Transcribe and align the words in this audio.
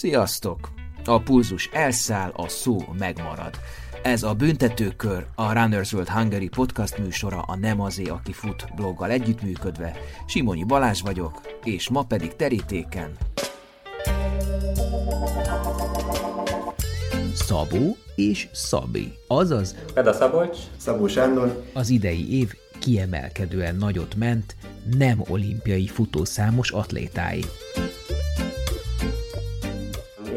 Sziasztok! 0.00 0.70
A 1.04 1.22
pulzus 1.22 1.68
elszáll, 1.72 2.32
a 2.36 2.48
szó 2.48 2.78
megmarad. 2.98 3.54
Ez 4.02 4.22
a 4.22 4.34
Büntetőkör, 4.34 5.26
a 5.34 5.52
Runners 5.52 5.92
World 5.92 6.08
Hungary 6.08 6.48
podcast 6.48 6.98
műsora 6.98 7.40
a 7.40 7.56
Nem 7.56 7.80
azé, 7.80 8.04
aki 8.04 8.32
fut 8.32 8.66
bloggal 8.76 9.10
együttműködve. 9.10 9.96
Simonyi 10.26 10.64
Balázs 10.64 11.00
vagyok, 11.00 11.40
és 11.64 11.88
ma 11.88 12.02
pedig 12.02 12.36
terítéken. 12.36 13.16
Szabó 17.34 17.96
és 18.14 18.48
Szabi, 18.52 19.12
azaz 19.26 19.74
Peda 19.94 20.12
Szabolcs, 20.12 20.58
Szabó 20.76 21.06
Sándor, 21.06 21.64
az 21.72 21.88
idei 21.88 22.38
év 22.38 22.52
kiemelkedően 22.78 23.76
nagyot 23.76 24.14
ment 24.14 24.56
nem 24.98 25.22
olimpiai 25.28 25.86
futószámos 25.86 26.70
atlétái. 26.70 27.44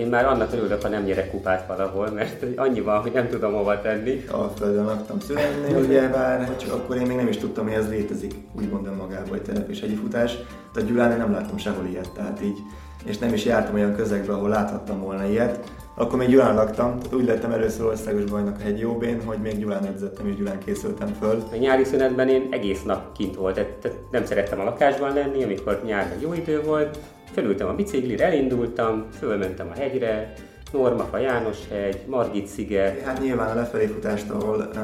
Én 0.03 0.09
már 0.09 0.25
annak 0.25 0.53
örülök, 0.53 0.81
ha 0.81 0.89
nem 0.89 1.03
nyerek 1.03 1.31
kupát 1.31 1.67
valahol, 1.67 2.09
mert 2.09 2.45
annyi 2.55 2.81
van, 2.81 3.01
hogy 3.01 3.11
nem 3.11 3.27
tudom 3.27 3.53
hova 3.53 3.81
tenni. 3.81 4.23
Alföldön 4.31 4.85
laktam 4.85 5.19
születni, 5.19 5.73
ugye 5.73 6.07
bár 6.07 6.55
csak 6.55 6.73
akkor 6.73 6.95
én 6.95 7.07
még 7.07 7.17
nem 7.17 7.27
is 7.27 7.37
tudtam, 7.37 7.65
hogy 7.65 7.73
ez 7.73 7.89
létezik, 7.89 8.33
úgy 8.57 8.69
mondom 8.69 8.95
magába, 8.95 9.29
hogy 9.29 9.41
telepéshegyi 9.41 9.95
futás. 9.95 10.37
De 10.73 10.81
a 10.81 10.83
Gyulán 10.83 11.17
nem 11.17 11.31
láttam 11.31 11.57
sehol 11.57 11.85
ilyet, 11.85 12.09
tehát 12.11 12.41
így, 12.43 12.57
és 13.05 13.17
nem 13.17 13.33
is 13.33 13.45
jártam 13.45 13.75
olyan 13.75 13.95
közegbe, 13.95 14.33
ahol 14.33 14.49
láthattam 14.49 15.01
volna 15.01 15.25
ilyet. 15.25 15.59
Akkor 15.95 16.17
még 16.17 16.29
Gyulán 16.29 16.55
laktam, 16.55 16.99
tehát 16.99 17.13
úgy 17.13 17.25
lettem 17.25 17.51
először 17.51 17.85
országos 17.85 18.23
bajnok 18.23 18.55
a 18.59 18.63
hegy 18.63 18.79
Jóbén, 18.79 19.21
hogy 19.25 19.37
még 19.37 19.59
Gyulán 19.59 19.85
edzettem 19.85 20.27
és 20.27 20.35
Gyulán 20.35 20.59
készültem 20.65 21.13
föl. 21.19 21.43
A 21.51 21.55
nyári 21.55 21.83
szünetben 21.83 22.29
én 22.29 22.47
egész 22.51 22.83
nap 22.83 23.17
kint 23.17 23.35
volt, 23.35 23.53
tehát 23.53 23.97
nem 24.11 24.25
szerettem 24.25 24.59
a 24.59 24.63
lakásban 24.63 25.13
lenni, 25.13 25.43
amikor 25.43 25.81
nyárban 25.85 26.17
jó 26.21 26.33
idő 26.33 26.61
volt, 26.61 26.97
Fölültem 27.33 27.67
a 27.67 27.73
biciklire, 27.73 28.25
elindultam, 28.25 29.05
fölmentem 29.19 29.69
a 29.75 29.79
hegyre, 29.79 30.33
Normafa 30.71 31.17
János 31.17 31.57
hegy, 31.69 31.99
Margit 32.07 32.47
sziget. 32.47 33.01
Hát 33.01 33.21
nyilván 33.21 33.49
a 33.49 33.55
lefelé 33.55 33.85
futást, 33.85 34.29
ahol 34.29 34.57
uh, 34.57 34.75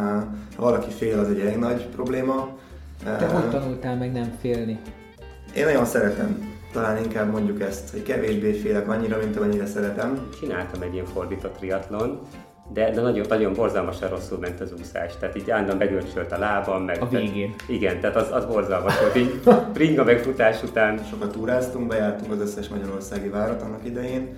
ha 0.55 0.61
valaki 0.61 0.89
fél, 0.89 1.19
az 1.19 1.29
egy 1.29 1.39
elég 1.39 1.57
nagy 1.57 1.85
probléma. 1.85 2.57
Te 3.03 3.25
uh, 3.25 3.31
hogy 3.31 3.49
tanultál 3.49 3.95
meg 3.95 4.11
nem 4.11 4.37
félni? 4.41 4.79
Én 5.55 5.65
nagyon 5.65 5.85
szeretem 5.85 6.57
talán 6.71 7.03
inkább 7.03 7.31
mondjuk 7.31 7.61
ezt, 7.61 7.89
hogy 7.91 8.03
kevésbé 8.03 8.51
félek 8.51 8.89
annyira, 8.89 9.17
mint 9.17 9.37
amennyire 9.37 9.65
szeretem. 9.65 10.27
Csináltam 10.39 10.81
egy 10.81 10.93
ilyen 10.93 11.05
fordított 11.05 11.55
triatlon, 11.57 12.19
de, 12.73 12.91
de 12.91 13.01
nagyon, 13.01 13.25
nagyon 13.29 13.53
borzalmasan 13.53 14.09
rosszul 14.09 14.37
ment 14.37 14.59
az 14.59 14.73
úszás. 14.79 15.17
Tehát 15.19 15.35
így 15.35 15.51
állandóan 15.51 15.77
begörcsölt 15.77 16.31
a 16.31 16.37
lábam. 16.37 16.83
Meg, 16.83 17.01
a 17.01 17.07
végén. 17.07 17.55
Tehát, 17.55 17.69
igen, 17.71 17.99
tehát 17.99 18.15
az, 18.15 18.27
az 18.31 18.45
borzalmas 18.45 18.99
volt. 18.99 19.15
Így 19.15 19.41
ringa 19.73 20.03
megfutás 20.03 20.63
után. 20.63 21.03
Sokat 21.09 21.31
túráztunk, 21.31 21.87
bejártunk 21.87 22.31
az 22.31 22.39
összes 22.39 22.67
magyarországi 22.67 23.27
várat 23.27 23.61
annak 23.61 23.85
idején, 23.85 24.35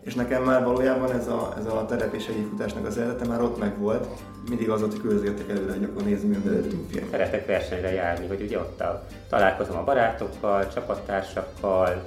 és 0.00 0.14
nekem 0.14 0.42
már 0.42 0.64
valójában 0.64 1.12
ez 1.12 1.28
a, 1.28 1.54
ez 1.58 1.66
a 1.66 1.84
terep 1.88 2.14
és 2.14 2.26
egyik 2.26 2.48
futásnak 2.48 2.86
az 2.86 2.98
eredete 2.98 3.26
már 3.26 3.42
ott 3.42 3.58
meg 3.58 3.78
volt. 3.78 4.06
Mindig 4.48 4.70
az 4.70 4.82
ott, 4.82 4.90
hogy 4.90 5.00
küldözgettek 5.00 5.48
előre, 5.48 5.72
hogy 5.72 5.84
akkor 5.84 6.02
nézzük, 6.02 6.28
mi 6.28 6.48
előttünk 6.48 6.90
film. 6.90 7.06
Szeretek 7.10 7.46
versenyre 7.46 7.92
járni, 7.92 8.26
hogy 8.26 8.42
ugye 8.42 8.58
ott 8.58 8.80
a, 8.80 9.06
találkozom 9.28 9.76
a 9.76 9.84
barátokkal, 9.84 10.68
csapattársakkal, 10.68 12.02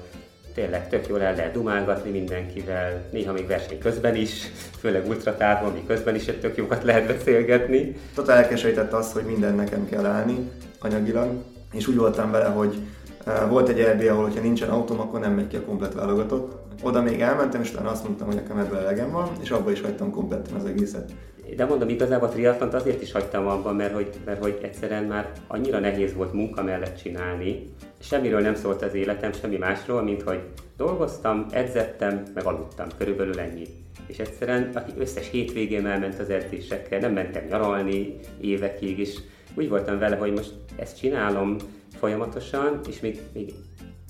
tényleg 0.58 0.90
tök 0.90 1.08
jól 1.08 1.22
el 1.22 1.36
lehet 1.36 1.54
dumálgatni 1.54 2.12
mindenkivel, 2.12 3.02
néha 3.12 3.34
még 3.34 3.48
verseny 3.48 3.80
közben 3.80 4.16
is, 4.16 4.52
főleg 4.80 5.08
ultratávon, 5.08 5.72
mi 5.72 5.84
közben 5.88 6.16
is 6.16 6.28
egy 6.28 6.40
tök 6.40 6.58
jókat 6.58 6.84
lehet 6.84 7.08
beszélgetni. 7.08 7.96
Totál 8.16 8.38
elkeserített 8.38 8.94
az, 8.94 9.12
hogy 9.12 9.24
minden 9.24 9.56
nekem 9.56 9.90
kell 9.90 10.06
állni 10.06 10.50
anyagilag, 10.80 11.32
és 11.74 11.88
úgy 11.88 11.96
voltam 11.96 12.32
vele, 12.32 12.46
hogy 12.46 12.78
uh, 13.26 13.50
volt 13.50 13.70
egy 13.70 13.82
RB, 13.82 14.08
ahol 14.10 14.30
ha 14.30 14.42
nincsen 14.42 14.70
autóm, 14.70 15.00
akkor 15.00 15.20
nem 15.20 15.34
megy 15.34 15.48
ki 15.48 15.56
a 15.56 15.62
komplet 15.62 15.94
válogatott. 15.94 16.56
Oda 16.84 17.02
még 17.02 17.22
elmentem, 17.22 17.62
és 17.62 17.72
utána 17.72 17.90
azt 17.90 18.04
mondtam, 18.04 18.28
hogy 18.28 18.36
nekem 18.36 18.58
ebből 18.58 18.78
elegem 18.78 19.12
van, 19.12 19.30
és 19.42 19.50
abba 19.50 19.72
is 19.72 19.82
hagytam 19.82 20.12
kompletten 20.12 20.56
az 20.56 20.66
egészet. 20.66 21.12
De 21.56 21.66
mondom, 21.66 21.90
igazából 21.90 22.28
a 22.28 22.32
triatlont 22.32 22.74
azért 22.74 23.02
is 23.02 23.12
hagytam 23.12 23.48
abban, 23.48 23.76
mert 23.76 23.94
hogy, 23.94 24.10
mert 24.26 24.42
hogy 24.42 24.60
egyszerűen 24.62 25.04
már 25.04 25.32
annyira 25.48 25.80
nehéz 25.80 26.14
volt 26.14 26.34
munka 26.34 26.64
mellett 26.64 27.02
csinálni. 27.02 27.70
Semmiről 28.00 28.42
nem 28.42 28.56
szólt 28.56 28.82
az 28.82 28.94
életem, 28.94 29.34
semmi 29.34 29.58
másról, 29.58 30.02
mint 30.02 30.22
hogy 30.22 30.40
dolgoztam, 30.78 31.46
edzettem, 31.52 32.24
meg 32.34 32.46
aludtam. 32.46 32.88
Körülbelül 32.98 33.40
ennyi. 33.40 33.66
És 34.08 34.18
egyszerűen 34.18 34.84
összes 34.98 35.30
hétvégén 35.30 35.86
elment 35.86 36.20
az 36.20 36.30
edzésekkel, 36.30 37.00
nem 37.00 37.14
mentem 37.14 37.46
nyaralni 37.50 38.16
évekig, 38.42 39.00
és 39.00 39.18
úgy 39.56 39.70
voltam 39.70 40.00
vele, 40.00 40.16
hogy 40.16 40.32
most 40.32 40.54
ezt 40.76 40.98
csinálom 40.98 41.56
folyamatosan, 42.00 42.80
és 42.88 43.00
még, 43.00 43.20
még 43.34 43.54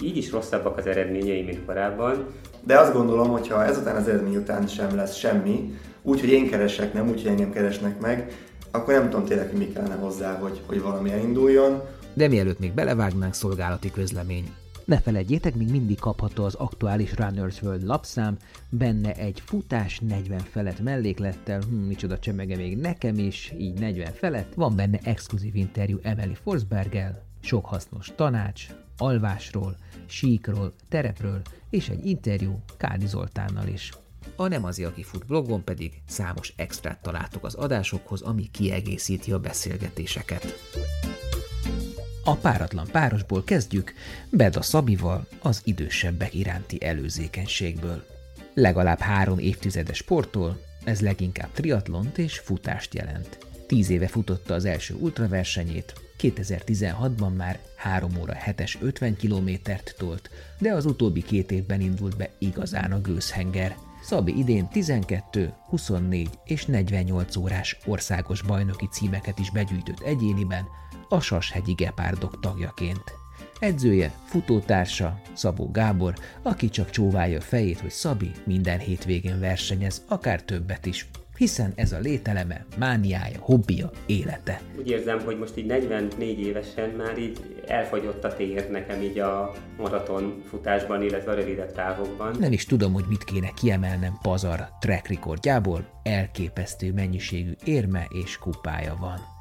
így 0.03 0.17
is 0.17 0.31
rosszabbak 0.31 0.77
az 0.77 0.87
eredményeim, 0.87 1.45
mint 1.45 1.65
korábban. 1.65 2.25
De 2.63 2.79
azt 2.79 2.93
gondolom, 2.93 3.27
hogy 3.27 3.47
ha 3.47 3.65
ezután 3.65 3.95
az 3.95 4.07
eredmény 4.07 4.35
után 4.35 4.67
sem 4.67 4.95
lesz 4.95 5.15
semmi, 5.15 5.73
úgy, 6.07 6.19
hogy 6.19 6.29
én 6.29 6.49
keresek, 6.49 6.93
nem 6.93 7.07
úgy, 7.07 7.21
hogy 7.21 7.31
engem 7.31 7.51
keresnek 7.51 7.99
meg, 7.99 8.31
akkor 8.71 8.93
nem 8.93 9.09
tudom 9.09 9.25
tényleg, 9.25 9.49
hogy 9.49 9.57
mi 9.57 9.67
kellene 9.67 9.95
hozzá, 9.95 10.37
hogy, 10.39 10.61
hogy 10.65 10.81
valami 10.81 11.11
elinduljon. 11.11 11.81
De 12.13 12.27
mielőtt 12.27 12.59
még 12.59 12.73
belevágnánk 12.73 13.33
szolgálati 13.33 13.91
közlemény, 13.91 14.53
ne 14.85 14.99
felejtjétek, 14.99 15.55
még 15.55 15.69
mindig 15.69 15.99
kapható 15.99 16.43
az 16.43 16.55
aktuális 16.55 17.15
Runners 17.15 17.61
World 17.61 17.83
lapszám, 17.83 18.37
benne 18.69 19.13
egy 19.15 19.41
futás 19.45 19.99
40 19.99 20.39
felett 20.39 20.79
melléklettel, 20.79 21.61
hm, 21.69 21.75
micsoda 21.75 22.19
csemege 22.19 22.55
még 22.55 22.77
nekem 22.77 23.17
is, 23.17 23.53
így 23.57 23.79
40 23.79 24.13
felett, 24.13 24.53
van 24.53 24.75
benne 24.75 24.99
exkluzív 25.03 25.55
interjú 25.55 25.97
Emily 26.01 26.37
Forsberggel, 26.43 27.23
sok 27.39 27.65
hasznos 27.65 28.11
tanács, 28.15 28.67
alvásról, 28.97 29.75
síkról, 30.05 30.73
terepről, 30.89 31.41
és 31.69 31.89
egy 31.89 32.05
interjú 32.05 32.59
Kádi 32.77 33.07
Zoltánnal 33.07 33.67
is. 33.67 33.91
A 34.35 34.47
Nem 34.47 34.63
az, 34.63 34.79
aki 34.79 35.03
fut 35.03 35.25
blogon 35.25 35.63
pedig 35.63 36.01
számos 36.07 36.53
extrát 36.55 37.01
találtok 37.01 37.45
az 37.45 37.53
adásokhoz, 37.53 38.21
ami 38.21 38.49
kiegészíti 38.51 39.31
a 39.31 39.39
beszélgetéseket. 39.39 40.55
A 42.23 42.35
páratlan 42.35 42.87
párosból 42.91 43.43
kezdjük, 43.43 43.93
Beda 44.29 44.61
Szabival 44.61 45.27
az 45.41 45.61
idősebbek 45.63 46.33
iránti 46.33 46.83
előzékenységből. 46.83 48.05
Legalább 48.53 48.99
három 48.99 49.39
évtizedes 49.39 49.97
sportol, 49.97 50.61
ez 50.83 51.01
leginkább 51.01 51.51
triatlont 51.51 52.17
és 52.17 52.39
futást 52.39 52.93
jelent. 52.93 53.37
Tíz 53.67 53.89
éve 53.89 54.07
futotta 54.07 54.53
az 54.53 54.65
első 54.65 54.93
ultraversenyét, 54.93 55.93
2016-ban 56.19 57.35
már 57.35 57.59
3 57.75 58.11
óra 58.19 58.33
7-es 58.45 58.81
50 58.81 59.15
kilométert 59.15 59.95
tolt, 59.97 60.29
de 60.59 60.73
az 60.73 60.85
utóbbi 60.85 61.21
két 61.23 61.51
évben 61.51 61.81
indult 61.81 62.17
be 62.17 62.29
igazán 62.37 62.91
a 62.91 63.01
gőzhenger– 63.01 63.75
Szabi 64.07 64.37
idén 64.37 64.67
12, 64.67 65.53
24 65.69 66.29
és 66.45 66.65
48 66.65 67.35
órás 67.35 67.77
országos 67.85 68.41
bajnoki 68.41 68.87
címeket 68.91 69.39
is 69.39 69.51
begyűjtött 69.51 69.99
egyéniben, 69.99 70.65
a 71.09 71.19
Sashegyi 71.19 71.73
Gepárdok 71.73 72.39
tagjaként. 72.39 73.03
Edzője, 73.59 74.11
futótársa, 74.25 75.21
Szabó 75.33 75.71
Gábor, 75.71 76.15
aki 76.41 76.69
csak 76.69 76.89
csóválja 76.89 77.41
fejét, 77.41 77.79
hogy 77.79 77.89
Szabi 77.89 78.31
minden 78.45 78.79
hétvégén 78.79 79.39
versenyez, 79.39 80.03
akár 80.07 80.43
többet 80.43 80.85
is, 80.85 81.09
hiszen 81.37 81.73
ez 81.75 81.91
a 81.91 81.99
lételeme, 81.99 82.65
mániája, 82.77 83.39
hobbija, 83.39 83.91
élete. 84.05 84.61
Úgy 84.77 84.89
érzem, 84.89 85.19
hogy 85.19 85.37
most 85.37 85.57
így 85.57 85.65
44 85.65 86.39
évesen 86.39 86.89
már 86.89 87.17
így 87.17 87.63
elfogyott 87.67 88.23
a 88.23 88.35
tér 88.35 88.69
nekem 88.69 89.01
így 89.01 89.19
a 89.19 89.53
maraton 89.77 90.43
futásban, 90.49 91.01
illetve 91.01 91.31
a 91.31 91.35
rövidebb 91.35 91.71
távokban. 91.71 92.35
Nem 92.39 92.51
is 92.51 92.65
tudom, 92.65 92.93
hogy 92.93 93.05
mit 93.09 93.23
kéne 93.23 93.49
kiemelnem 93.55 94.17
Pazar 94.21 94.67
track 94.79 95.07
recordjából, 95.07 95.85
elképesztő 96.03 96.93
mennyiségű 96.93 97.51
érme 97.63 98.07
és 98.23 98.37
kupája 98.37 98.95
van. 98.99 99.36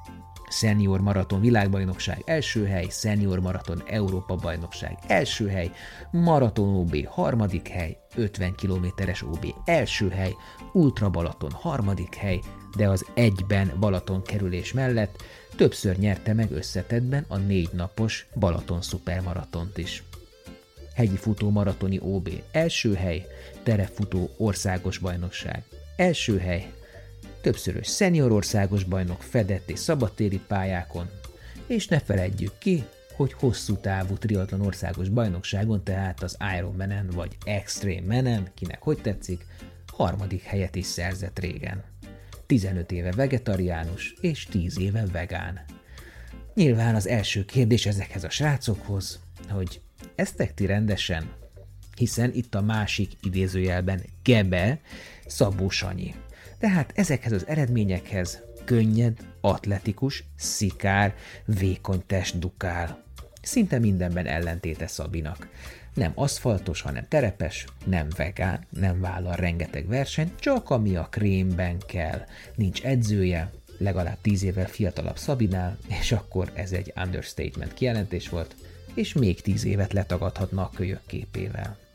Senior 0.49 1.01
Maraton 1.01 1.41
világbajnokság 1.41 2.23
első 2.25 2.67
hely, 2.67 2.87
Senior 2.91 3.41
Maraton 3.41 3.83
Európa 3.87 4.35
bajnokság 4.35 4.99
első 5.07 5.49
hely, 5.49 5.71
Maraton 6.11 6.75
OB 6.75 7.07
harmadik 7.07 7.69
hely, 7.69 7.97
50 8.15 8.55
kilométeres 8.55 9.23
OB 9.23 9.55
első 9.65 10.09
hely, 10.09 10.35
Ultra 10.73 11.11
Balaton 11.11 11.51
harmadik 11.51 12.15
hely, 12.15 12.41
de 12.77 12.89
az 12.89 13.07
egyben 13.15 13.73
Balaton 13.81 14.23
kerülés 14.23 14.73
mellett 14.73 15.23
többször 15.57 15.97
nyerte 15.97 16.33
meg 16.33 16.51
összetettben 16.51 17.25
a 17.29 17.37
négy 17.37 17.71
napos 17.73 18.27
Balaton 18.35 18.83
szupermaratont 18.83 19.79
is. 19.79 20.03
Hegyi 20.95 21.17
futó 21.17 21.51
maratoni 21.51 21.99
OB 22.03 22.29
első 22.53 22.95
hely, 22.95 23.27
terefutó 23.63 24.31
országos 24.37 24.99
bajnokság 24.99 25.63
első 25.97 26.39
hely, 26.39 26.73
többszörös 27.47 27.87
szenior 27.87 28.33
országos 28.33 28.85
bajnok 28.85 29.23
fedett 29.23 29.71
és 29.71 29.79
szabadtéri 29.79 30.41
pályákon, 30.47 31.11
és 31.67 31.87
ne 31.87 32.01
feledjük 32.01 32.59
ki, 32.59 32.85
hogy 33.17 33.33
hosszú 33.33 33.77
távú 33.77 34.17
triatlan 34.17 34.61
országos 34.61 35.09
bajnokságon, 35.09 35.85
tehát 35.85 36.23
az 36.23 36.37
Ironman-en 36.57 37.09
vagy 37.15 37.37
Extreme 37.45 38.07
Menen, 38.07 38.51
kinek 38.55 38.83
hogy 38.83 39.01
tetszik, 39.01 39.47
harmadik 39.93 40.43
helyet 40.43 40.75
is 40.75 40.87
szerzett 40.87 41.39
régen. 41.39 41.85
15 42.47 42.93
éve 42.93 43.13
vegetariánus 43.13 44.15
és 44.21 44.45
10 44.45 44.79
éve 44.79 45.07
vegán. 45.13 45.61
Nyilván 46.55 46.95
az 46.95 47.07
első 47.07 47.45
kérdés 47.45 47.87
ezekhez 47.87 48.25
a 48.25 48.31
srácokhoz, 48.31 49.21
hogy 49.49 49.81
eztek 50.15 50.55
ti 50.55 50.67
rendesen? 50.67 51.31
hiszen 51.97 52.31
itt 52.35 52.55
a 52.55 52.63
másik 52.63 53.13
idézőjelben 53.23 54.03
gebe 54.23 54.81
Szabó 55.27 55.69
Sanyi. 55.69 56.15
Tehát 56.59 56.93
ezekhez 56.95 57.33
az 57.33 57.47
eredményekhez 57.47 58.43
könnyed, 58.65 59.17
atletikus, 59.41 60.25
szikár, 60.37 61.15
vékony 61.45 62.03
test 62.07 62.39
dukál. 62.39 63.03
Szinte 63.43 63.79
mindenben 63.79 64.27
ellentéte 64.27 64.87
Szabinak. 64.87 65.49
Nem 65.95 66.13
aszfaltos, 66.15 66.81
hanem 66.81 67.07
terepes, 67.09 67.67
nem 67.85 68.09
vegán, 68.17 68.67
nem 68.71 69.01
vállal 69.01 69.37
rengeteg 69.37 69.87
versenyt, 69.87 70.41
csak 70.41 70.71
ami 70.71 70.97
a 70.97 71.09
krémben 71.11 71.79
kell. 71.87 72.25
Nincs 72.55 72.83
edzője, 72.83 73.53
legalább 73.79 74.19
tíz 74.21 74.43
évvel 74.43 74.67
fiatalabb 74.67 75.19
Szabinál, 75.19 75.79
és 76.01 76.13
akkor 76.13 76.51
ez 76.55 76.73
egy 76.73 76.93
understatement 76.97 77.75
kijelentés 77.75 78.29
volt, 78.29 78.55
és 78.95 79.13
még 79.13 79.41
tíz 79.41 79.65
évet 79.65 79.93
letagadhatna 79.93 80.63
a 80.63 80.71
kölyök 80.75 81.01
képével. 81.07 81.86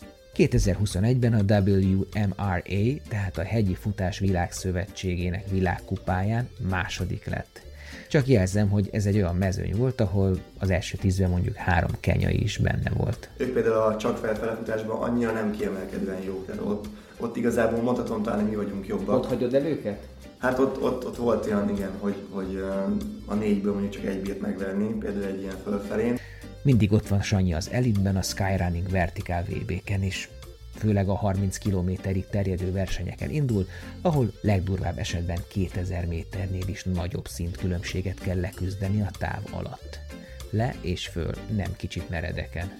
2021-ben 0.50 1.34
a 1.34 1.60
WMRA, 1.60 3.02
tehát 3.10 3.38
a 3.38 3.44
Hegyi 3.44 3.76
Futás 3.76 4.20
Világszövetségének 4.20 5.50
világkupáján 5.50 6.50
második 6.70 7.26
lett. 7.26 7.62
Csak 8.10 8.28
jelzem, 8.28 8.70
hogy 8.70 8.90
ez 8.92 9.06
egy 9.06 9.16
olyan 9.16 9.36
mezőny 9.36 9.76
volt, 9.76 10.02
ahol 10.02 10.38
az 10.60 10.70
első 10.70 10.98
tízben 10.98 11.30
mondjuk 11.30 11.56
három 11.56 11.92
kenyai 12.00 12.44
is 12.44 12.58
benne 12.58 12.92
volt. 12.98 13.30
Ők 13.38 13.54
például 13.54 13.76
a 13.76 13.98
csak 13.98 14.18
felfele 14.18 14.56
futásban 14.56 15.02
annyira 15.02 15.32
nem 15.32 15.52
kiemelkedően 15.52 16.22
jók, 16.26 16.46
tehát 16.46 16.62
ott, 16.62 16.86
ott 17.20 17.36
igazából 17.38 17.82
mondhatom 17.82 18.24
talán, 18.24 18.40
hogy 18.40 18.50
mi 18.50 18.56
vagyunk 18.56 18.88
jobbak. 18.88 19.16
Ott 19.16 19.28
hagyod 19.28 19.54
el 19.54 19.66
őket? 19.66 20.08
Hát 20.38 20.60
ott, 20.60 20.82
ott, 20.82 21.06
ott 21.06 21.18
volt 21.18 21.46
olyan, 21.46 21.70
igen, 21.70 21.92
hogy, 22.00 22.16
hogy 22.30 22.64
a 23.26 23.34
négyből 23.34 23.72
mondjuk 23.72 23.94
csak 23.94 24.06
egy 24.06 24.22
bírt 24.22 24.42
megverni, 24.42 24.88
például 24.88 25.26
egy 25.26 25.42
ilyen 25.42 25.58
fölfelén. 25.64 26.20
Mindig 26.64 26.92
ott 26.92 27.08
van 27.08 27.22
Sanyi 27.22 27.54
az 27.54 27.70
elitben, 27.70 28.16
a 28.16 28.22
Skyrunning 28.22 28.90
vertikál 28.90 29.44
VB-ken 29.44 30.04
is. 30.04 30.30
Főleg 30.76 31.10
a 31.10 31.16
30 31.16 31.58
kilométerig 31.58 32.28
terjedő 32.28 32.72
versenyeken 32.72 33.30
indul, 33.30 33.68
ahol 34.02 34.34
legdurvább 34.42 34.98
esetben 34.98 35.40
2000 35.48 36.06
méternél 36.06 36.68
is 36.68 36.84
nagyobb 36.84 37.28
szintkülönbséget 37.28 38.20
kell 38.20 38.40
leküzdeni 38.40 39.02
a 39.02 39.12
táv 39.20 39.42
alatt. 39.52 40.00
Le 40.50 40.76
és 40.82 41.08
föl, 41.08 41.34
nem 41.56 41.76
kicsit 41.76 42.10
meredeken. 42.10 42.72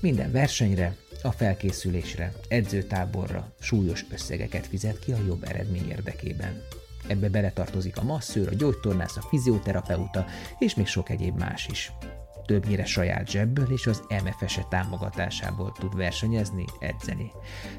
Minden 0.00 0.32
versenyre, 0.32 0.96
a 1.22 1.32
felkészülésre, 1.32 2.32
edzőtáborra 2.48 3.52
súlyos 3.60 4.04
összegeket 4.12 4.66
fizet 4.66 4.98
ki 4.98 5.12
a 5.12 5.24
jobb 5.26 5.44
eredmény 5.48 5.90
érdekében. 5.90 6.62
Ebbe 7.06 7.28
beletartozik 7.28 7.96
a 7.96 8.02
masszőr, 8.02 8.48
a 8.48 8.54
gyógytornász, 8.54 9.16
a 9.16 9.26
fizioterapeuta 9.28 10.24
és 10.58 10.74
még 10.74 10.86
sok 10.86 11.10
egyéb 11.10 11.38
más 11.38 11.68
is 11.68 11.92
többnyire 12.50 12.84
saját 12.84 13.28
zsebből 13.28 13.70
és 13.72 13.86
az 13.86 14.02
MFS-e 14.08 14.66
támogatásából 14.68 15.72
tud 15.72 15.96
versenyezni, 15.96 16.64
edzeni. 16.78 17.32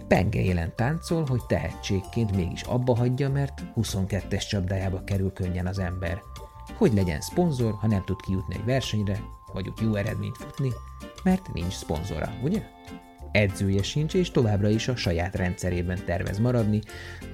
Penge 0.07 0.41
élen 0.41 0.75
táncol, 0.75 1.25
hogy 1.25 1.45
tehetségként 1.45 2.35
mégis 2.35 2.62
abba 2.62 2.95
hagyja, 2.95 3.29
mert 3.29 3.62
22-es 3.75 4.47
csapdájába 4.50 5.03
kerül 5.03 5.33
könnyen 5.33 5.68
az 5.68 5.79
ember. 5.79 6.21
Hogy 6.77 6.94
legyen 6.94 7.21
szponzor, 7.21 7.73
ha 7.73 7.88
nem 7.88 8.03
tud 8.06 8.21
kijutni 8.21 8.56
egy 8.56 8.65
versenyre, 8.65 9.19
vagy 9.53 9.68
úgy 9.68 9.81
jó 9.81 9.95
eredményt 9.95 10.38
futni, 10.38 10.69
mert 11.24 11.53
nincs 11.53 11.74
szponzora, 11.74 12.33
ugye? 12.44 12.63
Edzője 13.31 13.83
sincs, 13.83 14.13
és 14.13 14.31
továbbra 14.31 14.69
is 14.69 14.88
a 14.88 14.95
saját 14.95 15.35
rendszerében 15.35 16.00
tervez 16.06 16.39
maradni, 16.39 16.81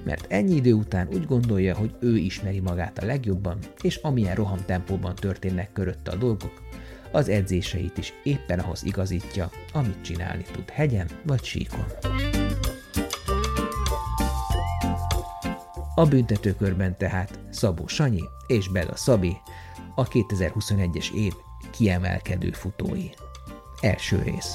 mert 0.04 0.32
ennyi 0.32 0.54
idő 0.54 0.72
után 0.72 1.08
úgy 1.12 1.26
gondolja, 1.26 1.76
hogy 1.76 1.94
ő 2.00 2.16
ismeri 2.16 2.60
magát 2.60 2.98
a 2.98 3.06
legjobban, 3.06 3.58
és 3.82 3.96
amilyen 3.96 4.34
rohamtempóban 4.34 5.14
történnek 5.14 5.72
körötte 5.72 6.10
a 6.10 6.16
dolgok, 6.16 6.67
az 7.12 7.28
edzéseit 7.28 7.98
is 7.98 8.12
éppen 8.22 8.58
ahhoz 8.58 8.84
igazítja, 8.84 9.50
amit 9.72 10.00
csinálni 10.00 10.44
tud 10.52 10.70
hegyen 10.70 11.08
vagy 11.22 11.44
síkon. 11.44 11.84
A 15.94 16.04
büntetőkörben 16.06 16.96
tehát 16.98 17.38
Szabó 17.50 17.86
Sanyi 17.86 18.24
és 18.46 18.68
Beda 18.68 18.96
Szabi, 18.96 19.36
a 19.94 20.08
2021-es 20.08 21.12
év 21.12 21.32
kiemelkedő 21.70 22.50
futói. 22.50 23.08
Első 23.80 24.22
rész. 24.24 24.54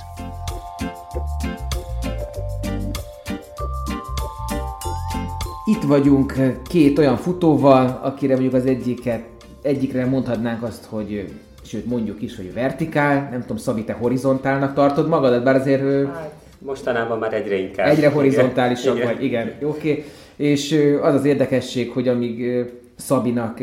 Itt 5.65 5.83
vagyunk 5.83 6.33
két 6.67 6.97
olyan 6.97 7.17
futóval, 7.17 7.99
akire 8.03 8.33
mondjuk 8.33 8.53
az 8.53 8.65
egyiket, 8.65 9.27
egyikre 9.61 10.05
mondhatnánk 10.05 10.63
azt, 10.63 10.85
hogy 10.85 11.33
sőt 11.73 11.85
mondjuk 11.85 12.21
is, 12.21 12.35
hogy 12.35 12.53
vertikál, 12.53 13.27
nem 13.31 13.41
tudom, 13.41 13.57
Szabi, 13.57 13.83
te 13.83 13.93
horizontálnak 13.93 14.73
tartod 14.73 15.07
magadat, 15.07 15.43
bár 15.43 15.55
azért... 15.55 15.81
Hát, 15.81 16.33
mostanában 16.59 17.19
már 17.19 17.33
egyre 17.33 17.55
inkább. 17.55 17.87
Egyre 17.87 18.09
horizontálisabb 18.09 18.95
igen. 18.95 19.07
vagy, 19.07 19.23
igen, 19.23 19.51
oké. 19.61 19.91
Okay. 19.91 20.03
És 20.35 20.79
az 21.01 21.13
az 21.13 21.25
érdekesség, 21.25 21.91
hogy 21.91 22.07
amíg 22.07 22.65
Szabinak 22.95 23.59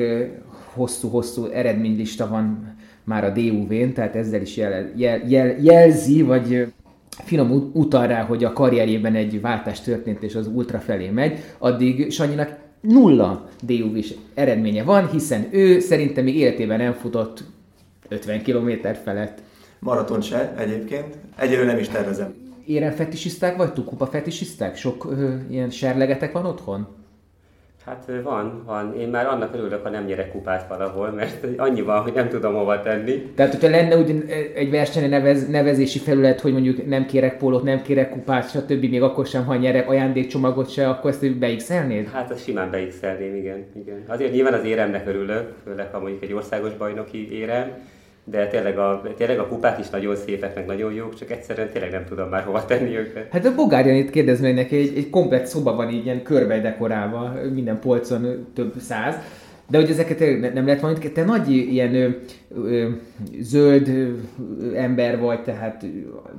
hosszú-hosszú 0.73 1.45
eredménylista 1.45 2.29
van 2.29 2.77
már 3.05 3.25
a 3.25 3.31
DUV-n, 3.31 3.93
tehát 3.93 4.17
ezzel 4.17 4.41
is 4.41 4.57
jel, 4.57 4.91
jel, 4.97 5.21
jel, 5.29 5.57
jelzi, 5.61 6.23
vagy 6.23 6.73
finom 7.25 7.71
utal 7.73 8.07
rá, 8.07 8.23
hogy 8.23 8.45
a 8.45 8.53
karrierjében 8.53 9.15
egy 9.15 9.41
váltás 9.41 9.81
történt, 9.81 10.23
és 10.23 10.35
az 10.35 10.47
ultra 10.47 10.79
felé 10.79 11.09
megy, 11.09 11.39
addig 11.59 12.11
Sanyinak 12.11 12.59
nulla 12.81 13.49
duv 13.63 14.05
eredménye 14.35 14.83
van, 14.83 15.11
hiszen 15.11 15.47
ő 15.51 15.79
szerintem 15.81 16.25
még 16.25 16.37
életében 16.37 16.79
nem 16.79 16.93
futott 16.93 17.45
50 18.11 18.43
km 18.43 18.71
felett. 19.05 19.39
Maraton 19.79 20.21
se 20.21 20.55
egyébként. 20.59 21.17
Egyelőre 21.37 21.67
nem 21.67 21.79
is 21.79 21.89
tervezem. 21.89 22.35
Éren 22.67 22.93
fetisiszták 22.93 23.57
vagytok? 23.57 23.87
Kupa 23.87 24.07
fetisiszták? 24.07 24.77
Sok 24.77 25.05
ö, 25.05 25.35
ilyen 25.51 25.71
serlegetek 25.71 26.33
van 26.33 26.47
otthon? 26.47 26.89
Hát 27.87 28.11
van, 28.23 28.63
van. 28.67 28.95
Én 28.99 29.09
már 29.09 29.27
annak 29.27 29.55
örülök, 29.55 29.83
ha 29.83 29.89
nem 29.89 30.05
nyerek 30.05 30.31
kupát 30.31 30.69
valahol, 30.69 31.11
mert 31.11 31.47
annyi 31.57 31.83
van, 31.83 32.03
hogy 32.03 32.13
nem 32.13 32.29
tudom 32.29 32.55
hova 32.55 32.83
tenni. 32.83 33.33
Tehát, 33.35 33.53
hogyha 33.53 33.69
lenne 33.69 33.97
úgy 33.97 34.25
egy 34.55 34.71
verseny 34.71 35.09
nevez, 35.09 35.49
nevezési 35.49 35.99
felület, 35.99 36.41
hogy 36.41 36.53
mondjuk 36.53 36.87
nem 36.87 37.07
kérek 37.07 37.37
pólót, 37.37 37.63
nem 37.63 37.83
kérek 37.83 38.11
kupát, 38.11 38.51
stb. 38.51 38.85
még 38.85 39.03
akkor 39.03 39.27
sem, 39.27 39.45
ha 39.45 39.57
nyerek 39.57 39.89
ajándékcsomagot 39.89 40.71
se, 40.71 40.89
akkor 40.89 41.11
ezt 41.11 41.39
beixelnéd? 41.39 42.09
Hát 42.09 42.31
azt 42.31 42.45
simán 42.45 42.71
beixelném, 42.71 43.35
igen. 43.37 43.65
igen. 43.77 44.05
Azért 44.07 44.33
nyilván 44.33 44.53
az 44.53 44.65
éremnek 44.65 45.09
örülök, 45.09 45.53
főleg 45.65 45.93
ha 45.93 46.01
mondjuk 46.01 46.23
egy 46.23 46.33
országos 46.33 46.73
bajnoki 46.73 47.39
érem, 47.39 47.73
de 48.31 48.47
tényleg 48.47 48.79
a, 48.79 49.03
tényleg 49.17 49.39
a 49.39 49.47
kupák 49.47 49.79
is 49.79 49.91
nagyon 49.91 50.17
szépek, 50.17 50.55
meg 50.55 50.67
nagyon 50.67 50.93
jók, 50.93 51.15
csak 51.15 51.31
egyszerűen 51.31 51.71
tényleg 51.71 51.91
nem 51.91 52.05
tudom 52.05 52.29
már 52.29 52.43
hova 52.43 52.65
tenni 52.65 52.97
őket. 52.97 53.31
Hát 53.31 53.47
a 53.47 53.55
Bogár 53.55 53.87
itt 53.87 54.11
kérdez 54.11 54.41
meg 54.41 54.55
neki, 54.55 54.77
egy, 54.77 54.97
egy 54.97 55.11
komplet 55.11 55.47
szoba 55.47 55.75
van 55.75 55.91
így 55.91 56.05
ilyen 56.05 56.23
körbe 56.23 56.61
dekorálva, 56.61 57.33
minden 57.53 57.81
polcon 57.81 58.47
több 58.55 58.73
száz, 58.79 59.15
de 59.71 59.79
hogy 59.79 59.91
ezeket 59.91 60.19
nem 60.55 60.67
lehet 60.67 60.83
mondani, 60.83 61.13
te 61.13 61.25
nagy 61.25 61.51
ilyen 61.51 61.95
ö, 61.95 62.09
ö, 62.55 62.89
zöld 63.41 63.91
ember 64.75 65.19
vagy, 65.19 65.43
tehát 65.43 65.87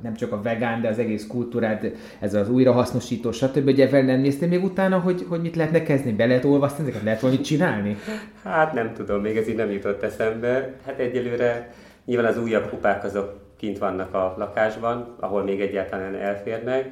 nem 0.02 0.14
csak 0.14 0.32
a 0.32 0.42
vegán, 0.42 0.80
de 0.80 0.88
az 0.88 0.98
egész 0.98 1.26
kultúrát, 1.26 1.90
ez 2.20 2.34
az 2.34 2.50
újrahasznosító, 2.50 3.32
stb. 3.32 3.68
Ugye 3.68 4.02
nem 4.02 4.20
néztél 4.20 4.48
még 4.48 4.64
utána, 4.64 4.98
hogy, 4.98 5.26
hogy 5.28 5.40
mit 5.40 5.56
lehetne 5.56 5.82
kezdeni? 5.82 6.16
Be 6.16 6.26
lehet 6.26 6.44
olvasni 6.44 6.82
ezeket? 6.82 7.02
Lehet 7.02 7.20
valamit 7.20 7.44
csinálni? 7.44 7.96
Hát 8.44 8.72
nem 8.72 8.92
tudom, 8.96 9.20
még 9.20 9.36
ez 9.36 9.48
így 9.48 9.56
nem 9.56 9.70
jutott 9.70 10.02
eszembe. 10.02 10.72
Hát 10.86 10.98
egyelőre 10.98 11.72
nyilván 12.04 12.26
az 12.26 12.38
újabb 12.38 12.68
kupák 12.68 13.04
azok 13.04 13.40
kint 13.56 13.78
vannak 13.78 14.14
a 14.14 14.34
lakásban, 14.38 15.16
ahol 15.20 15.42
még 15.42 15.60
egyáltalán 15.60 16.14
elférnek. 16.14 16.90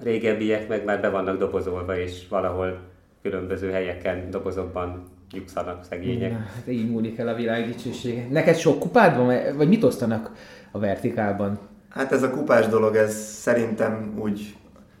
A 0.00 0.02
régebbiek 0.02 0.68
meg 0.68 0.84
már 0.84 1.00
be 1.00 1.08
vannak 1.08 1.38
dobozolva, 1.38 1.98
és 1.98 2.28
valahol 2.28 2.78
különböző 3.22 3.70
helyeken, 3.70 4.30
dobozokban 4.30 5.02
nyugszanak 5.32 5.84
szegények. 5.84 6.30
Na, 6.30 6.36
hát 6.36 6.68
így 6.68 6.90
múlik 6.90 7.18
el 7.18 7.28
a 7.28 7.34
világ 7.34 7.66
dicsősége. 7.66 8.26
Neked 8.30 8.56
sok 8.56 8.78
kupád 8.78 9.16
van, 9.16 9.56
vagy 9.56 9.68
mit 9.68 9.84
osztanak 9.84 10.30
a 10.70 10.78
vertikálban? 10.78 11.58
Hát 11.88 12.12
ez 12.12 12.22
a 12.22 12.30
kupás 12.30 12.66
dolog, 12.66 12.96
ez 12.96 13.14
szerintem 13.14 14.14
úgy, 14.18 14.56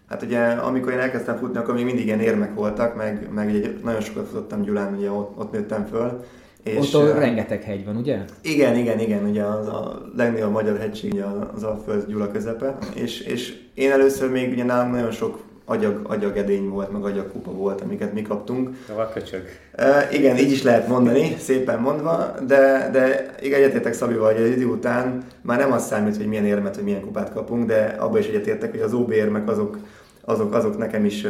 hát 0.08 0.22
ugye 0.22 0.40
amikor 0.40 0.92
én 0.92 0.98
elkezdtem 0.98 1.36
futni, 1.36 1.58
akkor 1.58 1.74
még 1.74 1.84
mindig 1.84 2.06
ilyen 2.06 2.20
érmek 2.20 2.54
voltak, 2.54 2.96
meg, 2.96 3.28
meg 3.32 3.48
ugye 3.48 3.70
nagyon 3.82 4.00
sokat 4.00 4.26
futottam 4.26 4.62
Gyulán, 4.62 4.94
ugye 4.94 5.10
ott, 5.10 5.38
ott 5.38 5.52
nőttem 5.52 5.84
föl. 5.84 6.24
És, 6.62 6.94
ott 6.94 7.02
uh, 7.02 7.18
rengeteg 7.18 7.62
hegy 7.62 7.84
van, 7.84 7.96
ugye? 7.96 8.18
Igen, 8.42 8.76
igen, 8.76 8.98
igen, 8.98 9.24
ugye 9.24 9.42
az 9.42 9.66
a 9.66 10.02
legnagyobb 10.16 10.52
magyar 10.52 10.78
hegység 10.78 11.12
ugye 11.12 11.24
az 11.54 11.62
Alföld 11.62 12.06
Gyula 12.06 12.30
közepe, 12.30 12.78
és, 12.94 13.20
és 13.20 13.54
én 13.74 13.90
először 13.90 14.30
még 14.30 14.52
ugye 14.52 14.64
nálam 14.64 14.90
nagyon 14.90 15.10
sok 15.10 15.38
agyag, 15.64 16.00
agyagedény 16.02 16.68
volt, 16.68 16.92
meg 16.92 17.04
agyagkupa 17.04 17.50
volt, 17.50 17.80
amiket 17.80 18.12
mi 18.12 18.22
kaptunk. 18.22 18.76
A 18.96 19.08
köcsög. 19.08 19.42
E, 19.72 20.08
igen, 20.12 20.36
így 20.36 20.50
is 20.50 20.62
lehet 20.62 20.88
mondani, 20.88 21.36
szépen 21.38 21.80
mondva, 21.80 22.34
de, 22.46 22.88
de 22.92 23.34
igen, 23.40 23.60
egyetértek 23.60 23.92
Szabival, 23.92 24.32
hogy 24.32 24.42
egy 24.42 24.50
idő 24.50 24.66
után 24.66 25.24
már 25.40 25.58
nem 25.58 25.72
az 25.72 25.86
számít, 25.86 26.16
hogy 26.16 26.26
milyen 26.26 26.44
érmet, 26.44 26.74
hogy 26.74 26.84
milyen 26.84 27.00
kupát 27.00 27.32
kapunk, 27.32 27.66
de 27.66 27.96
abban 27.98 28.18
is 28.18 28.26
egyetértek, 28.26 28.70
hogy 28.70 28.80
az 28.80 28.92
OB 28.92 29.10
érmek 29.10 29.48
azok, 29.48 29.78
azok, 30.24 30.54
azok 30.54 30.78
nekem 30.78 31.04
is 31.04 31.26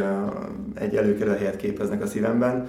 egy 0.74 0.96
előkelő 0.96 1.36
helyet 1.36 1.56
képeznek 1.56 2.02
a 2.02 2.06
szívemben. 2.06 2.68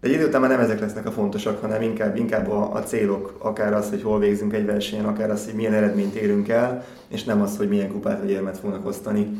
De 0.00 0.08
egy 0.08 0.14
idő 0.14 0.26
után 0.26 0.40
már 0.40 0.50
nem 0.50 0.60
ezek 0.60 0.80
lesznek 0.80 1.06
a 1.06 1.10
fontosak, 1.10 1.60
hanem 1.60 1.82
inkább, 1.82 2.16
inkább 2.16 2.50
a, 2.50 2.72
a 2.72 2.82
célok, 2.82 3.34
akár 3.38 3.72
az, 3.72 3.90
hogy 3.90 4.02
hol 4.02 4.18
végzünk 4.18 4.52
egy 4.52 4.66
versenyen, 4.66 5.04
akár 5.04 5.30
az, 5.30 5.44
hogy 5.44 5.54
milyen 5.54 5.72
eredményt 5.72 6.14
érünk 6.14 6.48
el, 6.48 6.84
és 7.08 7.24
nem 7.24 7.42
az, 7.42 7.56
hogy 7.56 7.68
milyen 7.68 7.92
kupát 7.92 8.20
vagy 8.20 8.30
érmet 8.30 8.58
fognak 8.58 8.86
osztani. 8.86 9.30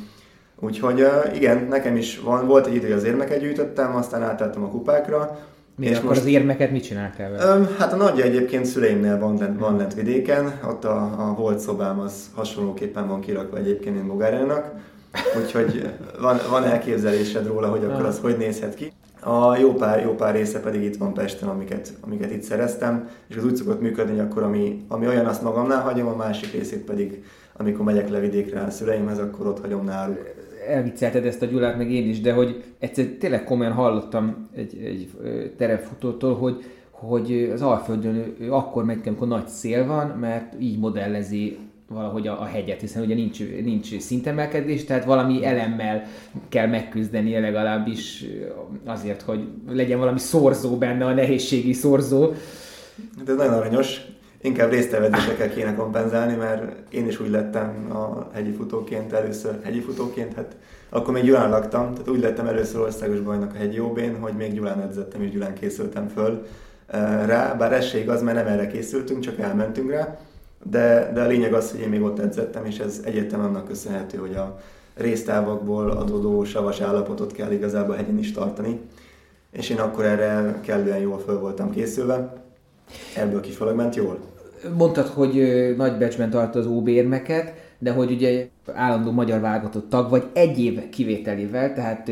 Úgyhogy 0.60 1.06
igen, 1.34 1.66
nekem 1.68 1.96
is 1.96 2.20
van, 2.20 2.46
volt 2.46 2.66
egy 2.66 2.74
idő, 2.74 2.86
hogy 2.86 2.96
az 2.96 3.04
érmeket 3.04 3.40
gyűjtöttem, 3.40 3.96
aztán 3.96 4.22
átálltam 4.22 4.62
a 4.62 4.68
kupákra. 4.68 5.38
Mi 5.76 5.86
és 5.86 5.96
akkor 5.96 6.08
most, 6.08 6.20
az 6.20 6.26
érmeket 6.26 6.70
mit 6.70 6.82
csináltál 6.82 7.30
vele? 7.30 7.54
Öm, 7.54 7.68
hát 7.78 7.92
a 7.92 7.96
nagyja 7.96 8.24
egyébként 8.24 8.64
szüleimnél 8.64 9.18
van 9.18 9.36
lent, 9.38 9.58
van 9.58 9.76
lent 9.76 9.94
vidéken, 9.94 10.60
ott 10.68 10.84
a, 10.84 11.28
a 11.28 11.34
volt 11.34 11.58
szobám 11.58 12.00
az 12.00 12.30
hasonlóképpen 12.34 13.08
van 13.08 13.20
kirakva 13.20 13.56
egyébként, 13.56 13.94
mint 13.94 14.06
Bogárának, 14.06 14.72
úgyhogy 15.42 15.90
van, 16.20 16.38
van 16.50 16.64
elképzelésed 16.64 17.46
róla, 17.46 17.68
hogy 17.68 17.84
akkor 17.84 18.04
az 18.04 18.18
hogy 18.18 18.36
nézhet 18.36 18.74
ki. 18.74 18.92
A 19.28 19.56
jó 19.56 19.72
pár, 19.74 20.02
jó 20.02 20.14
pár 20.14 20.34
része 20.34 20.60
pedig 20.60 20.82
itt 20.82 20.96
van 20.96 21.14
Pesten, 21.14 21.48
amiket, 21.48 21.92
amiket 22.00 22.32
itt 22.32 22.42
szereztem, 22.42 23.08
és 23.28 23.36
az 23.36 23.44
úgy 23.44 23.56
szokott 23.56 23.80
működni, 23.80 24.10
hogy 24.10 24.26
akkor 24.26 24.42
ami, 24.42 24.84
ami 24.88 25.06
olyan, 25.06 25.26
azt 25.26 25.42
magamnál 25.42 25.82
hagyom, 25.82 26.06
a 26.06 26.16
másik 26.16 26.52
részét 26.52 26.84
pedig, 26.84 27.24
amikor 27.56 27.84
megyek 27.84 28.08
le 28.08 28.20
vidékre 28.20 28.60
a 28.60 28.70
szüleimhez, 28.70 29.18
akkor 29.18 29.46
ott 29.46 29.60
hagyom 29.60 29.84
náluk. 29.84 30.18
Elviccelted 30.68 31.26
ezt 31.26 31.42
a 31.42 31.46
Gyulát, 31.46 31.76
meg 31.76 31.90
én 31.90 32.08
is, 32.08 32.20
de 32.20 32.32
hogy 32.32 32.64
egyszer 32.78 33.04
tényleg 33.04 33.44
komolyan 33.44 33.72
hallottam 33.72 34.48
egy, 34.54 34.78
egy 34.84 35.10
terepfutótól, 35.56 36.34
hogy, 36.34 36.64
hogy 36.90 37.50
az 37.52 37.62
Alföldön 37.62 38.34
ő, 38.40 38.52
akkor 38.52 38.84
megy, 38.84 39.00
amikor 39.06 39.28
nagy 39.28 39.48
szél 39.48 39.86
van, 39.86 40.06
mert 40.06 40.60
így 40.60 40.78
modellezi 40.78 41.58
valahogy 41.88 42.26
a, 42.26 42.40
a 42.40 42.44
hegyet, 42.44 42.80
hiszen 42.80 43.02
ugye 43.02 43.14
nincs, 43.14 43.38
nincs 43.62 43.98
szintemelkedés, 43.98 44.84
tehát 44.84 45.04
valami 45.04 45.44
elemmel 45.44 46.02
kell 46.48 46.66
megküzdenie 46.66 47.40
legalábbis 47.40 48.24
azért, 48.84 49.22
hogy 49.22 49.48
legyen 49.68 49.98
valami 49.98 50.18
szorzó 50.18 50.76
benne, 50.76 51.04
a 51.04 51.14
nehézségi 51.14 51.72
szorzó. 51.72 52.32
De 53.24 53.32
ez 53.32 53.36
nagyon 53.36 53.52
aranyos. 53.52 54.00
Inkább 54.40 54.70
résztevedésekkel 54.70 55.50
kéne 55.50 55.74
kompenzálni, 55.74 56.34
mert 56.34 56.92
én 56.92 57.06
is 57.06 57.20
úgy 57.20 57.30
lettem 57.30 57.88
a 57.92 58.28
hegyi 58.32 58.50
futóként 58.50 59.12
először, 59.12 59.58
hegyi 59.62 59.80
futóként, 59.80 60.34
hát 60.34 60.56
akkor 60.88 61.14
még 61.14 61.24
Gyulán 61.24 61.50
laktam, 61.50 61.92
tehát 61.92 62.08
úgy 62.08 62.20
lettem 62.20 62.46
először 62.46 62.80
országos 62.80 63.20
bajnok 63.20 63.52
a 63.54 63.58
hegyi 63.58 63.78
óbén, 63.78 64.18
hogy 64.20 64.32
még 64.32 64.52
Gyulán 64.52 64.80
edzettem 64.80 65.22
és 65.22 65.30
Gyulán 65.30 65.54
készültem 65.54 66.08
föl 66.08 66.46
rá, 67.26 67.54
bár 67.54 67.72
ez 67.72 67.84
se 67.84 67.98
igaz, 67.98 68.22
mert 68.22 68.36
nem 68.36 68.46
erre 68.46 68.66
készültünk, 68.66 69.20
csak 69.20 69.38
elmentünk 69.38 69.90
rá 69.90 70.18
de, 70.62 71.10
de 71.14 71.20
a 71.22 71.26
lényeg 71.26 71.52
az, 71.52 71.70
hogy 71.70 71.80
én 71.80 71.88
még 71.88 72.02
ott 72.02 72.18
edzettem, 72.18 72.64
és 72.64 72.78
ez 72.78 73.00
egyértelműen 73.04 73.50
annak 73.50 73.68
köszönhető, 73.68 74.18
hogy 74.18 74.34
a 74.34 74.58
résztávakból 74.94 75.90
adódó 75.90 76.44
savas 76.44 76.80
állapotot 76.80 77.32
kell 77.32 77.52
igazából 77.52 77.94
hegyen 77.94 78.18
is 78.18 78.32
tartani, 78.32 78.80
és 79.52 79.70
én 79.70 79.78
akkor 79.78 80.04
erre 80.04 80.60
kellően 80.60 80.98
jól 80.98 81.18
föl 81.18 81.38
voltam 81.40 81.70
készülve. 81.70 82.32
Ebből 83.16 83.40
kifolyólag 83.40 83.78
ment 83.78 83.96
jól. 83.96 84.18
Mondtad, 84.76 85.06
hogy 85.06 85.34
nagy 85.76 85.98
becsben 85.98 86.30
tart 86.30 86.54
az 86.54 86.66
OB 86.66 86.88
érmeket, 86.88 87.52
de 87.78 87.90
hogy 87.90 88.10
ugye 88.10 88.48
állandó 88.72 89.10
magyar 89.10 89.40
válogatott 89.40 89.88
tag 89.88 90.10
vagy 90.10 90.24
egy 90.32 90.58
év 90.58 90.88
kivételével, 90.88 91.72
tehát 91.72 92.10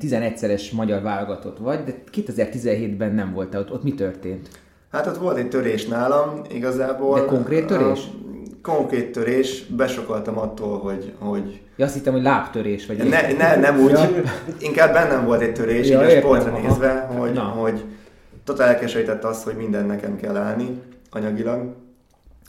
11-szeres 0.00 0.72
magyar 0.72 1.02
válogatott 1.02 1.58
vagy, 1.58 1.84
de 1.84 1.94
2017-ben 2.12 3.14
nem 3.14 3.32
volt 3.32 3.54
ott. 3.54 3.72
Ott 3.72 3.82
mi 3.82 3.94
történt? 3.94 4.48
Hát 4.92 5.06
ott 5.06 5.16
volt 5.16 5.36
egy 5.36 5.48
törés 5.48 5.86
nálam, 5.86 6.42
igazából. 6.50 7.20
De 7.20 7.24
konkrét 7.26 7.66
törés? 7.66 8.00
A, 8.00 8.16
konkrét 8.62 9.12
törés, 9.12 9.66
besokaltam 9.66 10.38
attól, 10.38 10.78
hogy... 10.78 11.12
hogy 11.18 11.60
ja, 11.76 11.84
azt 11.84 11.94
hittem, 11.94 12.12
hogy 12.12 12.22
lábtörés 12.22 12.86
vagy. 12.86 12.96
Ne, 12.96 13.32
ne, 13.32 13.56
nem 13.56 13.80
úgy, 13.80 13.90
ja. 13.90 14.10
inkább 14.58 14.92
bennem 14.92 15.24
volt 15.24 15.40
egy 15.40 15.52
törés, 15.52 15.88
ja, 15.88 16.02
így 16.02 16.16
a 16.16 16.18
sportra 16.18 16.52
aha. 16.52 16.68
nézve, 16.68 17.08
hogy, 17.18 17.32
Na. 17.32 17.42
hogy 17.42 17.84
totál 18.44 18.68
elkeserített 18.68 19.24
az, 19.24 19.42
hogy 19.42 19.56
minden 19.56 19.86
nekem 19.86 20.16
kell 20.16 20.36
állni 20.36 20.80
anyagilag, 21.10 21.74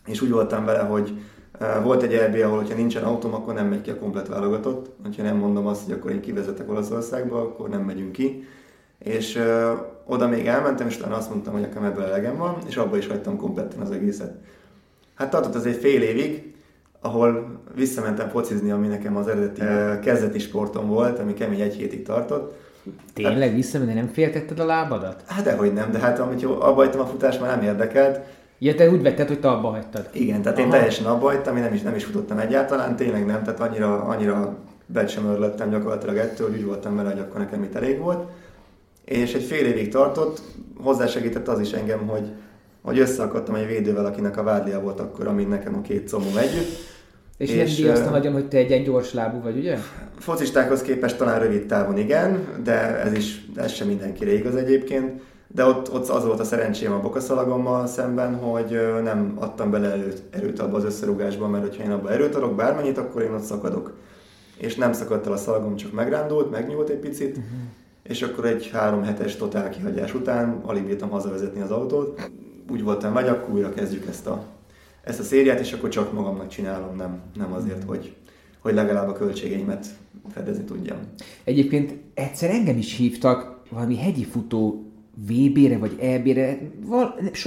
és 0.05 0.21
úgy 0.21 0.31
voltam 0.31 0.65
vele, 0.65 0.79
hogy 0.79 1.11
uh, 1.59 1.83
volt 1.83 2.03
egy 2.03 2.13
EB, 2.13 2.35
ahol 2.43 2.63
ha 2.63 2.75
nincsen 2.75 3.03
autóm, 3.03 3.33
akkor 3.33 3.53
nem 3.53 3.67
megy 3.67 3.81
ki 3.81 3.89
a 3.89 3.97
komplet 3.97 4.27
válogatott. 4.27 4.89
Ha 5.17 5.23
nem 5.23 5.37
mondom 5.37 5.67
azt, 5.67 5.83
hogy 5.85 5.93
akkor 5.93 6.11
én 6.11 6.21
kivezetek 6.21 6.69
Olaszországba, 6.69 7.41
akkor 7.41 7.69
nem 7.69 7.81
megyünk 7.81 8.11
ki. 8.11 8.47
És 8.99 9.35
uh, 9.35 9.79
oda 10.05 10.27
még 10.27 10.47
elmentem, 10.47 10.87
és 10.87 10.97
utána 10.97 11.15
azt 11.15 11.29
mondtam, 11.29 11.53
hogy 11.53 11.61
nekem 11.61 11.83
ebből 11.83 12.03
elegem 12.03 12.37
van, 12.37 12.57
és 12.67 12.77
abba 12.77 12.97
is 12.97 13.07
hagytam 13.07 13.37
kompletten 13.37 13.79
az 13.79 13.91
egészet. 13.91 14.33
Hát 15.15 15.29
tartott 15.29 15.55
az 15.55 15.65
egy 15.65 15.75
fél 15.75 16.01
évig, 16.01 16.53
ahol 17.01 17.59
visszamentem 17.75 18.29
focizni, 18.29 18.71
ami 18.71 18.87
nekem 18.87 19.15
az 19.15 19.27
eredeti 19.27 19.61
uh, 19.61 19.99
kezdeti 19.99 20.39
sportom 20.39 20.87
volt, 20.87 21.19
ami 21.19 21.33
kemény 21.33 21.61
egy 21.61 21.75
hétig 21.75 22.03
tartott. 22.03 22.67
Tényleg 23.13 23.47
hát, 23.47 23.55
visszamenni, 23.55 23.93
nem 23.93 24.07
féltetted 24.07 24.59
a 24.59 24.65
lábadat? 24.65 25.23
Hát 25.27 25.43
dehogy 25.43 25.73
nem, 25.73 25.91
de 25.91 25.99
hát 25.99 26.19
amit 26.19 26.43
abba 26.43 26.81
a 26.81 27.05
futás, 27.05 27.39
már 27.39 27.55
nem 27.55 27.65
érdekelt. 27.65 28.19
Ja, 28.59 28.75
te 28.75 28.89
úgy 28.89 29.01
vetted, 29.01 29.27
hogy 29.27 29.39
te 29.39 29.49
abba 29.49 29.69
hagytad. 29.69 30.09
Igen, 30.11 30.41
tehát 30.41 30.57
Aha. 30.57 30.67
én 30.67 30.73
teljesen 30.73 31.05
abba 31.05 31.25
hagytam, 31.25 31.55
én 31.55 31.63
nem 31.63 31.73
is, 31.73 31.81
nem 31.81 31.95
is 31.95 32.03
futottam 32.03 32.37
egyáltalán, 32.37 32.95
tényleg 32.95 33.25
nem, 33.25 33.43
tehát 33.43 33.59
annyira, 33.59 34.03
annyira 34.03 34.57
becsemörlöttem 34.85 35.69
gyakorlatilag 35.69 36.17
ettől, 36.17 36.49
úgy 36.49 36.65
voltam 36.65 36.95
vele, 36.95 37.09
hogy 37.09 37.19
akkor 37.19 37.39
nekem 37.39 37.63
itt 37.63 37.75
elég 37.75 37.99
volt 37.99 38.29
és 39.09 39.33
egy 39.33 39.43
fél 39.43 39.65
évig 39.65 39.89
tartott, 39.89 40.41
hozzásegített 40.83 41.47
az 41.47 41.59
is 41.59 41.71
engem, 41.71 42.07
hogy, 42.07 42.31
hogy 42.81 42.99
összeakadtam 42.99 43.55
egy 43.55 43.67
védővel, 43.67 44.05
akinek 44.05 44.37
a 44.37 44.43
vádlia 44.43 44.81
volt 44.81 44.99
akkor, 44.99 45.27
ami 45.27 45.43
nekem 45.43 45.75
a 45.75 45.81
két 45.81 46.09
comom 46.09 46.37
együtt. 46.37 46.69
És, 47.37 47.49
és 47.49 47.55
nem 47.55 47.75
díjazta 47.75 48.09
nagyon, 48.09 48.33
hogy 48.33 48.47
te 48.47 48.57
egy 48.57 48.83
gyors 48.83 49.13
lábú 49.13 49.41
vagy, 49.41 49.57
ugye? 49.57 49.77
Focistákhoz 50.17 50.81
képest 50.81 51.17
talán 51.17 51.39
rövid 51.39 51.65
távon 51.65 51.97
igen, 51.97 52.47
de 52.63 52.99
ez 52.99 53.13
is 53.13 53.45
ez 53.55 53.71
sem 53.71 53.87
mindenkire 53.87 54.33
igaz 54.33 54.55
egyébként. 54.55 55.21
De 55.47 55.65
ott, 55.65 55.93
ott 55.93 56.09
az 56.09 56.25
volt 56.25 56.39
a 56.39 56.43
szerencsém 56.43 56.91
a 56.91 56.99
bokaszalagommal 56.99 57.87
szemben, 57.87 58.35
hogy 58.35 58.79
nem 59.03 59.33
adtam 59.39 59.71
bele 59.71 59.91
erőt, 59.91 60.21
erőt 60.29 60.59
abba 60.59 60.77
az 60.77 60.83
összerugásba, 60.83 61.47
mert 61.47 61.75
ha 61.75 61.83
én 61.83 61.91
abba 61.91 62.11
erőt 62.11 62.35
adok 62.35 62.55
bármennyit, 62.55 62.97
akkor 62.97 63.21
én 63.21 63.33
ott 63.33 63.43
szakadok. 63.43 63.97
És 64.57 64.75
nem 64.75 64.93
szakadt 64.93 65.25
el 65.25 65.31
a 65.31 65.37
szalagom, 65.37 65.75
csak 65.75 65.91
megrándult, 65.91 66.51
megnyúlt 66.51 66.89
egy 66.89 66.99
picit, 66.99 67.37
uh-huh 67.37 67.59
és 68.09 68.21
akkor 68.21 68.45
egy 68.45 68.69
három 68.73 69.03
hetes 69.03 69.35
totál 69.35 69.69
kihagyás 69.69 70.13
után 70.13 70.61
alig 70.63 70.83
bírtam 70.83 71.09
hazavezetni 71.09 71.61
az 71.61 71.71
autót. 71.71 72.31
Úgy 72.71 72.83
voltam, 72.83 73.13
vagy 73.13 73.27
akkor 73.27 73.53
újra 73.53 73.73
kezdjük 73.73 74.05
ezt 74.05 74.27
a, 74.27 74.45
ezt 75.03 75.19
a 75.19 75.23
szériát, 75.23 75.59
és 75.59 75.73
akkor 75.73 75.89
csak 75.89 76.13
magamnak 76.13 76.47
csinálom, 76.47 76.95
nem, 76.95 77.19
nem 77.35 77.53
azért, 77.53 77.83
hogy, 77.83 78.15
hogy 78.59 78.73
legalább 78.73 79.07
a 79.07 79.13
költségeimet 79.13 79.85
fedezni 80.31 80.63
tudjam. 80.63 80.97
Egyébként 81.43 81.93
egyszer 82.13 82.49
engem 82.49 82.77
is 82.77 82.95
hívtak 82.95 83.59
valami 83.69 83.97
hegyi 83.97 84.23
futó 84.23 84.91
VB-re 85.27 85.77
vagy 85.77 85.95
EB-re, 85.99 86.57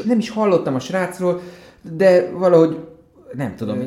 nem 0.05 0.19
is 0.19 0.31
hallottam 0.31 0.75
a 0.75 0.81
srácról, 0.81 1.41
de 1.97 2.31
valahogy 2.31 2.79
nem 3.33 3.57
tudom, 3.57 3.79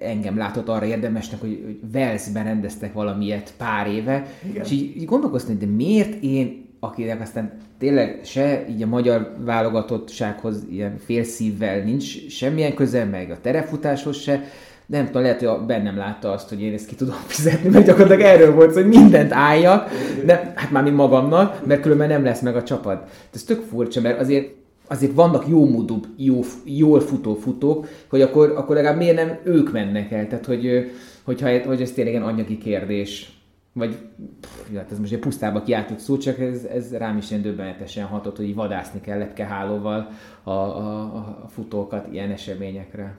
engem 0.00 0.36
látott 0.36 0.68
arra 0.68 0.86
érdemesnek, 0.86 1.40
hogy, 1.40 1.62
hogy 1.64 1.80
Velszben 1.92 2.44
rendeztek 2.44 2.92
valamilyet 2.92 3.52
pár 3.56 3.86
éve, 3.86 4.26
Igen. 4.50 4.64
és 4.64 4.70
így, 4.70 4.96
így 4.96 5.04
gondolkoztam, 5.04 5.58
de 5.58 5.66
miért 5.66 6.22
én, 6.22 6.64
akinek 6.80 7.20
aztán 7.20 7.52
tényleg 7.78 8.20
se 8.24 8.66
így 8.68 8.82
a 8.82 8.86
magyar 8.86 9.36
válogatottsághoz 9.44 10.66
ilyen 10.70 10.98
félszívvel 10.98 11.82
nincs 11.82 12.28
semmilyen 12.28 12.74
köze, 12.74 13.04
meg 13.04 13.30
a 13.30 13.40
terefutáshoz 13.40 14.16
se, 14.16 14.44
nem 14.86 15.06
tudom, 15.06 15.22
lehet, 15.22 15.42
hogy 15.42 15.66
bennem 15.66 15.96
látta 15.96 16.32
azt, 16.32 16.48
hogy 16.48 16.62
én 16.62 16.72
ezt 16.72 16.86
ki 16.86 16.94
tudom 16.94 17.14
fizetni, 17.26 17.68
mert 17.68 17.86
gyakorlatilag 17.86 18.30
erről 18.30 18.54
volt, 18.54 18.74
hogy 18.74 18.86
mindent 18.86 19.32
álljak, 19.32 19.90
de 20.24 20.52
hát 20.56 20.70
már 20.70 20.82
mi 20.82 20.90
magamnak, 20.90 21.66
mert 21.66 21.80
különben 21.80 22.08
nem 22.08 22.24
lesz 22.24 22.40
meg 22.40 22.56
a 22.56 22.62
csapat. 22.62 23.10
Ez 23.34 23.42
tök 23.42 23.62
furcsa, 23.70 24.00
mert 24.00 24.20
azért 24.20 24.61
azért 24.92 25.14
vannak 25.14 25.48
jó 25.48 25.68
módú, 25.68 26.00
jó, 26.16 26.40
jól 26.64 27.00
futó 27.00 27.34
futók, 27.34 27.88
hogy 28.08 28.20
akkor, 28.20 28.50
akkor 28.56 28.74
legalább 28.74 28.98
miért 28.98 29.16
nem 29.16 29.38
ők 29.44 29.72
mennek 29.72 30.10
el, 30.10 30.26
tehát 30.26 30.46
hogy, 30.46 30.90
hogyha, 31.22 31.64
hogy 31.66 31.80
ez 31.80 31.92
tényleg 31.92 32.14
egy 32.14 32.22
anyagi 32.22 32.58
kérdés, 32.58 33.40
vagy 33.72 33.96
pff, 34.40 34.76
hát 34.76 34.90
ez 34.90 34.98
most 34.98 35.12
egy 35.12 35.18
pusztába 35.18 35.62
kiáltott 35.62 35.98
szó, 35.98 36.16
csak 36.16 36.38
ez, 36.38 36.64
ez 36.64 36.92
rám 36.96 37.16
is 37.16 37.30
ilyen 37.30 37.42
döbbenetesen 37.42 38.04
hatott, 38.04 38.36
hogy 38.36 38.54
vadászni 38.54 39.00
kell 39.00 39.18
lepkehálóval 39.18 40.08
a, 40.42 40.50
a, 40.50 41.00
a 41.14 41.48
futókat 41.48 42.06
ilyen 42.12 42.30
eseményekre. 42.30 43.16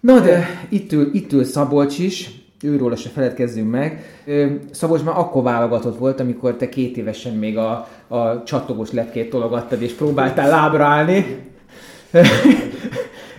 Na 0.00 0.20
de 0.20 0.46
itt 0.68 0.92
ül, 0.92 1.10
itt 1.14 1.32
ül 1.32 1.44
Szabolcs 1.44 1.98
is, 1.98 2.39
őróla 2.62 2.96
se 2.96 3.08
feledkezzünk 3.08 3.70
meg. 3.70 4.04
Szabolcs 4.70 5.02
már 5.02 5.18
akkor 5.18 5.42
válogatott 5.42 5.98
volt, 5.98 6.20
amikor 6.20 6.56
te 6.56 6.68
két 6.68 6.96
évesen 6.96 7.34
még 7.34 7.58
a, 7.58 7.88
a 8.08 8.42
csatogos 8.42 8.92
lepkét 8.92 9.30
tologattad, 9.30 9.82
és 9.82 9.92
próbáltál 9.92 10.48
lábra 10.48 10.84
állni. 10.84 11.24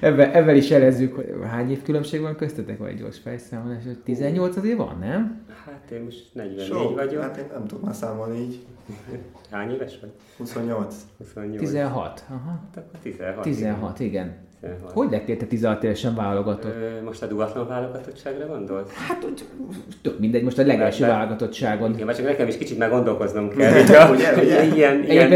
Ebben, 0.01 0.31
ebben 0.31 0.55
is 0.55 0.69
jelezzük, 0.69 1.15
hogy 1.15 1.33
hány 1.49 1.71
év 1.71 1.83
különbség 1.83 2.21
van 2.21 2.35
köztetek, 2.35 2.77
vagy 2.77 2.97
gyors 2.97 3.17
fejszámolás? 3.19 3.83
18 4.03 4.55
azért 4.55 4.77
van, 4.77 4.97
nem? 4.99 5.45
Hát 5.65 5.91
én 5.91 6.01
most 6.03 6.29
44 6.33 6.65
Sok, 6.65 6.95
vagyok. 6.95 7.21
Hát 7.21 7.37
én 7.37 7.45
nem 7.53 7.67
tudom 7.67 7.83
már 7.83 7.95
számolni 7.95 8.39
így. 8.39 8.59
Hány 9.49 9.71
éves 9.71 9.99
vagy? 10.01 10.11
28. 10.37 10.95
28. 11.17 11.59
16. 11.59 12.23
Aha. 12.29 12.49
Hát 12.49 12.83
akkor 12.85 12.99
16. 13.01 13.41
16, 13.41 13.99
igen. 13.99 14.11
igen. 14.11 14.37
16. 14.61 14.91
Hogy 14.93 15.07
lettél 15.11 15.37
te 15.37 15.45
16 15.45 15.83
évesen 15.83 16.15
válogatott? 16.15 16.73
Ö, 16.99 17.03
most 17.05 17.21
a 17.21 17.25
duatlon 17.25 17.67
válogatottságra 17.67 18.45
gondolsz? 18.45 18.91
Hát, 19.07 19.25
tök 20.01 20.19
mindegy, 20.19 20.43
most 20.43 20.57
a 20.59 20.65
legelső 20.65 21.05
válogatottságon. 21.05 21.93
Igen, 21.93 22.05
már 22.05 22.15
csak 22.15 22.25
nekem 22.25 22.47
is 22.47 22.57
kicsit 22.57 22.77
meg 22.77 22.89
gondolkoznom 22.89 23.49
kell. 23.57 23.71
Ugye, 23.81 24.05
ugye, 24.09 24.33
ugye, 24.33 24.63
ilyen, 24.63 24.75
ilyen, 24.75 25.03
ilyen 25.07 25.31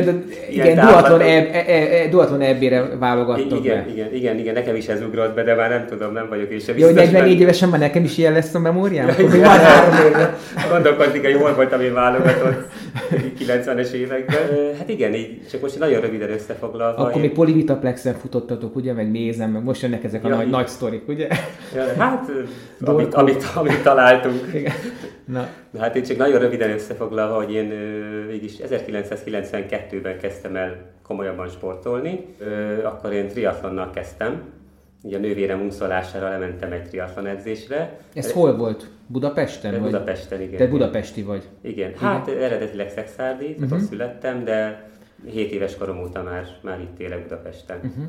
igen, 0.50 0.76
duatlon, 0.76 1.20
távlatok- 1.20 1.22
e, 1.22 1.64
e, 1.68 2.02
e, 2.04 2.08
duatlon 2.10 2.42
EB-re 2.42 2.98
válogattok 3.00 3.60
igen, 3.60 3.84
be. 3.86 3.92
igen, 3.92 4.14
igen, 4.14 4.38
igen, 4.38 4.54
nekem 4.54 4.76
is 4.76 4.88
ez 4.88 5.02
ugrott 5.02 5.36
be, 5.36 5.44
de 5.44 5.56
már 5.56 5.70
nem 5.70 5.86
tudom, 5.86 6.14
nem 6.14 6.28
vagyok 6.30 6.52
én 6.52 6.60
sem 6.60 6.78
Jó, 6.78 6.88
biztos 6.88 7.04
44 7.06 7.32
benne. 7.32 7.42
évesen 7.42 7.70
már 7.70 7.80
nekem 7.80 8.04
is 8.04 8.18
ilyen 8.18 8.34
lesz 8.34 8.54
a 8.54 8.60
memóriám? 8.60 9.08
Gondolkodik, 10.72 11.24
hogy 11.24 11.36
hol 11.36 11.54
voltam 11.56 11.82
én 11.82 11.94
válogatott 11.94 12.68
90-es 13.40 13.92
években. 13.92 14.76
Hát 14.78 14.90
igen, 14.90 15.14
így, 15.14 15.48
csak 15.52 15.62
most 15.62 15.80
nagyon 15.80 16.02
röviden 16.02 16.30
összefoglalva. 16.30 16.98
Akkor 17.02 17.16
én- 17.16 17.22
még 17.22 17.32
Polivitaplexen 17.32 18.14
futottatok, 18.14 18.76
ugye, 18.76 18.94
meg 18.94 19.12
mézem, 19.12 19.52
meg 19.52 19.64
most 19.64 19.82
jönnek 19.82 20.04
ezek 20.04 20.24
a 20.24 20.28
Ja, 20.28 20.36
nagy, 20.36 20.46
így- 20.46 20.52
nagy 20.52 20.68
sztorik, 20.68 21.08
ugye? 21.08 21.28
Ja, 21.76 21.84
Hát, 21.98 22.32
amit, 22.84 23.14
amit, 23.14 23.44
amit 23.56 23.82
találtunk. 23.84 24.54
Igen. 24.54 24.74
Na, 25.26 25.48
Na 25.72 25.80
hát 25.80 25.96
én 25.96 26.04
csak 26.04 26.18
nagyon 26.18 26.40
röviden 26.40 26.70
összefoglalva, 26.72 27.36
hogy 27.36 27.54
én 27.54 27.66
mégis 28.28 28.54
1992-ben 28.70 30.18
kezdtem 30.20 30.56
el 30.56 30.76
komolyabban 31.04 31.48
sportolni. 31.50 32.26
Akkor 32.84 33.14
én 33.14 33.28
triatlonnal 33.28 33.90
kezdtem. 33.92 34.42
Ugye 35.06 35.18
a 35.18 35.20
nővérem 35.20 35.62
unszolására 35.62 36.30
lementem 36.30 36.72
egy 36.72 36.84
triatlon 36.84 37.26
edzésre. 37.26 38.00
ez 38.14 38.32
hol 38.32 38.56
volt? 38.58 38.90
Budapesten? 39.08 39.72
Vagy? 39.72 39.82
Budapesten, 39.82 40.42
igen. 40.42 40.58
Te 40.58 40.68
budapesti 40.68 41.22
vagy. 41.24 41.44
Igen, 41.62 41.94
hát 41.96 42.28
eredetileg 42.28 42.90
Szexárdi, 42.90 43.54
tehát 43.54 43.70
Mhm. 43.70 43.74
ott 43.74 43.88
születtem, 43.88 44.44
de 44.44 44.90
7 45.26 45.52
éves 45.52 45.78
korom 45.78 46.00
óta 46.02 46.24
már, 46.24 46.46
már 46.62 46.80
itt 46.80 47.00
élek 47.00 47.22
Budapesten. 47.22 47.78
Mhm. 47.84 48.04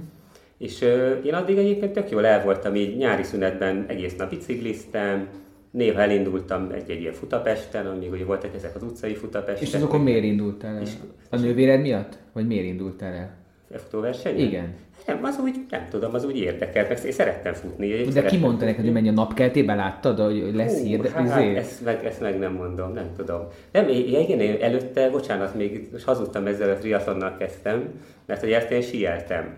És 0.58 0.82
ö, 0.82 1.10
én 1.14 1.34
addig 1.34 1.58
egyébként 1.58 1.92
tök 1.92 2.10
jól 2.10 2.26
el 2.26 2.42
voltam, 2.44 2.74
így 2.74 2.96
nyári 2.96 3.22
szünetben 3.22 3.84
egész 3.88 4.16
nap 4.16 4.30
bicikliztem, 4.30 5.28
néha 5.70 6.00
elindultam 6.00 6.70
egy-egy 6.72 7.00
ilyen 7.00 7.12
futapesten, 7.12 7.86
amíg 7.86 8.12
ugye 8.12 8.24
voltak 8.24 8.54
ezek 8.54 8.74
az 8.74 8.82
utcai 8.82 9.14
futapestek. 9.14 9.68
És 9.68 9.74
azokon 9.74 10.00
miért 10.00 10.24
indultál 10.24 10.74
el? 10.74 10.80
És- 10.82 10.92
A 11.30 11.36
nővéred 11.36 11.80
miatt? 11.80 12.18
Vagy 12.32 12.46
miért 12.46 12.64
indultál 12.66 13.12
el? 13.12 13.36
Futóverseny? 13.74 14.38
Igen. 14.40 14.74
Nem, 15.06 15.18
az 15.22 15.38
úgy, 15.42 15.54
nem 15.70 15.86
tudom, 15.90 16.14
az 16.14 16.24
úgy 16.24 16.38
érdekelt, 16.38 16.88
meg 16.88 16.98
én 17.04 17.12
szerettem 17.12 17.52
futni. 17.52 17.86
én 17.86 18.10
De 18.12 18.22
ki 18.22 18.36
mondta 18.36 18.64
neked, 18.64 18.84
hogy 18.84 18.92
menj 18.92 19.08
a 19.08 19.12
napkeltében? 19.12 19.76
Láttad, 19.76 20.18
hogy 20.18 20.50
lesz 20.54 20.78
Hú, 20.78 20.84
hír? 20.84 21.00
de- 21.00 21.10
hát, 21.10 21.24
izé? 21.26 21.56
ezt, 21.56 21.84
meg, 21.84 22.04
ezt 22.04 22.20
meg 22.20 22.38
nem 22.38 22.52
mondom, 22.52 22.92
nem 22.92 23.10
tudom. 23.16 23.40
Nem, 23.72 23.88
én- 23.88 24.20
igen, 24.20 24.40
én 24.40 24.56
előtte, 24.62 25.10
bocsánat, 25.10 25.54
még 25.54 25.88
most 25.92 26.04
hazudtam 26.04 26.46
ezzel 26.46 26.70
a 26.70 26.76
triatlonnal 26.78 27.36
kezdtem, 27.38 27.84
mert 28.26 28.40
hogy 28.40 28.52
ezt 28.52 28.70
én 28.70 28.82
síeltem. 28.82 29.54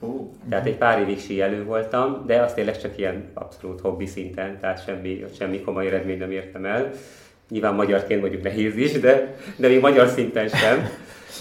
Ó, 0.00 0.30
Tehát 0.48 0.66
egy 0.66 0.76
pár 0.76 1.00
évig 1.00 1.18
síelő 1.20 1.64
voltam, 1.64 2.22
de 2.26 2.40
azt 2.42 2.54
tényleg 2.54 2.80
csak 2.80 2.98
ilyen 2.98 3.24
abszolút 3.34 3.80
hobbi 3.80 4.06
szinten, 4.06 4.58
tehát 4.60 4.84
semmi, 4.84 5.24
semmi 5.38 5.60
komoly 5.60 5.86
eredményt 5.86 6.18
nem 6.18 6.30
értem 6.30 6.64
el. 6.64 6.90
Nyilván 7.50 7.74
magyarként 7.74 8.20
mondjuk 8.20 8.42
nehéz 8.42 8.76
is, 8.76 8.92
de, 8.92 9.34
de 9.56 9.68
még 9.68 9.80
magyar 9.80 10.08
szinten 10.08 10.48
sem. 10.48 10.88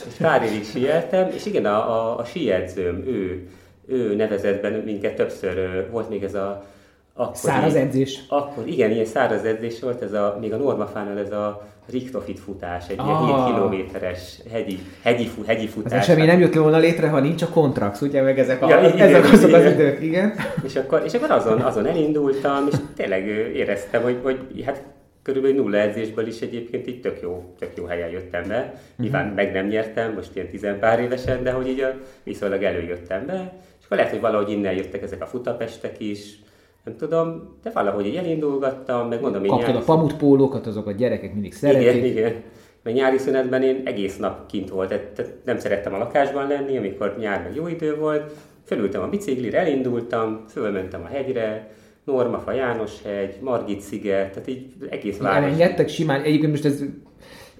És 0.07 0.13
pár 0.19 0.43
évig 0.43 0.65
síeltem, 0.65 1.29
és 1.35 1.45
igen, 1.45 1.65
a, 1.65 1.77
a, 2.11 2.17
a 2.17 2.23
síedzőm, 2.23 3.03
ő, 3.07 3.47
ő 3.87 4.15
nevezett 4.15 4.61
benne 4.61 4.77
minket 4.77 5.15
többször, 5.15 5.87
volt 5.91 6.09
még 6.09 6.23
ez 6.23 6.33
a... 6.35 6.63
akkori- 7.13 7.37
Száraz 7.37 7.75
edzés. 7.75 8.19
Akkor 8.29 8.67
igen, 8.67 8.91
ilyen 8.91 9.05
száraz 9.05 9.43
edzés 9.43 9.79
volt, 9.79 10.01
ez 10.01 10.13
a, 10.13 10.37
még 10.41 10.53
a 10.53 10.57
Normafánál 10.57 11.19
ez 11.19 11.31
a 11.31 11.69
Richtofit 11.91 12.39
futás, 12.39 12.83
egy 12.87 12.99
ilyen 13.03 13.15
Ah. 13.15 13.45
7 13.45 13.53
kilométeres 13.55 14.37
hegyi, 14.51 14.79
hegyi, 15.03 15.25
fu- 15.27 15.45
hegyi 15.45 15.65
Az 15.65 15.71
futás. 15.71 15.99
esemény 15.99 16.25
nem 16.25 16.39
jött 16.39 16.53
volna 16.53 16.77
létre, 16.77 17.07
ha 17.07 17.19
nincs 17.19 17.41
a 17.41 17.47
kontrakt, 17.47 18.01
ugye? 18.01 18.21
Meg 18.21 18.39
ezek, 18.39 18.61
a, 18.61 18.67
Ja, 18.69 18.87
igen, 18.93 19.07
ezek 19.07 19.23
azok 19.31 19.53
az 19.53 19.59
igen. 19.61 19.73
idők, 19.73 20.01
igen. 20.01 20.33
És 20.63 20.75
akkor, 20.75 21.01
és 21.05 21.13
akkor 21.13 21.31
azon, 21.31 21.59
azon 21.61 21.85
elindultam, 21.85 22.67
és 22.71 22.75
tényleg 22.95 23.27
éreztem, 23.55 24.01
hogy, 24.01 24.17
hogy 24.23 24.63
hát 24.65 24.83
körülbelül 25.23 25.57
nulla 25.57 25.77
edzésből 25.77 26.27
is 26.27 26.41
egyébként 26.41 26.87
így 26.87 27.01
tök 27.01 27.21
jó, 27.21 27.53
tök 27.59 27.69
jó 27.77 27.85
helyen 27.85 28.09
jöttem 28.09 28.47
be. 28.47 28.73
Nyilván 28.97 29.27
meg 29.27 29.51
nem 29.53 29.67
nyertem, 29.67 30.13
most 30.13 30.35
ilyen 30.35 30.47
tizenpár 30.47 30.99
évesen, 30.99 31.43
de 31.43 31.51
hogy 31.51 31.67
így 31.67 31.79
a, 31.79 31.93
viszonylag 32.23 32.63
előjöttem 32.63 33.25
be. 33.25 33.53
És 33.79 33.85
akkor 33.85 33.97
lehet, 33.97 34.11
hogy 34.11 34.21
valahogy 34.21 34.51
innen 34.51 34.73
jöttek 34.73 35.01
ezek 35.01 35.21
a 35.21 35.25
futapestek 35.25 35.99
is, 35.99 36.39
nem 36.83 36.95
tudom, 36.97 37.57
de 37.63 37.69
valahogy 37.73 38.05
így 38.05 38.15
elindulgattam, 38.15 39.07
meg 39.07 39.21
mondom, 39.21 39.43
én 39.43 39.49
Kaptad 39.49 39.69
a 39.69 39.71
nyári- 39.73 39.85
pamutpólókat, 39.85 40.67
azok 40.67 40.87
a 40.87 40.91
gyerekek 40.91 41.33
mindig 41.33 41.53
szeretik. 41.53 41.87
igen, 41.95 42.05
igen. 42.05 42.33
Mert 42.83 42.95
nyári 42.95 43.17
szünetben 43.17 43.63
én 43.63 43.81
egész 43.85 44.17
nap 44.17 44.45
kint 44.45 44.69
volt, 44.69 44.89
tehát- 44.89 45.05
tehát 45.11 45.31
nem 45.45 45.57
szerettem 45.57 45.93
a 45.93 45.97
lakásban 45.97 46.47
lenni, 46.47 46.77
amikor 46.77 47.15
nyár 47.19 47.41
meg 47.43 47.55
jó 47.55 47.67
idő 47.67 47.95
volt. 47.95 48.31
Fölültem 48.65 49.01
a 49.01 49.07
biciklire, 49.07 49.59
elindultam, 49.59 50.43
fölmentem 50.49 51.01
a 51.03 51.07
hegyre, 51.07 51.71
Normafa 52.03 52.51
János 52.51 52.91
hegy, 53.03 53.35
Margit 53.41 53.81
sziget, 53.81 54.29
tehát 54.33 54.47
így 54.47 54.65
egész 54.89 55.17
város. 55.17 55.45
Elengedtek 55.45 55.87
simán, 55.89 56.21
egyébként 56.21 56.51
most 56.51 56.65
ez 56.65 56.83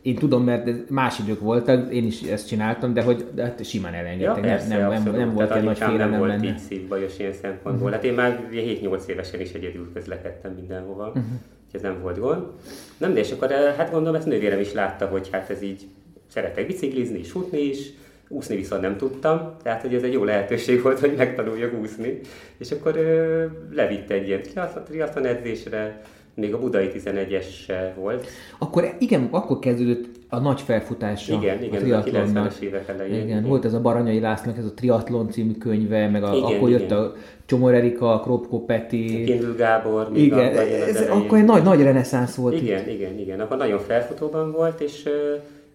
én 0.02 0.16
tudom, 0.16 0.44
mert 0.44 0.90
más 0.90 1.20
idők 1.20 1.40
voltak, 1.40 1.94
én 1.94 2.06
is 2.06 2.22
ezt 2.22 2.48
csináltam, 2.48 2.94
de 2.94 3.02
hogy 3.04 3.26
de 3.34 3.44
hát 3.44 3.66
simán 3.66 3.94
Ja, 3.94 4.00
elengedtek, 4.00 4.42
persze, 4.42 4.68
nem, 4.68 4.80
nem, 4.80 4.90
abszolút. 4.92 5.18
nem 5.20 5.34
volt 5.34 5.52
egy 5.56 5.64
nagy 5.64 5.78
félelem 5.78 6.10
nem 6.10 6.20
volt 6.20 6.44
így 6.44 6.58
szívbajos 6.58 7.20
ilyen 7.20 7.34
szempontból. 7.34 7.92
Hát 7.92 8.04
én 8.04 8.14
már 8.14 8.46
ugye 8.52 8.62
7-8 8.62 9.06
évesen 9.08 9.40
is 9.40 9.52
egyedül 9.52 9.90
közlekedtem 9.94 10.52
mindenhova, 10.54 11.06
Mhm. 11.06 11.18
úgyhogy 11.18 11.36
ez 11.72 11.82
nem 11.82 12.02
volt 12.02 12.20
gond. 12.20 12.44
Nem, 12.98 13.14
de 13.14 13.20
és 13.20 13.32
akkor 13.32 13.52
eh, 13.52 13.74
hát 13.78 13.92
gondolom, 13.92 14.16
ezt 14.16 14.28
nővérem 14.28 14.60
is 14.60 14.74
látta, 14.74 15.06
hogy 15.06 15.30
hát 15.32 15.50
ez 15.50 15.62
így 15.62 15.88
szeretek 16.28 16.68
biciklizni 16.68 17.20
és 17.20 17.32
futni 17.32 17.60
is, 17.62 17.90
úszni 18.32 18.56
viszont 18.56 18.82
nem 18.82 18.98
tudtam, 18.98 19.52
tehát 19.64 19.82
hogy 19.82 19.94
ez 19.94 20.04
egy 20.04 20.14
jó 20.14 20.24
lehetőség 20.24 20.82
volt, 20.82 21.00
hogy 21.00 21.14
megtanuljak 21.18 21.74
úszni. 21.82 22.20
És 22.58 22.72
akkor 22.72 22.98
ö, 22.98 23.46
levitt 23.72 24.10
egy 24.10 24.28
ilyen 24.28 24.42
triatlon- 24.86 25.26
edzésre, 25.26 26.02
még 26.34 26.54
a 26.54 26.60
budai 26.60 26.92
11-es 26.94 27.46
volt. 27.96 28.28
Akkor 28.60 28.96
igen, 29.00 29.28
akkor 29.32 29.60
kezdődött 29.60 30.06
a 30.30 30.40
nagy 30.40 30.62
felfutása 30.62 31.34
Igen, 31.34 31.64
igen, 31.64 31.74
a 31.74 31.76
a 31.76 31.80
triatlonnak. 31.80 32.52
90-es 32.52 32.60
évek 32.60 32.88
elején. 32.88 33.14
Igen, 33.14 33.28
igen. 33.28 33.44
volt 33.44 33.66
ez 33.66 33.74
a 33.74 33.82
Baranyai 33.82 34.20
Lászlónak 34.20 34.60
ez 34.60 34.66
a 34.66 34.74
triatlon 34.74 35.30
című 35.30 35.54
könyve, 35.54 36.08
meg 36.10 36.24
a, 36.24 36.34
Igen, 36.36 36.44
akkor 36.58 36.70
jött 36.70 36.82
igen. 36.82 36.98
a 36.98 37.14
Csomor 37.46 37.74
Erika, 37.74 38.14
a 38.14 38.20
Kropko 38.20 38.60
Peti. 38.66 39.24
Kindl 39.24 39.56
Gábor, 39.58 40.10
még 40.12 40.24
Igen, 40.24 40.38
a, 40.40 40.42
ez 40.60 40.96
elején. 40.96 41.10
akkor 41.24 41.38
egy 41.38 41.46
nagy, 41.46 41.64
nagy 41.64 41.82
reneszánsz 41.82 42.36
volt. 42.36 42.54
itt. 42.56 42.62
Igen, 42.62 42.90
igen, 42.90 43.18
igen. 43.20 43.40
Akkor 43.40 43.58
nagyon 43.58 43.80
felfutóban 43.80 44.52
volt, 44.52 44.80
és 44.82 45.10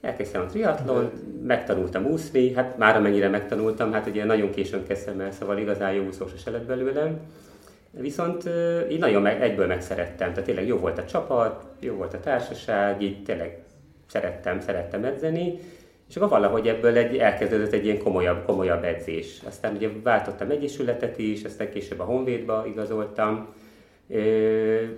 elkezdtem 0.01 0.43
a 0.43 0.47
triatlon, 0.47 1.11
megtanultam 1.43 2.05
úszni, 2.05 2.53
hát 2.53 2.79
már 2.79 2.97
amennyire 2.97 3.29
megtanultam, 3.29 3.93
hát 3.93 4.07
ugye 4.07 4.25
nagyon 4.25 4.51
későn 4.51 4.87
kezdtem 4.87 5.21
el, 5.21 5.33
szóval 5.33 5.59
igazán 5.59 5.93
jó 5.93 6.05
úszó 6.07 6.27
se 6.45 6.51
lett 6.51 6.67
belőlem. 6.67 7.21
Viszont 7.91 8.51
így 8.91 8.99
nagyon 8.99 9.23
meg, 9.23 9.43
egyből 9.43 9.67
megszerettem, 9.67 10.31
tehát 10.31 10.45
tényleg 10.45 10.67
jó 10.67 10.77
volt 10.77 10.99
a 10.99 11.05
csapat, 11.05 11.65
jó 11.81 11.95
volt 11.95 12.15
a 12.15 12.21
társaság, 12.21 13.03
így 13.03 13.23
tényleg 13.23 13.59
szerettem, 14.07 14.61
szerettem 14.61 15.05
edzeni, 15.05 15.59
és 16.09 16.17
akkor 16.17 16.29
valahogy 16.29 16.69
ebből 16.69 16.97
egy, 16.97 17.17
elkezdődött 17.17 17.73
egy 17.73 17.85
ilyen 17.85 18.03
komolyabb, 18.03 18.45
komolyabb 18.45 18.85
edzés. 18.85 19.41
Aztán 19.47 19.75
ugye 19.75 19.89
váltottam 20.03 20.51
egyesületet 20.51 21.19
is, 21.19 21.45
aztán 21.45 21.71
később 21.71 22.01
a 22.01 22.05
Honvédba 22.05 22.65
igazoltam, 22.67 23.55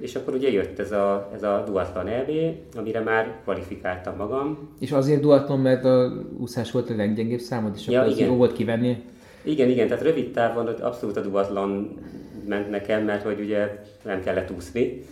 és 0.00 0.14
akkor 0.14 0.34
ugye 0.34 0.50
jött 0.50 0.78
ez 0.78 0.92
a, 0.92 1.30
ez 1.34 1.42
a 1.42 1.62
Duathlon 1.66 2.06
EB, 2.06 2.30
amire 2.76 3.00
már 3.00 3.34
kvalifikáltam 3.42 4.16
magam. 4.16 4.68
És 4.80 4.92
azért 4.92 5.20
duatlon, 5.20 5.60
mert 5.60 5.84
a 5.84 6.12
úszás 6.38 6.70
volt 6.70 6.90
a 6.90 6.96
leggyengébb 6.96 7.38
számod, 7.38 7.72
és 7.76 7.86
Ja, 7.86 8.00
akkor 8.00 8.12
igen. 8.12 8.28
jó 8.28 8.34
volt 8.34 8.52
kivenni. 8.52 8.96
Igen, 9.42 9.68
igen, 9.68 9.88
tehát 9.88 10.02
rövid 10.02 10.30
távon 10.32 10.66
abszolút 10.66 11.16
a 11.16 11.20
Duathlon 11.20 11.98
ment 12.48 12.70
nekem, 12.70 13.04
mert 13.04 13.22
hogy 13.22 13.40
ugye 13.40 13.82
nem 14.04 14.22
kellett 14.22 14.50
úszni. 14.56 15.02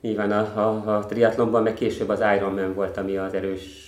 Nyilván 0.00 0.30
a, 0.30 0.38
a, 0.60 0.96
a 0.96 1.06
triatlonban 1.06 1.62
meg 1.62 1.74
később 1.74 2.08
az 2.08 2.22
Ironman 2.36 2.74
volt, 2.74 2.96
ami 2.96 3.16
az 3.16 3.34
erős 3.34 3.84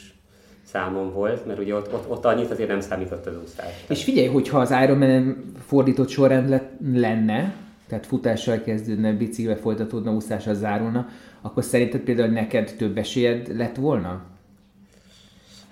számom 0.64 1.12
volt, 1.12 1.46
mert 1.46 1.58
ugye 1.58 1.74
ott, 1.74 1.92
ott, 1.92 2.10
ott 2.10 2.24
annyit 2.24 2.50
azért 2.50 2.68
nem 2.68 2.80
számított 2.80 3.26
az 3.26 3.34
úszás. 3.42 3.84
És 3.88 4.04
figyelj, 4.04 4.26
hogyha 4.26 4.58
az 4.58 4.74
Ironman 4.82 5.44
fordított 5.66 6.08
sorrend 6.08 6.48
le- 6.48 6.70
lenne, 6.94 7.54
tehát 7.88 8.06
futással 8.06 8.60
kezdődne, 8.60 9.12
biciklivel 9.12 9.56
folytatódna, 9.56 10.12
úszással 10.12 10.54
zárulna, 10.54 11.08
akkor 11.40 11.64
szerinted 11.64 12.00
például 12.00 12.28
neked 12.28 12.74
több 12.78 12.98
esélyed 12.98 13.56
lett 13.56 13.76
volna? 13.76 14.22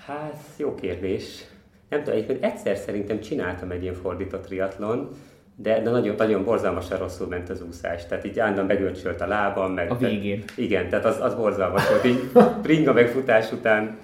Hát, 0.06 0.44
jó 0.56 0.74
kérdés. 0.74 1.44
Nem 1.88 2.02
tudom, 2.02 2.14
egyébként 2.14 2.44
egyszer 2.44 2.76
szerintem 2.76 3.20
csináltam 3.20 3.70
egy 3.70 3.82
ilyen 3.82 3.94
fordított 3.94 4.44
triatlon, 4.44 5.08
de, 5.56 5.82
de 5.82 5.90
nagyon, 5.90 6.14
nagyon 6.18 6.44
borzalmasan 6.44 6.98
rosszul 6.98 7.26
ment 7.26 7.48
az 7.48 7.62
úszás. 7.62 8.06
Tehát 8.06 8.24
így 8.24 8.38
állandóan 8.38 8.66
begörcsölt 8.66 9.20
a 9.20 9.26
lábam. 9.26 9.72
Meg, 9.72 9.90
A 9.90 9.96
végén. 9.96 10.40
Tehát, 10.40 10.58
igen, 10.58 10.88
tehát 10.88 11.04
az, 11.04 11.20
az 11.20 11.34
borzalmas 11.34 11.88
volt. 11.88 12.04
Így 12.04 12.30
ringa 12.62 12.92
meg 12.92 13.08
futás 13.08 13.52
után 13.52 13.98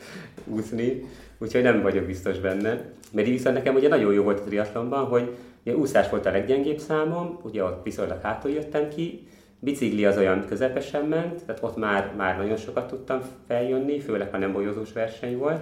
úszni, 0.44 1.02
úgyhogy 1.38 1.62
nem 1.62 1.82
vagyok 1.82 2.04
biztos 2.04 2.38
benne. 2.38 2.80
Mert 3.12 3.26
így 3.26 3.32
viszont 3.32 3.56
nekem 3.56 3.74
ugye 3.74 3.88
nagyon 3.88 4.12
jó 4.12 4.22
volt 4.22 4.40
a 4.40 4.42
triatlonban, 4.42 5.04
hogy 5.04 5.30
ugye 5.64 5.76
úszás 5.76 6.08
volt 6.08 6.26
a 6.26 6.30
leggyengébb 6.30 6.78
számom, 6.78 7.38
ugye 7.42 7.64
ott 7.64 7.84
viszonylag 7.84 8.20
hátul 8.20 8.50
jöttem 8.50 8.88
ki, 8.88 9.26
bicikli 9.58 10.04
az 10.04 10.16
olyan 10.16 10.44
közepesen 10.46 11.04
ment, 11.04 11.44
tehát 11.44 11.62
ott 11.62 11.76
már, 11.76 12.12
már 12.16 12.36
nagyon 12.36 12.56
sokat 12.56 12.88
tudtam 12.88 13.20
feljönni, 13.46 14.00
főleg 14.00 14.30
ha 14.30 14.38
nem 14.38 14.52
bolyozós 14.52 14.92
verseny 14.92 15.38
volt. 15.38 15.60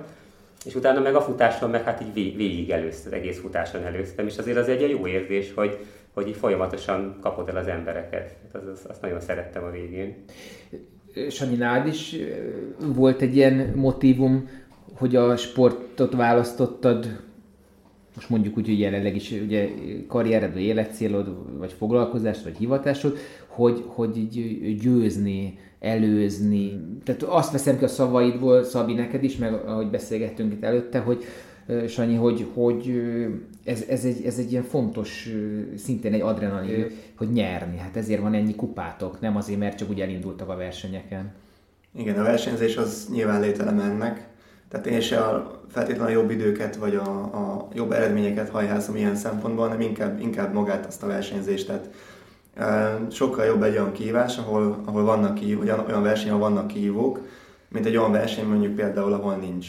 És 0.64 0.74
utána 0.74 1.00
meg 1.00 1.14
a 1.14 1.20
futáson 1.20 1.70
meg 1.70 1.84
hát 1.84 2.00
így 2.00 2.12
vég- 2.12 2.36
végig 2.36 2.70
előztem, 2.70 3.12
egész 3.12 3.40
futáson 3.40 3.82
előztem, 3.82 4.26
és 4.26 4.38
azért 4.38 4.56
az 4.56 4.68
egy 4.68 4.90
jó 4.90 5.06
érzés, 5.06 5.52
hogy 5.54 5.78
hogy 6.14 6.28
így 6.28 6.36
folyamatosan 6.36 7.16
kapod 7.20 7.48
el 7.48 7.56
az 7.56 7.66
embereket. 7.66 8.36
Az, 8.52 8.66
az, 8.72 8.84
azt 8.88 9.00
nagyon 9.00 9.20
szerettem 9.20 9.64
a 9.64 9.70
végén. 9.70 10.14
Sanyi, 11.30 11.56
nád 11.56 11.86
is 11.86 12.16
volt 12.78 13.20
egy 13.20 13.36
ilyen 13.36 13.72
motivum, 13.74 14.48
hogy 14.94 15.16
a 15.16 15.36
sportot 15.36 16.14
választottad, 16.14 17.20
most 18.14 18.28
mondjuk 18.28 18.56
úgy, 18.56 18.66
hogy 18.66 18.78
jelenleg 18.78 19.16
is 19.16 19.30
ugye 19.30 19.68
karriered, 20.06 20.52
vagy 20.52 20.62
életcélod, 20.62 21.58
vagy 21.58 21.72
foglalkozás, 21.72 22.42
vagy 22.42 22.56
hivatásod, 22.56 23.16
hogy, 23.46 23.84
hogy 23.86 24.28
győzni, 24.80 25.58
előzni. 25.80 26.80
Tehát 27.04 27.22
azt 27.22 27.52
veszem 27.52 27.78
ki 27.78 27.84
a 27.84 27.88
szavaidból, 27.88 28.62
Szabi, 28.62 28.94
neked 28.94 29.24
is, 29.24 29.36
meg 29.36 29.54
ahogy 29.54 29.90
beszélgettünk 29.90 30.52
itt 30.52 30.64
előtte, 30.64 30.98
hogy 30.98 31.24
Sanyi, 31.88 32.14
hogy, 32.14 32.46
hogy 32.54 33.02
ez, 33.64 33.84
ez, 33.88 34.04
egy, 34.04 34.24
ez 34.24 34.38
egy 34.38 34.50
ilyen 34.50 34.62
fontos, 34.62 35.28
szintén 35.76 36.12
egy 36.12 36.20
adrenalin, 36.20 36.86
hogy 37.16 37.30
nyerni. 37.30 37.78
Hát 37.78 37.96
ezért 37.96 38.20
van 38.20 38.34
ennyi 38.34 38.54
kupátok, 38.54 39.20
nem 39.20 39.36
azért, 39.36 39.58
mert 39.58 39.78
csak 39.78 39.90
úgy 39.90 40.00
elindultak 40.00 40.48
a 40.48 40.56
versenyeken. 40.56 41.32
Igen, 41.94 42.18
a 42.18 42.22
versenyzés 42.22 42.76
az 42.76 43.08
nyilván 43.12 43.40
lételem 43.40 43.80
ennek. 43.80 44.28
Tehát 44.70 44.86
én 44.86 45.00
se 45.00 45.18
a 45.18 45.60
feltétlenül 45.68 46.06
a 46.06 46.18
jobb 46.18 46.30
időket, 46.30 46.76
vagy 46.76 46.94
a, 46.94 47.10
a 47.22 47.68
jobb 47.74 47.92
eredményeket 47.92 48.48
hajhászom 48.48 48.96
ilyen 48.96 49.16
szempontból, 49.16 49.64
hanem 49.64 49.80
inkább, 49.80 50.20
inkább 50.20 50.52
magát 50.52 50.86
azt 50.86 51.02
a 51.02 51.06
versenyzést. 51.06 51.66
Tehát 51.66 51.90
sokkal 53.12 53.44
jobb 53.44 53.62
egy 53.62 53.72
olyan 53.72 53.92
kihívás, 53.92 54.38
ahol, 54.38 54.82
ahol 54.84 55.04
vannak 55.04 55.34
kihívók, 55.34 55.86
olyan, 55.88 56.02
verseny, 56.02 56.28
ahol 56.28 56.40
vannak 56.40 56.66
kihívók, 56.66 57.20
mint 57.68 57.86
egy 57.86 57.96
olyan 57.96 58.12
verseny 58.12 58.46
mondjuk 58.46 58.74
például, 58.74 59.12
ahol 59.12 59.34
nincs. 59.34 59.68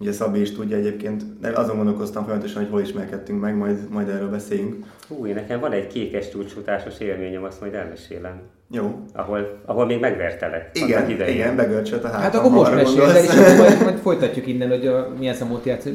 Ugye 0.00 0.12
Szabi 0.12 0.40
is 0.40 0.52
tudja 0.52 0.76
egyébként, 0.76 1.40
de 1.40 1.48
azon 1.48 1.76
gondolkoztam 1.76 2.24
folyamatosan, 2.24 2.62
hogy 2.62 2.70
hol 2.70 2.80
ismerkedtünk 2.80 3.40
meg, 3.40 3.56
majd, 3.56 3.88
majd 3.88 4.08
erről 4.08 4.30
beszéljünk. 4.30 4.86
Hú, 5.08 5.26
nekem 5.26 5.60
van 5.60 5.72
egy 5.72 5.86
kékes 5.86 6.30
csúcsfutásos 6.30 7.00
élményem, 7.00 7.44
azt 7.44 7.60
majd 7.60 7.74
elmesélem. 7.74 8.40
Jó. 8.70 9.04
Ahol, 9.12 9.60
ahol 9.64 9.86
még 9.86 10.00
megvertelek. 10.00 10.70
Igen, 10.72 11.10
igen, 11.10 11.56
begörcsölt 11.56 12.04
a 12.04 12.08
hátam. 12.08 12.22
Hát 12.22 12.34
akkor 12.34 12.50
most 12.50 12.74
meséld 12.74 13.08
el, 13.08 13.22
és 13.22 13.56
majd, 13.58 13.82
majd 13.88 13.98
folytatjuk 13.98 14.46
innen, 14.46 14.68
hogy 14.68 14.86
a, 14.86 15.08
mi 15.18 15.28
ez 15.28 15.40
a 15.40 15.44
motiváció. 15.44 15.92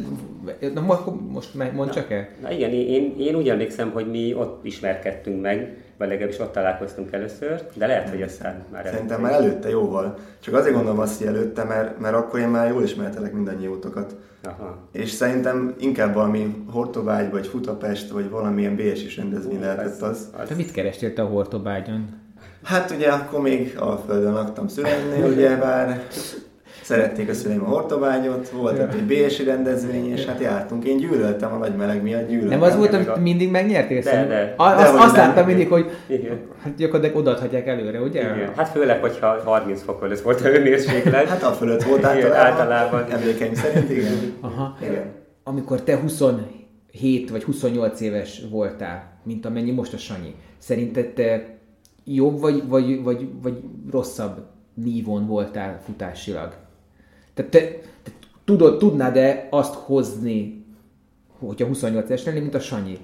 Na 0.74 0.82
most 1.30 1.54
mondd 1.74 1.90
csak 1.90 2.12
el. 2.12 2.28
Na 2.42 2.52
igen, 2.52 2.70
én, 2.70 3.16
én 3.18 3.36
úgy 3.36 3.50
emlékszem, 3.50 3.92
hogy 3.92 4.10
mi 4.10 4.34
ott 4.34 4.66
ismerkedtünk 4.66 5.42
meg, 5.42 5.78
vagy 5.98 6.08
legalábbis 6.08 6.40
ott 6.40 6.52
találkoztunk 6.52 7.12
először, 7.12 7.62
de 7.74 7.88
lehet, 7.88 8.10
hogy 8.10 8.22
aztán 8.22 8.66
már 8.72 8.86
Szerintem 8.86 9.22
már 9.22 9.32
előtte 9.32 9.70
jóval. 9.70 10.18
Csak 10.40 10.54
azért 10.54 10.76
gondolom 10.76 11.00
azt, 11.00 11.18
hogy 11.18 11.28
előtte, 11.28 11.64
mert, 11.64 12.00
mert 12.00 12.16
akkor 12.16 12.40
én 12.40 12.48
már 12.48 12.70
jól 12.70 12.84
ismertelek 12.84 13.34
mindannyi 13.34 13.68
útokat. 13.68 14.16
Aha. 14.44 14.78
És 14.92 15.10
szerintem 15.10 15.76
inkább 15.80 16.14
valami 16.14 16.64
Hortobágy, 16.72 17.32
vagy 17.32 17.48
Futapest, 17.48 18.12
vagy 18.12 18.30
valamilyen 18.30 18.76
BS-is 18.76 19.18
rendezvény 19.18 19.60
lehetett 19.60 20.02
az. 20.02 20.30
az. 20.38 20.48
Te 20.48 20.56
mit 20.56 20.72
kerestél 20.72 21.14
te 21.14 21.22
a 21.22 21.26
Hortobágyon? 21.26 22.22
Hát 22.64 22.92
ugye 22.92 23.10
akkor 23.10 23.42
még 23.42 23.78
a 23.80 24.04
földön 24.08 24.34
laktam 24.34 24.68
szüleimnél, 24.68 25.26
ugye 25.26 25.56
bár 25.56 26.04
szerették 26.84 27.30
a 27.30 27.34
szüleim 27.34 27.64
a 27.64 27.68
hortobágyot, 27.68 28.50
volt 28.50 28.78
ja. 28.78 28.90
egy 28.90 29.04
BSI 29.04 29.44
rendezvény, 29.44 30.12
és 30.12 30.26
hát 30.26 30.40
jártunk. 30.40 30.86
Én 30.86 30.98
gyűlöltem 30.98 31.54
a 31.54 31.58
nagy 31.58 31.76
meleg 31.76 32.04
miatt, 32.04 32.28
gyűlöltem. 32.28 32.60
Nem 32.60 32.70
az 32.70 32.76
volt, 32.76 32.96
hogy 32.96 33.22
mindig 33.22 33.52
megnyertél? 33.52 34.02
De, 34.02 34.26
de. 34.26 34.54
A, 34.58 34.64
azt, 34.64 34.94
azt 34.94 35.16
láttam 35.16 35.46
mindig, 35.46 35.68
hogy 35.68 35.92
Igen. 36.08 36.40
hát 36.64 36.76
gyakorlatilag 36.76 37.18
odaadhatják 37.18 37.68
előre, 37.68 38.02
ugye? 38.02 38.22
Igen. 38.22 38.54
Hát 38.56 38.70
főleg, 38.70 39.02
hogyha 39.02 39.42
30 39.44 39.84
fok 39.84 40.00
fölött 40.00 40.22
volt 40.22 40.42
a 40.42 40.44
hőmérséklet. 40.44 41.28
hát 41.28 41.44
a 41.44 41.52
fölött 41.52 41.84
volt 41.84 42.04
általában. 42.04 42.38
általában. 42.38 43.06
Emlékeim 43.12 43.54
szerint, 43.54 43.90
igen. 43.90 44.34
Aha. 44.42 44.78
igen. 44.82 45.12
Amikor 45.44 45.82
te 45.82 45.98
27 45.98 47.30
vagy 47.30 47.44
28 47.44 48.02
éves 48.02 48.42
voltál, 48.52 49.20
mint 49.24 49.46
amennyi 49.46 49.72
most 49.72 49.94
a 49.94 49.98
Sanyi, 49.98 50.36
szerinted 50.58 51.06
te 51.06 51.53
jobb 52.06 52.40
vagy, 52.40 52.68
vagy, 52.68 53.04
vagy, 53.04 53.30
vagy 53.42 53.64
rosszabb 53.92 54.46
nívon 54.74 55.28
voltál 55.28 55.82
futásilag? 55.86 56.56
Tehát 57.34 57.52
te, 57.52 57.60
te 58.04 58.12
tudod, 58.46 58.78
tudnád-e 58.78 59.48
azt 59.50 59.74
hozni, 59.74 60.66
hogyha 61.40 61.68
28 61.68 62.10
es 62.10 62.24
lenni, 62.24 62.40
mint 62.40 62.56
a 62.56 62.60
Sanyi? 62.60 62.98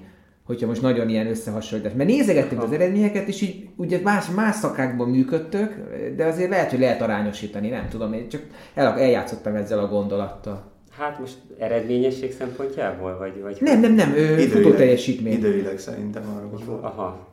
Hogyha 0.44 0.66
most 0.66 0.82
nagyon 0.82 1.08
ilyen 1.08 1.26
összehasonlítás. 1.26 1.92
Mert 1.92 2.08
nézegettük 2.08 2.62
az 2.62 2.72
eredményeket, 2.72 3.28
és 3.28 3.40
így 3.40 3.68
ugye 3.76 4.00
más, 4.02 4.30
más 4.30 4.54
szakákban 4.54 5.08
működtök, 5.08 5.74
de 6.16 6.24
azért 6.24 6.50
lehet, 6.50 6.70
hogy 6.70 6.78
lehet 6.78 7.02
arányosítani, 7.02 7.68
nem 7.68 7.88
tudom, 7.88 8.12
én 8.12 8.28
csak 8.28 8.42
el, 8.74 8.98
eljátszottam 8.98 9.54
ezzel 9.54 9.78
a 9.78 9.88
gondolattal. 9.88 10.70
Hát 10.90 11.18
most 11.18 11.36
eredményesség 11.58 12.32
szempontjából, 12.32 13.18
vagy... 13.18 13.40
vagy 13.42 13.56
nem, 13.60 13.80
nem, 13.80 13.94
nem, 13.94 14.12
ő, 14.12 14.38
futó 14.38 14.70
teljesítmény. 14.70 15.32
Időileg 15.32 15.78
szerintem 15.78 16.22
arra 16.36 16.48
gondolok. 16.48 16.84
Aha. 16.84 17.28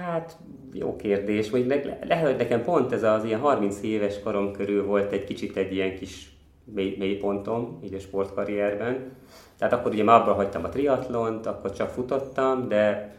Hát, 0.00 0.36
jó 0.72 0.96
kérdés. 0.96 1.50
Vagy 1.50 1.66
le, 1.66 1.98
lehet, 2.02 2.38
nekem 2.38 2.62
pont 2.62 2.92
ez 2.92 3.02
az 3.02 3.24
ilyen 3.24 3.40
30 3.40 3.82
éves 3.82 4.20
korom 4.22 4.52
körül 4.52 4.84
volt 4.84 5.12
egy 5.12 5.24
kicsit 5.24 5.56
egy 5.56 5.72
ilyen 5.72 5.96
kis 5.96 6.36
mély, 6.64 6.96
mély 6.98 7.16
pontom, 7.16 7.78
így 7.84 7.94
a 7.94 7.98
sportkarrierben. 7.98 9.12
Tehát 9.58 9.74
akkor 9.74 9.92
ugye 9.92 10.04
már 10.04 10.20
abban 10.20 10.34
hagytam 10.34 10.64
a 10.64 10.68
triatlont, 10.68 11.46
akkor 11.46 11.72
csak 11.72 11.88
futottam, 11.88 12.68
de 12.68 13.14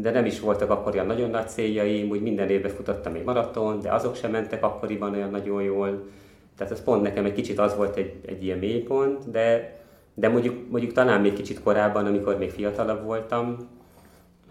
de 0.00 0.10
nem 0.10 0.24
is 0.24 0.40
voltak 0.40 0.70
akkor 0.70 0.94
olyan 0.94 1.06
nagyon 1.06 1.30
nagy 1.30 1.48
céljaim, 1.48 2.10
úgy 2.10 2.22
minden 2.22 2.48
évben 2.48 2.70
futottam 2.70 3.14
egy 3.14 3.24
maraton, 3.24 3.80
de 3.80 3.92
azok 3.92 4.16
sem 4.16 4.30
mentek 4.30 4.64
akkoriban 4.64 5.12
olyan 5.12 5.30
nagyon 5.30 5.62
jól. 5.62 6.08
Tehát 6.56 6.72
ez 6.72 6.82
pont 6.82 7.02
nekem 7.02 7.24
egy 7.24 7.32
kicsit 7.32 7.58
az 7.58 7.76
volt 7.76 7.96
egy, 7.96 8.20
egy 8.26 8.44
ilyen 8.44 8.58
mélypont, 8.58 9.30
de, 9.30 9.76
de 10.14 10.28
mondjuk, 10.28 10.70
mondjuk 10.70 10.92
talán 10.92 11.20
még 11.20 11.32
kicsit 11.32 11.62
korábban, 11.62 12.06
amikor 12.06 12.38
még 12.38 12.50
fiatalabb 12.50 13.04
voltam, 13.04 13.56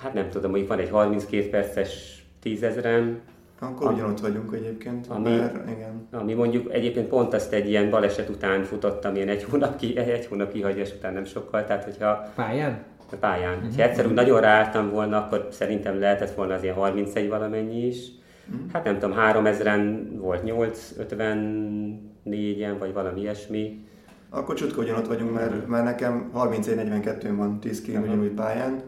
hát 0.03 0.13
nem 0.13 0.29
tudom, 0.29 0.49
mondjuk 0.49 0.69
van 0.69 0.79
egy 0.79 0.89
32 0.89 1.49
perces 1.49 2.23
tízezrem, 2.41 3.19
akkor 3.59 3.87
ami, 3.87 3.95
ugyanott 3.95 4.19
vagyunk 4.19 4.53
egyébként, 4.53 5.07
ami, 5.07 5.29
mert, 5.29 5.69
igen. 5.69 6.07
Ami 6.11 6.33
mondjuk 6.33 6.73
egyébként 6.73 7.07
pont 7.07 7.33
azt 7.33 7.53
egy 7.53 7.69
ilyen 7.69 7.89
baleset 7.89 8.29
után 8.29 8.63
futottam, 8.63 9.15
ilyen 9.15 9.27
egy 9.27 9.43
hónap, 9.43 9.75
ki, 9.75 9.97
egy 9.97 10.25
hónap 10.25 10.51
kihagyás 10.51 10.93
után 10.93 11.13
nem 11.13 11.25
sokkal, 11.25 11.65
tehát 11.65 11.83
hogyha... 11.83 12.31
Pályán? 12.35 12.83
A 13.11 13.15
pályán. 13.15 13.55
Uh-huh. 13.55 13.75
Ha 13.75 13.83
egyszer 13.83 14.05
úgy 14.05 14.13
nagyon 14.13 14.41
ráálltam 14.41 14.89
volna, 14.89 15.17
akkor 15.17 15.47
szerintem 15.51 15.99
lehetett 15.99 16.35
volna 16.35 16.53
az 16.53 16.63
ilyen 16.63 16.75
31 16.75 17.29
valamennyi 17.29 17.85
is. 17.85 18.07
Uh-huh. 18.47 18.71
Hát 18.71 18.83
nem 18.83 18.99
tudom, 18.99 19.17
3000-en 19.19 19.99
volt 20.17 20.43
8, 20.43 20.93
54-en, 20.99 22.75
vagy 22.79 22.93
valami 22.93 23.19
ilyesmi. 23.19 23.85
Akkor 24.29 24.55
csutka 24.55 24.81
ugyanott 24.81 25.07
vagyunk, 25.07 25.33
mert, 25.33 25.67
mert 25.67 25.83
nekem 25.83 26.31
31-42 26.35 27.33
van 27.35 27.59
10 27.59 27.81
km 27.81 27.91
uh-huh. 27.91 28.05
ugyanúgy 28.05 28.31
pályán, 28.31 28.81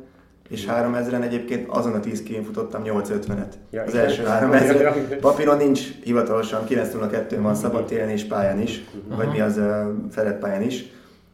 és 0.49 0.65
3000-en 0.69 1.23
egyébként 1.23 1.67
azon 1.69 1.93
a 1.93 1.99
10 1.99 2.23
kén 2.23 2.43
futottam 2.43 2.81
850-et. 2.85 3.53
Ja, 3.69 3.83
az 3.83 3.95
első 3.95 4.23
3000 4.23 5.19
Papíron 5.19 5.57
nincs 5.57 5.81
hivatalosan, 6.03 6.65
902 6.65 7.41
van 7.41 7.55
szabad 7.55 7.85
téren 7.85 8.09
és 8.09 8.23
pályán 8.23 8.61
is, 8.61 8.83
uh-huh. 8.95 9.15
vagy 9.15 9.31
mi 9.31 9.41
az 9.41 9.57
uh, 9.57 9.65
Fedett 10.11 10.39
pályán 10.39 10.61
is. 10.61 10.85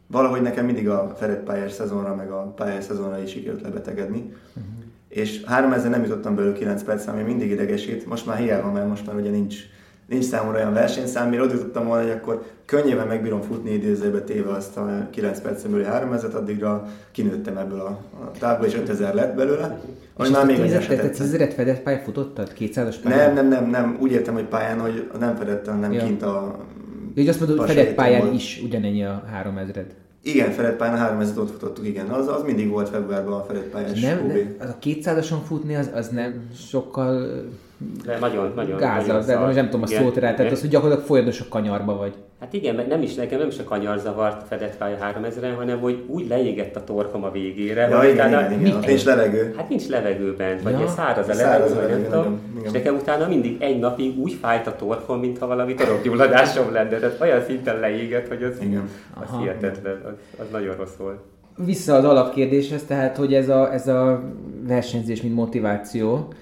Valahogy 0.06 0.42
nekem 0.42 0.64
mindig 0.64 0.88
a 0.88 1.14
Fedett 1.18 1.42
pályás 1.42 1.72
szezonra, 1.72 2.14
meg 2.14 2.30
a 2.30 2.52
pályás 2.56 2.84
szezonra 2.84 3.22
is 3.22 3.30
sikerült 3.30 3.62
lebetegedni. 3.62 4.18
Uh-huh. 4.18 4.72
És 5.08 5.42
3000 5.46 5.90
nem 5.90 6.02
jutottam 6.02 6.34
belőle 6.34 6.54
9 6.54 6.82
perc, 6.82 7.06
ami 7.06 7.22
mindig 7.22 7.50
idegesít. 7.50 8.06
Most 8.06 8.26
már 8.26 8.36
hiába, 8.36 8.70
mert 8.70 8.88
most 8.88 9.06
már 9.06 9.16
ugye 9.16 9.30
nincs 9.30 9.56
nincs 10.12 10.24
számomra 10.24 10.58
olyan 10.58 10.72
versenyszám, 10.72 11.28
mire 11.28 11.42
oda 11.42 11.58
tudtam 11.58 11.86
volna, 11.86 12.02
hogy 12.02 12.12
akkor 12.12 12.42
könnyebben 12.64 13.06
megbírom 13.06 13.40
futni 13.40 13.72
idézőbe 13.72 14.20
téve 14.20 14.50
azt 14.50 14.76
a 14.76 15.06
9 15.10 15.40
percen 15.40 15.70
belül 15.70 15.86
3000 15.86 16.34
addigra 16.34 16.88
kinőttem 17.12 17.56
ebből 17.56 17.80
a, 17.80 18.00
a 18.14 18.30
távból, 18.38 18.66
és 18.66 18.74
5000 18.74 19.14
lett 19.14 19.36
belőle. 19.36 19.80
Ami 20.16 20.28
már 20.28 20.46
még 20.46 20.60
egy 20.60 20.72
esetet. 20.72 21.20
ezeret 21.20 21.54
fedett 21.54 21.82
pályán 21.82 22.02
futottad? 22.02 22.52
200-as 22.58 22.96
pályán? 23.02 23.34
Nem, 23.34 23.48
nem, 23.48 23.62
nem, 23.62 23.70
nem, 23.70 23.98
úgy 24.00 24.12
értem, 24.12 24.34
hogy 24.34 24.44
pályán, 24.44 24.80
hogy 24.80 25.10
nem 25.18 25.36
fedett, 25.36 25.66
hanem 25.66 25.92
ja. 25.92 26.04
kint 26.04 26.22
a... 26.22 26.56
Így 27.14 27.28
azt 27.28 27.40
mondod, 27.40 27.58
hogy 27.58 27.68
fedett 27.68 27.94
pályán 27.94 28.20
volt. 28.20 28.34
is 28.34 28.60
ugyanennyi 28.64 29.04
a 29.04 29.24
3000 29.32 29.84
igen, 30.24 30.50
Fedett 30.50 30.76
pályán 30.76 30.94
a 30.94 30.98
3000 30.98 31.38
ott 31.38 31.50
futottuk, 31.50 31.86
igen. 31.86 32.06
Az, 32.06 32.28
az 32.28 32.42
mindig 32.42 32.68
volt 32.68 32.88
februárban 32.88 33.32
a 33.32 33.44
Fedett 33.44 33.68
pályás 33.68 34.00
nem, 34.00 34.26
nem, 34.26 34.56
az 34.60 34.68
a 34.68 34.76
200-ason 34.82 35.38
futni, 35.46 35.74
az, 35.74 35.90
az 35.94 36.08
nem 36.08 36.50
sokkal 36.68 37.42
de 38.04 38.18
nagyon, 38.18 38.52
nagyon. 38.56 38.78
Gáz, 38.78 39.06
nagyon 39.06 39.26
de 39.26 39.38
most 39.38 39.54
nem 39.54 39.64
tudom 39.64 39.82
a 39.82 39.86
szót 39.86 40.16
rá, 40.16 40.34
tehát 40.34 40.52
az, 40.52 40.60
hogy 40.60 40.70
gyakorlatilag 40.70 41.08
folyamatosan 41.08 41.46
a 41.46 41.52
kanyarba 41.52 41.96
vagy. 41.96 42.12
Hát 42.40 42.52
igen, 42.52 42.74
mert 42.74 42.88
nem 42.88 43.02
is 43.02 43.14
nekem 43.14 43.38
nem 43.38 43.48
is 43.48 43.58
a 43.58 43.64
kanyar 43.64 43.98
zavart 43.98 44.46
fedett 44.48 44.76
pálya 44.76 44.96
3000 45.00 45.54
hanem 45.54 45.80
hogy 45.80 46.04
úgy 46.06 46.28
leégett 46.28 46.76
a 46.76 46.84
torkom 46.84 47.24
a 47.24 47.30
végére. 47.30 47.88
Ja, 47.88 48.04
igen, 48.04 48.28
igen, 48.28 48.52
igen, 48.52 48.66
igen. 48.66 48.82
nincs 48.86 49.04
levegő. 49.04 49.54
Hát 49.56 49.68
nincs 49.68 49.88
levegőben, 49.88 50.58
vagy 50.62 50.72
ja. 50.72 50.88
száraz 50.88 51.28
a 51.28 51.34
levegő, 51.34 51.74
vagy 51.74 51.88
nem 51.88 52.02
tudom. 52.02 52.40
És 52.62 52.70
nekem 52.70 52.94
utána 52.94 53.28
mindig 53.28 53.56
egy 53.60 53.78
napig 53.78 54.18
úgy 54.18 54.32
fájt 54.32 54.66
a 54.66 54.76
torkom, 54.76 55.20
mintha 55.20 55.46
valami 55.46 55.74
torokgyulladásom 55.74 56.72
lenne. 56.72 56.98
Tehát 56.98 57.20
olyan 57.20 57.44
szinten 57.44 57.80
leégett, 57.80 58.28
hogy 58.28 58.42
az, 58.42 58.60
igen. 58.60 58.88
az 59.20 59.28
hihetetlen, 59.38 60.00
az, 60.04 60.40
az 60.40 60.46
nagyon 60.52 60.76
rossz 60.76 60.96
volt. 60.98 61.18
Vissza 61.56 61.94
az 61.94 62.04
alapkérdéshez, 62.04 62.82
tehát 62.82 63.16
hogy 63.16 63.34
ez 63.34 63.48
a, 63.48 63.72
ez 63.72 63.88
a 63.88 64.22
versenyzés, 64.66 65.22
mint 65.22 65.34
motiváció, 65.34 66.32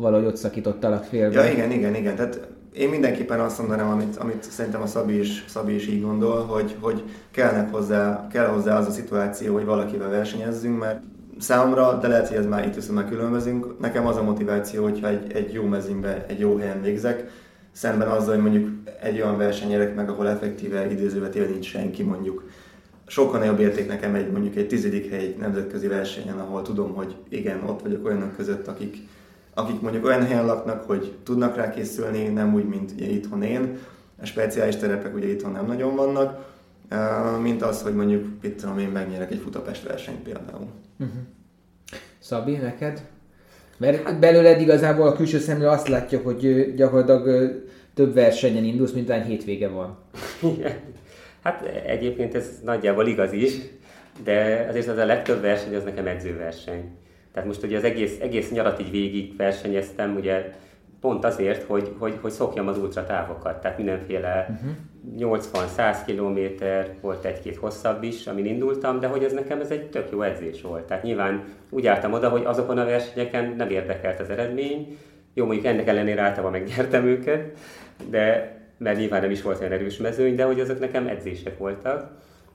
valahogy 0.00 0.26
ott 0.26 0.36
szakítottalak 0.36 1.04
félbe. 1.04 1.44
Ja, 1.44 1.52
igen, 1.52 1.70
igen, 1.70 1.94
igen. 1.94 2.16
Tehát 2.16 2.48
én 2.72 2.88
mindenképpen 2.88 3.40
azt 3.40 3.58
mondanám, 3.58 3.90
amit, 3.90 4.16
amit 4.16 4.42
szerintem 4.42 4.82
a 4.82 4.86
Szabi 4.86 5.18
is, 5.18 5.44
Szabi 5.48 5.74
is 5.74 5.86
így 5.86 6.02
gondol, 6.02 6.44
hogy, 6.44 6.76
hogy 6.80 7.02
kellene 7.30 7.68
hozzá, 7.70 8.26
kell 8.32 8.46
hozzá 8.46 8.78
az 8.78 8.86
a 8.86 8.90
szituáció, 8.90 9.54
hogy 9.54 9.64
valakivel 9.64 10.08
versenyezzünk, 10.08 10.78
mert 10.78 11.02
számomra, 11.38 11.98
de 11.98 12.08
lehet, 12.08 12.28
hogy 12.28 12.36
ez 12.36 12.46
már 12.46 12.66
itt 12.66 12.74
viszont 12.74 12.98
már 12.98 13.08
különbözünk. 13.08 13.78
Nekem 13.80 14.06
az 14.06 14.16
a 14.16 14.22
motiváció, 14.22 14.82
hogyha 14.82 15.08
egy, 15.08 15.32
egy 15.32 15.52
jó 15.52 15.64
mezőnybe, 15.64 16.24
egy 16.28 16.38
jó 16.38 16.56
helyen 16.56 16.82
végzek, 16.82 17.30
szemben 17.72 18.08
azzal, 18.08 18.34
hogy 18.34 18.42
mondjuk 18.42 18.68
egy 19.00 19.20
olyan 19.20 19.36
versenyerek 19.36 19.94
meg, 19.94 20.08
ahol 20.08 20.28
effektíve 20.28 20.90
idézővet 20.90 21.34
él 21.34 21.46
nincs 21.46 21.66
senki 21.66 22.02
mondjuk. 22.02 22.50
Sokkal 23.06 23.38
nagyobb 23.38 23.60
érték 23.60 23.88
nekem 23.88 24.14
egy 24.14 24.30
mondjuk 24.30 24.56
egy 24.56 24.66
tizedik 24.66 25.10
hely 25.10 25.18
egy 25.18 25.36
nemzetközi 25.36 25.86
versenyen, 25.86 26.38
ahol 26.38 26.62
tudom, 26.62 26.94
hogy 26.94 27.16
igen, 27.28 27.62
ott 27.66 27.82
vagyok 27.82 28.06
olyanok 28.06 28.36
között, 28.36 28.66
akik, 28.66 28.96
akik 29.54 29.80
mondjuk 29.80 30.04
olyan 30.04 30.26
helyen 30.26 30.46
laknak, 30.46 30.82
hogy 30.84 31.16
tudnak 31.24 31.56
rá 31.56 31.70
készülni, 31.70 32.24
nem 32.24 32.54
úgy, 32.54 32.64
mint 32.64 32.92
ugye 32.92 33.06
itthon 33.06 33.42
én. 33.42 33.78
A 34.22 34.26
speciális 34.26 34.76
terepek 34.76 35.14
ugye 35.14 35.28
itthon 35.28 35.52
nem 35.52 35.66
nagyon 35.66 35.94
vannak, 35.96 36.48
mint 37.42 37.62
az, 37.62 37.82
hogy 37.82 37.94
mondjuk, 37.94 38.26
mit 38.42 38.60
tudom 38.60 38.78
én, 38.78 38.88
megnyerek 38.88 39.30
egy 39.30 39.40
futapest 39.42 39.86
versenyt 39.88 40.22
például. 40.22 40.66
Uh-huh. 40.98 41.16
Szabi, 42.18 42.56
neked? 42.56 43.02
Mert 43.76 44.18
belőled 44.18 44.60
igazából 44.60 45.06
a 45.06 45.12
külső 45.12 45.38
szemlő 45.38 45.66
azt 45.66 45.88
látja, 45.88 46.20
hogy 46.20 46.74
gyakorlatilag 46.74 47.52
több 47.94 48.14
versenyen 48.14 48.64
indulsz, 48.64 48.92
mint 48.92 49.10
egy 49.10 49.26
hétvége 49.26 49.68
van. 49.68 49.98
Igen. 50.56 50.72
Hát 51.42 51.62
egyébként 51.86 52.34
ez 52.34 52.48
nagyjából 52.64 53.06
igaz 53.06 53.32
is, 53.32 53.52
de 54.24 54.66
azért 54.68 54.88
az 54.88 54.98
a 54.98 55.04
legtöbb 55.04 55.40
verseny 55.40 55.74
az 55.74 55.84
nekem 55.84 56.06
edzőverseny. 56.06 56.84
Tehát 57.32 57.48
most 57.48 57.62
ugye 57.62 57.76
az 57.76 57.84
egész, 57.84 58.20
egész 58.20 58.50
nyarat 58.50 58.80
így 58.80 58.90
végig 58.90 59.36
versenyeztem, 59.36 60.16
ugye 60.16 60.54
pont 61.00 61.24
azért, 61.24 61.62
hogy, 61.62 61.94
hogy, 61.98 62.18
hogy 62.20 62.30
szokjam 62.30 62.68
az 62.68 62.78
ultratávokat. 62.78 63.60
Tehát 63.60 63.76
mindenféle 63.76 64.46
uh-huh. 64.50 64.76
80-100 65.18 65.96
km, 66.06 66.64
volt 67.00 67.24
egy-két 67.24 67.56
hosszabb 67.56 68.02
is, 68.02 68.26
amin 68.26 68.46
indultam, 68.46 69.00
de 69.00 69.06
hogy 69.06 69.24
ez 69.24 69.32
nekem 69.32 69.60
ez 69.60 69.70
egy 69.70 69.90
tök 69.90 70.10
jó 70.10 70.22
edzés 70.22 70.62
volt. 70.62 70.82
Tehát 70.82 71.02
nyilván 71.02 71.44
úgy 71.70 71.86
álltam 71.86 72.12
oda, 72.12 72.28
hogy 72.28 72.44
azokon 72.44 72.78
a 72.78 72.84
versenyeken 72.84 73.54
nem 73.56 73.70
érdekelt 73.70 74.20
az 74.20 74.30
eredmény. 74.30 74.98
Jó, 75.34 75.44
mondjuk 75.44 75.66
ennek 75.66 75.86
ellenére 75.86 76.22
általában 76.22 76.60
megnyertem 76.60 77.06
őket, 77.06 77.58
de 78.10 78.54
mert 78.78 78.98
nyilván 78.98 79.20
nem 79.20 79.30
is 79.30 79.42
volt 79.42 79.60
olyan 79.60 79.72
erős 79.72 79.96
mezőny, 79.96 80.34
de 80.34 80.44
hogy 80.44 80.60
azok 80.60 80.78
nekem 80.78 81.06
edzések 81.06 81.58
voltak. 81.58 82.10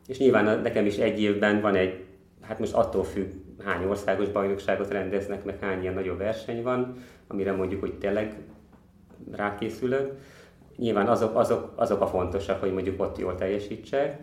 És 0.08 0.18
nyilván 0.18 0.62
nekem 0.62 0.86
is 0.86 0.98
egy 0.98 1.22
évben 1.22 1.62
van 1.62 1.76
egy, 1.76 2.04
hát 2.48 2.60
most 2.60 2.74
attól 2.74 3.04
függ, 3.04 3.32
hány 3.64 3.86
országos 3.86 4.30
bajnokságot 4.30 4.92
rendeznek, 4.92 5.46
meg 5.46 5.60
hány 5.60 5.82
ilyen 5.82 5.94
nagyobb 5.94 6.18
verseny 6.18 6.64
van, 6.64 6.96
amire 7.28 7.52
mondjuk, 7.52 7.80
hogy 7.80 7.94
tényleg 7.94 8.36
rákészülök. 9.32 10.12
Nyilván 10.78 11.08
azok, 11.08 11.36
azok, 11.38 11.74
azok 11.76 12.02
a 12.02 12.08
fontosak, 12.08 12.60
hogy 12.60 12.74
mondjuk 12.74 13.02
ott 13.02 13.18
jól 13.18 13.36
teljesítsek. 13.36 14.20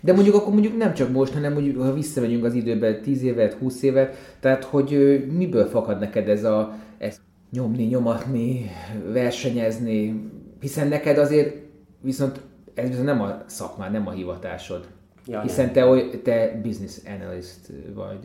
De 0.00 0.12
mondjuk 0.12 0.34
akkor 0.34 0.52
mondjuk 0.52 0.76
nem 0.76 0.94
csak 0.94 1.10
most, 1.10 1.32
hanem 1.32 1.52
mondjuk, 1.52 1.82
ha 1.82 1.92
visszamegyünk 1.92 2.44
az 2.44 2.54
időbe 2.54 3.00
10 3.00 3.22
évet, 3.22 3.52
20 3.52 3.82
évet, 3.82 4.16
tehát 4.40 4.64
hogy 4.64 4.90
miből 5.36 5.66
fakad 5.66 5.98
neked 5.98 6.28
ez 6.28 6.44
a 6.44 6.74
ez 6.98 7.20
nyomni, 7.50 7.84
nyomatni, 7.84 8.70
versenyezni, 9.12 10.30
hiszen 10.60 10.88
neked 10.88 11.18
azért 11.18 11.56
viszont 12.00 12.40
ez 12.74 12.88
viszont 12.88 13.06
nem 13.06 13.20
a 13.20 13.42
szakmád, 13.46 13.92
nem 13.92 14.06
a 14.06 14.10
hivatásod. 14.10 14.86
Ja, 15.26 15.40
Hiszen 15.40 15.72
te, 15.72 15.86
oly, 15.86 16.10
te 16.22 16.60
business 16.62 16.96
analyst 17.20 17.58
vagy 17.94 18.18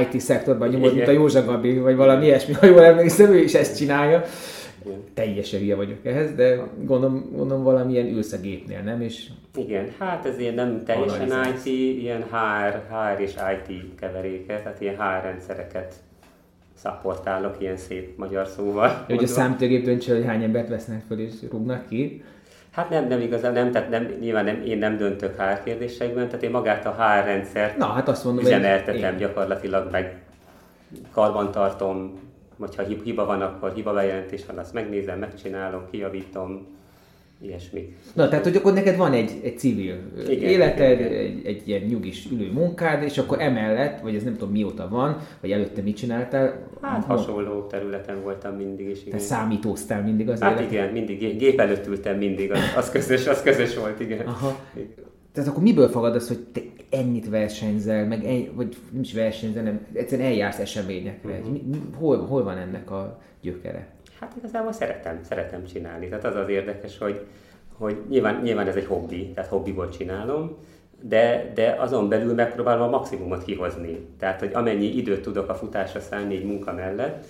IT 0.00 0.20
szektorban 0.20 0.68
nyomod, 0.68 0.94
mint 0.94 1.08
a 1.08 1.10
Józsa 1.10 1.44
Gabi, 1.44 1.78
vagy 1.78 1.96
valami 1.96 2.24
ilyesmi, 2.24 2.52
ha 2.52 2.66
jól 2.66 2.84
emlékszem, 2.84 3.32
ő 3.32 3.38
is 3.38 3.54
ezt 3.54 3.76
csinálja. 3.76 4.24
Igen. 4.84 4.98
Teljesen 5.14 5.60
hülye 5.60 5.74
vagyok 5.74 6.06
ehhez, 6.06 6.34
de 6.34 6.56
gondolom, 6.84 7.30
gondolom 7.36 7.62
valamilyen 7.62 8.06
ülsz 8.06 8.32
a 8.32 8.40
gépnél, 8.40 8.80
nem? 8.80 9.00
És 9.00 9.26
Igen, 9.56 9.88
hát 9.98 10.26
ez 10.26 10.38
ilyen 10.38 10.54
nem 10.54 10.84
teljesen 10.84 11.54
IT, 11.54 11.66
ilyen 12.00 12.22
HR, 12.22 12.82
HR 12.88 13.20
és 13.20 13.32
IT 13.32 13.94
keveréke, 14.00 14.60
tehát 14.62 14.80
ilyen 14.80 14.96
HR 14.96 15.24
rendszereket 15.24 15.94
szapportálok 16.74 17.56
ilyen 17.58 17.76
szép 17.76 18.18
magyar 18.18 18.46
szóval. 18.46 19.04
Hogy 19.06 19.22
a 19.22 19.26
számítógép 19.26 19.84
döntse, 19.84 20.14
hogy 20.14 20.24
hány 20.24 20.42
embert 20.42 20.68
vesznek 20.68 21.02
fel 21.08 21.18
és 21.18 21.32
rúgnak 21.50 21.88
ki. 21.88 22.22
Hát 22.72 22.90
nem, 22.90 23.06
nem 23.06 23.20
igazán, 23.20 23.52
nem, 23.52 23.70
tehát 23.70 23.90
nem, 23.90 24.04
nyilván 24.20 24.44
nem, 24.44 24.62
én 24.64 24.78
nem 24.78 24.96
döntök 24.96 25.40
HR 25.40 25.62
kérdésekben, 25.62 26.26
tehát 26.26 26.42
én 26.42 26.50
magát 26.50 26.86
a 26.86 26.90
HR 26.90 27.24
rendszert 27.24 27.76
Na, 27.76 27.86
hát 27.86 28.08
azt 28.08 28.24
mondom, 28.24 28.44
üzemeltetem 28.44 29.12
én... 29.12 29.18
gyakorlatilag, 29.18 29.90
meg 29.90 30.22
karbantartom, 31.12 32.20
hogyha 32.58 32.82
hiba 32.82 33.24
van, 33.24 33.42
akkor 33.42 33.72
hiba 33.74 33.92
bejelentés 33.92 34.46
van, 34.46 34.58
azt 34.58 34.72
megnézem, 34.72 35.18
megcsinálom, 35.18 35.82
kijavítom, 35.90 36.66
ilyesmi. 37.42 37.96
Na, 38.12 38.28
tehát, 38.28 38.44
hogy 38.44 38.56
akkor 38.56 38.72
neked 38.72 38.96
van 38.96 39.12
egy, 39.12 39.30
egy 39.42 39.58
civil 39.58 39.96
igen, 40.28 40.50
életed, 40.50 41.00
igen, 41.00 41.12
igen. 41.12 41.20
Egy, 41.20 41.46
egy 41.46 41.68
ilyen 41.68 41.82
nyugis 41.82 42.26
ülő 42.32 42.52
munkád, 42.52 43.02
és 43.02 43.18
akkor 43.18 43.40
emellett, 43.40 44.00
vagy 44.00 44.14
ez 44.14 44.22
nem 44.22 44.32
tudom 44.32 44.50
mióta 44.50 44.88
van, 44.88 45.18
vagy 45.40 45.50
előtte 45.50 45.82
mit 45.82 45.96
csináltál? 45.96 46.68
Hát 46.80 47.04
ha... 47.04 47.16
hasonló 47.16 47.66
területen 47.66 48.22
voltam 48.22 48.54
mindig 48.54 48.88
is. 48.88 49.00
Igen. 49.00 49.18
Te 49.18 49.18
számítóztál 49.18 50.02
mindig 50.02 50.28
az 50.28 50.40
Hát 50.40 50.50
életed? 50.52 50.72
igen, 50.72 50.92
mindig, 50.92 51.38
gép 51.38 51.60
előtt 51.60 51.86
ültem 51.86 52.16
mindig, 52.16 52.52
az, 52.52 52.58
az, 52.76 52.90
közös, 52.90 53.26
az 53.26 53.42
közös 53.42 53.76
volt, 53.76 54.00
igen. 54.00 54.26
Aha. 54.26 54.58
Tehát 55.32 55.50
akkor 55.50 55.62
miből 55.62 55.88
fogad 55.88 56.14
az, 56.14 56.28
hogy 56.28 56.38
te 56.52 56.60
ennyit 56.90 57.28
versenyzel, 57.28 58.06
meg 58.06 58.24
egy, 58.24 58.50
vagy 58.54 58.76
nem 58.90 59.02
is 59.02 59.12
versenyzel, 59.12 59.62
nem, 59.62 59.86
egyszerűen 59.92 60.28
eljársz 60.28 60.58
eseményekre. 60.58 61.38
Uh-huh. 61.38 61.58
Hol, 61.98 62.26
hol 62.26 62.42
van 62.42 62.58
ennek 62.58 62.90
a 62.90 63.20
gyökere? 63.40 63.88
Hát 64.22 64.34
igazából 64.38 64.72
szeretem, 64.72 65.20
szeretem 65.22 65.64
csinálni. 65.64 66.08
Tehát 66.08 66.24
az 66.24 66.34
az 66.34 66.48
érdekes, 66.48 66.98
hogy, 66.98 67.20
hogy 67.78 68.02
nyilván, 68.08 68.40
nyilván 68.42 68.66
ez 68.66 68.76
egy 68.76 68.86
hobbi, 68.86 69.32
tehát 69.34 69.50
hobbiból 69.50 69.88
csinálom, 69.88 70.56
de, 71.00 71.50
de 71.54 71.76
azon 71.78 72.08
belül 72.08 72.34
megpróbálom 72.34 72.82
a 72.82 72.90
maximumot 72.98 73.44
kihozni. 73.44 74.06
Tehát, 74.18 74.40
hogy 74.40 74.50
amennyi 74.54 74.96
időt 74.96 75.22
tudok 75.22 75.48
a 75.48 75.54
futásra 75.54 76.00
szállni 76.00 76.36
egy 76.36 76.44
munka 76.44 76.72
mellett, 76.72 77.24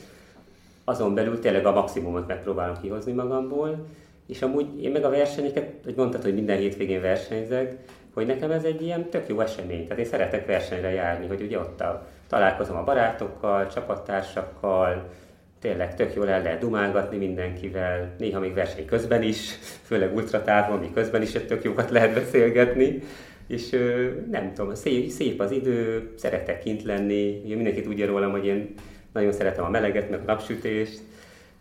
azon 0.85 1.15
belül 1.15 1.41
tényleg 1.41 1.67
a 1.67 1.73
maximumot 1.73 2.27
megpróbálom 2.27 2.77
kihozni 2.81 3.13
magamból, 3.13 3.87
és 4.27 4.43
amúgy 4.43 4.83
én 4.83 4.91
meg 4.91 5.05
a 5.05 5.11
versenyeket, 5.11 5.71
hogy 5.85 5.95
mondtad, 5.97 6.23
hogy 6.23 6.35
minden 6.35 6.59
hétvégén 6.59 7.01
versenyzek, 7.01 7.77
hogy 8.15 8.27
nekem 8.27 8.51
ez 8.51 8.65
egy 8.65 8.83
ilyen 8.83 9.09
tök 9.09 9.29
jó 9.29 9.41
esemény. 9.41 9.83
Tehát 9.83 9.99
én 9.99 10.11
szeretek 10.11 10.47
versenyre 10.47 10.91
járni, 10.91 11.27
hogy 11.27 11.43
ugye 11.43 11.59
ott 11.59 11.81
a, 11.81 12.07
találkozom 12.29 12.77
a 12.77 12.85
barátokkal, 12.85 13.67
csapattársakkal, 13.67 15.09
tényleg 15.63 15.95
tök 15.95 16.15
jól 16.15 16.29
el 16.29 16.43
lehet 16.43 16.61
dumálgatni 16.61 17.17
mindenkivel, 17.17 18.15
néha 18.19 18.41
még 18.41 18.55
verseny 18.55 18.85
közben 18.85 19.23
is, 19.23 19.59
főleg 19.83 20.15
ultratávon, 20.15 20.79
mi 20.79 20.91
közben 20.95 21.23
is 21.23 21.31
tök 21.31 21.65
jókat 21.65 21.91
lehet 21.91 22.15
beszélgetni, 22.15 23.03
és 23.47 23.71
nem 24.31 24.53
tudom, 24.55 24.75
szép, 24.75 25.09
szép 25.09 25.41
az 25.41 25.51
idő, 25.51 26.11
szeretek 26.17 26.59
kint 26.59 26.83
lenni, 26.83 27.41
ugye 27.45 27.55
mindenki 27.55 27.83
tudja 27.83 28.07
rólam, 28.07 28.31
hogy 28.31 28.47
én 28.47 28.75
nagyon 29.13 29.33
szeretem 29.33 29.65
a 29.65 29.69
meleget, 29.69 30.11
meg 30.11 30.21
a 30.21 30.25
napsütést, 30.27 31.01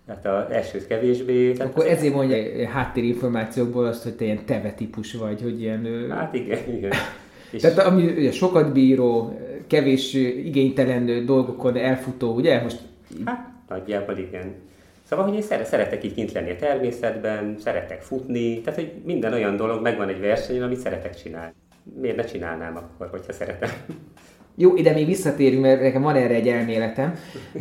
tehát 0.05 0.25
az 0.25 0.53
elsőt 0.53 0.87
kevésbé. 0.87 1.51
Tehát 1.51 1.71
Akkor 1.71 1.87
ezért 1.87 2.13
mondja 2.13 2.69
háttérinformációkból 2.69 3.85
azt, 3.85 4.03
hogy 4.03 4.15
te 4.15 4.23
ilyen 4.23 4.45
teve 4.45 4.73
típus 4.73 5.13
vagy, 5.13 5.41
hogy 5.41 5.61
ilyen... 5.61 6.07
Hát 6.09 6.33
igen, 6.33 6.59
igen. 6.75 6.91
Tehát 7.61 7.77
ami 7.77 8.05
ugye 8.05 8.31
sokat 8.31 8.73
bíró, 8.73 9.39
kevés 9.67 10.13
igénytelen 10.13 11.25
dolgokon 11.25 11.75
elfutó, 11.75 12.33
ugye? 12.33 12.61
Most... 12.61 12.79
Hát 13.25 13.51
nagyjából 13.71 14.17
igen. 14.17 14.53
Szóval, 15.03 15.25
hogy 15.25 15.35
én 15.35 15.63
szeretek 15.63 16.03
itt 16.03 16.13
kint 16.13 16.31
lenni 16.31 16.49
a 16.49 16.55
természetben, 16.55 17.55
szeretek 17.59 18.01
futni, 18.01 18.61
tehát 18.61 18.79
hogy 18.79 18.91
minden 19.05 19.33
olyan 19.33 19.55
dolog 19.55 19.81
megvan 19.81 20.09
egy 20.09 20.19
versenyen, 20.19 20.63
amit 20.63 20.79
szeretek 20.79 21.15
csinálni. 21.15 21.53
Miért 22.01 22.15
ne 22.15 22.23
csinálnám 22.23 22.75
akkor, 22.75 23.07
hogyha 23.09 23.33
szeretem? 23.33 23.69
Jó, 24.55 24.75
ide 24.75 24.93
még 24.93 25.05
visszatérünk, 25.05 25.61
mert 25.61 25.81
nekem 25.81 26.01
van 26.01 26.15
erre 26.15 26.33
egy 26.33 26.47
elméletem, 26.47 27.13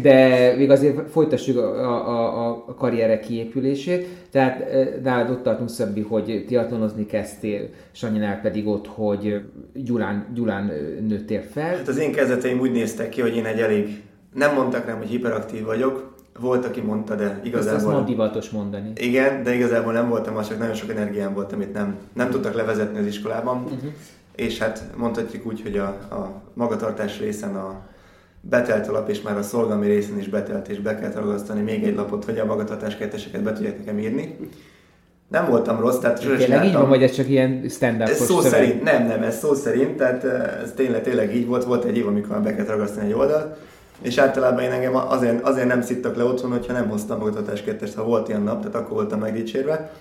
de 0.02 0.54
még 0.56 0.70
azért 0.70 1.10
folytassuk 1.10 1.56
a, 1.56 2.08
a, 2.08 2.48
a, 2.48 2.74
karrierek 2.74 3.20
kiépülését. 3.20 4.06
Tehát 4.30 4.60
eh, 4.60 4.88
nálad 5.02 5.30
ott 5.30 5.42
tartunk 5.42 5.68
Szabbi, 5.68 6.00
hogy 6.00 6.44
triatlonozni 6.46 7.06
kezdtél, 7.06 7.68
Sanyinál 7.92 8.40
pedig 8.40 8.66
ott, 8.66 8.86
hogy 8.86 9.40
Gyulán, 9.74 10.26
Gyulán 10.34 10.72
nőttél 11.08 11.42
fel. 11.42 11.76
Hát 11.76 11.88
az 11.88 11.98
én 11.98 12.12
kezdeteim 12.12 12.60
úgy 12.60 12.72
néztek 12.72 13.08
ki, 13.08 13.20
hogy 13.20 13.36
én 13.36 13.44
egy 13.44 13.60
elég, 13.60 14.02
nem 14.34 14.54
mondtak 14.54 14.86
rám, 14.86 14.98
hogy 14.98 15.08
hiperaktív 15.08 15.64
vagyok, 15.64 16.14
volt, 16.40 16.64
aki 16.64 16.80
mondta, 16.80 17.14
de 17.14 17.40
igazából... 17.44 17.90
Ezt 17.90 17.98
azt 17.98 18.04
divatos 18.04 18.50
mondani. 18.50 18.92
Igen, 18.94 19.42
de 19.42 19.54
igazából 19.54 19.92
nem 19.92 20.08
voltam 20.08 20.36
az, 20.36 20.48
csak 20.48 20.58
nagyon 20.58 20.74
sok 20.74 20.90
energiám 20.90 21.34
volt, 21.34 21.52
amit 21.52 21.72
nem, 21.72 21.96
nem 22.12 22.30
tudtak 22.30 22.54
levezetni 22.54 22.98
az 22.98 23.06
iskolában. 23.06 23.62
Uh-huh 23.62 23.92
és 24.40 24.58
hát 24.58 24.84
mondhatjuk 24.96 25.46
úgy, 25.46 25.62
hogy 25.62 25.76
a, 25.76 25.86
a 26.10 26.42
magatartás 26.54 27.18
részen 27.18 27.54
a 27.56 27.80
betelt 28.40 28.88
a 28.88 28.92
lap, 28.92 29.08
és 29.08 29.22
már 29.22 29.36
a 29.36 29.42
szolgalmi 29.42 29.86
részen 29.86 30.18
is 30.18 30.28
betelt, 30.28 30.68
és 30.68 30.78
be 30.78 30.98
kell 30.98 31.12
ragasztani 31.12 31.60
még 31.60 31.84
egy 31.84 31.94
lapot, 31.94 32.24
hogy 32.24 32.38
a 32.38 32.44
magatartás 32.44 32.96
ketteseket 32.96 33.42
be 33.42 33.52
tudják 33.52 33.78
nekem 33.78 33.98
írni. 33.98 34.36
Nem 35.28 35.46
voltam 35.46 35.80
rossz, 35.80 35.98
tehát 35.98 36.22
sosem 36.22 36.36
Tényleg 36.36 36.64
így 36.64 36.72
van, 36.72 36.88
vagy 36.88 37.02
ez 37.02 37.12
csak 37.12 37.28
ilyen 37.28 37.68
stand 37.68 38.00
up 38.00 38.08
Ez 38.08 38.24
szó 38.24 38.40
szöveg? 38.40 38.60
szerint, 38.60 38.82
nem, 38.82 39.06
nem, 39.06 39.22
ez 39.22 39.38
szó 39.38 39.54
szerint, 39.54 39.96
tehát 39.96 40.24
eh, 40.24 40.62
ez 40.62 40.72
tényleg, 40.76 41.02
tényleg 41.02 41.36
így 41.36 41.46
volt. 41.46 41.64
Volt 41.64 41.84
egy 41.84 41.96
év, 41.96 42.06
amikor 42.06 42.40
be 42.40 42.54
kellett 42.54 42.68
ragasztani 42.68 43.06
egy 43.06 43.12
oldalt, 43.12 43.56
és 44.02 44.18
általában 44.18 44.62
én 44.62 44.70
engem 44.70 44.96
azért, 44.96 45.42
azért 45.42 45.66
nem 45.66 45.82
szittak 45.82 46.16
le 46.16 46.24
otthon, 46.24 46.50
hogyha 46.50 46.72
nem 46.72 46.88
hoztam 46.88 47.18
magatartás 47.18 47.62
kettest, 47.62 47.94
ha 47.94 48.04
volt 48.04 48.28
ilyen 48.28 48.42
nap, 48.42 48.58
tehát 48.58 48.74
akkor 48.74 48.96
voltam 48.96 49.20
megdicsérve 49.20 49.92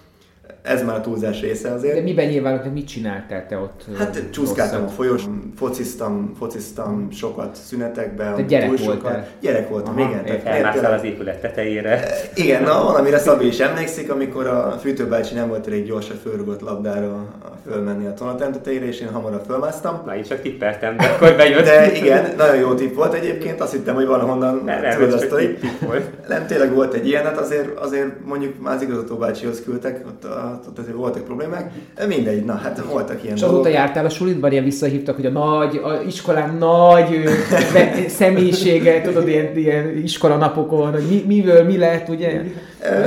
ez 0.62 0.84
már 0.84 0.96
a 0.96 1.02
túlzás 1.02 1.42
része 1.42 1.72
azért. 1.72 1.96
De 1.96 2.02
miben 2.02 2.28
nyilvánulok, 2.28 2.74
mit 2.74 2.88
csináltál 2.88 3.48
te 3.48 3.58
ott? 3.58 3.86
Hát 3.98 4.24
csúszkáltam 4.32 4.84
a 4.84 4.88
folyós, 4.88 5.24
fociztam, 5.56 6.34
fociztam 6.38 7.08
sokat 7.12 7.56
szünetekben. 7.56 8.36
Te 8.36 8.42
gyerek 8.42 8.78
voltál? 8.78 9.28
Gyerek 9.42 9.70
voltam, 9.70 9.98
Aha, 9.98 10.10
igen. 10.10 10.46
Elmásztál 10.46 10.94
az 10.94 11.04
épület 11.04 11.42
tetejére. 11.42 12.04
Igen, 12.36 12.64
na, 12.64 12.84
valamire 12.84 13.18
Szabi 13.18 13.48
is 13.48 13.60
emlékszik, 13.60 14.12
amikor 14.12 14.48
a 14.48 14.78
fűtőbácsi 14.82 15.34
nem 15.34 15.48
volt 15.48 15.68
elég 15.68 15.86
gyors 15.86 16.10
a 16.10 16.14
fölrugott 16.14 16.62
labdára 16.62 17.28
fölmenni 17.70 18.06
a 18.06 18.14
tonatem 18.14 18.52
tetejére, 18.52 18.88
és 18.88 19.00
én 19.00 19.10
hamarabb 19.10 19.44
fölmásztam. 19.46 20.02
Na, 20.06 20.16
én 20.16 20.24
csak 20.24 20.42
tippeltem, 20.42 20.98
de 20.98 21.06
akkor 21.06 21.36
bejött. 21.36 21.64
De 21.64 21.92
igen, 21.92 22.34
nagyon 22.38 22.56
jó 22.56 22.74
tipp 22.74 22.96
volt 22.96 23.14
egyébként, 23.14 23.62
azt 23.62 23.72
hittem, 23.72 23.96
hogy 23.96 24.06
valahonnan 24.06 24.62
nem, 24.66 24.82
nem, 24.82 24.94
tudod 24.94 25.14
azt, 25.14 25.30
hogy 25.30 25.60
volt. 25.86 26.28
Nem, 26.28 26.46
tényleg 26.46 26.74
volt 26.74 26.94
egy 26.94 27.08
ilyen, 27.08 27.24
hát 27.24 27.38
azért, 27.38 27.78
azért 27.78 28.26
mondjuk 28.26 28.62
már 28.62 28.76
az 28.76 28.82
igazgató 28.82 29.16
bácsihoz 29.16 29.62
küldtek, 29.64 30.02
ott, 30.08 30.26
ott 30.68 30.78
azért 30.78 30.96
voltak 30.96 31.24
problémák. 31.24 31.72
Mindegy, 32.08 32.46
na 32.46 32.54
hát 32.54 32.84
voltak 32.92 33.24
ilyen 33.24 33.36
És 33.36 33.42
azóta 33.42 33.56
dolgok. 33.56 33.74
jártál 33.74 34.06
a 34.06 34.10
sulitban, 34.10 34.52
ilyen 34.52 34.64
visszahívtak, 34.64 35.16
hogy 35.16 35.26
a 35.26 35.30
nagy, 35.30 35.82
a 35.84 36.02
iskolán 36.08 36.56
nagy 36.56 37.30
személyisége, 38.08 39.02
tudod, 39.02 39.28
ilyen, 39.28 39.58
ilyen 39.58 39.98
iskolanapokon, 39.98 40.92
hogy 40.92 41.04
mi, 41.10 41.24
miből 41.28 41.64
mi 41.64 41.78
lett, 41.78 42.10
ugye? 42.10 42.42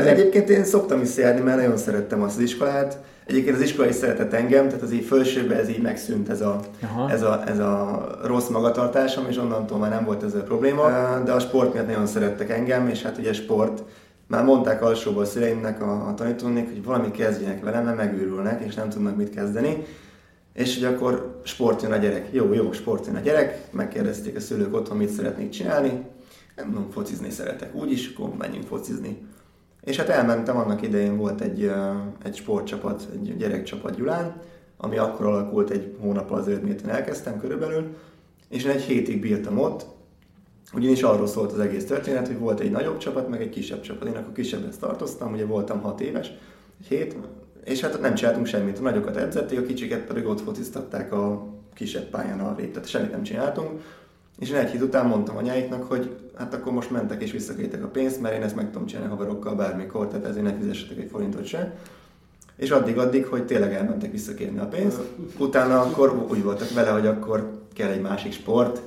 Egyébként 0.07 0.49
én 0.49 0.65
szoktam 0.65 0.99
visszajárni, 0.99 1.41
mert 1.41 1.57
nagyon 1.57 1.77
szerettem 1.77 2.23
azt 2.23 2.37
az 2.37 2.43
iskolát. 2.43 2.99
Egyébként 3.27 3.57
az 3.57 3.63
iskola 3.63 3.89
is 3.89 3.95
szeretett 3.95 4.33
engem, 4.33 4.67
tehát 4.67 4.83
az 4.83 4.93
így 4.93 5.05
felsőben 5.05 5.59
ez 5.59 5.69
így 5.69 5.83
megszűnt 5.83 6.29
ez 6.29 6.41
a, 6.41 6.61
ez 7.11 7.23
a, 7.23 7.43
ez 7.47 7.59
a 7.59 8.07
rossz 8.25 8.49
magatartásom, 8.49 9.25
és 9.29 9.37
onnantól 9.37 9.79
már 9.79 9.91
nem 9.91 10.05
volt 10.05 10.23
ez 10.23 10.35
a 10.35 10.43
probléma. 10.43 10.83
De 11.25 11.33
a 11.33 11.39
sport 11.39 11.73
miatt 11.73 11.87
nagyon 11.87 12.07
szerettek 12.07 12.51
engem, 12.51 12.89
és 12.89 13.03
hát 13.03 13.19
ugye 13.19 13.33
sport, 13.33 13.83
már 14.33 14.45
mondták 14.45 14.83
alsóból 14.83 15.23
a 15.23 15.27
szüleimnek, 15.27 15.83
a, 15.83 16.09
a 16.09 16.15
tanítónék, 16.15 16.69
hogy 16.69 16.85
valami 16.85 17.11
kezdjenek 17.11 17.65
velem, 17.65 17.85
mert 17.85 17.97
megőrülnek, 17.97 18.65
és 18.65 18.75
nem 18.75 18.89
tudnak 18.89 19.17
mit 19.17 19.31
kezdeni. 19.31 19.85
És 20.53 20.75
hogy 20.75 20.85
akkor 20.85 21.41
sport 21.45 21.83
jön 21.83 21.93
a 21.93 21.97
gyerek. 21.97 22.29
Jó, 22.31 22.53
jó, 22.53 22.73
sport 22.73 23.07
jön 23.07 23.17
a 23.17 23.21
gyerek. 23.21 23.73
Megkérdezték 23.73 24.37
a 24.37 24.41
szülők 24.41 24.75
otthon, 24.75 24.97
mit 24.97 25.09
szeretnék 25.09 25.51
csinálni. 25.51 26.05
Nem 26.57 26.67
tudom, 26.67 26.91
focizni 26.91 27.31
szeretek. 27.31 27.75
Úgyis, 27.75 28.15
akkor 28.15 28.37
menjünk 28.39 28.67
focizni. 28.67 29.27
És 29.81 29.97
hát 29.97 30.09
elmentem, 30.09 30.57
annak 30.57 30.83
idején 30.83 31.17
volt 31.17 31.41
egy, 31.41 31.73
egy 32.23 32.37
sportcsapat, 32.37 33.09
egy 33.13 33.37
gyerekcsapat 33.37 33.97
Gyulán, 33.97 34.41
ami 34.77 34.99
akkor 34.99 35.27
alakult 35.27 35.71
egy 35.71 35.97
hónap 36.01 36.31
azért, 36.31 36.63
miért 36.63 36.81
én 36.81 36.91
elkezdtem 36.91 37.39
körülbelül, 37.39 37.97
és 38.49 38.65
én 38.65 38.71
egy 38.71 38.83
hétig 38.83 39.21
bírtam 39.21 39.59
ott, 39.59 39.87
ugyanis 40.75 41.03
arról 41.03 41.27
szólt 41.27 41.53
az 41.53 41.59
egész 41.59 41.87
történet, 41.87 42.27
hogy 42.27 42.39
volt 42.39 42.61
egy 42.61 42.71
nagyobb 42.71 42.99
csapat, 42.99 43.29
meg 43.29 43.41
egy 43.41 43.51
kisebb 43.51 43.81
csapat. 43.81 44.09
Én 44.09 44.17
akkor 44.17 44.33
kisebbhez 44.33 44.77
tartoztam, 44.77 45.33
ugye 45.33 45.47
voltam 45.47 45.81
hat 45.81 46.01
éves, 46.01 46.33
egy 46.81 46.87
hét, 46.87 47.17
és 47.65 47.81
hát 47.81 48.01
nem 48.01 48.15
csináltunk 48.15 48.47
semmit. 48.47 48.79
A 48.79 48.83
nagyokat 48.83 49.17
edzették, 49.17 49.59
a 49.59 49.63
kicsiket 49.63 50.01
pedig 50.01 50.27
ott 50.27 50.41
fociztatták 50.41 51.13
a 51.13 51.47
kisebb 51.75 52.05
pályán 52.11 52.41
a 52.41 52.55
tehát 52.55 52.89
semmit 52.89 53.11
nem 53.11 53.23
csináltunk. 53.23 53.81
És 54.39 54.51
én 54.51 54.57
egy 54.57 54.71
hét 54.71 54.83
után 54.83 55.07
mondtam 55.07 55.37
anyáiknak, 55.37 55.83
hogy 55.83 56.17
hát 56.37 56.55
akkor 56.55 56.73
most 56.73 56.91
mentek 56.91 57.23
és 57.23 57.33
visszakértek 57.33 57.85
a 57.85 57.89
pénzt, 57.89 58.21
mert 58.21 58.35
én 58.35 58.43
ezt 58.43 58.57
meg 58.57 58.71
tudom 58.71 58.87
csinálni 58.87 59.11
haverokkal 59.11 59.55
bármikor, 59.55 60.09
tehát 60.09 60.27
ezért 60.27 60.45
ne 60.45 60.55
fizessetek 60.55 60.99
egy 60.99 61.11
forintot 61.11 61.45
se. 61.45 61.77
És 62.57 62.71
addig-addig, 62.71 63.27
hogy 63.27 63.47
tényleg 63.47 63.75
elmentek 63.75 64.11
visszakérni 64.11 64.59
a 64.59 64.67
pénzt. 64.67 65.01
Utána 65.39 65.81
akkor 65.81 66.27
úgy 66.31 66.43
voltak 66.43 66.73
vele, 66.73 66.91
hogy 66.91 67.07
akkor 67.07 67.51
kell 67.75 67.91
egy 67.91 68.01
másik 68.01 68.33
sport, 68.33 68.81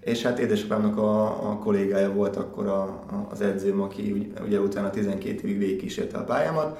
és 0.00 0.22
hát 0.22 0.38
édesapámnak 0.38 0.98
a, 0.98 1.24
a 1.50 1.58
kollégája 1.58 2.12
volt 2.12 2.36
akkor 2.36 2.66
a, 2.66 2.82
a, 2.82 3.26
az 3.30 3.40
edzőm, 3.40 3.80
aki 3.80 4.32
ugye 4.44 4.60
utána 4.60 4.90
12 4.90 5.48
évig 5.48 5.58
végigkísérte 5.58 6.18
a 6.18 6.24
pályámat, 6.24 6.78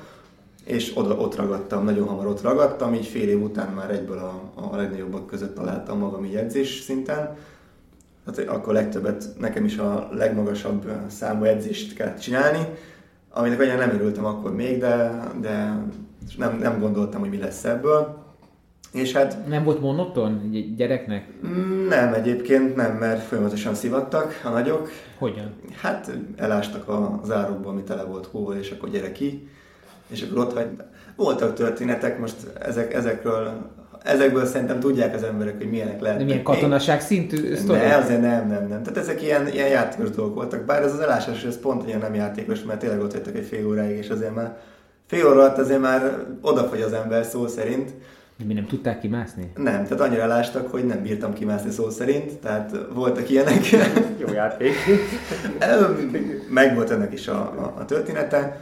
és 0.64 0.92
oda, 0.94 1.14
ott 1.14 1.36
ragadtam, 1.36 1.84
nagyon 1.84 2.08
hamar 2.08 2.26
ott 2.26 2.42
ragadtam, 2.42 2.94
így 2.94 3.06
fél 3.06 3.28
év 3.28 3.42
után 3.42 3.72
már 3.72 3.90
egyből 3.90 4.18
a, 4.18 4.50
a 4.54 4.76
legnagyobbak 4.76 5.26
között 5.26 5.54
találtam 5.54 5.98
magam 5.98 6.24
így 6.24 6.34
edzés 6.34 6.80
szinten, 6.80 7.36
hát 8.26 8.38
akkor 8.38 8.72
legtöbbet, 8.72 9.24
nekem 9.38 9.64
is 9.64 9.78
a 9.78 10.08
legmagasabb 10.12 10.90
számú 11.06 11.44
edzést 11.44 11.94
kellett 11.94 12.18
csinálni, 12.18 12.66
aminek 13.30 13.60
olyan 13.60 13.76
nem 13.76 13.90
örültem 13.90 14.24
akkor 14.24 14.54
még, 14.54 14.78
de, 14.78 15.20
de 15.40 15.82
nem, 16.38 16.58
nem 16.58 16.80
gondoltam, 16.80 17.20
hogy 17.20 17.30
mi 17.30 17.38
lesz 17.38 17.64
ebből. 17.64 18.18
És 18.92 19.12
hát... 19.12 19.46
Nem 19.48 19.64
volt 19.64 19.80
monoton 19.80 20.50
gyereknek? 20.76 21.26
Nem, 21.88 22.12
egyébként 22.12 22.76
nem, 22.76 22.96
mert 22.96 23.22
folyamatosan 23.22 23.74
szivattak 23.74 24.40
a 24.44 24.48
nagyok. 24.48 24.90
Hogyan? 25.18 25.54
Hát 25.80 26.10
elástak 26.36 26.88
a 26.88 27.20
zárokba, 27.24 27.68
ami 27.68 27.82
tele 27.82 28.02
volt 28.02 28.26
hóval, 28.26 28.56
és 28.56 28.70
akkor 28.70 28.90
gyere 28.90 29.12
ki. 29.12 29.48
És 30.06 30.22
akkor 30.22 30.38
ott 30.38 30.52
hagy... 30.52 30.66
Voltak 31.16 31.54
történetek, 31.54 32.18
most 32.18 32.36
ezek, 32.60 32.94
ezekről 32.94 33.70
ezekből 34.04 34.46
szerintem 34.46 34.80
tudják 34.80 35.14
az 35.14 35.22
emberek, 35.22 35.56
hogy 35.56 35.70
milyenek 35.70 36.00
lehetnek. 36.00 36.26
De 36.26 36.32
milyen 36.32 36.42
katonaság 36.42 37.00
szintű 37.00 37.54
sztori? 37.54 37.78
Ne, 37.78 37.96
azért 37.96 38.20
nem, 38.20 38.48
nem, 38.48 38.68
nem. 38.68 38.82
Tehát 38.82 38.96
ezek 38.96 39.22
ilyen, 39.22 39.48
ilyen 39.48 39.68
játékos 39.68 40.10
dolgok 40.10 40.34
voltak. 40.34 40.64
Bár 40.64 40.82
ez 40.82 40.92
az 40.92 41.00
elásás, 41.00 41.44
ez 41.44 41.60
pont 41.60 41.86
ilyen 41.86 41.98
nem 41.98 42.14
játékos, 42.14 42.62
mert 42.62 42.78
tényleg 42.78 43.00
ott 43.00 43.12
jöttek 43.12 43.36
egy 43.36 43.46
fél 43.46 43.66
óráig, 43.66 43.96
és 43.96 44.08
azért 44.08 44.34
már 44.34 44.58
fél 45.06 45.26
óra 45.26 45.40
alatt 45.40 45.58
azért 45.58 45.80
már 45.80 46.26
odafogy 46.40 46.80
az 46.80 46.92
ember 46.92 47.24
szó 47.24 47.46
szerint. 47.46 47.90
De 48.40 48.46
mi 48.46 48.54
nem 48.54 48.66
tudták 48.66 49.00
kimászni? 49.00 49.50
Nem, 49.56 49.84
tehát 49.84 50.00
annyira 50.00 50.22
elástak, 50.22 50.70
hogy 50.70 50.86
nem 50.86 51.02
bírtam 51.02 51.32
kimászni 51.32 51.70
szó 51.70 51.90
szerint, 51.90 52.38
tehát 52.38 52.76
voltak 52.94 53.30
ilyenek. 53.30 53.70
Jó 54.18 54.32
játék. 54.32 54.74
Meg 56.48 56.74
volt 56.74 56.90
ennek 56.90 57.12
is 57.12 57.28
a, 57.28 57.40
a, 57.40 57.74
a 57.78 57.84
története. 57.84 58.60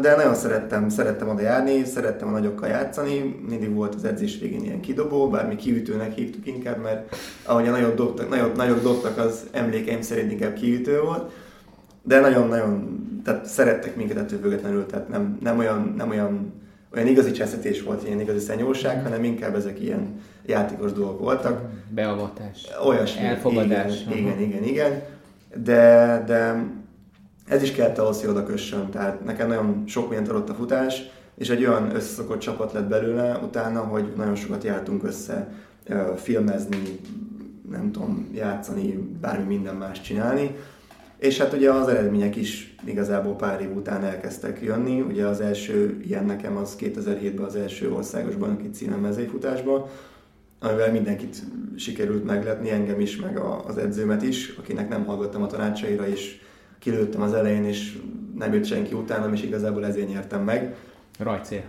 De 0.00 0.16
nagyon 0.16 0.34
szerettem, 0.34 0.88
szerettem 0.88 1.28
oda 1.28 1.40
járni, 1.40 1.84
szerettem 1.84 2.28
a 2.28 2.30
nagyokkal 2.30 2.68
játszani, 2.68 3.44
mindig 3.48 3.74
volt 3.74 3.94
az 3.94 4.04
edzés 4.04 4.38
végén 4.38 4.64
ilyen 4.64 4.80
kidobó, 4.80 5.28
bármi 5.28 5.56
kiütőnek 5.56 6.12
hívtuk 6.12 6.46
inkább, 6.46 6.82
mert 6.82 7.16
ahogy 7.44 7.68
a 7.68 7.70
nagyobb 7.70 7.94
dobtak, 7.96 8.28
nagyobb, 8.28 8.56
nagyobb 8.56 8.82
dobtak, 8.82 9.18
az 9.18 9.46
emlékeim 9.50 10.02
szerint 10.02 10.30
inkább 10.30 10.54
kiütő 10.54 11.00
volt. 11.00 11.32
De 12.02 12.20
nagyon-nagyon, 12.20 13.02
tehát 13.24 13.46
szerettek 13.46 13.96
minket 13.96 14.16
ettől 14.16 14.38
függetlenül, 14.38 14.86
tehát 14.86 15.08
nem, 15.08 15.38
nem 15.42 15.58
olyan, 15.58 15.94
nem 15.96 16.10
olyan 16.10 16.62
olyan 16.94 17.08
igazi 17.08 17.30
cseszetés 17.30 17.82
volt, 17.82 18.06
ilyen 18.06 18.20
igazi 18.20 18.38
szenyóság, 18.38 19.02
hanem 19.02 19.24
inkább 19.24 19.54
ezek 19.54 19.80
ilyen 19.80 20.20
játékos 20.46 20.92
dolgok 20.92 21.18
voltak. 21.18 21.60
Beavatás. 21.88 22.66
Olyasmi. 22.86 23.24
Elfogadás. 23.24 24.02
Igen, 24.10 24.18
igen, 24.18 24.40
igen, 24.40 24.62
igen. 24.64 25.02
De, 25.62 26.22
de 26.26 26.64
ez 27.48 27.62
is 27.62 27.72
kellett 27.72 27.98
ahhoz, 27.98 28.20
hogy 28.20 28.30
oda 28.30 28.44
kössön. 28.44 28.90
Tehát 28.90 29.24
nekem 29.24 29.48
nagyon 29.48 29.82
sok 29.86 30.08
mindent 30.08 30.30
adott 30.30 30.48
a 30.48 30.54
futás, 30.54 31.02
és 31.34 31.48
egy 31.50 31.64
olyan 31.64 31.94
összeszokott 31.94 32.38
csapat 32.38 32.72
lett 32.72 32.88
belőle 32.88 33.38
utána, 33.42 33.80
hogy 33.80 34.12
nagyon 34.16 34.34
sokat 34.34 34.64
jártunk 34.64 35.04
össze 35.04 35.48
filmezni, 36.16 37.00
nem 37.70 37.92
tudom, 37.92 38.28
játszani, 38.34 39.16
bármi 39.20 39.44
minden 39.44 39.74
más 39.74 40.00
csinálni. 40.00 40.56
És 41.24 41.38
hát 41.38 41.52
ugye 41.52 41.70
az 41.70 41.88
eredmények 41.88 42.36
is 42.36 42.74
igazából 42.84 43.36
pár 43.36 43.60
év 43.60 43.76
után 43.76 44.04
elkezdtek 44.04 44.60
jönni. 44.62 45.00
Ugye 45.00 45.26
az 45.26 45.40
első 45.40 46.00
ilyen 46.06 46.24
nekem 46.24 46.56
az 46.56 46.76
2007-ben 46.80 47.44
az 47.44 47.56
első 47.56 47.92
országos 47.92 48.34
bajnoki 48.34 48.70
címem 48.70 49.00
mezőfutásban, 49.00 49.86
amivel 50.58 50.92
mindenkit 50.92 51.42
sikerült 51.76 52.24
megletni, 52.24 52.70
engem 52.70 53.00
is, 53.00 53.16
meg 53.16 53.38
az 53.66 53.76
edzőmet 53.78 54.22
is, 54.22 54.54
akinek 54.58 54.88
nem 54.88 55.04
hallgattam 55.04 55.42
a 55.42 55.46
tanácsaira, 55.46 56.08
és 56.08 56.40
kilőttem 56.78 57.22
az 57.22 57.32
elején, 57.32 57.64
és 57.64 57.98
nem 58.38 58.54
jött 58.54 58.64
senki 58.64 58.94
utánam, 58.94 59.32
és 59.32 59.42
igazából 59.42 59.86
ezért 59.86 60.08
nyertem 60.08 60.42
meg. 60.44 60.76
Rajcél. 61.18 61.62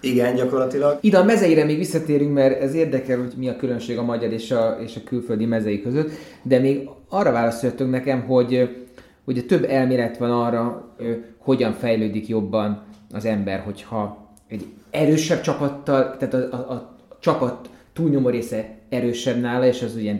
Igen, 0.00 0.34
gyakorlatilag. 0.34 0.98
Ide 1.00 1.18
a 1.18 1.24
mezeire 1.24 1.64
még 1.64 1.78
visszatérünk, 1.78 2.34
mert 2.34 2.60
ez 2.60 2.74
érdekel, 2.74 3.18
hogy 3.18 3.32
mi 3.36 3.48
a 3.48 3.56
különbség 3.56 3.98
a 3.98 4.02
magyar 4.02 4.32
és 4.32 4.50
a, 4.50 4.78
és 4.82 4.96
a 4.96 5.00
külföldi 5.04 5.44
mezei 5.44 5.82
között, 5.82 6.10
de 6.42 6.58
még 6.58 6.88
arra 7.08 7.32
válaszoljatok 7.32 7.90
nekem, 7.90 8.22
hogy 8.22 8.76
ugye 9.24 9.42
több 9.42 9.64
elmélet 9.64 10.16
van 10.18 10.30
arra, 10.30 10.94
hogyan 11.38 11.72
fejlődik 11.72 12.28
jobban 12.28 12.82
az 13.10 13.24
ember, 13.24 13.60
hogyha 13.60 14.32
egy 14.48 14.66
erősebb 14.90 15.40
csapattal, 15.40 16.16
tehát 16.16 16.34
a, 16.34 16.52
a, 16.52 16.72
a 16.72 16.96
csapat 17.20 17.70
túlnyomó 17.92 18.28
része 18.28 18.78
erősebb 18.88 19.40
nála, 19.40 19.66
és 19.66 19.82
az 19.82 19.94
ugye 19.94 20.14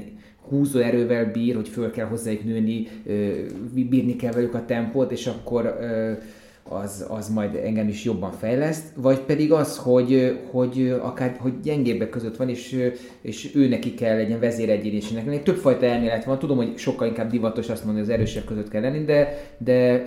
húzó 0.48 0.78
erővel 0.78 1.30
bír, 1.30 1.54
hogy 1.54 1.68
föl 1.68 1.90
kell 1.90 2.06
hozzájuk 2.06 2.44
nőni, 2.44 2.88
bírni 3.72 4.16
kell 4.16 4.32
velük 4.32 4.54
a 4.54 4.64
tempót, 4.64 5.12
és 5.12 5.26
akkor 5.26 5.78
az, 6.68 7.07
az 7.09 7.29
majd 7.29 7.55
engem 7.55 7.88
is 7.88 8.05
jobban 8.05 8.32
fejleszt, 8.32 8.84
vagy 8.97 9.18
pedig 9.18 9.53
az, 9.53 9.76
hogy, 9.76 10.41
hogy 10.51 10.97
akár 11.03 11.36
hogy 11.38 11.61
gyengébbek 11.61 12.09
között 12.09 12.36
van, 12.36 12.49
és, 12.49 12.91
és 13.20 13.55
ő 13.55 13.68
neki 13.68 13.95
kell 13.95 14.16
legyen 14.16 14.41
vezéregyénésének. 14.41 15.24
Több 15.24 15.43
Többfajta 15.43 15.86
elmélet 15.86 16.24
van, 16.24 16.38
tudom, 16.38 16.57
hogy 16.57 16.76
sokkal 16.76 17.07
inkább 17.07 17.30
divatos 17.30 17.68
azt 17.68 17.84
mondani, 17.84 18.07
hogy 18.07 18.14
az 18.14 18.20
erősebb 18.20 18.45
között 18.45 18.68
kell 18.68 18.80
lenni, 18.80 19.05
de, 19.05 19.38
de 19.59 20.07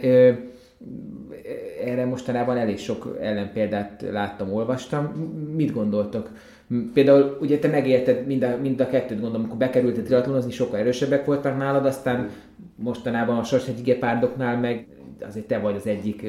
erre 1.86 2.06
mostanában 2.06 2.58
elég 2.58 2.78
sok 2.78 3.18
ellenpéldát 3.22 4.06
láttam, 4.12 4.54
olvastam. 4.54 5.06
Mit 5.56 5.74
gondoltok? 5.74 6.30
Például 6.94 7.38
ugye 7.42 7.60
te 7.60 7.68
megérted 7.68 8.26
mind 8.26 8.44
a, 8.44 8.58
mind 8.62 8.80
a 8.80 8.88
kettőt, 8.88 9.20
gondolom, 9.20 9.42
amikor 9.42 9.58
bekerült 9.58 9.98
a 9.98 10.02
triatlonozni, 10.02 10.52
sokkal 10.52 10.80
erősebbek 10.80 11.26
voltak 11.26 11.58
nálad, 11.58 11.86
aztán 11.86 12.30
mostanában 12.76 13.38
a 13.38 13.44
Sorsegyi 13.44 13.82
Gepárdoknál 13.82 14.60
meg 14.60 14.88
azért 15.22 15.46
te 15.46 15.60
vagy 15.60 15.76
az 15.76 15.88
egyik 15.88 16.26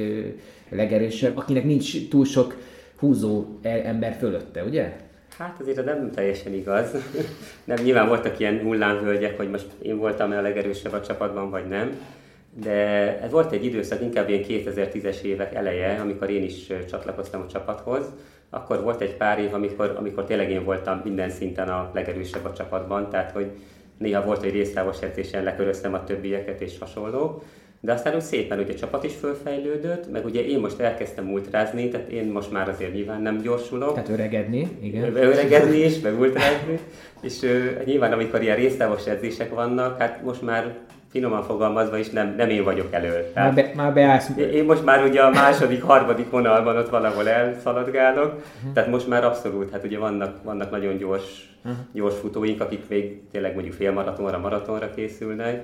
legerősebb, 0.69 1.37
akinek 1.37 1.65
nincs 1.65 2.09
túl 2.09 2.25
sok 2.25 2.57
húzó 2.99 3.45
e- 3.63 3.83
ember 3.85 4.17
fölötte, 4.19 4.65
ugye? 4.65 4.97
Hát 5.39 5.61
azért 5.61 5.79
ez 5.79 5.85
nem 5.85 6.11
teljesen 6.11 6.53
igaz. 6.53 6.91
nem, 7.65 7.85
nyilván 7.85 8.09
voltak 8.09 8.39
ilyen 8.39 8.61
hullámvölgyek, 8.61 9.37
hogy 9.37 9.51
most 9.51 9.67
én 9.83 9.97
voltam 9.97 10.31
a 10.31 10.41
legerősebb 10.41 10.93
a 10.93 11.01
csapatban, 11.01 11.51
vagy 11.51 11.69
nem. 11.69 12.01
De 12.63 12.73
ez 13.21 13.31
volt 13.31 13.53
egy 13.53 13.65
időszak, 13.65 14.03
inkább 14.03 14.29
ilyen 14.29 14.45
2010-es 14.49 15.21
évek 15.21 15.55
eleje, 15.55 16.01
amikor 16.01 16.31
én 16.31 16.43
is 16.43 16.73
csatlakoztam 16.91 17.41
a 17.41 17.47
csapathoz. 17.47 18.07
Akkor 18.51 18.83
volt 18.83 19.01
egy 19.01 19.17
pár 19.17 19.39
év, 19.39 19.55
amikor, 19.55 19.95
amikor 19.99 20.25
tényleg 20.25 20.51
én 20.51 20.65
voltam 20.65 21.01
minden 21.05 21.31
szinten 21.31 21.69
a 21.69 21.91
legerősebb 21.95 22.45
a 22.45 22.53
csapatban, 22.53 23.11
tehát 23.11 23.31
hogy 23.31 23.51
néha 23.99 24.25
volt, 24.25 24.41
hogy 24.41 24.53
résztávos 24.53 25.03
edzésen 25.03 25.43
leköröztem 25.43 25.95
a 25.95 26.05
többieket 26.05 26.61
és 26.61 26.79
hasonló. 26.79 27.43
De 27.81 27.93
aztán 27.93 28.15
úgy 28.15 28.21
szépen 28.21 28.59
ugye 28.59 28.73
a 28.73 28.77
csapat 28.77 29.05
is 29.05 29.15
fölfejlődött, 29.15 30.11
meg 30.11 30.25
ugye 30.25 30.47
én 30.47 30.59
most 30.59 30.81
elkezdtem 30.81 31.33
ultrázni, 31.33 31.89
tehát 31.89 32.09
én 32.09 32.25
most 32.25 32.53
már 32.53 32.69
azért 32.69 32.93
nyilván 32.93 33.23
nem 33.23 33.41
gyorsulok. 33.41 33.93
Tehát 33.95 34.09
öregedni, 34.09 34.69
igen. 34.81 35.17
Öregedni 35.17 35.77
is, 35.77 36.01
meg 36.01 36.21
ultrázni. 36.21 36.79
És 37.21 37.43
uh, 37.43 37.85
nyilván 37.85 38.13
amikor 38.13 38.43
ilyen 38.43 38.57
résztávos 38.57 39.07
edzések 39.07 39.55
vannak, 39.55 39.99
hát 39.99 40.23
most 40.25 40.43
már 40.43 40.75
finoman 41.11 41.43
fogalmazva 41.43 41.99
is 41.99 42.11
nem, 42.11 42.35
nem 42.37 42.51
én 42.51 42.65
vagyok 42.65 42.93
elő. 42.93 43.31
Tehát 43.35 43.55
már, 43.55 43.65
be, 43.65 43.73
már 43.75 43.93
beállsz. 43.93 44.31
Én 44.53 44.65
most 44.65 44.85
már 44.85 45.05
ugye 45.05 45.21
a 45.21 45.31
második, 45.31 45.83
harmadik 45.83 46.31
vonalban 46.31 46.77
ott 46.77 46.89
valahol 46.89 47.29
elszaladgálok, 47.29 48.33
uh-huh. 48.33 48.73
tehát 48.73 48.91
most 48.91 49.09
már 49.09 49.25
abszolút, 49.25 49.71
hát 49.71 49.85
ugye 49.85 49.99
vannak, 49.99 50.43
vannak 50.45 50.71
nagyon 50.71 50.97
gyors, 50.97 51.57
uh-huh. 51.65 51.81
gyors 51.93 52.15
futóink, 52.15 52.61
akik 52.61 52.89
még 52.89 53.21
tényleg 53.33 53.55
mondjuk 53.55 53.75
félmaratonra, 53.75 54.39
maratonra 54.39 54.91
készülnek, 54.95 55.63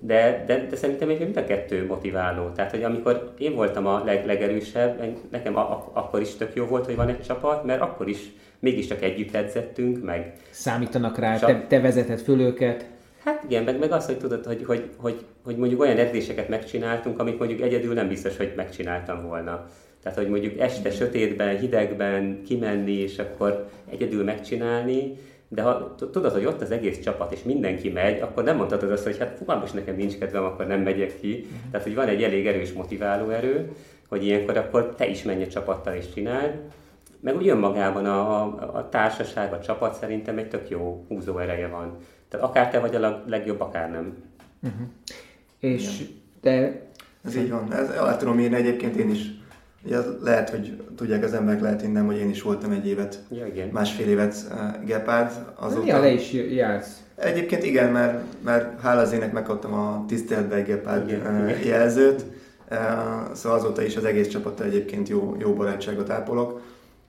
de, 0.00 0.44
de, 0.46 0.66
de 0.70 0.76
szerintem 0.76 1.08
még 1.08 1.18
mind 1.18 1.36
a 1.36 1.44
kettő 1.44 1.86
motiváló. 1.86 2.48
Tehát, 2.48 2.70
hogy 2.70 2.82
amikor 2.82 3.32
én 3.38 3.54
voltam 3.54 3.86
a 3.86 4.02
leg, 4.04 4.26
legerősebb, 4.26 5.02
nekem 5.30 5.56
a, 5.56 5.60
a, 5.60 5.90
akkor 5.92 6.20
is 6.20 6.34
tök 6.34 6.54
jó 6.54 6.64
volt, 6.64 6.84
hogy 6.84 6.96
van 6.96 7.08
egy 7.08 7.22
csapat, 7.22 7.64
mert 7.64 7.80
akkor 7.80 8.08
is 8.08 8.18
mégiscsak 8.58 9.02
együtt 9.02 9.34
edzettünk, 9.34 10.04
meg... 10.04 10.32
Számítanak 10.50 11.18
rá, 11.18 11.38
te, 11.38 11.64
te 11.68 11.80
vezeted 11.80 12.20
föl 12.20 12.40
őket. 12.40 12.86
Hát 13.24 13.44
igen, 13.48 13.64
meg, 13.64 13.78
meg 13.78 13.92
azt, 13.92 14.06
hogy 14.06 14.18
tudod, 14.18 14.44
hogy, 14.44 14.64
hogy, 14.64 14.90
hogy, 14.96 15.24
hogy 15.44 15.56
mondjuk 15.56 15.80
olyan 15.80 15.96
edzéseket 15.96 16.48
megcsináltunk, 16.48 17.18
amit 17.18 17.38
mondjuk 17.38 17.60
egyedül 17.60 17.94
nem 17.94 18.08
biztos, 18.08 18.36
hogy 18.36 18.52
megcsináltam 18.56 19.26
volna. 19.26 19.66
Tehát, 20.02 20.18
hogy 20.18 20.28
mondjuk 20.28 20.58
este 20.58 20.90
sötétben, 20.90 21.58
hidegben 21.58 22.42
kimenni, 22.46 22.92
és 22.92 23.18
akkor 23.18 23.68
egyedül 23.90 24.24
megcsinálni, 24.24 25.18
de 25.48 25.62
ha 25.62 25.94
tudod, 25.94 26.32
hogy 26.32 26.44
ott 26.44 26.60
az 26.60 26.70
egész 26.70 27.00
csapat, 27.00 27.32
és 27.32 27.42
mindenki 27.42 27.90
megy, 27.90 28.20
akkor 28.20 28.44
nem 28.44 28.56
mondhatod 28.56 28.90
azt, 28.90 29.04
hogy 29.04 29.18
hát 29.18 29.38
fú, 29.38 29.52
most 29.52 29.74
nekem 29.74 29.96
nincs 29.96 30.18
kedvem, 30.18 30.44
akkor 30.44 30.66
nem 30.66 30.80
megyek 30.80 31.20
ki. 31.20 31.46
Tehát, 31.70 31.86
hogy 31.86 31.94
van 31.94 32.08
egy 32.08 32.22
elég 32.22 32.46
erős 32.46 32.72
motiváló 32.72 33.30
erő, 33.30 33.72
hogy 34.08 34.24
ilyenkor 34.24 34.56
akkor 34.56 34.94
te 34.94 35.08
is 35.08 35.22
menj 35.22 35.42
a 35.42 35.46
csapattal 35.46 35.94
és 35.94 36.12
csináld. 36.14 36.54
Meg 37.20 37.36
úgy 37.36 37.48
önmagában 37.48 38.06
a, 38.06 38.42
a, 38.42 38.74
a 38.74 38.88
társaság, 38.88 39.52
a 39.52 39.60
csapat 39.60 39.94
szerintem 39.94 40.38
egy 40.38 40.48
tök 40.48 40.68
jó 40.68 41.04
húzó 41.08 41.38
ereje 41.38 41.66
van. 41.66 41.96
Tehát 42.28 42.46
akár 42.46 42.70
te 42.70 42.78
vagy 42.78 42.94
a 42.94 43.22
legjobb, 43.26 43.60
akár 43.60 43.90
nem. 43.90 44.16
Uh-huh. 44.62 44.86
És 45.58 46.02
te... 46.40 46.82
Ez 47.24 47.36
így 47.36 47.50
van. 47.50 47.72
Ez 47.72 47.90
el 47.90 48.16
tudom 48.16 48.38
írni 48.38 48.56
egyébként 48.56 48.96
én 48.96 49.10
is 49.10 49.37
Ugye 49.88 49.98
lehet, 50.22 50.50
hogy 50.50 50.82
tudják 50.96 51.24
az 51.24 51.32
emberek 51.32 51.60
lehet 51.60 51.82
innen, 51.82 52.06
hogy 52.06 52.16
én 52.16 52.28
is 52.28 52.42
voltam 52.42 52.70
egy 52.70 52.86
évet, 52.86 53.18
ja, 53.30 53.46
igen. 53.46 53.68
másfél 53.72 54.08
évet 54.08 54.34
uh, 54.50 54.84
gepárd. 54.84 55.30
Azóta... 55.54 55.86
Ja, 55.86 56.00
le 56.00 56.10
is 56.10 56.32
jársz. 56.32 57.02
Egyébként 57.14 57.64
igen, 57.64 57.92
mert, 57.92 58.22
mert 58.44 58.80
hála 58.80 59.00
az 59.00 59.12
ének 59.12 59.32
megkaptam 59.32 59.72
a 59.72 60.04
tiszteletbe 60.08 60.54
egy 60.54 60.64
gepárd 60.64 61.10
uh, 61.10 61.66
jelzőt, 61.66 62.24
uh, 62.70 62.76
szóval 63.34 63.58
azóta 63.58 63.82
is 63.82 63.96
az 63.96 64.04
egész 64.04 64.28
csapattal 64.28 64.66
egyébként 64.66 65.08
jó, 65.08 65.36
jó 65.38 65.54
barátságot 65.54 66.10
ápolok, 66.10 66.60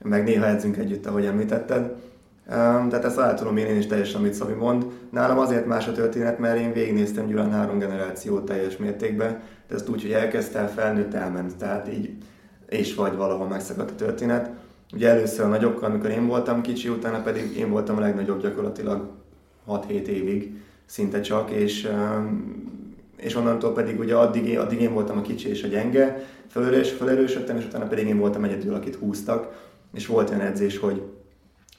meg 0.04 0.24
néha 0.24 0.48
edzünk 0.48 0.78
együtt, 0.78 1.06
ahogy 1.06 1.26
említetted. 1.26 1.82
Um, 1.82 2.90
tehát 2.90 3.06
ezt 3.06 3.20
el 3.20 3.34
tudom 3.34 3.58
én, 3.58 3.66
én 3.66 3.78
is 3.78 3.88
teljesen, 3.88 4.20
amit 4.20 4.34
Szabi 4.34 4.54
mond. 4.54 4.86
Nálam 5.10 5.40
azért 5.40 5.66
más 5.66 5.88
a 5.88 5.92
történet, 5.92 6.40
mert 6.40 6.60
én 6.60 6.74
végignéztem 6.74 7.28
Gyulán 7.28 7.52
három 7.52 7.80
generációt 7.80 8.46
teljes 8.46 8.78
mértékben, 8.78 9.40
de 9.68 9.76
ezt 9.76 9.90
úgy, 9.90 10.02
hogy 10.02 10.12
elkezdtem, 10.12 10.68
felnőtt, 10.68 11.14
elment. 11.14 11.56
Tehát 11.56 11.88
így 11.94 12.10
és 12.70 12.96
vagy 12.96 13.16
valahol 13.16 13.48
megszakadt 13.48 13.92
a 13.92 13.96
történet. 13.96 14.50
Ugye 14.94 15.10
először 15.10 15.46
a 15.46 15.48
nagyokkal, 15.48 15.90
amikor 15.90 16.10
én 16.10 16.28
voltam 16.28 16.62
kicsi, 16.62 16.90
utána 16.90 17.22
pedig 17.22 17.58
én 17.58 17.70
voltam 17.70 17.98
a 17.98 18.00
legnagyobb 18.00 18.42
gyakorlatilag 18.42 19.08
6-7 19.68 19.90
évig, 19.90 20.62
szinte 20.86 21.22
csak, 21.22 21.50
és, 21.50 21.90
és 23.16 23.36
onnantól 23.36 23.74
pedig 23.74 24.00
ugye 24.00 24.16
addig, 24.16 24.58
addig 24.58 24.82
én 24.82 24.94
voltam 24.94 25.18
a 25.18 25.22
kicsi 25.22 25.50
és 25.50 25.64
a 25.64 25.68
gyenge, 25.68 26.26
felerős, 26.48 26.92
felerősödtem, 26.92 27.58
és 27.58 27.66
utána 27.66 27.86
pedig 27.86 28.08
én 28.08 28.18
voltam 28.18 28.44
egyedül, 28.44 28.74
akit 28.74 28.96
húztak, 28.96 29.68
és 29.94 30.08
volt 30.08 30.30
olyan 30.30 30.42
edzés, 30.42 30.78
hogy 30.78 31.02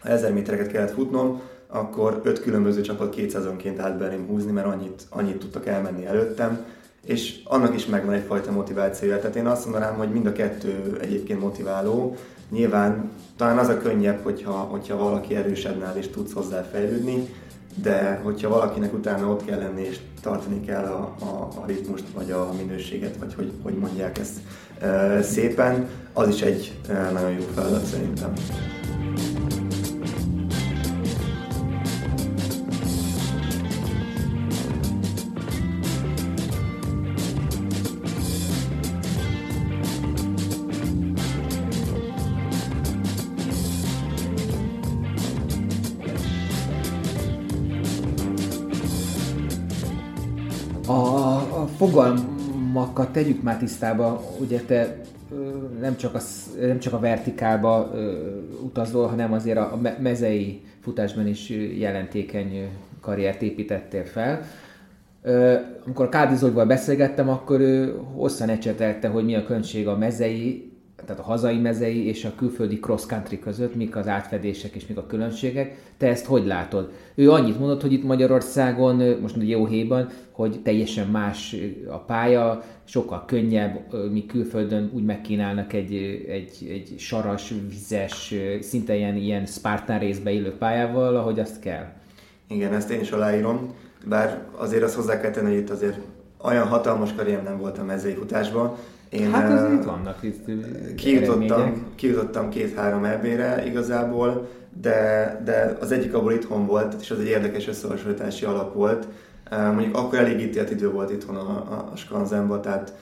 ha 0.00 0.08
1000 0.08 0.32
métereket 0.32 0.72
kellett 0.72 0.92
futnom, 0.92 1.40
akkor 1.66 2.20
öt 2.24 2.40
különböző 2.40 2.80
csapat 2.80 3.14
200-onként 3.18 3.78
állt 3.78 3.98
belém 3.98 4.26
húzni, 4.26 4.52
mert 4.52 4.66
annyit, 4.66 5.02
annyit 5.08 5.38
tudtak 5.38 5.66
elmenni 5.66 6.06
előttem, 6.06 6.64
és 7.06 7.40
annak 7.44 7.74
is 7.74 7.86
megvan 7.86 8.14
egyfajta 8.14 8.50
motivációja. 8.50 9.18
Tehát 9.18 9.36
én 9.36 9.46
azt 9.46 9.64
mondanám, 9.64 9.94
hogy 9.94 10.08
mind 10.08 10.26
a 10.26 10.32
kettő 10.32 10.98
egyébként 11.00 11.40
motiváló. 11.40 12.16
Nyilván 12.50 13.10
talán 13.36 13.58
az 13.58 13.68
a 13.68 13.78
könnyebb, 13.78 14.22
hogyha, 14.22 14.52
hogyha 14.52 14.96
valaki 14.96 15.34
erősebbnál 15.34 15.96
és 15.96 16.08
tudsz 16.08 16.32
hozzá 16.32 16.62
fejlődni, 16.62 17.28
de 17.74 18.20
hogyha 18.22 18.48
valakinek 18.48 18.94
utána 18.94 19.26
ott 19.26 19.44
kell 19.44 19.58
lenni 19.58 19.82
és 19.82 19.98
tartani 20.22 20.60
kell 20.60 20.84
a, 20.84 21.14
a, 21.24 21.48
a 21.60 21.66
ritmust, 21.66 22.04
vagy 22.14 22.30
a 22.30 22.52
minőséget, 22.56 23.16
vagy 23.16 23.34
hogy, 23.34 23.52
hogy 23.62 23.74
mondják 23.74 24.18
ezt 24.18 24.38
e, 24.80 25.22
szépen, 25.22 25.88
az 26.12 26.28
is 26.28 26.42
egy 26.42 26.78
e, 26.88 27.10
nagyon 27.10 27.30
jó 27.30 27.44
feladat 27.54 27.84
szerintem. 27.84 28.32
Tegyük 53.10 53.42
már 53.42 53.58
tisztába, 53.58 54.24
ugye 54.40 54.60
te 54.60 55.00
nem 55.80 55.96
csak 55.96 56.14
a, 56.14 56.18
nem 56.60 56.78
csak 56.78 56.92
a 56.92 56.98
vertikálba 56.98 57.92
utazol, 58.64 59.06
hanem 59.06 59.32
azért 59.32 59.58
a 59.58 59.80
mezei 60.00 60.60
futásban 60.80 61.26
is 61.26 61.48
jelentékeny 61.78 62.68
karriert 63.00 63.42
építettél 63.42 64.04
fel. 64.04 64.40
Amikor 65.84 66.06
a 66.06 66.08
Kádi 66.08 66.36
Zolival 66.36 66.66
beszélgettem, 66.66 67.28
akkor 67.28 67.60
ő 67.60 68.00
hosszan 68.14 68.48
ecsetelte, 68.48 69.08
hogy 69.08 69.24
mi 69.24 69.34
a 69.34 69.44
különbség 69.44 69.88
a 69.88 69.96
mezei 69.96 70.69
tehát 71.06 71.22
a 71.22 71.26
hazai 71.26 71.58
mezei 71.58 72.06
és 72.06 72.24
a 72.24 72.34
külföldi 72.36 72.78
cross 72.78 73.06
country 73.06 73.38
között, 73.38 73.74
mik 73.74 73.96
az 73.96 74.08
átfedések 74.08 74.74
és 74.74 74.86
mik 74.86 74.96
a 74.96 75.06
különbségek. 75.06 75.76
Te 75.96 76.08
ezt 76.08 76.24
hogy 76.24 76.46
látod? 76.46 76.92
Ő 77.14 77.30
annyit 77.30 77.58
mondott, 77.58 77.80
hogy 77.80 77.92
itt 77.92 78.04
Magyarországon, 78.04 78.96
most 79.20 79.36
mondja 79.36 79.56
jó 79.56 79.66
héban, 79.66 80.08
hogy 80.30 80.60
teljesen 80.62 81.06
más 81.06 81.56
a 81.88 81.98
pálya, 81.98 82.62
sokkal 82.84 83.24
könnyebb, 83.26 83.78
mi 84.12 84.26
külföldön 84.26 84.90
úgy 84.94 85.04
megkínálnak 85.04 85.72
egy, 85.72 85.94
egy, 86.28 86.66
egy 86.70 86.94
saras, 86.98 87.54
vizes, 87.68 88.34
szinte 88.60 88.96
ilyen, 88.96 89.16
ilyen 89.16 89.46
Spartan 89.46 89.98
részbe 89.98 90.30
élő 90.30 90.52
pályával, 90.58 91.16
ahogy 91.16 91.40
azt 91.40 91.60
kell. 91.60 91.84
Igen, 92.48 92.74
ezt 92.74 92.90
én 92.90 93.00
is 93.00 93.10
aláírom, 93.10 93.74
bár 94.06 94.42
azért 94.56 94.82
azt 94.82 94.94
hozzá 94.94 95.20
kell 95.20 95.30
tenni, 95.30 95.48
hogy 95.48 95.58
itt 95.58 95.70
azért 95.70 95.98
olyan 96.42 96.66
hatalmas 96.66 97.14
karrierem 97.14 97.44
nem 97.44 97.58
volt 97.58 97.78
a 97.78 97.84
mezei 97.84 98.14
futásban, 98.14 98.76
én, 99.10 99.30
hát 99.30 99.52
azért 99.52 99.72
itt 99.72 99.84
vannak 99.84 100.18
itt 100.22 100.44
kijutottam, 100.96 101.86
kijutottam 101.94 102.48
két-három 102.48 103.04
ebére 103.04 103.66
igazából, 103.66 104.48
de, 104.80 105.40
de 105.44 105.76
az 105.80 105.92
egyik 105.92 106.14
abból 106.14 106.32
itthon 106.32 106.66
volt, 106.66 106.96
és 107.00 107.10
az 107.10 107.18
egy 107.18 107.26
érdekes 107.26 107.68
összehasonlítási 107.68 108.44
alap 108.44 108.74
volt. 108.74 109.06
Mondjuk 109.50 109.96
akkor 109.96 110.18
elég 110.18 110.40
ítélt 110.40 110.70
idő 110.70 110.90
volt 110.90 111.10
itthon 111.10 111.36
a, 111.36 111.50
a, 111.50 111.90
a 111.92 111.96
Skanzenban, 111.96 112.62
tehát 112.62 112.94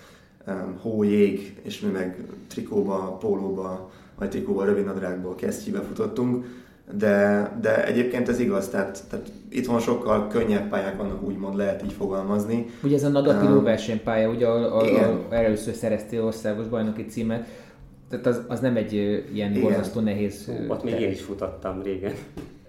hó, 0.81 1.03
jég, 1.03 1.61
és 1.63 1.81
mi 1.81 1.91
meg 1.91 2.17
trikóba, 2.49 3.17
pólóba, 3.21 3.91
vagy 4.19 4.29
trikóba, 4.29 4.65
rövidnadrágból, 4.65 5.35
kesztyűbe 5.35 5.81
futottunk 5.81 6.45
de, 6.97 7.51
de 7.61 7.87
egyébként 7.87 8.29
ez 8.29 8.39
igaz, 8.39 8.69
tehát, 8.69 9.03
tehát 9.11 9.27
van 9.67 9.81
sokkal 9.81 10.27
könnyebb 10.27 10.69
pályák 10.69 10.97
vannak, 10.97 11.23
úgymond 11.23 11.57
lehet 11.57 11.83
így 11.83 11.93
fogalmazni. 11.93 12.67
Ugye 12.83 12.97
ez 12.97 13.05
a 13.05 13.09
Nadatiló 13.09 13.57
um, 13.57 13.65
versenypálya, 13.65 14.29
ugye 14.29 14.47
a, 14.47 14.79
a, 14.79 14.83
a, 14.83 15.27
először 15.31 15.75
szereztél 15.75 16.25
országos 16.25 16.67
bajnoki 16.67 17.05
címet, 17.05 17.47
tehát 18.11 18.27
az, 18.27 18.41
az 18.49 18.61
nem 18.61 18.77
egy 18.77 18.93
ilyen 19.33 19.61
borzasztó 19.61 20.01
nehéz... 20.01 20.51
Ott 20.69 20.85
még 20.85 21.01
én 21.01 21.11
is 21.11 21.21
futottam 21.21 21.83
régen. 21.83 22.13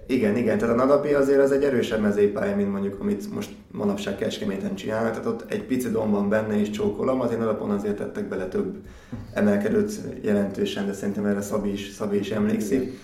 Igen, 0.07 0.37
igen, 0.37 0.57
tehát 0.57 0.73
a 0.73 0.77
Nadapi 0.77 1.13
azért 1.13 1.39
az 1.39 1.51
egy 1.51 1.63
erősebb 1.63 2.01
mezőpálya, 2.01 2.55
mint 2.55 2.71
mondjuk, 2.71 2.99
amit 2.99 3.33
most 3.33 3.49
manapság 3.71 4.15
Kecskeméten 4.15 4.75
csinálnak, 4.75 5.11
tehát 5.11 5.25
ott 5.25 5.51
egy 5.51 5.63
pici 5.63 5.89
domb 5.89 6.11
van 6.11 6.29
benne 6.29 6.59
és 6.59 6.69
csókolom, 6.69 7.21
azért 7.21 7.41
alapon 7.41 7.69
azért 7.69 7.95
tettek 7.95 8.27
bele 8.27 8.47
több 8.47 8.75
emelkedőt 9.33 9.91
jelentősen, 10.21 10.85
de 10.85 10.93
szerintem 10.93 11.25
erre 11.25 11.41
Szabi 11.41 11.71
is, 11.71 11.89
Szabi 11.89 12.17
is 12.17 12.31
emlékszik. 12.31 12.99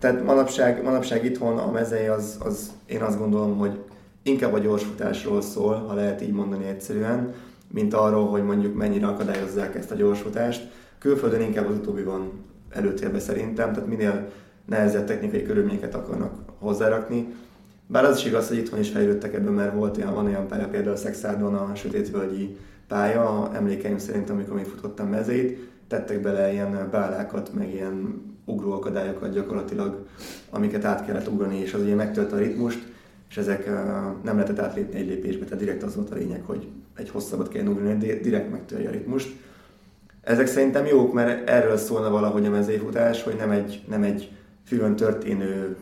Tehát 0.00 0.24
manapság, 0.24 0.82
manapság 0.82 1.24
itthon 1.24 1.58
a 1.58 1.70
mezei 1.70 2.06
az, 2.06 2.38
az, 2.44 2.70
én 2.86 3.02
azt 3.02 3.18
gondolom, 3.18 3.58
hogy 3.58 3.78
inkább 4.22 4.52
a 4.52 4.58
gyorsfutásról 4.58 5.40
szól, 5.40 5.74
ha 5.74 5.94
lehet 5.94 6.22
így 6.22 6.32
mondani 6.32 6.66
egyszerűen, 6.66 7.34
mint 7.72 7.94
arról, 7.94 8.28
hogy 8.28 8.44
mondjuk 8.44 8.74
mennyire 8.76 9.06
akadályozzák 9.06 9.74
ezt 9.74 9.90
a 9.90 9.94
gyorsfutást. 9.94 10.70
Külföldön 10.98 11.40
inkább 11.40 11.68
az 11.68 11.76
utóbbi 11.76 12.02
van 12.02 12.30
előtérbe 12.70 13.18
szerintem, 13.18 13.72
tehát 13.72 13.88
minél 13.88 14.28
nehezebb 14.66 15.06
technikai 15.06 15.42
körülményeket 15.42 15.94
akarnak 15.94 16.32
hozzárakni. 16.58 17.34
Bár 17.86 18.04
az 18.04 18.16
is 18.16 18.24
igaz, 18.24 18.48
hogy 18.48 18.56
itthon 18.56 18.78
is 18.78 18.90
fejlődtek 18.90 19.34
ebben, 19.34 19.52
mert 19.52 19.74
volt 19.74 19.96
olyan, 19.96 20.14
van 20.14 20.26
olyan 20.26 20.46
pálya, 20.46 20.68
például 20.68 20.96
Szexárdon 20.96 21.54
a 21.54 21.74
Sötétvölgyi 21.74 22.56
pálya, 22.88 23.50
emlékeim 23.54 23.98
szerint, 23.98 24.30
amikor 24.30 24.54
még 24.54 24.64
futottam 24.64 25.08
mezét, 25.08 25.70
tettek 25.88 26.20
bele 26.20 26.52
ilyen 26.52 26.88
bálákat, 26.90 27.54
meg 27.54 27.72
ilyen 27.72 28.22
ugróakadályokat 28.50 29.32
gyakorlatilag, 29.32 30.06
amiket 30.50 30.84
át 30.84 31.06
kellett 31.06 31.28
ugrani, 31.28 31.56
és 31.56 31.74
az 31.74 31.80
ugye 31.80 31.94
megtölt 31.94 32.32
a 32.32 32.38
ritmust, 32.38 32.88
és 33.30 33.36
ezek 33.36 33.66
nem 34.22 34.34
lehetett 34.34 34.58
átlépni 34.58 34.98
egy 34.98 35.06
lépésbe, 35.06 35.44
tehát 35.44 35.58
direkt 35.58 35.82
az 35.82 35.94
volt 35.94 36.10
a 36.10 36.14
lényeg, 36.14 36.42
hogy 36.46 36.66
egy 36.96 37.10
hosszabbat 37.10 37.48
kell 37.48 37.66
ugrani, 37.66 38.18
direkt 38.22 38.50
megtölje 38.50 38.88
a 38.88 38.92
ritmust. 38.92 39.28
Ezek 40.20 40.46
szerintem 40.46 40.86
jók, 40.86 41.12
mert 41.12 41.48
erről 41.48 41.76
szólna 41.76 42.10
valahogy 42.10 42.46
a 42.46 42.50
mezőfutás, 42.50 43.22
hogy 43.22 43.34
nem 43.36 43.50
egy, 43.50 43.82
nem 43.88 44.02
egy 44.02 44.30
fülön 44.64 44.96
történő 44.96 45.76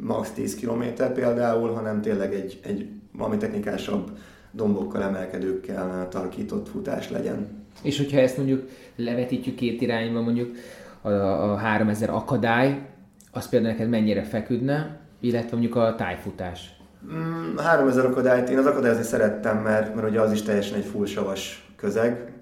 max 0.00 0.30
10 0.30 0.54
km 0.54 0.82
például, 1.14 1.70
hanem 1.70 2.00
tényleg 2.00 2.34
egy, 2.34 2.60
egy 2.62 2.88
valami 3.12 3.36
technikásabb 3.36 4.10
dombokkal, 4.50 5.02
emelkedőkkel 5.02 6.08
tarkított 6.10 6.68
futás 6.68 7.10
legyen. 7.10 7.64
És 7.82 7.96
hogyha 7.96 8.18
ezt 8.18 8.36
mondjuk 8.36 8.68
levetítjük 8.96 9.54
két 9.54 9.80
irányba, 9.80 10.20
mondjuk 10.20 10.56
a, 11.02 11.52
a 11.52 11.56
3000 11.56 12.10
akadály, 12.10 12.86
az 13.32 13.48
például 13.48 13.72
neked 13.72 13.88
mennyire 13.88 14.22
feküdne, 14.22 14.98
illetve 15.20 15.50
mondjuk 15.50 15.76
a 15.76 15.94
tájfutás? 15.94 16.76
Mm, 17.12 17.56
3000 17.56 18.04
akadályt 18.04 18.48
én 18.48 18.58
az 18.58 18.66
akadályozni 18.66 19.02
szerettem, 19.02 19.56
mert, 19.56 19.94
mert 19.94 20.08
ugye 20.08 20.20
az 20.20 20.32
is 20.32 20.42
teljesen 20.42 20.76
egy 20.76 20.84
full 20.84 21.06
savas 21.06 21.72
közeg. 21.76 22.32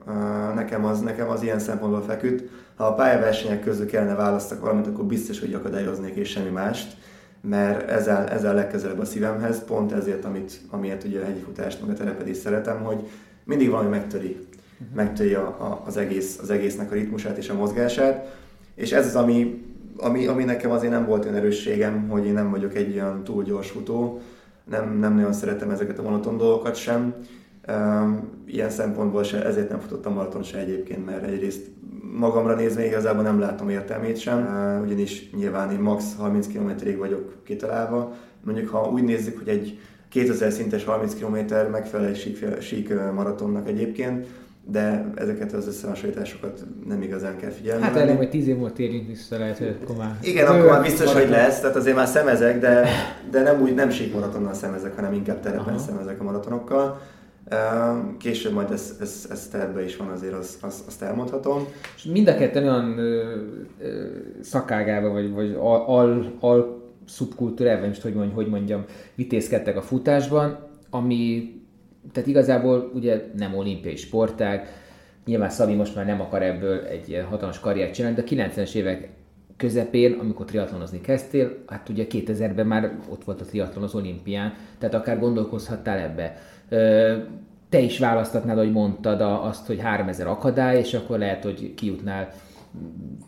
Nekem 0.55 0.85
az, 0.85 1.01
nekem 1.01 1.29
az 1.29 1.43
ilyen 1.43 1.59
szempontból 1.59 2.03
feküdt. 2.03 2.51
Ha 2.77 2.85
a 2.85 2.95
pályaversenyek 2.95 3.61
közül 3.61 3.87
kellene 3.87 4.15
választak 4.15 4.61
valamit, 4.61 4.87
akkor 4.87 5.05
biztos, 5.05 5.41
hogy 5.41 5.55
akadályoznék 5.55 6.15
és 6.15 6.29
semmi 6.29 6.51
mást 6.51 6.97
mert 7.41 7.91
ezzel, 7.91 8.29
ezzel 8.29 8.55
legközelebb 8.55 8.99
a 8.99 9.05
szívemhez, 9.05 9.65
pont 9.65 9.93
ezért, 9.93 10.25
amit, 10.25 10.61
amiért 10.71 11.05
ugye 11.05 11.21
a 11.21 11.25
hegyi 11.25 11.41
futást, 11.41 11.81
meg 11.81 11.91
a 11.91 11.99
terepedést 11.99 12.41
szeretem, 12.41 12.83
hogy 12.83 13.09
mindig 13.45 13.71
valami 13.71 13.89
megtöri, 13.89 14.29
uh-huh. 14.29 14.97
megtöri 14.97 15.35
a, 15.35 15.47
a, 15.47 15.83
az, 15.87 15.97
egész, 15.97 16.39
az 16.43 16.51
egésznek 16.51 16.91
a 16.91 16.95
ritmusát 16.95 17.37
és 17.37 17.49
a 17.49 17.55
mozgását, 17.55 18.39
és 18.81 18.93
ez 18.93 19.07
az, 19.07 19.17
ami, 19.17 19.65
ami, 19.97 20.27
ami 20.27 20.45
nekem 20.45 20.71
azért 20.71 20.93
nem 20.93 21.07
volt 21.07 21.25
olyan 21.25 21.37
erősségem, 21.37 22.09
hogy 22.09 22.27
én 22.27 22.33
nem 22.33 22.51
vagyok 22.51 22.75
egy 22.75 22.95
olyan 22.95 23.25
túl 23.25 23.43
gyors 23.43 23.71
futó, 23.71 24.21
nem, 24.71 24.99
nem 24.99 25.15
nagyon 25.15 25.33
szeretem 25.33 25.71
ezeket 25.71 25.99
a 25.99 26.03
monoton 26.03 26.37
dolgokat 26.37 26.75
sem. 26.75 27.15
Ilyen 28.47 28.71
szempontból 28.71 29.23
se, 29.23 29.45
ezért 29.45 29.69
nem 29.69 29.81
futottam 29.81 30.15
maraton 30.15 30.43
se 30.43 30.59
egyébként, 30.59 31.07
mert 31.07 31.25
egyrészt 31.25 31.67
magamra 32.19 32.55
nézve 32.55 32.87
igazából 32.87 33.23
nem 33.23 33.41
látom 33.41 33.69
értelmét 33.69 34.19
sem, 34.19 34.49
ugyanis 34.85 35.31
nyilván 35.31 35.73
én 35.73 35.81
max 35.81 36.17
30 36.19 36.47
km-ig 36.47 36.99
vagyok 36.99 37.33
kitalálva. 37.45 38.13
Mondjuk 38.45 38.69
ha 38.69 38.91
úgy 38.91 39.03
nézzük, 39.03 39.39
hogy 39.39 39.49
egy 39.49 39.79
2000 40.09 40.53
szintes 40.53 40.85
30 40.85 41.15
km 41.15 41.55
megfelel 41.71 42.09
egy 42.09 42.19
sík, 42.19 42.61
sík 42.61 42.95
maratonnak 43.15 43.69
egyébként, 43.69 44.27
de 44.71 45.13
ezeket 45.15 45.53
az 45.53 45.67
összehasonlításokat 45.67 46.65
nem 46.87 47.03
igazán 47.03 47.37
kell 47.37 47.51
figyelni. 47.51 47.83
Hát 47.83 47.97
elég, 47.97 48.17
hogy 48.17 48.31
tíz 48.31 48.47
év 48.47 48.57
múlva 48.57 48.73
térjünk 48.73 49.07
vissza, 49.07 49.39
lehet, 49.39 49.59
hogy 49.59 49.77
akkor 49.83 49.97
már... 49.97 50.19
Igen, 50.23 50.47
akkor 50.47 50.71
már 50.71 50.83
biztos, 50.83 51.07
maraton. 51.07 51.23
hogy 51.23 51.31
lesz, 51.31 51.61
tehát 51.61 51.77
azért 51.77 51.97
már 51.97 52.07
szemezek, 52.07 52.59
de, 52.59 52.85
de 53.31 53.43
nem 53.43 53.61
úgy, 53.61 53.75
nem 53.75 53.91
síkmaratonnal 53.91 54.55
szemezek, 54.55 54.95
hanem 54.95 55.13
inkább 55.13 55.41
terepen 55.41 55.75
Aha. 55.75 55.79
szemezek 55.79 56.21
a 56.21 56.25
maratonokkal. 56.25 57.01
Később 58.19 58.53
majd 58.53 58.71
ez, 58.71 58.97
ez, 59.01 59.27
ez 59.31 59.49
terve 59.49 59.85
is 59.85 59.97
van, 59.97 60.09
azért 60.09 60.35
az, 60.35 60.59
az, 60.61 60.85
azt 60.87 61.03
elmondhatom. 61.03 61.67
És 61.97 62.05
mind 62.05 62.29
a 62.29 62.35
ketten 62.35 62.63
olyan 62.63 62.99
ö, 62.99 63.35
ö, 63.81 64.07
szakágába, 64.41 65.09
vagy, 65.09 65.33
vagy 65.33 65.57
al, 65.61 65.85
al, 65.87 66.33
al 66.41 66.83
szubkultúrában, 67.07 67.89
most 67.89 68.03
hogy, 68.03 68.15
mondjam, 68.15 68.35
hogy 68.35 68.49
mondjam, 68.49 68.85
vitézkedtek 69.15 69.77
a 69.77 69.83
futásban, 69.83 70.59
ami 70.91 71.53
tehát 72.13 72.29
igazából 72.29 72.91
ugye 72.95 73.25
nem 73.37 73.57
olimpiai 73.57 73.97
sportág, 73.97 74.69
nyilván 75.27 75.51
Szabi 75.51 75.75
most 75.75 75.95
már 75.95 76.07
nem 76.07 76.21
akar 76.21 76.43
ebből 76.43 76.85
egy 76.85 77.09
ilyen 77.09 77.25
hatalmas 77.25 77.61
karriert 77.61 77.95
csinálni, 77.95 78.17
de 78.17 78.23
a 78.23 78.49
90-es 78.49 78.75
évek 78.75 79.09
közepén, 79.57 80.13
amikor 80.13 80.47
triatlonozni 80.47 81.01
kezdtél, 81.01 81.57
hát 81.67 81.89
ugye 81.89 82.07
2000-ben 82.11 82.67
már 82.67 82.99
ott 83.09 83.25
volt 83.25 83.41
a 83.41 83.45
triatlon 83.45 83.85
az 83.85 83.95
olimpián, 83.95 84.55
tehát 84.79 84.95
akár 84.95 85.19
gondolkozhattál 85.19 85.99
ebbe. 85.99 86.37
Te 87.69 87.79
is 87.79 87.99
választatnád, 87.99 88.57
ahogy 88.57 88.73
mondtad, 88.73 89.21
azt, 89.21 89.67
hogy 89.67 89.81
3000 89.81 90.27
akadály, 90.27 90.79
és 90.79 90.95
akkor 90.95 91.19
lehet, 91.19 91.45
hogy 91.45 91.75
kijutnál 91.75 92.33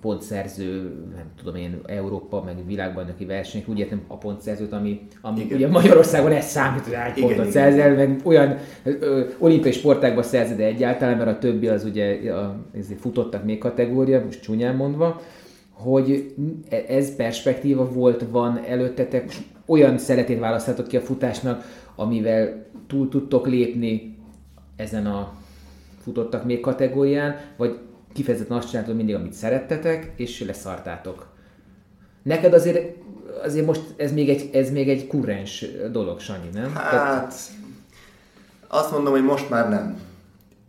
pontszerző, 0.00 0.94
nem 1.14 1.24
tudom 1.36 1.54
én, 1.54 1.80
Európa, 1.86 2.42
meg 2.42 2.66
világbajnoki 2.66 3.24
versenyek, 3.24 3.68
úgy 3.68 3.78
értem 3.78 4.02
a 4.06 4.16
pontszerzőt, 4.16 4.72
ami, 4.72 5.00
ami 5.20 5.46
ugye 5.52 5.68
Magyarországon 5.68 6.32
ez 6.32 6.46
számít, 6.46 6.84
hogy 6.84 6.94
egy 7.14 7.20
pontot 7.20 7.50
szerzel, 7.50 7.94
meg 7.94 8.20
olyan 8.24 8.56
ö, 8.82 9.24
olimpiai 9.38 9.72
sportákban 9.72 10.22
szerzed 10.22 10.60
egyáltalán, 10.60 11.16
mert 11.16 11.30
a 11.30 11.38
többi 11.38 11.68
az 11.68 11.84
ugye 11.84 12.32
a, 12.32 12.56
futottak 12.98 13.44
még 13.44 13.58
kategória, 13.58 14.24
most 14.24 14.42
csúnyán 14.42 14.76
mondva, 14.76 15.20
hogy 15.70 16.34
e, 16.68 16.84
ez 16.88 17.16
perspektíva 17.16 17.92
volt, 17.92 18.24
van 18.30 18.60
előttetek, 18.68 19.24
olyan 19.66 19.98
szeretét 19.98 20.38
választhatok 20.38 20.86
ki 20.86 20.96
a 20.96 21.00
futásnak, 21.00 21.64
amivel 21.96 22.66
túl 22.86 23.08
tudtok 23.08 23.46
lépni 23.46 24.16
ezen 24.76 25.06
a 25.06 25.32
futottak 26.02 26.44
még 26.44 26.60
kategórián, 26.60 27.36
vagy 27.56 27.78
kifejezetten 28.12 28.56
azt 28.56 28.70
csináltok 28.70 28.96
mindig, 28.96 29.14
amit 29.14 29.32
szerettetek, 29.32 30.12
és 30.16 30.40
leszartátok. 30.40 31.26
Neked 32.22 32.52
azért, 32.52 32.96
azért 33.42 33.66
most 33.66 33.82
ez 33.96 34.12
még 34.12 34.28
egy, 34.28 34.50
ez 34.52 34.70
még 34.70 34.88
egy 34.88 35.06
kurrens 35.06 35.64
dolog, 35.92 36.20
Sanyi, 36.20 36.48
nem? 36.52 36.74
Hát, 36.74 36.90
Tehát... 36.90 37.34
azt 38.68 38.90
mondom, 38.90 39.12
hogy 39.12 39.24
most 39.24 39.50
már 39.50 39.68
nem. 39.68 40.00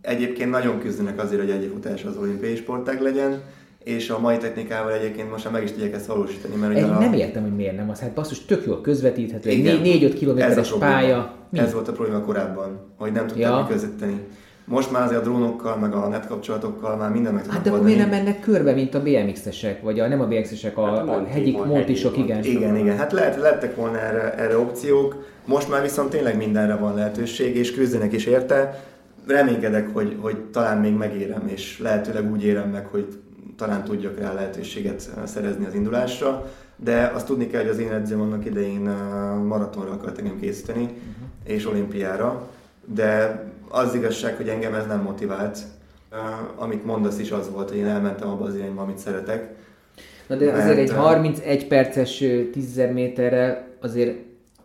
Egyébként 0.01 0.49
nagyon 0.49 0.79
küzdenek 0.79 1.19
azért, 1.19 1.41
hogy 1.41 1.49
egy 1.51 1.69
futás 1.73 2.03
az 2.03 2.17
olimpiai 2.17 2.55
sportág 2.55 3.01
legyen, 3.01 3.41
és 3.83 4.09
a 4.09 4.19
mai 4.19 4.37
technikával 4.37 4.91
egyébként 4.91 5.31
most 5.31 5.43
már 5.43 5.53
meg 5.53 5.63
is 5.63 5.71
tudják 5.71 5.93
ezt 5.93 6.05
valósítani. 6.05 6.55
Mert 6.55 6.75
egy, 6.75 6.83
a... 6.83 6.99
Nem 6.99 7.13
értem, 7.13 7.41
hogy 7.41 7.55
miért 7.55 7.75
nem. 7.75 7.89
Az 7.89 7.99
hát 7.99 8.11
basszus, 8.13 8.45
tök 8.45 8.65
jól 8.65 8.81
közvetíthető. 8.81 9.49
Egy 9.49 10.11
4-5 10.11 10.13
kilométeres 10.17 10.73
pálya. 10.79 11.35
Mi? 11.49 11.59
Ez 11.59 11.73
volt 11.73 11.87
a 11.87 11.91
probléma 11.91 12.21
korábban, 12.21 12.93
hogy 12.97 13.11
nem 13.11 13.27
tudták 13.27 13.51
ja. 13.51 13.67
közvetíteni. 13.69 14.21
Most 14.65 14.91
már 14.91 15.03
azért 15.03 15.19
a 15.19 15.23
drónokkal, 15.23 15.77
meg 15.77 15.93
a 15.93 16.07
net 16.07 16.27
kapcsolatokkal 16.27 16.95
már 16.95 17.11
minden 17.11 17.33
meg 17.33 17.45
Hát 17.45 17.61
de 17.61 17.69
akkor 17.69 17.83
miért 17.83 17.99
nem 17.99 18.09
mennek 18.09 18.39
körbe, 18.39 18.73
mint 18.73 18.95
a 18.95 19.01
BMX-esek, 19.01 19.81
vagy 19.81 19.99
a, 19.99 20.07
nem 20.07 20.21
a 20.21 20.25
BMX-esek, 20.25 20.77
a, 20.77 20.85
hát 20.85 21.07
a, 21.07 21.25
hegyi 21.27 21.57
montisok, 21.65 22.17
igen. 22.17 22.43
Igen, 22.43 22.75
igen, 22.75 22.97
hát 22.97 23.11
lehet, 23.11 23.35
lettek 23.35 23.75
volna 23.75 23.99
erre, 23.99 24.35
erre 24.35 24.57
opciók, 24.57 25.25
most 25.45 25.69
már 25.69 25.81
viszont 25.81 26.09
tényleg 26.09 26.37
mindenre 26.37 26.75
van 26.75 26.95
lehetőség, 26.95 27.55
és 27.55 27.73
küzdenek 27.73 28.13
is 28.13 28.25
érte. 28.25 28.83
Reménykedek, 29.27 29.93
hogy, 29.93 30.17
hogy 30.19 30.37
talán 30.37 30.77
még 30.77 30.93
megérem, 30.93 31.47
és 31.47 31.79
lehetőleg 31.79 32.31
úgy 32.31 32.43
érem 32.43 32.69
meg, 32.69 32.85
hogy 32.85 33.19
talán 33.57 33.83
tudjak 33.83 34.19
rá 34.19 34.33
lehetőséget 34.33 35.09
szerezni 35.23 35.65
az 35.65 35.73
indulásra, 35.73 36.51
de 36.75 37.11
azt 37.15 37.25
tudni 37.25 37.47
kell, 37.47 37.61
hogy 37.61 37.69
az 37.69 37.79
én 37.79 37.91
edzőm 37.91 38.21
annak 38.21 38.45
idején 38.45 38.81
maratonra 39.47 39.91
akart 39.91 40.17
engem 40.17 40.39
készíteni, 40.39 40.83
uh-huh. 40.83 40.95
és 41.43 41.67
olimpiára, 41.67 42.47
de 42.85 43.43
az 43.73 43.95
igazság, 43.95 44.35
hogy 44.35 44.47
engem 44.47 44.73
ez 44.73 44.85
nem 44.85 45.01
motivált. 45.01 45.57
Uh, 46.11 46.19
amit 46.63 46.85
mondasz 46.85 47.19
is 47.19 47.31
az 47.31 47.49
volt, 47.51 47.69
hogy 47.69 47.77
én 47.77 47.87
elmentem 47.87 48.29
abba 48.29 48.45
az 48.45 48.55
irányba, 48.55 48.81
amit 48.81 48.97
szeretek. 48.97 49.55
Na 50.27 50.35
de 50.35 50.51
azért 50.51 50.77
egy 50.77 50.91
31 50.91 51.67
perces 51.67 52.23
10 52.51 52.75
méterrel 52.93 53.67
azért 53.81 54.17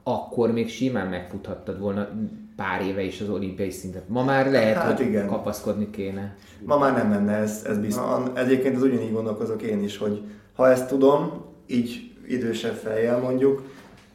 akkor 0.02 0.52
még 0.52 0.68
simán 0.68 1.06
megfuthattad 1.06 1.80
volna 1.80 2.08
pár 2.56 2.82
éve 2.82 3.02
is 3.02 3.20
az 3.20 3.28
olimpiai 3.28 3.70
szintet. 3.70 4.08
Ma 4.08 4.24
már 4.24 4.50
lehet, 4.50 4.76
hát 4.76 4.96
hogy 4.96 5.06
igen. 5.06 5.26
kapaszkodni 5.26 5.90
kéne. 5.90 6.36
Ma 6.64 6.78
már 6.78 6.92
nem 6.92 7.08
menne, 7.08 7.32
ez, 7.32 7.62
ez 7.66 7.78
biztos. 7.78 8.04
Egyébként 8.34 8.76
az 8.76 8.82
ugyanígy 8.82 9.12
gondolkozok 9.12 9.62
én 9.62 9.82
is, 9.82 9.96
hogy 9.96 10.22
ha 10.56 10.70
ezt 10.70 10.88
tudom, 10.88 11.44
így 11.66 12.12
idősebb 12.26 12.74
fejjel 12.74 13.18
mondjuk, 13.18 13.62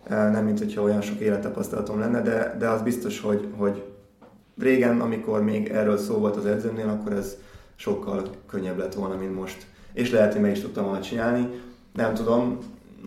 nem 0.10 0.46
mint 0.46 0.60
hogyha 0.60 0.82
olyan 0.82 1.02
sok 1.02 1.20
élettapasztalatom 1.20 2.00
lenne, 2.00 2.22
de, 2.22 2.56
de 2.60 2.68
az 2.68 2.82
biztos, 2.82 3.20
hogy, 3.20 3.48
hogy 3.58 3.84
régen, 4.58 5.02
amikor 5.02 5.44
még 5.44 5.68
erről 5.68 5.98
szó 5.98 6.18
volt 6.18 6.36
az 6.36 6.46
edzőmnél, 6.46 6.90
akkor 6.90 7.12
ez 7.12 7.38
sokkal 7.76 8.30
könnyebb 8.48 8.78
lett 8.78 8.94
volna, 8.94 9.16
mint 9.16 9.36
most. 9.36 9.66
És 9.94 10.12
lehet, 10.12 10.34
hogy 10.34 10.42
meg 10.42 10.52
is 10.52 10.62
tudtam 10.62 10.84
volna 10.84 11.02
csinálni. 11.02 11.48
Nem 11.94 12.14
tudom, 12.14 12.58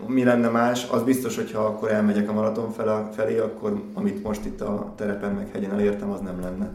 mi 0.07 0.24
lenne 0.24 0.49
más, 0.49 0.86
az 0.90 1.03
biztos, 1.03 1.36
hogyha 1.36 1.64
akkor 1.64 1.90
elmegyek 1.90 2.28
a 2.28 2.32
maraton 2.32 2.70
felé, 3.12 3.38
akkor 3.38 3.82
amit 3.94 4.22
most 4.22 4.44
itt 4.44 4.61
a 4.61 4.92
terepen 4.97 5.32
meg 5.34 5.49
hegyen 5.53 5.72
elértem, 5.72 6.11
az 6.11 6.20
nem 6.20 6.40
lenne. 6.40 6.72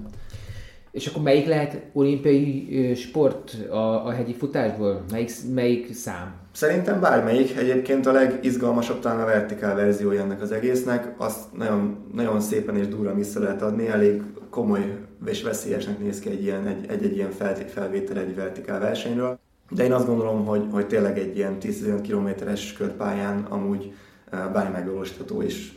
És 0.91 1.07
akkor 1.07 1.21
melyik 1.21 1.45
lehet 1.45 1.81
olimpiai 1.93 2.95
sport 2.95 3.57
a, 3.69 4.05
a 4.05 4.11
hegyi 4.11 4.33
futásból? 4.33 5.03
Melyik, 5.11 5.31
melyik 5.53 5.93
szám? 5.93 6.33
Szerintem 6.51 6.99
bármelyik. 6.99 7.57
Egyébként 7.57 8.05
a 8.05 8.11
legizgalmasabb 8.11 8.99
talán 8.99 9.21
a 9.21 9.25
vertikál 9.25 9.75
verziója 9.75 10.21
ennek 10.21 10.41
az 10.41 10.51
egésznek. 10.51 11.13
Azt 11.17 11.57
nagyon, 11.57 11.97
nagyon 12.13 12.41
szépen 12.41 12.77
és 12.77 12.87
durran 12.87 13.15
vissza 13.15 13.39
lehet 13.39 13.61
adni. 13.61 13.87
Elég 13.87 14.21
komoly 14.51 14.97
és 15.25 15.43
veszélyesnek 15.43 15.99
néz 15.99 16.19
ki 16.19 16.29
egy 16.29 16.43
ilyen, 16.43 16.67
egy, 16.67 16.85
egy, 16.89 17.03
egy 17.03 17.15
ilyen 17.15 17.31
felvétel 17.67 18.17
egy 18.17 18.35
vertikál 18.35 18.79
versenyről. 18.79 19.39
De 19.69 19.83
én 19.83 19.93
azt 19.93 20.05
gondolom, 20.05 20.45
hogy, 20.45 20.65
hogy 20.71 20.87
tényleg 20.87 21.17
egy 21.17 21.37
ilyen 21.37 21.57
10-15 21.61 21.99
kilométeres 22.01 22.73
körpályán 22.73 23.45
amúgy 23.49 23.93
bármi 24.31 24.71
megvalósítható, 24.71 25.41
és, 25.41 25.71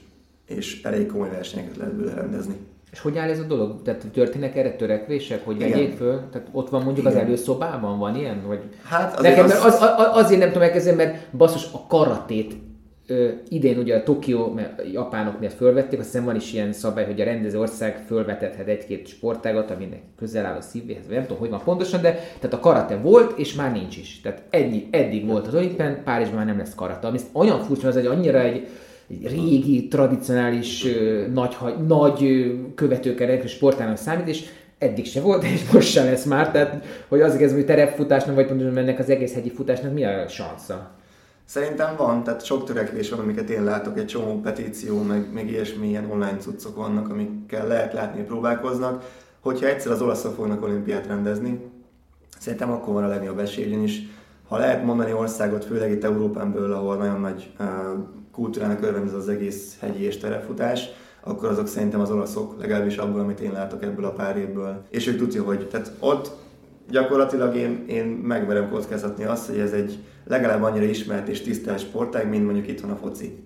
és 0.47 0.83
elég 0.83 1.07
komoly 1.07 1.31
versenyeket 1.31 1.77
lehet 1.77 1.95
bőle 1.95 2.15
rendezni. 2.15 2.57
És 2.93 3.01
hogy 3.01 3.19
áll 3.19 3.29
ez 3.29 3.39
a 3.39 3.43
dolog? 3.43 3.83
Tehát 3.83 4.07
történnek 4.13 4.57
erre 4.57 4.77
törekvések, 4.77 5.45
hogy 5.45 5.59
vegyék 5.59 5.97
föl? 5.97 6.21
Tehát 6.33 6.49
ott 6.53 6.69
van 6.69 6.83
mondjuk 6.83 7.07
Igen. 7.07 7.19
az 7.19 7.25
előszobában, 7.25 7.99
van 7.99 8.17
ilyen? 8.17 8.43
Vagy... 8.47 8.61
Hát 8.83 9.19
azért 9.19 9.37
Nekem, 9.37 9.57
az... 9.57 9.65
Az, 9.65 9.83
az, 9.83 10.09
azért 10.13 10.41
nem 10.41 10.49
tudom 10.49 10.63
elkezdeni, 10.63 10.97
mert 10.97 11.37
basszus 11.37 11.73
a 11.73 11.87
karatét 11.89 12.55
ö, 13.07 13.29
idén 13.49 13.79
ugye 13.79 13.97
a 13.97 14.03
Tokió, 14.03 14.53
mert 14.53 14.81
a 14.81 14.83
japánoknél 14.93 15.49
fölvették, 15.49 15.99
azt 15.99 16.11
hiszem 16.11 16.25
van 16.25 16.37
is 16.37 16.53
ilyen 16.53 16.73
szabály, 16.73 17.05
hogy 17.05 17.21
a 17.21 17.25
rendező 17.25 17.59
ország 17.59 18.05
fölvetethet 18.07 18.69
egy-két 18.69 19.07
sportágat, 19.07 19.71
aminek 19.71 20.01
közel 20.17 20.47
áll 20.47 20.57
a 20.57 20.61
szívéhez, 20.61 21.07
nem 21.07 21.23
tudom, 21.23 21.39
hogy 21.39 21.51
van 21.51 21.63
pontosan, 21.65 22.03
de 22.03 22.13
tehát 22.13 22.53
a 22.53 22.61
karate 22.61 22.97
volt, 22.97 23.39
és 23.39 23.55
már 23.55 23.73
nincs 23.73 23.97
is. 23.97 24.21
Tehát 24.21 24.43
eddig, 24.51 24.87
eddig 24.91 25.27
volt 25.27 25.47
az 25.47 25.55
olimpián, 25.55 26.03
Párizsban 26.05 26.37
már 26.37 26.47
nem 26.47 26.59
lesz 26.59 26.75
karate. 26.75 27.07
Ami 27.07 27.19
olyan 27.33 27.61
furcsa, 27.61 27.89
az 27.89 27.97
egy 27.97 28.07
annyira 28.07 28.41
egy, 28.41 28.67
egy 29.09 29.29
régi, 29.29 29.89
tradicionális, 29.89 30.87
nagy, 31.33 31.57
nagy 31.87 32.53
követőkerek 32.75 33.49
sportának 33.49 33.97
számít, 33.97 34.29
és 34.29 34.45
eddig 34.79 35.07
se 35.07 35.21
volt, 35.21 35.45
és 35.55 35.71
most 35.73 35.91
se 35.91 36.05
lesz 36.05 36.25
már. 36.25 36.51
Tehát, 36.51 36.85
hogy 37.09 37.21
az 37.21 37.35
ez, 37.35 37.53
hogy 37.53 37.65
terepfutásnak, 37.65 38.35
vagy 38.35 38.47
pontosan 38.47 38.77
ennek 38.77 38.99
az 38.99 39.11
egész 39.11 39.35
hegyi 39.35 39.51
futásnak 39.51 39.93
mi 39.93 40.05
a 40.05 40.29
sansza? 40.29 41.03
Szerintem 41.45 41.97
van, 41.97 42.23
tehát 42.23 42.45
sok 42.45 42.65
törekvés 42.65 43.11
van, 43.11 43.19
amiket 43.19 43.51
én 43.51 43.65
látok, 43.65 43.99
egy 43.99 44.07
csomó 44.07 44.41
petíció, 44.41 45.03
meg, 45.03 45.33
meg 45.33 45.51
ilyesmi 45.51 45.89
ilyen 45.89 46.11
online 46.11 46.37
cuccok 46.37 46.77
vannak, 46.77 47.11
amikkel 47.11 47.67
lehet 47.67 47.93
látni, 47.93 48.23
próbálkoznak. 48.23 49.05
Hogyha 49.41 49.67
egyszer 49.67 49.93
az 49.93 50.03
olaszok 50.03 50.35
fognak 50.35 50.63
olimpiát 50.63 51.07
rendezni, 51.07 51.71
szerintem 52.39 52.71
akkor 52.71 52.95
van 52.95 53.05
a 53.05 53.09
legnagyobb 53.09 53.39
esély, 53.39 53.83
is. 53.83 54.03
ha 54.49 54.57
lehet 54.57 54.85
mondani 54.85 55.13
országot, 55.13 55.65
főleg 55.65 55.91
itt 55.91 56.05
Európán 56.05 56.53
belül, 56.53 56.73
ahol 56.73 56.97
nagyon 56.97 57.21
nagy 57.21 57.53
uh, 57.59 57.67
kultúrának 58.33 58.83
örvend 58.83 59.15
az 59.15 59.29
egész 59.29 59.77
hegyi 59.81 60.03
és 60.03 60.19
terefutás, 60.19 60.89
akkor 61.21 61.49
azok 61.49 61.67
szerintem 61.67 62.01
az 62.01 62.11
olaszok, 62.11 62.61
legalábbis 62.61 62.97
abból, 62.97 63.21
amit 63.21 63.41
én 63.41 63.53
látok 63.53 63.83
ebből 63.83 64.05
a 64.05 64.13
pár 64.13 64.37
évből. 64.37 64.83
És 64.91 65.07
ők 65.07 65.19
tudja, 65.19 65.43
hogy 65.43 65.69
tehát 65.69 65.93
ott 65.99 66.31
gyakorlatilag 66.91 67.57
én, 67.57 67.85
én 67.87 68.05
megmerem 68.05 68.71
kockázatni 68.71 69.25
azt, 69.25 69.47
hogy 69.47 69.59
ez 69.59 69.73
egy 69.73 69.99
legalább 70.25 70.63
annyira 70.63 70.85
ismert 70.85 71.29
és 71.29 71.41
tisztelt 71.41 71.79
sportág, 71.79 72.29
mint 72.29 72.45
mondjuk 72.45 72.69
itt 72.69 72.81
van 72.81 72.91
a 72.91 72.97
foci 72.97 73.39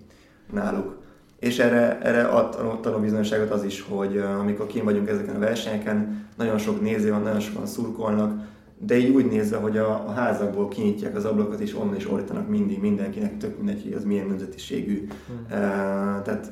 náluk. 0.51 0.97
És 1.39 1.59
erre, 1.59 1.99
erre 2.01 2.23
ad 2.23 2.79
tanúbizonyságot 2.81 3.51
az 3.51 3.63
is, 3.63 3.81
hogy 3.81 4.17
amikor 4.17 4.67
kim 4.67 4.83
vagyunk 4.83 5.09
ezeken 5.09 5.35
a 5.35 5.39
versenyeken, 5.39 6.27
nagyon 6.37 6.57
sok 6.57 6.81
néző 6.81 7.09
van, 7.09 7.21
nagyon 7.21 7.39
sokan 7.39 7.65
szurkolnak, 7.65 8.47
de 8.77 8.97
így 8.97 9.09
úgy 9.09 9.25
nézve, 9.25 9.57
hogy 9.57 9.77
a, 9.77 10.07
a 10.07 10.11
házakból 10.11 10.67
kinyitják 10.67 11.15
az 11.15 11.25
ablakat, 11.25 11.59
és 11.59 11.75
onnan 11.75 11.95
is 11.95 12.11
ordítanak 12.11 12.49
mindig 12.49 12.79
mindenkinek, 12.79 13.37
tök 13.37 13.57
mindegy, 13.57 13.83
hogy 13.83 13.93
az 13.93 14.03
milyen 14.03 14.27
nemzetiségű. 14.27 15.07
Hmm. 15.27 15.37
Uh, 15.43 16.21
tehát 16.21 16.51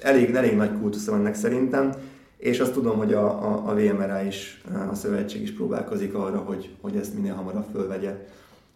elég, 0.00 0.34
elég 0.34 0.56
nagy 0.56 0.78
kultusz 0.80 1.06
van 1.06 1.18
ennek 1.18 1.34
szerintem, 1.34 1.92
és 2.36 2.60
azt 2.60 2.72
tudom, 2.72 2.96
hogy 2.96 3.12
a, 3.12 3.26
a, 3.26 3.62
a 3.66 3.74
VMRA 3.74 4.22
is, 4.22 4.62
a 4.90 4.94
szövetség 4.94 5.42
is 5.42 5.52
próbálkozik 5.52 6.14
arra, 6.14 6.38
hogy, 6.38 6.68
hogy 6.80 6.96
ezt 6.96 7.14
minél 7.14 7.34
hamarabb 7.34 7.66
fölvegye. 7.72 8.14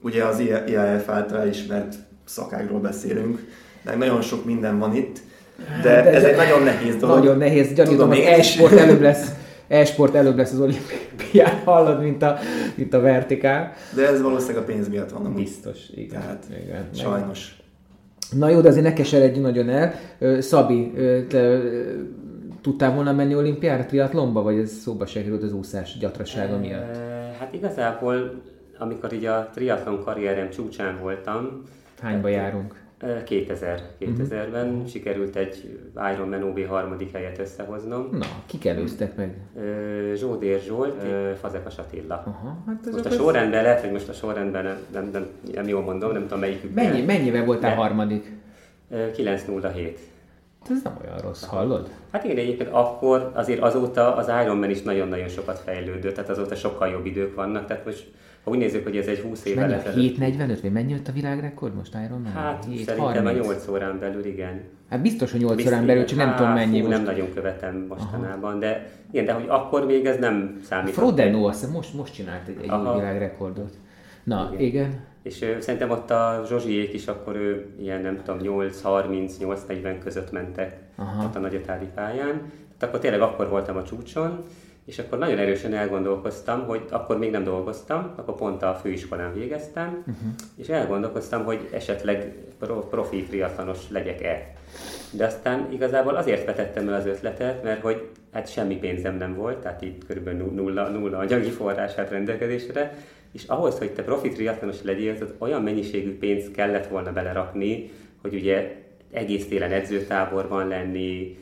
Ugye 0.00 0.24
az 0.24 0.38
IAF 0.66 1.08
által 1.08 1.46
ismert 1.46 1.94
szakágról 2.24 2.80
beszélünk, 2.80 3.46
de 3.82 3.96
nagyon 3.96 4.20
sok 4.20 4.44
minden 4.44 4.78
van 4.78 4.94
itt, 4.94 5.18
de, 5.82 6.02
de 6.02 6.12
ez 6.12 6.24
egy 6.24 6.36
nagyon 6.36 6.62
nehéz 6.62 6.96
dolog. 6.96 7.18
Nagyon 7.18 7.38
nehéz, 7.38 7.72
gyanítom, 7.72 8.08
hogy 8.08 8.18
e-sport 8.18 8.72
előbb 8.72 9.00
lesz 9.00 9.32
e-sport 9.68 10.14
előbb 10.14 10.36
lesz 10.36 10.52
az 10.52 10.60
olimpián, 10.60 11.62
hallod, 11.64 12.02
mint 12.02 12.22
a, 12.22 12.38
mint 12.74 12.94
a 12.94 13.00
vertikál. 13.00 13.72
De 13.94 14.08
ez 14.08 14.22
valószínűleg 14.22 14.62
a 14.62 14.64
pénz 14.66 14.88
miatt 14.88 15.10
van. 15.10 15.34
Biztos, 15.34 15.78
igen. 15.94 16.20
Tehát, 16.20 16.44
igen. 16.64 16.88
Sajnos. 16.94 17.56
Na 18.36 18.48
jó, 18.48 18.60
de 18.60 18.68
azért 18.68 18.84
ne 18.84 18.92
keseredj 18.92 19.38
nagyon 19.38 19.68
el. 19.68 19.94
Szabi, 20.40 20.92
te 21.28 21.60
tudtál 22.60 22.94
volna 22.94 23.12
menni 23.12 23.34
olimpiára, 23.34 23.86
triatlonba, 23.86 24.42
vagy 24.42 24.58
ez 24.58 24.70
szóba 24.70 25.06
se 25.06 25.22
került 25.22 25.42
az 25.42 25.52
úszás 25.52 25.98
gyatrasága 25.98 26.58
miatt? 26.58 26.96
Hát 27.38 27.54
igazából, 27.54 28.42
amikor 28.78 29.12
így 29.12 29.24
a 29.24 29.50
triatlon 29.54 30.04
karrierem 30.04 30.50
csúcsán 30.50 30.98
voltam, 31.00 31.62
Hányba 32.00 32.28
járunk? 32.28 32.86
2000, 33.24 33.82
2000-ben 34.00 34.68
uh-huh. 34.68 34.86
sikerült 34.86 35.36
egy 35.36 35.78
Ironman 36.14 36.42
OB 36.42 36.66
harmadik 36.66 37.12
helyet 37.12 37.38
összehoznom. 37.38 38.08
Na, 38.12 38.26
kik 38.46 38.66
előztek 38.66 39.16
meg? 39.16 39.36
Zsódér 40.14 40.60
Zsolt, 40.60 41.02
Fazekas 41.40 41.78
Attila. 41.78 42.22
Aha, 42.26 42.56
hát 42.66 42.90
most 42.92 43.04
a 43.04 43.10
sorrendben, 43.10 43.62
lehet, 43.62 43.80
hogy 43.80 43.92
most 43.92 44.08
a 44.08 44.12
sorrendben 44.12 44.64
nem, 44.64 44.76
nem, 44.92 45.08
nem, 45.12 45.26
nem 45.54 45.68
jól 45.68 45.82
mondom, 45.82 46.12
nem 46.12 46.22
tudom 46.22 46.38
melyikük. 46.38 46.74
Mennyi, 46.74 47.02
mennyivel 47.02 47.44
voltál 47.44 47.74
harmadik? 47.74 48.32
907. 49.14 49.98
Ez 50.70 50.82
nem 50.82 50.98
olyan 51.04 51.18
rossz, 51.18 51.44
hallod? 51.44 51.88
Hát 52.12 52.24
igen, 52.24 52.36
egyébként 52.36 52.68
akkor 52.72 53.32
azért 53.34 53.60
azóta 53.60 54.16
az 54.16 54.30
Ironman 54.42 54.70
is 54.70 54.82
nagyon-nagyon 54.82 55.28
sokat 55.28 55.58
fejlődött, 55.58 56.14
tehát 56.14 56.30
azóta 56.30 56.54
sokkal 56.54 56.88
jobb 56.88 57.06
idők 57.06 57.34
vannak, 57.34 57.66
tehát 57.66 57.84
most 57.84 58.10
ha 58.44 58.50
úgy 58.50 58.58
nézzük, 58.58 58.84
hogy 58.84 58.96
ez 58.96 59.06
egy 59.06 59.18
20 59.18 59.44
évvel 59.44 59.72
ezelőtt. 59.72 60.16
7.45, 60.18 60.58
vagy 60.62 60.72
mennyi 60.72 60.92
jött 60.92 61.08
a 61.08 61.12
világrekord 61.12 61.74
most 61.74 61.96
Ironman? 62.06 62.32
Hát 62.32 62.64
7, 62.64 62.84
szerintem 62.84 63.24
30. 63.24 63.46
a 63.46 63.48
8 63.48 63.68
órán 63.68 63.98
belül, 63.98 64.24
igen. 64.24 64.60
Hát 64.90 65.02
biztos, 65.02 65.30
hogy 65.30 65.40
8 65.40 65.56
biztos, 65.56 65.72
órán 65.72 65.86
belül, 65.86 66.04
csak 66.04 66.18
hát, 66.18 66.26
nem 66.26 66.36
tudom 66.36 66.52
mennyi 66.52 66.80
fú, 66.80 66.86
most. 66.86 66.96
Nem 66.96 67.06
nagyon 67.06 67.34
követem 67.34 67.86
mostanában, 67.88 68.50
Aha. 68.50 68.58
de 68.58 68.90
igen, 69.10 69.24
de 69.24 69.32
hogy 69.32 69.44
akkor 69.48 69.86
még 69.86 70.06
ez 70.06 70.18
nem 70.18 70.60
számít. 70.62 70.92
Frodeno 70.92 71.46
azt 71.46 71.72
most, 71.72 71.94
most 71.94 72.14
csinált 72.14 72.48
egy, 72.48 72.56
egy 72.62 72.70
világrekordot. 72.94 73.74
Na, 74.28 74.50
igen. 74.52 74.66
igen. 74.66 75.06
És 75.22 75.42
ő, 75.42 75.60
szerintem 75.60 75.90
ott 75.90 76.10
a 76.10 76.42
Zsozsiék 76.46 76.92
is 76.92 77.06
akkor 77.06 77.36
ő 77.36 77.66
ilyen 77.78 78.00
nem 78.00 78.22
tudom 78.24 78.68
8-30-8-40 78.82 79.96
között 80.04 80.32
mentek 80.32 80.76
Aha. 80.96 81.24
ott 81.24 81.34
a 81.34 81.38
nagyotári 81.38 81.86
pályán. 81.94 82.52
Tehát 82.78 82.94
akkor 82.94 82.98
tényleg 82.98 83.20
akkor 83.20 83.48
voltam 83.48 83.76
a 83.76 83.82
csúcson, 83.82 84.44
és 84.84 84.98
akkor 84.98 85.18
nagyon 85.18 85.38
erősen 85.38 85.74
elgondolkoztam, 85.74 86.66
hogy 86.66 86.84
akkor 86.90 87.18
még 87.18 87.30
nem 87.30 87.44
dolgoztam, 87.44 88.12
akkor 88.16 88.34
pont 88.34 88.62
a 88.62 88.74
főiskolán 88.74 89.32
végeztem, 89.32 89.88
uh-huh. 89.98 90.32
és 90.56 90.68
elgondolkoztam, 90.68 91.44
hogy 91.44 91.68
esetleg 91.72 92.34
profi 92.90 93.22
triatlanos 93.22 93.78
legyek-e. 93.90 94.52
De 95.10 95.24
aztán 95.24 95.68
igazából 95.72 96.14
azért 96.14 96.46
vetettem 96.46 96.88
el 96.88 96.94
az 96.94 97.06
ötletet, 97.06 97.62
mert 97.62 97.80
hogy 97.80 98.08
hát 98.32 98.50
semmi 98.50 98.76
pénzem 98.76 99.16
nem 99.16 99.34
volt, 99.34 99.58
tehát 99.58 99.82
itt 99.82 100.06
kb. 100.06 100.28
nulla, 100.28 100.88
nulla 100.88 101.18
anyagi 101.18 101.50
forrását 101.50 102.10
rendelkezésre, 102.10 102.94
és 103.32 103.44
ahhoz, 103.44 103.78
hogy 103.78 103.92
te 103.92 104.02
profi 104.02 104.28
triatlanos 104.28 104.82
legyél, 104.82 105.16
az 105.20 105.34
olyan 105.38 105.62
mennyiségű 105.62 106.18
pénzt 106.18 106.50
kellett 106.50 106.86
volna 106.86 107.12
belerakni, 107.12 107.90
hogy 108.22 108.34
ugye 108.34 108.76
egész 109.12 109.48
télen 109.48 109.72
edzőtáborban 109.72 110.68
lenni, 110.68 111.38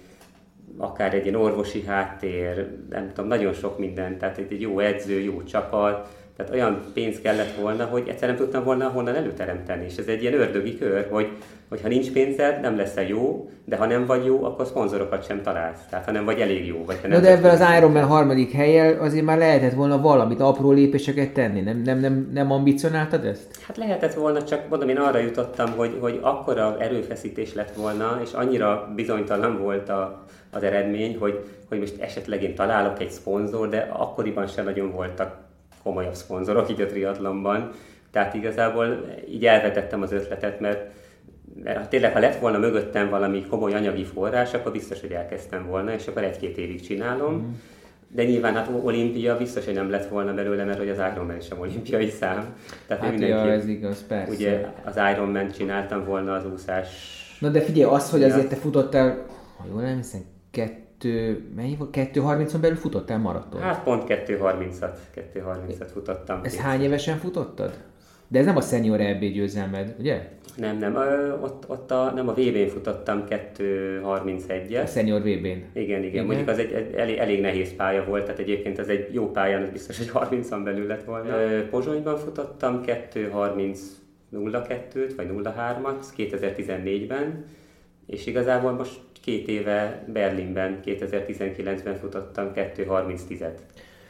akár 0.77 1.15
egy 1.15 1.27
ilyen 1.27 1.41
orvosi 1.41 1.83
háttér, 1.83 2.69
nem 2.91 3.09
tudom, 3.09 3.27
nagyon 3.27 3.53
sok 3.53 3.79
minden, 3.79 4.19
tehát 4.19 4.39
egy 4.39 4.61
jó 4.61 4.79
edző, 4.79 5.21
jó 5.21 5.43
csapat, 5.43 6.26
tehát 6.37 6.53
olyan 6.53 6.81
pénz 6.95 7.21
kellett 7.21 7.55
volna, 7.61 7.85
hogy 7.85 8.09
egyszer 8.09 8.29
nem 8.29 8.37
tudtam 8.37 8.65
volna 8.65 8.89
honnan 8.89 9.15
előteremteni. 9.15 9.85
És 9.85 9.97
ez 9.97 10.07
egy 10.07 10.23
ilyen 10.23 10.35
ördögi 10.35 10.79
kör, 10.79 11.07
hogy, 11.11 11.29
hogy 11.69 11.81
ha 11.83 11.89
nincs 11.89 12.13
pénzed, 12.13 12.61
nem 12.61 12.77
leszel 12.77 13.05
jó, 13.07 13.51
de 13.65 13.77
ha 13.77 13.87
nem 13.87 14.07
vagy 14.07 14.25
jó, 14.25 14.45
akkor 14.45 14.67
szponzorokat 14.67 15.27
sem 15.27 15.43
találsz. 15.43 15.81
Tehát 15.91 16.05
ha 16.05 16.11
nem 16.11 16.25
vagy 16.25 16.41
elég 16.41 16.67
jó. 16.67 16.85
Vagy 16.85 16.99
ha 17.03 17.09
nem 17.09 17.23
de 17.23 17.31
ebben 17.31 17.51
az 17.51 17.77
Ironman 17.77 18.05
harmadik 18.05 18.53
helyen 18.53 18.99
azért 18.99 19.25
már 19.25 19.39
lehetett 19.39 19.73
volna 19.73 20.01
valamit, 20.01 20.41
apró 20.41 20.71
lépéseket 20.71 21.33
tenni. 21.33 21.61
Nem, 21.61 21.83
nem, 21.85 21.99
nem, 21.99 22.31
nem 22.33 22.53
ambicionáltad 22.53 23.25
ezt? 23.25 23.63
Hát 23.67 23.77
lehetett 23.77 24.15
volna, 24.15 24.45
csak 24.45 24.69
mondom, 24.69 24.89
én 24.89 24.99
arra 24.99 25.19
jutottam, 25.19 25.71
hogy, 25.77 25.97
hogy 26.01 26.19
akkora 26.23 26.77
erőfeszítés 26.81 27.55
lett 27.55 27.75
volna, 27.75 28.21
és 28.23 28.33
annyira 28.33 28.93
bizonytalan 28.97 29.59
volt 29.63 29.89
a, 29.89 30.25
az 30.51 30.63
eredmény, 30.63 31.17
hogy, 31.19 31.45
hogy 31.69 31.79
most 31.79 32.01
esetleg 32.01 32.43
én 32.43 32.55
találok 32.55 33.01
egy 33.01 33.11
szponzor, 33.11 33.69
de 33.69 33.89
akkoriban 33.93 34.47
sem 34.47 34.65
nagyon 34.65 34.91
voltak 34.91 35.45
komolyabb 35.87 36.15
szponzorok 36.15 36.71
így 36.71 36.81
a 36.81 36.87
triatlonban. 36.87 37.71
Tehát 38.11 38.35
igazából 38.35 39.05
így 39.29 39.47
elvetettem 39.47 40.03
az 40.03 40.13
ötletet, 40.13 40.61
mert, 40.61 40.93
mert 41.63 41.79
ha 41.79 41.89
tényleg, 41.89 42.13
ha 42.13 42.19
lett 42.19 42.39
volna 42.39 42.59
mögöttem 42.59 43.09
valami 43.09 43.47
komoly 43.47 43.75
anyagi 43.75 44.05
forrás, 44.05 44.55
akkor 44.55 44.73
biztos, 44.73 45.01
hogy 45.01 45.11
elkezdtem 45.11 45.67
volna, 45.67 45.93
és 45.93 46.07
akkor 46.07 46.25
egy-két 46.25 46.57
évig 46.59 46.81
csinálom. 46.81 47.35
Mm. 47.35 47.53
De 48.09 48.25
nyilván 48.25 48.55
hát 48.55 48.71
olimpia 48.83 49.37
biztos, 49.37 49.65
hogy 49.65 49.75
nem 49.75 49.91
lett 49.91 50.09
volna 50.09 50.35
belőle, 50.35 50.65
mert 50.65 50.79
hogy 50.79 50.89
az 50.89 50.99
Ironman 51.13 51.41
sem 51.41 51.61
olimpiai 51.61 52.09
szám. 52.11 52.55
Tehát 52.87 53.03
hát 53.03 53.13
mindenki, 53.13 53.47
ja, 53.47 53.53
ez 53.53 53.69
igaz, 53.69 54.07
persze. 54.07 54.33
Ugye 54.33 54.67
az 54.85 54.99
Ironman 55.13 55.51
csináltam 55.51 56.05
volna 56.05 56.35
az 56.35 56.47
úszás. 56.53 56.89
Na 57.41 57.49
de 57.49 57.61
figyelj, 57.61 57.95
az, 57.95 58.11
hogy 58.11 58.23
azért 58.23 58.49
te 58.49 58.57
futottál, 58.57 59.27
ha 59.57 59.65
jól 59.71 59.83
nem 59.83 59.97
hiszem, 59.97 60.21
kettő, 60.51 60.86
mennyi 61.57 61.77
volt? 61.77 61.97
2.30-on 61.97 62.59
belül 62.61 62.77
futottál 62.77 63.19
maraton? 63.19 63.61
Hát 63.61 63.83
pont 63.83 64.05
2.30-at, 64.07 64.97
2.30-at 65.35 65.89
futottam. 65.93 66.41
Ez 66.43 66.57
hány 66.57 66.83
évesen 66.83 67.19
futottad? 67.19 67.79
De 68.29 68.39
ez 68.39 68.45
nem 68.45 68.57
a 68.57 68.61
senior 68.61 69.01
EB 69.01 69.21
győzelmed, 69.21 69.95
ugye? 69.99 70.29
Nem, 70.57 70.79
nem. 70.79 70.95
Ö, 70.95 71.39
ott, 71.41 71.65
ott 71.69 71.91
a, 71.91 72.13
nem 72.15 72.29
a 72.29 72.33
VB-n 72.33 72.69
futottam 72.69 73.25
2.31-et. 73.29 74.83
A 74.83 74.87
senior 74.87 75.21
VB-n. 75.21 75.27
Igen, 75.27 75.65
igen, 75.73 76.03
igen. 76.03 76.25
Mondjuk 76.25 76.49
az 76.49 76.59
egy, 76.59 76.73
egy 76.73 76.95
elég, 76.95 77.17
elég, 77.17 77.41
nehéz 77.41 77.77
pálya 77.77 78.05
volt, 78.05 78.25
tehát 78.25 78.39
egyébként 78.39 78.79
ez 78.79 78.89
egy 78.89 79.15
jó 79.15 79.31
pályán, 79.31 79.63
ez 79.63 79.71
biztos, 79.71 79.99
hogy 79.99 80.11
30-an 80.15 80.61
belül 80.65 80.87
lett 80.87 81.05
volna. 81.05 81.41
Ö, 81.41 81.69
Pozsonyban 81.69 82.17
futottam 82.17 82.81
2.30 82.87 83.79
02-t 84.33 85.13
vagy 85.17 85.29
03-at 85.33 86.05
2014-ben, 86.17 87.45
és 88.07 88.27
igazából 88.27 88.73
most 88.73 89.01
két 89.27 89.49
éve 89.49 90.05
Berlinben, 90.13 90.81
2019-ben 90.85 91.97
futottam 91.97 92.51
2.30-10-et. 92.55 93.59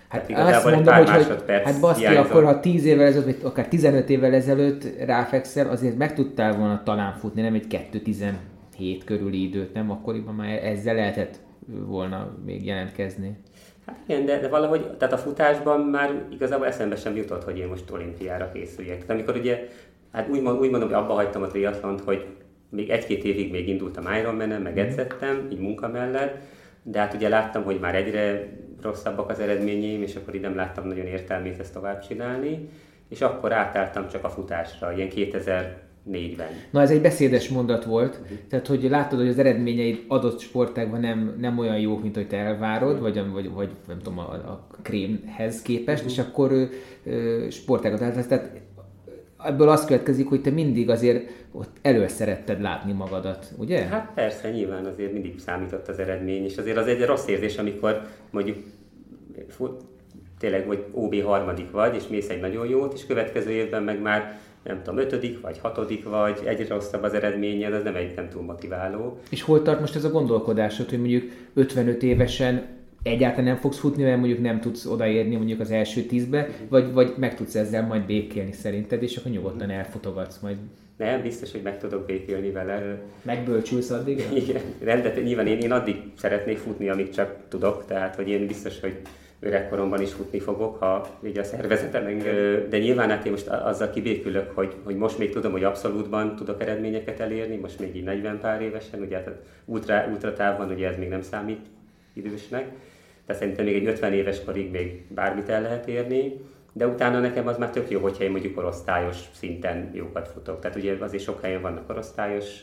Hát 0.09 0.31
azt 0.31 0.65
mondom, 0.65 0.95
hogy, 0.95 1.09
hogy 1.09 1.43
hát 1.47 1.81
baszki, 1.81 2.01
hiányzott. 2.01 2.31
akkor 2.31 2.45
ha 2.45 2.61
10 2.61 2.85
évvel 2.85 3.07
ezelőtt, 3.07 3.25
vagy 3.25 3.51
akár 3.51 3.69
15 3.69 4.11
évvel 4.11 4.35
ezelőtt 4.35 5.05
ráfekszel, 5.07 5.69
azért 5.69 5.97
meg 5.97 6.15
tudtál 6.15 6.57
volna 6.57 6.83
talán 6.83 7.15
futni, 7.15 7.43
nem 7.43 7.55
egy 7.55 7.67
2.17 7.93 9.01
körüli 9.05 9.43
időt, 9.43 9.73
nem? 9.73 9.91
Akkoriban 9.91 10.35
már 10.35 10.65
ezzel 10.65 10.95
lehetett 10.95 11.39
volna 11.87 12.37
még 12.45 12.67
jelentkezni. 12.67 13.37
Hát 13.87 13.99
igen, 14.07 14.25
de, 14.25 14.39
de 14.39 14.49
valahogy, 14.49 14.97
tehát 14.97 15.15
a 15.15 15.19
futásban 15.19 15.81
már 15.81 16.23
igazából 16.31 16.67
eszembe 16.67 16.97
sem 16.97 17.17
jutott, 17.17 17.45
hogy 17.45 17.59
én 17.59 17.69
most 17.69 17.91
olimpiára 17.91 18.51
készüljek. 18.53 19.07
Tehát 19.07 19.11
amikor 19.11 19.37
ugye, 19.37 19.69
hát 20.13 20.29
úgy, 20.29 20.39
úgy 20.39 20.71
mondom, 20.71 20.89
hogy 20.89 20.99
abba 20.99 21.15
hagytam 21.15 21.43
a 21.43 21.47
triatlont, 21.47 22.01
hogy 22.01 22.27
még 22.71 22.91
egy-két 22.91 23.25
évig 23.25 23.51
még 23.51 23.69
indultam 23.69 24.15
Ironman-en, 24.15 24.63
meg 24.63 24.73
mhm. 24.73 24.83
edzettem, 24.83 25.49
így 25.53 25.59
munka 25.59 25.89
mellett, 25.89 26.37
de 26.83 26.99
hát 26.99 27.15
ugye 27.15 27.29
láttam, 27.29 27.63
hogy 27.63 27.81
már 27.81 27.95
egyre 27.95 28.49
rosszabbak 28.83 29.31
az 29.31 29.41
eredményeim, 29.41 30.03
és 30.03 30.15
akkor 30.15 30.35
így 30.35 30.41
nem 30.41 30.57
láttam 30.57 30.87
nagyon 30.87 31.07
értelmét 31.07 31.61
ezt 31.61 31.73
tovább 31.73 32.07
csinálni, 32.07 32.69
és 33.09 33.21
akkor 33.21 33.53
átálltam 33.53 34.09
csak 34.09 34.25
a 34.25 34.31
futásra, 34.31 34.93
ilyen 34.93 35.09
2004-ben. 35.15 36.49
Na 36.71 36.81
ez 36.81 36.91
egy 36.91 37.01
beszédes 37.01 37.49
mondat 37.49 37.85
volt, 37.85 38.19
uh-huh. 38.23 38.39
tehát 38.49 38.67
hogy 38.67 38.83
látod, 38.83 39.19
hogy 39.19 39.29
az 39.29 39.39
eredményeid 39.39 40.05
adott 40.09 40.41
sportágban 40.41 41.01
nem, 41.01 41.37
nem 41.39 41.59
olyan 41.59 41.79
jók, 41.79 42.03
mint 42.03 42.15
hogy 42.15 42.29
te 42.29 42.37
elvárod, 42.37 43.01
uh-huh. 43.01 43.13
vagy, 43.13 43.31
vagy, 43.33 43.51
vagy 43.51 43.71
nem 43.87 43.99
tudom, 43.99 44.19
a, 44.19 44.33
a 44.33 44.67
krémhez 44.83 45.63
képest, 45.63 46.05
uh-huh. 46.05 46.19
és 46.19 46.25
akkor 46.25 46.69
sportágat 47.51 47.99
tehát 47.99 48.51
ebből 49.47 49.69
az 49.69 49.85
következik, 49.85 50.29
hogy 50.29 50.43
te 50.43 50.51
mindig 50.51 50.91
azért 50.91 51.31
ott 51.53 51.77
előszeretted 51.83 52.61
látni 52.61 52.93
magadat, 52.93 53.53
ugye? 53.59 53.83
Hát 53.83 54.13
persze, 54.15 54.51
nyilván 54.51 54.85
azért 54.85 55.13
mindig 55.13 55.39
számított 55.39 55.89
az 55.89 55.99
eredmény, 55.99 56.45
és 56.45 56.57
azért 56.57 56.77
az 56.77 56.87
egy 56.87 57.05
rossz 57.05 57.27
érzés, 57.27 57.59
amikor 57.59 58.03
mondjuk 58.31 58.57
tényleg, 60.39 60.67
hogy 60.67 60.85
OB 60.93 61.23
harmadik 61.23 61.71
vagy, 61.71 61.95
és 61.95 62.07
mész 62.09 62.29
egy 62.29 62.41
nagyon 62.41 62.67
jót, 62.67 62.93
és 62.93 63.07
következő 63.07 63.51
évben 63.51 63.83
meg 63.83 64.01
már 64.01 64.39
nem 64.63 64.83
tudom, 64.83 64.99
ötödik 64.99 65.41
vagy 65.41 65.59
hatodik 65.59 66.05
vagy, 66.05 66.41
egyre 66.45 66.75
rosszabb 66.75 67.03
az 67.03 67.15
eredményed, 67.15 67.73
az 67.73 67.83
nem 67.83 67.95
egy 67.95 68.13
nem 68.17 68.29
túl 68.29 68.43
motiváló. 68.43 69.19
És 69.31 69.43
hol 69.43 69.63
tart 69.63 69.81
most 69.81 69.97
ez 69.97 70.05
a 70.05 70.11
gondolkodásod, 70.11 70.89
hogy 70.89 70.99
mondjuk 70.99 71.25
55 71.55 72.03
évesen 72.03 72.76
egyáltalán 73.07 73.45
nem 73.45 73.57
fogsz 73.57 73.79
futni, 73.79 74.03
mert 74.03 74.19
mondjuk 74.19 74.41
nem 74.41 74.61
tudsz 74.61 74.87
odaérni 74.87 75.37
mondjuk 75.37 75.61
az 75.61 75.71
első 75.71 76.03
tízbe, 76.03 76.49
vagy, 76.69 76.93
vagy 76.93 77.15
meg 77.17 77.35
tudsz 77.35 77.55
ezzel 77.55 77.87
majd 77.87 78.03
békélni 78.03 78.53
szerinted, 78.53 79.03
és 79.03 79.17
akkor 79.17 79.31
nyugodtan 79.33 79.71
elfutogatsz 79.71 80.39
majd. 80.39 80.57
Nem, 80.97 81.23
biztos, 81.23 81.53
hogy 81.53 81.63
meg 81.63 81.79
tudok 81.79 82.07
békélni 82.07 82.51
vele. 82.51 82.99
Megbölcsülsz 83.23 83.91
addig? 83.91 84.25
Igen, 84.47 84.63
rendet, 84.83 85.25
nyilván 85.25 85.47
én, 85.47 85.59
én 85.59 85.73
addig 85.73 85.97
szeretnék 86.19 86.59
futni, 86.59 86.89
amíg 86.89 87.11
csak 87.11 87.37
tudok, 87.49 87.85
tehát 87.87 88.15
hogy 88.15 88.29
én 88.29 88.47
biztos, 88.47 88.81
hogy 88.81 88.97
öregkoromban 89.41 90.01
is 90.01 90.13
futni 90.13 90.39
fogok, 90.39 90.77
ha 90.77 91.19
így 91.27 91.39
a 91.39 91.45
szervezetem. 91.45 92.19
De 92.69 92.79
nyilván 92.79 93.09
hát 93.09 93.25
én 93.25 93.33
most 93.33 93.47
azzal 93.47 93.91
kibékülök, 93.91 94.51
hogy, 94.51 94.75
hogy 94.85 94.97
most 94.97 95.19
még 95.19 95.33
tudom, 95.33 95.53
hogy 95.53 95.65
abszolútban 95.65 96.37
tudok 96.37 96.63
eredményeket 96.63 97.21
elérni, 97.21 97.57
most 97.57 97.81
még 97.81 97.97
így 97.97 98.05
40 98.05 98.41
pár 98.41 98.63
évesen, 98.63 99.01
ugye 99.01 99.17
hát 99.17 99.31
ultra, 99.65 100.05
ultra 100.11 100.33
távban 100.33 100.71
ugye 100.71 100.89
ez 100.89 100.99
még 100.99 101.09
nem 101.09 101.23
számít 101.23 101.67
idősnek, 102.13 102.71
de 103.27 103.35
szerintem 103.35 103.65
még 103.65 103.75
egy 103.75 103.87
50 103.87 104.13
éves 104.13 104.45
korig 104.45 104.71
még 104.71 105.05
bármit 105.09 105.49
el 105.49 105.63
lehet 105.63 105.89
érni, 105.89 106.33
de 106.73 106.87
utána 106.87 107.21
nekem 107.21 107.47
az 107.47 107.59
már 107.59 107.71
tök 107.71 107.91
jó, 107.91 108.01
hogyha 108.01 108.25
én 108.25 108.31
mondjuk 108.31 108.55
korosztályos 108.55 109.17
szinten 109.33 109.91
jókat 109.93 110.29
futok. 110.29 110.61
Tehát 110.61 110.77
ugye 110.77 110.97
azért 111.01 111.23
sok 111.23 111.41
helyen 111.41 111.61
vannak 111.61 111.87
korosztályos 111.87 112.61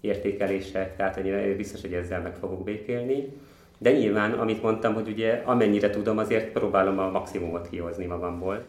értékelések, 0.00 0.96
tehát 0.96 1.16
én 1.16 1.56
biztos, 1.56 1.80
hogy 1.80 1.92
ezzel 1.92 2.20
meg 2.20 2.36
fogok 2.36 2.64
békélni. 2.64 3.32
De 3.78 3.92
nyilván, 3.92 4.32
amit 4.32 4.62
mondtam, 4.62 4.94
hogy 4.94 5.08
ugye 5.08 5.42
amennyire 5.44 5.90
tudom, 5.90 6.18
azért 6.18 6.52
próbálom 6.52 6.98
a 6.98 7.10
maximumot 7.10 7.68
kihozni 7.68 8.06
magamból. 8.06 8.64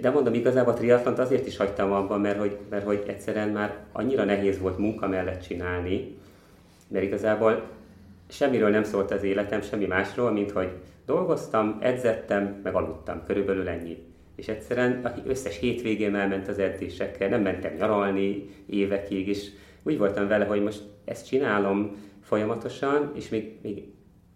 De 0.00 0.10
mondom, 0.10 0.34
igazából 0.34 0.72
a 0.72 0.76
triatlont 0.76 1.18
azért 1.18 1.46
is 1.46 1.56
hagytam 1.56 1.92
abban, 1.92 2.20
mert 2.20 2.38
hogy, 2.38 2.58
mert 2.70 2.84
hogy 2.84 3.02
egyszerűen 3.06 3.48
már 3.48 3.76
annyira 3.92 4.24
nehéz 4.24 4.58
volt 4.58 4.78
munka 4.78 5.08
mellett 5.08 5.42
csinálni, 5.42 6.16
mert 6.88 7.04
igazából 7.04 7.62
semmiről 8.28 8.70
nem 8.70 8.84
szólt 8.84 9.10
az 9.10 9.22
életem, 9.22 9.60
semmi 9.62 9.86
másról, 9.86 10.30
mint 10.30 10.50
hogy 10.50 10.70
dolgoztam, 11.06 11.76
edzettem, 11.80 12.60
meg 12.62 12.74
aludtam, 12.74 13.22
körülbelül 13.26 13.68
ennyi. 13.68 13.96
És 14.36 14.48
egyszerűen 14.48 15.22
összes 15.26 15.58
hétvégén 15.58 16.14
elment 16.14 16.48
az 16.48 16.58
edzésekkel, 16.58 17.28
nem 17.28 17.42
mentem 17.42 17.74
nyaralni 17.74 18.48
évekig, 18.66 19.28
és 19.28 19.48
úgy 19.82 19.98
voltam 19.98 20.28
vele, 20.28 20.44
hogy 20.44 20.62
most 20.62 20.82
ezt 21.04 21.26
csinálom 21.26 21.96
folyamatosan, 22.22 23.12
és 23.14 23.28
még, 23.28 23.58
még 23.62 23.82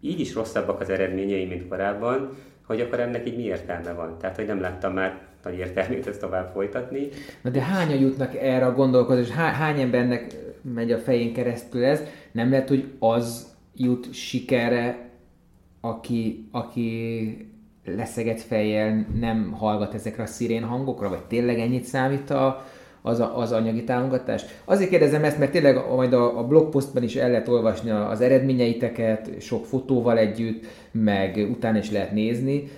így 0.00 0.20
is 0.20 0.34
rosszabbak 0.34 0.80
az 0.80 0.90
eredményeim, 0.90 1.48
mint 1.48 1.68
korábban, 1.68 2.36
hogy 2.66 2.80
akkor 2.80 3.00
ennek 3.00 3.26
így 3.26 3.36
mi 3.36 3.42
értelme 3.42 3.92
van. 3.92 4.18
Tehát, 4.18 4.36
hogy 4.36 4.46
nem 4.46 4.60
láttam 4.60 4.92
már 4.92 5.20
nagy 5.44 5.58
értelmét 5.58 6.06
ezt 6.06 6.20
tovább 6.20 6.50
folytatni. 6.52 7.08
Na 7.42 7.50
de 7.50 7.62
hányan 7.62 7.98
jutnak 7.98 8.34
erre 8.34 8.66
a 8.66 8.74
gondolkozás, 8.74 9.30
há, 9.30 9.52
hány 9.52 9.80
embernek 9.80 10.34
megy 10.74 10.92
a 10.92 10.98
fején 10.98 11.32
keresztül 11.32 11.84
ez? 11.84 12.02
Nem 12.32 12.50
lehet, 12.50 12.68
hogy 12.68 12.84
az 12.98 13.49
jut 13.82 14.12
sikerre, 14.12 15.08
aki, 15.80 16.48
aki 16.50 17.48
leszeget 17.84 18.40
fejjel 18.40 19.06
nem 19.20 19.52
hallgat 19.52 19.94
ezekre 19.94 20.22
a 20.22 20.26
szirén 20.26 20.62
hangokra, 20.62 21.08
vagy 21.08 21.24
tényleg 21.24 21.58
ennyit 21.58 21.84
számít 21.84 22.30
a, 22.30 22.66
az, 23.02 23.20
a, 23.20 23.38
az 23.38 23.52
anyagi 23.52 23.84
támogatás? 23.84 24.44
Azért 24.64 24.90
kérdezem 24.90 25.24
ezt, 25.24 25.38
mert 25.38 25.52
tényleg 25.52 25.76
majd 25.94 26.12
a, 26.12 26.38
a 26.38 26.46
blogpostban 26.46 27.02
is 27.02 27.16
el 27.16 27.30
lehet 27.30 27.48
olvasni 27.48 27.90
az 27.90 28.20
eredményeiteket, 28.20 29.40
sok 29.40 29.66
fotóval 29.66 30.18
együtt, 30.18 30.66
meg 30.90 31.46
utána 31.50 31.78
is 31.78 31.90
lehet 31.90 32.12
nézni. 32.12 32.68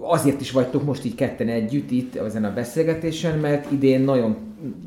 Azért 0.00 0.40
is 0.40 0.50
vagytok 0.50 0.84
most 0.84 1.04
így 1.04 1.14
ketten 1.14 1.48
együtt 1.48 1.90
itt 1.90 2.14
ezen 2.14 2.44
a 2.44 2.52
beszélgetésen, 2.54 3.38
mert 3.38 3.70
idén 3.70 4.00
nagyon 4.00 4.36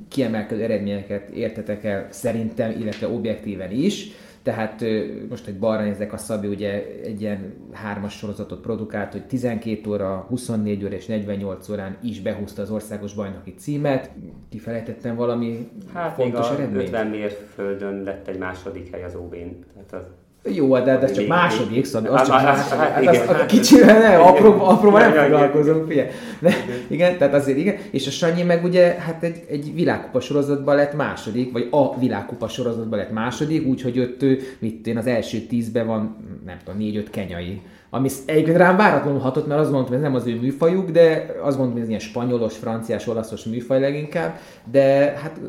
kiemelkedő 0.08 0.64
eredményeket 0.64 1.30
értetek 1.30 1.84
el 1.84 2.08
szerintem, 2.10 2.72
illetve 2.80 3.08
objektíven 3.08 3.72
is 3.72 4.12
tehát 4.44 4.84
most, 5.30 5.46
hogy 5.46 5.60
balra 5.60 5.84
nézek, 5.84 6.14
a 6.14 6.18
Szabi 6.18 6.48
ugye 6.48 6.86
egy 7.04 7.22
ilyen 7.22 7.54
hármas 7.72 8.18
sorozatot 8.18 8.62
produkált, 8.62 9.12
hogy 9.12 9.26
12 9.26 9.90
óra, 9.90 10.26
24 10.30 10.84
óra 10.84 10.96
és 10.96 11.06
48 11.06 11.70
órán 11.70 11.98
is 12.02 12.22
behúzta 12.22 12.62
az 12.62 12.72
országos 12.72 13.14
bajnoki 13.14 13.54
címet. 13.54 14.12
Kifelejtettem 14.50 15.16
valami 15.16 15.70
hát 15.94 16.14
fontos 16.14 16.50
még 16.50 16.58
a 16.58 16.62
eredményt? 16.62 16.88
50 16.88 17.08
mérföldön 17.08 18.04
lett 18.04 18.28
egy 18.28 18.38
második 18.38 18.92
hely 18.92 19.04
az 19.04 19.16
OB-n. 19.16 19.66
Tehát 19.74 19.94
az 19.94 20.12
jó, 20.44 20.76
de, 20.76 20.84
de 20.84 21.00
ez 21.00 21.12
csak 21.12 21.28
második, 21.28 21.86
szóval 21.86 22.18
az 22.18 22.28
csak 22.28 22.42
második. 22.42 22.80
Hát, 22.80 23.08
az, 23.08 23.24
az, 23.28 23.46
kicsivel 23.48 24.00
nem, 24.00 24.22
apró, 24.22 24.56
apró 24.60 24.98
nem 24.98 25.12
foglalkozunk, 25.12 25.88
figyelj. 25.88 26.08
De, 26.40 26.54
igen, 26.88 27.18
tehát 27.18 27.34
azért 27.34 27.58
igen. 27.58 27.76
És 27.92 28.08
a 28.08 28.12
Sanyi 28.12 28.44
meg 28.44 28.64
ugye 28.64 28.96
hát 29.00 29.24
egy, 29.24 29.44
egy 29.50 29.74
világkupa 29.74 30.20
sorozatban 30.20 30.76
lett 30.76 30.94
második, 30.94 31.52
vagy 31.52 31.68
a 31.72 32.00
világkupa 32.00 32.48
sorozatban 32.48 33.00
lett 33.00 33.12
második, 33.12 33.68
úgyhogy 33.68 34.00
ott, 34.00 34.26
mit 34.60 34.88
én 34.88 34.98
az 34.98 35.08
első 35.08 35.40
tízben 35.40 35.88
van, 35.88 36.16
nem 36.46 36.58
tudom, 36.64 36.80
négy-öt 36.80 37.10
kenyai. 37.10 37.62
Ami 37.92 38.10
egyébként 38.26 38.58
rám 38.58 38.78
váratlanul 38.78 39.20
hatott, 39.20 39.48
mert 39.48 39.60
azt 39.60 39.72
mondtam, 39.72 39.96
hogy 39.96 40.04
ez 40.04 40.12
nem 40.12 40.22
az 40.22 40.28
ő 40.28 40.40
műfajuk, 40.40 40.90
de 40.90 41.36
azt 41.42 41.58
mondtam, 41.58 41.72
hogy 41.72 41.82
ez 41.82 41.88
ilyen 41.88 42.00
spanyolos, 42.00 42.58
franciás, 42.58 43.08
olaszos 43.08 43.44
műfaj 43.44 43.80
leginkább, 43.80 44.40
de 44.72 45.14
hát 45.22 45.40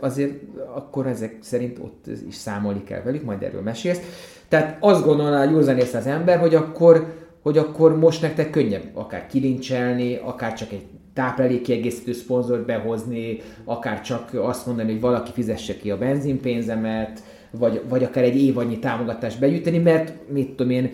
azért 0.00 0.32
akkor 0.74 1.06
ezek 1.06 1.36
szerint 1.40 1.78
ott 1.78 2.06
is 2.28 2.34
számolni 2.34 2.84
kell 2.84 3.02
velük, 3.02 3.24
majd 3.24 3.42
erről 3.42 3.62
mesélsz. 3.62 4.00
Tehát 4.48 4.76
azt 4.80 5.04
gondolná 5.04 5.44
józanész 5.44 5.94
az 5.94 6.06
ember, 6.06 6.38
hogy 6.38 6.54
akkor, 6.54 7.14
hogy 7.42 7.58
akkor 7.58 7.98
most 7.98 8.22
nektek 8.22 8.50
könnyebb 8.50 8.84
akár 8.92 9.26
kilincselni, 9.26 10.14
akár 10.14 10.54
csak 10.54 10.72
egy 10.72 10.86
táplálékkiegészítő 11.12 12.12
szponzort 12.12 12.66
behozni, 12.66 13.40
akár 13.64 14.00
csak 14.00 14.30
azt 14.34 14.66
mondani, 14.66 14.92
hogy 14.92 15.00
valaki 15.00 15.30
fizesse 15.32 15.76
ki 15.76 15.90
a 15.90 15.98
benzinpénzemet, 15.98 17.22
vagy, 17.50 17.82
vagy 17.88 18.04
akár 18.04 18.24
egy 18.24 18.42
év 18.42 18.58
annyi 18.58 18.78
támogatást 18.78 19.40
begyűjteni, 19.40 19.78
mert 19.78 20.12
mit 20.30 20.50
tudom 20.50 20.72
én, 20.72 20.90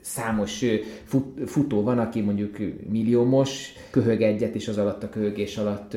számos 0.00 0.64
fut, 1.04 1.50
futó 1.50 1.82
van, 1.82 1.98
aki 1.98 2.20
mondjuk 2.20 2.56
milliómos, 2.90 3.72
köhög 3.90 4.22
egyet, 4.22 4.54
és 4.54 4.68
az 4.68 4.78
alatt 4.78 5.02
a 5.02 5.08
köhögés 5.08 5.56
alatt 5.56 5.96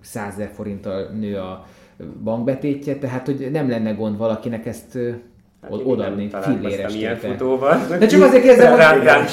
százer 0.00 0.50
forinttal 0.54 1.08
nő 1.08 1.36
a 1.36 1.66
bankbetétje, 2.24 2.96
tehát 2.96 3.26
hogy 3.26 3.48
nem 3.52 3.68
lenne 3.68 3.92
gond 3.92 4.16
valakinek 4.16 4.66
ezt 4.66 4.98
Hát 5.62 5.72
odaadni 5.84 6.30
filléres 6.42 6.94
ilyen 6.94 7.16
futóval. 7.16 7.86
De 7.98 8.06
csak 8.06 8.22
azért 8.22 8.42
kérdezem, 8.42 8.70
hogy... 8.70 8.80
Rám, 8.80 9.02
rám 9.02 9.26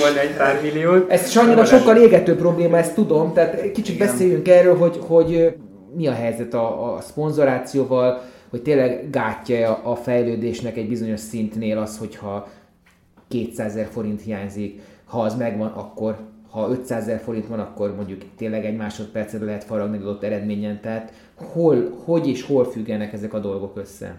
volna 0.00 0.20
egy 0.20 0.36
pár 0.36 0.60
milliót. 0.62 1.10
Ez 1.10 1.30
sajnos 1.30 1.68
sokkal 1.68 1.96
égető 1.96 2.36
probléma, 2.36 2.78
ezt 2.78 2.94
tudom, 2.94 3.32
tehát 3.32 3.72
kicsit 3.72 3.94
Igen. 3.94 4.06
beszéljünk 4.06 4.48
erről, 4.48 4.76
hogy, 4.76 4.98
hogy 5.06 5.54
mi 5.96 6.06
a 6.06 6.12
helyzet 6.12 6.54
a, 6.54 6.94
a 6.94 7.00
szponzorációval, 7.00 8.20
hogy 8.50 8.62
tényleg 8.62 9.10
gátja 9.10 9.80
a 9.82 9.94
fejlődésnek 9.96 10.76
egy 10.76 10.88
bizonyos 10.88 11.20
szintnél 11.20 11.78
az, 11.78 11.98
hogyha 11.98 12.48
200 13.28 13.66
ezer 13.66 13.88
forint 13.92 14.22
hiányzik, 14.22 14.80
ha 15.04 15.20
az 15.20 15.36
megvan, 15.36 15.68
akkor 15.68 16.16
ha 16.50 16.68
500 16.70 17.02
ezer 17.02 17.20
forint 17.20 17.46
van, 17.46 17.58
akkor 17.58 17.94
mondjuk 17.96 18.20
tényleg 18.36 18.64
egy 18.64 18.76
másodpercre 18.76 19.44
lehet 19.44 19.64
faragni 19.64 19.96
adott 19.96 20.22
eredményen. 20.22 20.80
Tehát 20.80 21.12
hol, 21.34 21.94
hogy 22.04 22.28
és 22.28 22.42
hol 22.42 22.64
függenek 22.64 23.12
ezek 23.12 23.34
a 23.34 23.38
dolgok 23.38 23.76
össze? 23.76 24.14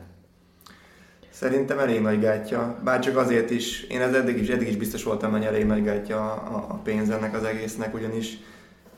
Szerintem 1.42 1.80
elég 1.80 2.02
nagy 2.02 2.20
gátja, 2.20 2.76
bár 2.84 3.00
csak 3.00 3.18
azért 3.18 3.50
is, 3.50 3.84
én 3.84 4.02
ez 4.02 4.14
eddig 4.14 4.42
is, 4.42 4.48
eddig 4.48 4.68
is 4.68 4.76
biztos 4.76 5.04
voltam, 5.04 5.32
hogy 5.32 5.44
elég 5.44 5.66
nagy 5.66 5.84
gátja 5.84 6.18
a, 6.18 6.66
a 6.70 6.74
pénz 6.84 7.10
ennek 7.10 7.36
az 7.36 7.44
egésznek, 7.44 7.94
ugyanis 7.94 8.38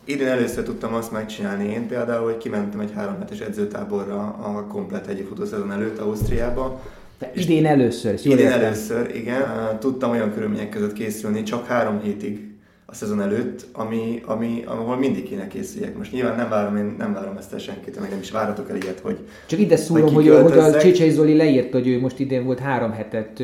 idén 0.06 0.28
először 0.28 0.64
tudtam 0.64 0.94
azt 0.94 1.12
megcsinálni 1.12 1.70
én 1.70 1.88
például, 1.88 2.24
hogy 2.24 2.38
kimentem 2.38 2.80
egy 2.80 2.92
három 2.96 3.20
hetes 3.20 3.40
edzőtáborra 3.40 4.20
a 4.20 4.66
komplet 4.68 5.08
egyik 5.08 5.28
futószezon 5.28 5.72
előtt 5.72 6.00
Ausztriába. 6.00 6.82
De 7.20 7.32
idén 7.36 7.66
először, 7.66 8.20
Idén 8.24 8.52
először, 8.52 9.16
igen. 9.16 9.78
Tudtam 9.80 10.12
olyan 10.12 10.34
körülmények 10.34 10.70
között 10.70 10.94
készülni, 10.94 11.44
csak 11.44 11.66
három 11.66 12.02
hétig 12.02 12.53
a 12.94 12.96
szezon 12.96 13.22
előtt, 13.22 13.66
ami, 13.72 14.22
ami, 14.26 14.64
ahol 14.66 14.98
mindig 14.98 15.24
kéne 15.24 15.48
készüljek. 15.48 15.98
Most 15.98 16.12
nyilván 16.12 16.36
nem 16.36 16.50
várom, 16.50 16.78
én 16.78 16.96
nem 16.98 17.14
várom 17.14 17.38
ezt 17.38 17.54
el 17.54 17.60
senkit, 17.60 18.00
meg 18.00 18.10
nem 18.10 18.20
is 18.20 18.32
váratok 18.32 18.70
el 18.70 18.76
ilyet, 18.76 19.00
hogy 19.00 19.18
Csak 19.46 19.60
ide 19.60 19.76
szúrom, 19.76 20.14
hogy, 20.14 20.30
hogy 20.30 20.58
a 20.58 20.78
Csécsei 20.78 21.10
Zoli 21.10 21.36
leírta, 21.36 21.78
hogy 21.78 21.88
ő 21.88 22.00
most 22.00 22.20
idén 22.20 22.46
volt 22.46 22.60
három 22.60 22.92
hetet 22.92 23.44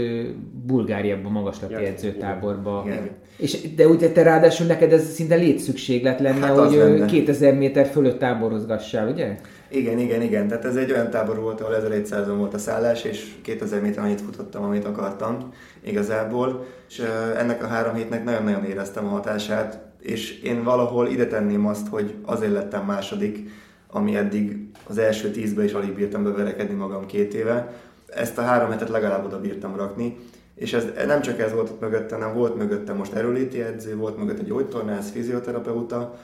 Bulgáriában 0.65 1.31
magaslapi 1.31 1.73
ja, 1.73 1.79
edzőtáborba. 1.79 2.83
Igen. 2.85 3.09
És, 3.37 3.73
de 3.75 3.87
úgy 3.87 4.11
te 4.13 4.23
ráadásul 4.23 4.65
neked 4.65 4.93
ez 4.93 5.13
szinte 5.13 5.35
létszükséglet 5.35 6.19
lenne, 6.19 6.45
hát 6.45 6.57
hogy 6.57 6.77
lenne. 6.77 7.05
2000 7.05 7.53
méter 7.53 7.85
fölött 7.85 8.19
táborozgassál, 8.19 9.11
ugye? 9.11 9.35
Igen, 9.71 9.99
igen, 9.99 10.21
igen. 10.21 10.47
Tehát 10.47 10.65
ez 10.65 10.75
egy 10.75 10.91
olyan 10.91 11.09
tábor 11.09 11.39
volt, 11.39 11.61
ahol 11.61 11.75
1100 11.75 12.27
volt 12.27 12.53
a 12.53 12.57
szállás, 12.57 13.03
és 13.03 13.35
2000 13.41 13.81
méter 13.81 14.03
annyit 14.03 14.21
futottam, 14.21 14.63
amit 14.63 14.85
akartam 14.85 15.53
igazából. 15.81 16.65
És 16.89 16.99
ennek 17.37 17.63
a 17.63 17.67
három 17.67 17.95
hétnek 17.95 18.23
nagyon-nagyon 18.23 18.65
éreztem 18.65 19.05
a 19.05 19.09
hatását, 19.09 19.79
és 19.99 20.41
én 20.41 20.63
valahol 20.63 21.07
ide 21.07 21.27
tenném 21.27 21.67
azt, 21.67 21.87
hogy 21.87 22.15
azért 22.25 22.51
lettem 22.51 22.85
második, 22.85 23.49
ami 23.91 24.15
eddig 24.15 24.67
az 24.87 24.97
első 24.97 25.31
tízbe 25.31 25.63
is 25.63 25.73
alig 25.73 25.93
bírtam 25.93 26.23
beverekedni 26.23 26.75
magam 26.75 27.05
két 27.05 27.33
éve. 27.33 27.73
Ezt 28.07 28.37
a 28.37 28.41
három 28.41 28.71
hetet 28.71 28.89
legalább 28.89 29.25
oda 29.25 29.41
bírtam 29.41 29.75
rakni, 29.75 30.17
és 30.55 30.73
ez 30.73 30.85
nem 31.05 31.21
csak 31.21 31.39
ez 31.39 31.53
volt 31.53 31.69
ott 31.69 31.81
mögöttem, 31.81 32.19
hanem 32.19 32.35
volt 32.35 32.55
mögöttem 32.55 32.97
most 32.97 33.13
erőléti 33.13 33.61
edző, 33.61 33.95
volt 33.95 34.17
mögött 34.17 34.39
egy 34.39 34.47
gyógytornász, 34.47 35.11
fizioterapeuta, 35.11 36.19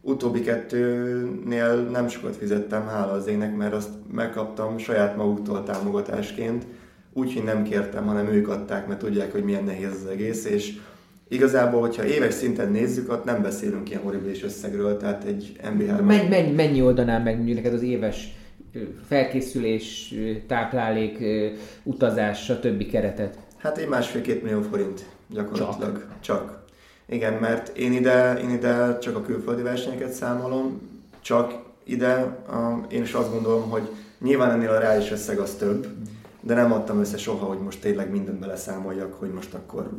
utóbbi 0.00 0.40
kettőnél 0.40 1.74
nem 1.74 2.08
sokat 2.08 2.36
fizettem, 2.36 2.86
hála 2.86 3.12
az 3.12 3.26
ének, 3.26 3.56
mert 3.56 3.74
azt 3.74 3.90
megkaptam 4.12 4.78
saját 4.78 5.16
maguktól 5.16 5.62
támogatásként, 5.62 6.66
úgyhogy 7.12 7.44
nem 7.44 7.62
kértem, 7.62 8.06
hanem 8.06 8.26
ők 8.26 8.48
adták, 8.48 8.86
mert 8.86 9.00
tudják, 9.00 9.32
hogy 9.32 9.44
milyen 9.44 9.64
nehéz 9.64 9.92
az 10.04 10.10
egész, 10.10 10.44
és 10.44 10.76
igazából, 11.28 11.80
hogyha 11.80 12.04
éves 12.04 12.34
szinten 12.34 12.70
nézzük, 12.70 13.12
ott 13.12 13.24
nem 13.24 13.42
beszélünk 13.42 13.90
ilyen 13.90 14.02
horribilis 14.02 14.42
összegről, 14.42 14.96
tehát 14.96 15.24
egy 15.24 15.52
MBH... 15.74 16.00
Mennyi, 16.00 16.28
mennyi, 16.28 16.52
mennyi 16.52 16.82
oldanál 16.82 17.22
meg 17.22 17.36
mondjuk 17.36 17.56
neked 17.56 17.72
az 17.72 17.82
éves 17.82 18.34
felkészülés, 19.08 20.14
táplálék, 20.46 21.24
utazás, 21.82 22.44
stb. 22.44 22.90
keretet? 22.90 23.38
Hát 23.56 23.78
egy 23.78 23.88
másfél-két 23.88 24.42
millió 24.42 24.60
forint 24.60 25.04
gyakorlatilag. 25.28 25.92
Csak. 25.92 26.20
csak. 26.20 26.59
Igen, 27.10 27.32
mert 27.32 27.76
én 27.76 27.92
ide, 27.92 28.38
én 28.42 28.50
ide 28.50 28.98
csak 28.98 29.16
a 29.16 29.22
külföldi 29.22 29.62
versenyeket 29.62 30.12
számolom, 30.12 30.80
csak 31.20 31.58
ide 31.84 32.38
én 32.88 33.02
is 33.02 33.12
azt 33.12 33.32
gondolom, 33.32 33.70
hogy 33.70 33.90
nyilván 34.18 34.50
ennél 34.50 34.70
a 34.70 34.78
reális 34.78 35.10
összeg 35.10 35.38
az 35.38 35.54
több, 35.54 35.86
de 36.40 36.54
nem 36.54 36.72
adtam 36.72 37.00
össze 37.00 37.16
soha, 37.16 37.46
hogy 37.46 37.58
most 37.58 37.80
tényleg 37.80 38.10
mindent 38.10 38.38
beleszámoljak, 38.38 39.14
hogy 39.14 39.30
most 39.32 39.54
akkor 39.54 39.90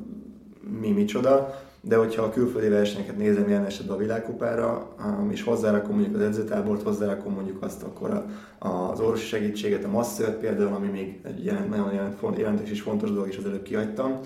mi 0.80 0.92
micsoda, 0.92 1.62
de 1.82 1.96
hogyha 1.96 2.24
a 2.24 2.30
külföldi 2.30 2.68
versenyeket 2.68 3.18
nézem 3.18 3.48
ilyen 3.48 3.66
esetben 3.66 3.96
a 3.96 4.00
világkupára, 4.00 4.96
um, 5.06 5.32
és 5.32 5.44
hozzárakom 5.44 5.94
mondjuk 5.94 6.16
az 6.16 6.22
edzőtábort, 6.22 6.84
hozzárakom 6.84 7.34
mondjuk 7.34 7.64
azt 7.64 7.84
akkor 7.84 8.10
a, 8.10 8.68
az 8.68 9.00
orvosi 9.00 9.26
segítséget, 9.26 9.84
a 9.84 9.90
masszört 9.90 10.40
például, 10.40 10.74
ami 10.74 10.88
még 10.88 11.20
egy 11.24 11.46
jelent, 11.46 11.70
nagyon 11.70 11.94
jelent, 11.94 12.38
jelentős 12.38 12.70
és 12.70 12.82
fontos 12.82 13.10
dolog, 13.12 13.28
és 13.28 13.38
az 13.38 13.46
előbb 13.46 13.64
kihagytam, 13.64 14.20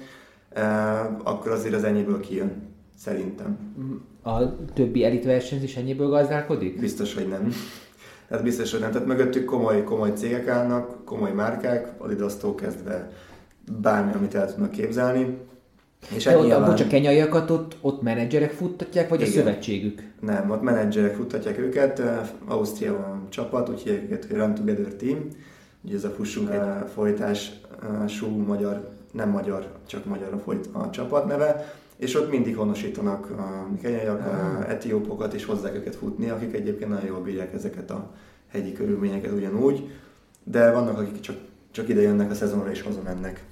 uh, 0.56 0.64
akkor 1.24 1.52
azért 1.52 1.76
az 1.76 1.84
ennyiből 1.84 2.20
kijön. 2.20 2.74
Szerintem. 2.98 3.58
A 4.24 4.64
többi 4.74 5.04
elit 5.04 5.26
versenyzés 5.26 5.76
ennyiből 5.76 6.10
gazdálkodik? 6.10 6.80
Biztos, 6.80 7.14
hogy 7.14 7.28
nem. 7.28 7.52
Tehát 8.28 8.44
biztos, 8.44 8.72
hogy 8.72 8.80
nem. 8.80 8.92
Tehát 8.92 9.08
mögöttük 9.08 9.46
komoly, 9.46 9.84
komoly 9.84 10.12
cégek 10.14 10.48
állnak, 10.48 11.06
komoly 11.06 11.32
márkák, 11.32 11.94
Adidas-tól 11.98 12.56
kezdve 12.56 13.12
bármi, 13.82 14.14
amit 14.14 14.36
el 14.36 14.54
tudnak 14.54 14.72
képzelni. 14.72 15.38
És 16.16 16.24
De 16.24 16.38
ott, 16.38 16.46
nyilván... 16.46 16.70
bocs, 16.70 16.82
a 16.82 16.88
kenyaiakat 16.88 17.50
ott, 17.50 17.78
ott 17.82 18.02
menedzserek 18.02 18.52
futtatják, 18.52 19.10
vagy 19.10 19.22
Igen. 19.22 19.32
a 19.32 19.36
szövetségük? 19.36 20.12
Nem, 20.22 20.50
ott 20.50 20.62
menedzserek 20.62 21.16
futtatják 21.16 21.58
őket. 21.58 22.02
Ausztriában 22.48 23.28
csapat, 23.30 23.70
úgy 23.70 23.82
hívják 23.82 24.04
őket, 24.04 24.26
hogy 24.26 24.38
Run 24.38 24.54
Together 24.54 24.94
Team. 24.94 25.28
Ugye 25.84 25.96
ez 25.96 26.04
a 26.04 26.10
fussunk 26.10 26.50
egy 26.50 26.90
folytású 26.94 28.28
magyar, 28.46 28.90
nem 29.12 29.30
magyar, 29.30 29.72
csak 29.86 30.06
magyar 30.06 30.34
a, 30.34 30.38
folyt, 30.38 30.70
a 30.72 30.90
csapat 30.90 31.26
neve 31.26 31.66
és 31.98 32.16
ott 32.16 32.32
mindig 32.32 32.56
honosítanak 32.56 33.30
a 33.30 33.68
kenyaiak, 33.82 34.26
a 34.26 34.70
etiópokat, 34.70 35.34
és 35.34 35.46
hozzák 35.46 35.76
őket 35.76 35.96
futni, 35.96 36.30
akik 36.30 36.54
egyébként 36.54 36.90
nagyon 36.90 37.06
jól 37.06 37.22
bírják 37.22 37.54
ezeket 37.54 37.92
a 37.92 38.12
hegyi 38.48 38.72
körülményeket 38.72 39.32
ugyanúgy, 39.32 39.90
de 40.44 40.72
vannak, 40.72 40.98
akik 40.98 41.20
csak, 41.20 41.36
csak 41.72 41.90
ide 41.90 42.02
jönnek 42.02 42.32
a 42.32 42.34
szezonra 42.34 42.72
és 42.72 42.82
hazamennek. 42.82 43.44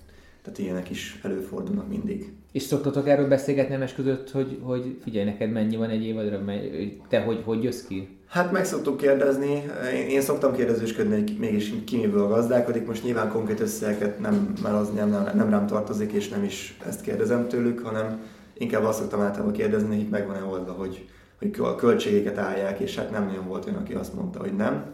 Tehát 0.43 0.59
ilyenek 0.59 0.89
is 0.89 1.19
előfordulnak 1.23 1.89
mindig. 1.89 2.33
És 2.51 2.63
szoktatok 2.63 3.07
erről 3.07 3.27
beszélgetni 3.27 3.73
ennek 3.73 3.95
között, 3.95 4.31
hogy, 4.31 4.59
hogy 4.61 4.97
figyelj, 5.03 5.25
neked 5.25 5.51
mennyi 5.51 5.75
van 5.75 5.89
egy 5.89 6.03
évadra, 6.03 6.41
te 7.09 7.21
hogy, 7.21 7.41
hogy 7.45 7.63
jössz 7.63 7.85
ki? 7.87 8.17
Hát 8.27 8.51
meg 8.51 8.65
szoktuk 8.65 8.97
kérdezni, 8.97 9.63
én, 9.93 10.07
én 10.07 10.21
szoktam 10.21 10.53
kérdezősködni, 10.53 11.13
hogy 11.13 11.35
mégis 11.39 11.73
ki 11.85 11.97
miből 11.97 12.27
gazdálkodik, 12.27 12.87
most 12.87 13.03
nyilván 13.03 13.29
konkrét 13.29 13.59
összegeket 13.59 14.19
nem, 14.19 14.53
mert 14.63 14.75
az 14.75 14.89
nem, 14.89 15.09
nem, 15.09 15.31
nem 15.35 15.49
rám 15.49 15.67
tartozik, 15.67 16.11
és 16.11 16.29
nem 16.29 16.43
is 16.43 16.77
ezt 16.87 17.01
kérdezem 17.01 17.47
tőlük, 17.47 17.79
hanem 17.79 18.21
inkább 18.53 18.83
azt 18.83 18.99
szoktam 18.99 19.21
általában 19.21 19.53
kérdezni, 19.53 19.95
hogy 19.95 20.09
meg 20.09 20.27
van-e 20.27 20.43
oldva, 20.43 20.71
hogy, 20.71 21.09
hogy 21.39 21.55
a 21.59 21.75
költségeket 21.75 22.37
állják, 22.37 22.79
és 22.79 22.95
hát 22.95 23.11
nem 23.11 23.25
nagyon 23.25 23.47
volt 23.47 23.65
olyan, 23.65 23.79
aki 23.79 23.93
azt 23.93 24.13
mondta, 24.13 24.39
hogy 24.39 24.55
nem. 24.55 24.85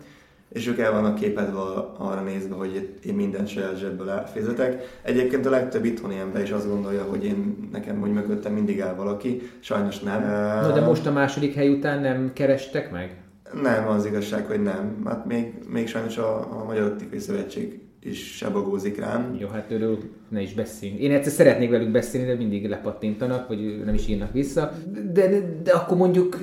És 0.49 0.68
ők 0.68 0.80
el 0.80 0.91
vannak 0.91 1.16
képedve 1.16 1.60
arra 1.97 2.22
nézve, 2.22 2.55
hogy 2.55 2.97
én 3.05 3.14
minden 3.14 3.45
saját 3.45 3.78
zsebből 3.78 4.24
fizetek. 4.34 4.99
Egyébként 5.01 5.45
a 5.45 5.49
legtöbb 5.49 5.86
itthoni 5.86 6.18
ember 6.18 6.41
is 6.41 6.51
azt 6.51 6.68
gondolja, 6.68 7.03
hogy 7.03 7.26
én 7.26 7.70
nekem, 7.72 7.99
hogy 7.99 8.14
mögöttem 8.14 8.53
mindig 8.53 8.82
áll 8.82 8.95
valaki, 8.95 9.41
sajnos 9.60 9.99
nem. 9.99 10.22
Na 10.62 10.72
de 10.72 10.82
most 10.82 11.05
a 11.05 11.12
második 11.12 11.53
hely 11.53 11.70
után 11.70 12.01
nem 12.01 12.32
kerestek 12.34 12.91
meg? 12.91 13.22
Nem, 13.62 13.88
az 13.88 14.05
igazság, 14.05 14.45
hogy 14.45 14.64
nem. 14.64 15.01
Hát 15.05 15.26
még, 15.26 15.53
még 15.68 15.88
sajnos 15.88 16.18
a, 16.18 16.60
a 16.60 16.64
Magyar 16.64 16.88
Optikai 16.88 17.20
Szövetség 17.20 17.89
is 18.04 18.36
sebagózik 18.36 19.00
rám. 19.00 19.36
Jó, 19.39 19.47
hát 19.47 19.72
őről 19.72 19.97
ne 20.30 20.41
is 20.41 20.54
beszéljünk. 20.54 21.02
Én 21.02 21.12
egyszer 21.12 21.32
szeretnék 21.32 21.70
velük 21.70 21.91
beszélni, 21.91 22.28
de 22.28 22.36
mindig 22.36 22.68
lepattintanak, 22.68 23.47
vagy 23.47 23.84
nem 23.86 23.93
is 23.93 24.08
írnak 24.08 24.32
vissza. 24.32 24.72
De, 25.14 25.28
de, 25.28 25.62
de 25.64 25.72
akkor 25.72 25.97
mondjuk 25.97 26.38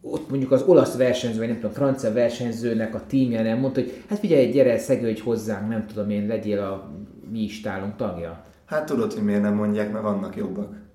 ott 0.00 0.30
mondjuk 0.30 0.50
az 0.52 0.62
olasz 0.62 0.96
versenyző, 0.96 1.38
vagy 1.38 1.46
nem 1.46 1.56
tudom, 1.56 1.72
francia 1.72 2.12
versenyzőnek 2.12 2.94
a 2.94 3.02
tímje 3.06 3.42
nem 3.42 3.58
mondta, 3.58 3.80
hogy 3.80 4.02
hát 4.08 4.18
figyelj, 4.18 4.50
gyere, 4.50 4.78
szegődj 4.78 5.20
hozzánk, 5.20 5.68
nem 5.68 5.86
tudom 5.86 6.10
én, 6.10 6.26
legyél 6.26 6.58
a 6.58 6.90
mi 7.30 7.42
istálunk 7.42 7.96
tagja. 7.96 8.44
Hát 8.64 8.86
tudod, 8.86 9.12
hogy 9.12 9.22
miért 9.22 9.42
nem 9.42 9.54
mondják, 9.54 9.92
mert 9.92 10.04
vannak 10.04 10.36
jobbak. 10.36 10.85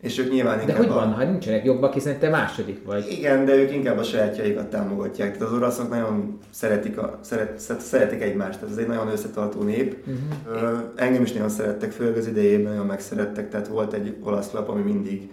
És 0.00 0.18
ők 0.18 0.30
nyilván 0.30 0.66
De 0.66 0.76
hogy 0.76 0.88
van, 0.88 1.12
a... 1.12 1.14
ha 1.14 1.24
nincsenek 1.24 1.64
jobbak, 1.64 1.92
hiszen 1.92 2.18
te 2.18 2.28
második 2.28 2.84
vagy. 2.84 3.06
Igen, 3.10 3.44
de 3.44 3.54
ők 3.54 3.72
inkább 3.72 3.98
a 3.98 4.02
sajátjaikat 4.02 4.66
támogatják. 4.66 5.32
Tehát 5.32 5.52
az 5.52 5.58
oroszok 5.58 5.90
nagyon 5.90 6.38
szeretik, 6.50 6.98
a, 6.98 7.18
szeret, 7.20 7.60
szeretik 7.80 8.22
egymást, 8.22 8.58
tehát 8.58 8.74
ez 8.74 8.80
egy 8.80 8.86
nagyon 8.86 9.08
összetartó 9.08 9.62
nép. 9.62 9.96
Uh-huh. 10.06 10.78
Engem 10.96 11.22
is 11.22 11.32
nagyon 11.32 11.48
szerettek, 11.48 11.92
főleg 11.92 12.16
az 12.16 12.26
idejében 12.26 12.72
nagyon 12.72 12.86
megszerettek, 12.86 13.50
tehát 13.50 13.68
volt 13.68 13.92
egy 13.92 14.16
olasz 14.22 14.52
lap, 14.52 14.68
ami 14.68 14.82
mindig 14.82 15.30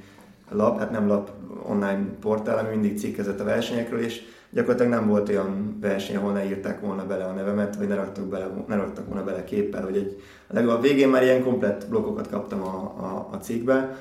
lap, 0.49 0.79
hát 0.79 0.91
nem 0.91 1.07
lap, 1.07 1.31
online 1.67 2.05
portál, 2.21 2.57
ami 2.57 2.69
mindig 2.69 2.99
cikkezett 2.99 3.39
a 3.39 3.43
versenyekről, 3.43 3.99
és 3.99 4.21
gyakorlatilag 4.49 4.91
nem 4.91 5.07
volt 5.07 5.29
olyan 5.29 5.77
verseny, 5.81 6.15
ahol 6.15 6.31
ne 6.31 6.45
írták 6.45 6.81
volna 6.81 7.05
bele 7.05 7.23
a 7.23 7.31
nevemet, 7.31 7.75
vagy 7.75 7.87
ne 7.87 7.95
raktak, 7.95 8.25
bele, 8.25 8.49
ne 8.67 8.75
raktak 8.75 9.07
volna 9.07 9.23
bele 9.23 9.43
képpel, 9.43 9.83
hogy 9.83 9.97
egy, 9.97 10.67
a 10.67 10.79
végén 10.79 11.09
már 11.09 11.23
ilyen 11.23 11.43
komplett 11.43 11.87
blokkokat 11.89 12.29
kaptam 12.29 12.61
a, 12.61 12.93
a, 12.97 13.27
a 13.31 13.35
cikkbe, 13.35 13.97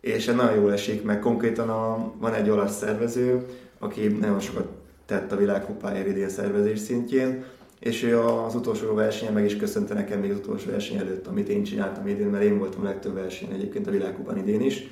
és 0.00 0.24
nagyon 0.24 0.54
jól 0.54 0.72
esik, 0.72 1.02
meg 1.02 1.18
konkrétan 1.18 1.68
a, 1.68 2.12
van 2.18 2.34
egy 2.34 2.50
olasz 2.50 2.76
szervező, 2.76 3.46
aki 3.78 4.06
nagyon 4.06 4.40
sokat 4.40 4.66
tett 5.06 5.32
a 5.32 5.36
világkupáért 5.36 6.06
idén 6.06 6.28
szervezés 6.28 6.78
szintjén, 6.78 7.44
és 7.78 8.02
ő 8.02 8.18
az 8.20 8.54
utolsó 8.54 8.94
versenyen 8.94 9.34
meg 9.34 9.44
is 9.44 9.56
köszönte 9.56 9.94
nekem 9.94 10.20
még 10.20 10.30
az 10.30 10.36
utolsó 10.36 10.70
verseny 10.70 10.98
előtt, 10.98 11.26
amit 11.26 11.48
én 11.48 11.62
csináltam 11.62 12.06
idén, 12.06 12.26
mert 12.26 12.44
én 12.44 12.58
voltam 12.58 12.80
a 12.80 12.84
legtöbb 12.84 13.14
versenyen 13.14 13.54
egyébként 13.54 13.86
a 13.86 13.90
világkupán 13.90 14.38
idén 14.38 14.60
is. 14.60 14.90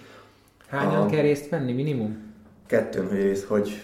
Hányan 0.68 1.02
a... 1.02 1.06
kell 1.06 1.22
részt 1.22 1.48
venni 1.48 1.72
minimum? 1.72 2.16
Kettőn, 2.66 3.08
hogy, 3.08 3.20
rész, 3.20 3.44
hogy 3.44 3.82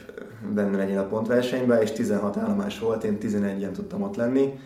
benne 0.54 0.76
legyen 0.76 0.98
a 0.98 1.06
pontversenyben, 1.06 1.82
és 1.82 1.92
16 1.92 2.36
állomás 2.36 2.78
volt, 2.78 3.04
én 3.04 3.18
11-en 3.20 3.70
tudtam 3.70 4.02
ott 4.02 4.16
lenni. 4.16 4.58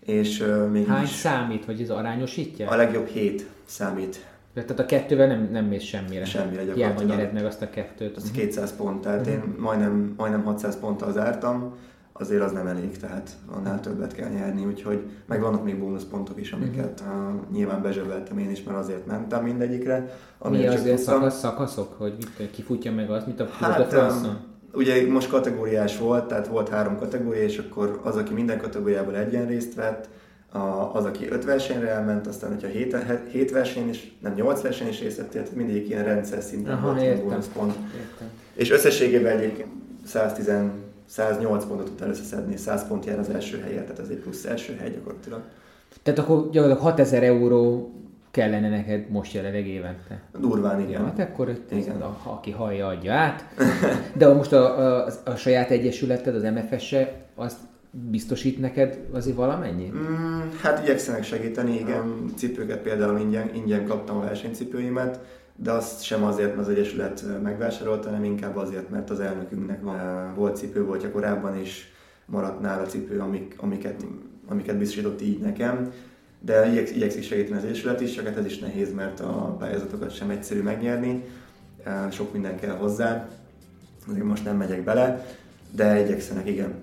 És 0.00 0.40
uh, 0.40 0.70
még 0.70 0.86
Hány 0.86 1.06
számít, 1.06 1.64
hogy 1.64 1.80
ez 1.80 1.90
arányosítja? 1.90 2.68
A 2.68 2.76
legjobb 2.76 3.06
7 3.06 3.46
számít. 3.64 4.33
Tehát 4.54 4.78
a 4.78 4.86
kettővel 4.86 5.26
nem, 5.26 5.48
nem 5.52 5.64
mész 5.64 5.82
semmire. 5.82 6.24
Semmire 6.24 6.64
gyakorlatilag. 6.64 6.96
Hiába 6.96 7.14
nyered 7.14 7.32
meg 7.32 7.44
azt 7.44 7.62
a 7.62 7.70
kettőt. 7.70 8.16
Az 8.16 8.30
200 8.30 8.76
pont, 8.76 9.00
tehát 9.00 9.26
uh-huh. 9.26 9.34
én 9.34 9.54
majdnem, 9.58 10.14
majdnem 10.16 10.44
600 10.44 10.78
ponttal 10.78 11.12
zártam, 11.12 11.74
azért 12.12 12.42
az 12.42 12.52
nem 12.52 12.66
elég, 12.66 12.96
tehát 12.96 13.30
annál 13.50 13.80
többet 13.80 14.14
kell 14.14 14.28
nyerni, 14.28 14.64
úgyhogy 14.64 15.02
meg 15.26 15.40
vannak 15.40 15.64
még 15.64 15.78
bónuszpontok 15.78 16.40
is, 16.40 16.52
amiket 16.52 17.00
uh-huh. 17.00 17.34
uh, 17.34 17.40
nyilván 17.52 17.82
bezsebeltem 17.82 18.38
én 18.38 18.50
is, 18.50 18.62
mert 18.62 18.78
azért 18.78 19.06
mentem 19.06 19.44
mindegyikre. 19.44 20.18
Mi 20.50 20.66
az 20.66 20.84
ilyen 20.84 20.96
szakasz, 20.96 21.38
szakaszok, 21.38 21.94
hogy 21.98 22.14
mit, 22.16 22.50
kifutja 22.50 22.92
meg 22.92 23.10
azt, 23.10 23.26
mint 23.26 23.40
a 23.40 23.46
hát, 23.46 23.94
Ugye 24.72 25.10
most 25.10 25.28
kategóriás 25.28 25.98
volt, 25.98 26.26
tehát 26.26 26.46
volt 26.46 26.68
három 26.68 26.98
kategória, 26.98 27.42
és 27.42 27.58
akkor 27.58 28.00
az, 28.04 28.16
aki 28.16 28.32
minden 28.32 28.58
kategóriából 28.58 29.16
egyen 29.16 29.46
részt 29.46 29.74
vett, 29.74 30.08
az, 30.92 31.04
aki 31.04 31.28
öt 31.28 31.44
versenyre 31.44 31.88
elment, 31.88 32.26
aztán, 32.26 32.50
hogyha 32.50 32.68
hét, 32.68 32.96
hét 33.30 33.50
verseny 33.50 33.88
is, 33.88 34.16
nem 34.20 34.34
nyolc 34.34 34.60
verseny 34.60 34.88
is 34.88 35.00
részt 35.00 35.16
vettél, 35.16 35.42
tehát 35.42 35.56
mindig 35.56 35.88
ilyen 35.88 36.04
rendszer 36.04 36.42
szinten 36.42 36.72
Aha, 36.72 36.94
volt 36.94 37.18
a 37.18 37.22
bónuszpont. 37.22 37.74
És 38.54 38.70
összességében 38.70 39.36
egyébként 39.36 39.68
110 40.04 40.50
108 41.06 41.64
pontot 41.64 41.92
tud 41.96 42.08
összeszedni, 42.08 42.56
100 42.56 42.86
pont 42.86 43.04
jár 43.04 43.18
az 43.18 43.28
első 43.28 43.60
helyet, 43.60 43.82
tehát 43.82 43.98
ez 43.98 44.08
egy 44.08 44.16
plusz 44.16 44.44
első 44.44 44.76
hely 44.80 44.90
gyakorlatilag. 44.90 45.40
Tehát 46.02 46.18
akkor 46.18 46.36
gyakorlatilag 46.50 46.78
6000 46.78 47.22
euró 47.22 47.92
kellene 48.30 48.68
neked 48.68 49.10
most 49.10 49.32
jelenleg 49.32 49.66
évente. 49.66 50.22
Durván, 50.38 50.80
igen. 50.80 51.00
Ja, 51.00 51.06
hát 51.06 51.18
akkor 51.18 51.58
igen. 51.70 52.00
A, 52.00 52.18
aki 52.22 52.50
hallja, 52.50 52.86
adja 52.86 53.12
át. 53.12 53.44
De 54.16 54.32
most 54.32 54.52
a, 54.52 54.78
a, 54.78 55.06
a 55.24 55.34
saját 55.36 55.70
egyesületed, 55.70 56.34
az 56.34 56.42
MFS-e, 56.42 57.12
azt 57.34 57.56
biztosít 58.10 58.60
neked 58.60 58.98
azért 59.12 59.36
valamennyi? 59.36 59.92
Mm, 59.94 60.40
hát 60.60 60.82
igyekszenek 60.82 61.24
segíteni, 61.24 61.78
igen. 61.78 62.24
Cipőket 62.36 62.82
például 62.82 63.18
ingyen, 63.18 63.50
ingyen 63.54 63.86
kaptam 63.86 64.16
a 64.16 64.20
versenycipőimet, 64.20 65.20
de 65.56 65.70
azt 65.70 66.02
sem 66.02 66.24
azért, 66.24 66.56
mert 66.56 66.68
az 66.68 66.74
Egyesület 66.74 67.24
megvásárolta, 67.42 68.08
hanem 68.08 68.24
inkább 68.24 68.56
azért, 68.56 68.90
mert 68.90 69.10
az 69.10 69.20
elnökünknek 69.20 69.82
van, 69.82 70.32
volt 70.34 70.56
cipő, 70.56 70.84
volt 70.84 71.10
korábban 71.10 71.60
is 71.60 71.92
maradt 72.26 72.60
nála 72.60 72.86
cipő, 72.86 73.18
amik, 73.18 73.54
amiket, 73.56 74.06
amiket 74.48 74.76
biztosított 74.76 75.22
így 75.22 75.40
nekem. 75.40 75.92
De 76.40 76.72
igyekszik 76.72 77.22
segíteni 77.22 77.58
az 77.58 77.64
Egyesület 77.64 78.00
is, 78.00 78.14
csak 78.14 78.26
hát 78.26 78.36
ez 78.36 78.44
is 78.44 78.58
nehéz, 78.58 78.94
mert 78.94 79.20
a 79.20 79.56
pályázatokat 79.58 80.14
sem 80.14 80.30
egyszerű 80.30 80.62
megnyerni, 80.62 81.24
sok 82.10 82.32
minden 82.32 82.56
kell 82.56 82.76
hozzá, 82.76 83.28
azért 84.08 84.24
most 84.24 84.44
nem 84.44 84.56
megyek 84.56 84.84
bele, 84.84 85.26
de 85.70 86.00
igyekszenek, 86.00 86.48
igen. 86.48 86.74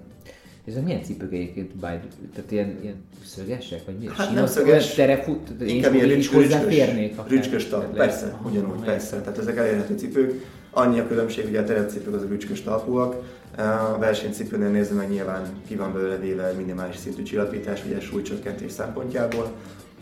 Ez 0.72 0.78
a 0.78 0.82
milyen 0.82 1.04
cipők 1.04 1.34
egyébként, 1.34 1.72
tehát 1.80 2.52
ilyen, 2.52 2.78
ilyen 2.82 2.96
szögesek, 3.26 3.86
vagy 3.86 3.98
mi? 4.00 4.08
Hát 4.08 4.16
Sínos, 4.16 4.34
nem 4.34 4.46
szöges, 4.46 4.94
terefut, 4.94 5.50
inkább 5.66 5.94
ilyen 5.94 6.08
rücskös, 6.08 6.36
hozzáférnék. 6.36 7.16
Rücskös 7.28 7.66
talp, 7.66 7.96
persze, 7.96 8.40
ugyanúgy, 8.46 8.80
persze. 8.80 9.22
Tehát 9.22 9.38
ezek 9.38 9.58
elérhető 9.58 9.98
cipők. 9.98 10.46
Annyi 10.72 11.00
a 11.00 11.08
különbség, 11.08 11.46
ugye 11.48 11.60
a 11.60 11.64
terepcipők 11.64 12.14
az 12.14 12.22
a 12.22 12.28
rücskös 12.28 12.62
talpúak, 12.62 13.16
a 13.58 13.98
versenycipőnél 14.00 14.70
nézve 14.70 14.96
meg 14.96 15.10
nyilván 15.10 15.42
ki 15.68 15.76
van 15.76 15.94
belőle 15.94 16.18
véve 16.18 16.52
minimális 16.58 16.96
szintű 16.96 17.24
csillapítás, 17.24 17.86
ugye 17.86 18.00
súlycsökkentés 18.00 18.72
szempontjából, 18.72 19.52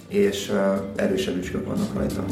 és 0.08 0.52
erősebb 0.96 1.36
rücskök 1.36 1.66
vannak 1.66 1.94
rajta. 1.94 2.26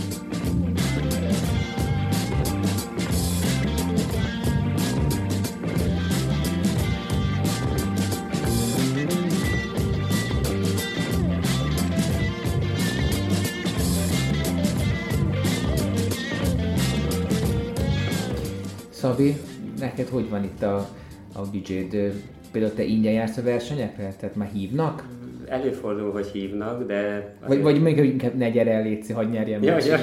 Szabi, 19.18 19.36
neked 19.80 20.08
hogy 20.08 20.30
van 20.30 20.44
itt 20.44 20.64
a, 20.64 20.90
a 21.34 21.42
büdzséd? 21.52 22.14
Például 22.52 22.74
te 22.74 22.84
ingyen 22.84 23.14
jársz 23.14 23.38
a 23.38 23.42
versenyekre? 23.42 24.16
Tehát 24.20 24.36
már 24.36 24.50
hívnak? 24.54 25.08
Előfordul, 25.46 26.12
hogy 26.12 26.28
hívnak, 26.28 26.84
de... 26.84 27.34
Vagy, 27.48 27.62
vagy 27.62 27.82
még 27.82 27.98
inkább 27.98 28.34
ne 28.34 28.50
gyere 28.50 28.72
el, 28.72 28.84
Léci, 28.84 29.14
hagyj 29.14 29.30
nyerjen 29.30 29.64
ja, 29.64 29.78
ja, 29.78 30.00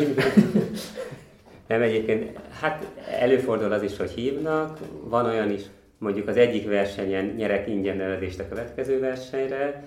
Nem 1.69 1.83
egyébként, 1.83 2.39
hát 2.61 2.87
előfordul 3.21 3.73
az 3.73 3.83
is, 3.83 3.97
hogy 3.97 4.11
hívnak, 4.11 4.79
van 5.05 5.27
olyan 5.27 5.51
is, 5.51 5.63
mondjuk 5.99 6.29
az 6.29 6.37
egyik 6.37 6.69
versenyen 6.69 7.25
nyerek 7.25 7.69
ingyen 7.69 7.97
nevezést 7.97 8.41
a 8.41 8.49
következő 8.49 9.01
versenyre, 9.01 9.85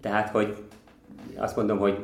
tehát 0.00 0.28
hogy 0.28 0.54
azt 1.34 1.56
mondom, 1.56 1.78
hogy 1.78 1.98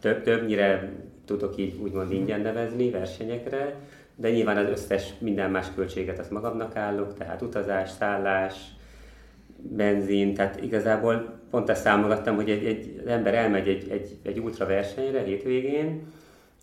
több, 0.00 0.22
többnyire 0.22 0.92
tudok 1.24 1.56
így 1.56 1.74
úgymond 1.82 2.12
ingyen 2.12 2.40
nevezni 2.40 2.90
versenyekre, 2.90 3.74
de 4.20 4.30
nyilván 4.30 4.56
az 4.56 4.68
összes 4.68 5.14
minden 5.18 5.50
más 5.50 5.66
költséget 5.74 6.18
azt 6.18 6.30
magamnak 6.30 6.76
állok, 6.76 7.14
tehát 7.14 7.42
utazás, 7.42 7.90
szállás, 7.90 8.54
benzin, 9.56 10.34
tehát 10.34 10.62
igazából 10.62 11.40
pont 11.50 11.68
ezt 11.68 11.82
számogattam, 11.82 12.34
hogy 12.34 12.50
egy, 12.50 12.64
egy, 12.64 13.00
az 13.04 13.10
ember 13.10 13.34
elmegy 13.34 13.68
egy, 13.68 13.90
egy, 13.90 14.18
egy 14.22 14.38
ultra 14.38 14.66
versenyre 14.66 15.22
hétvégén, 15.22 16.02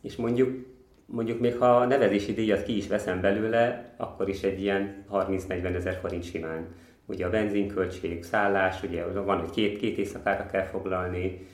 és 0.01 0.16
mondjuk 0.16 0.66
mondjuk 1.06 1.39
még 1.39 1.58
ha 1.58 1.76
a 1.76 1.86
nevezési 1.86 2.34
díjat 2.34 2.64
ki 2.64 2.78
is 2.78 2.88
veszem 2.88 3.22
belőle, 3.22 3.93
akkor 3.97 4.30
is 4.30 4.41
egy 4.41 4.62
ilyen 4.62 5.06
30-40 5.12 5.76
ezer 5.76 5.97
forint 6.01 6.24
simán. 6.24 6.68
Ugye 7.06 7.26
a 7.26 7.30
benzinköltség, 7.30 8.24
szállás, 8.24 8.84
ugye 8.84 9.06
van, 9.06 9.39
hogy 9.39 9.49
két, 9.49 9.78
két 9.78 9.97
éjszakára 9.97 10.45
kell 10.45 10.64
foglalni, 10.64 11.47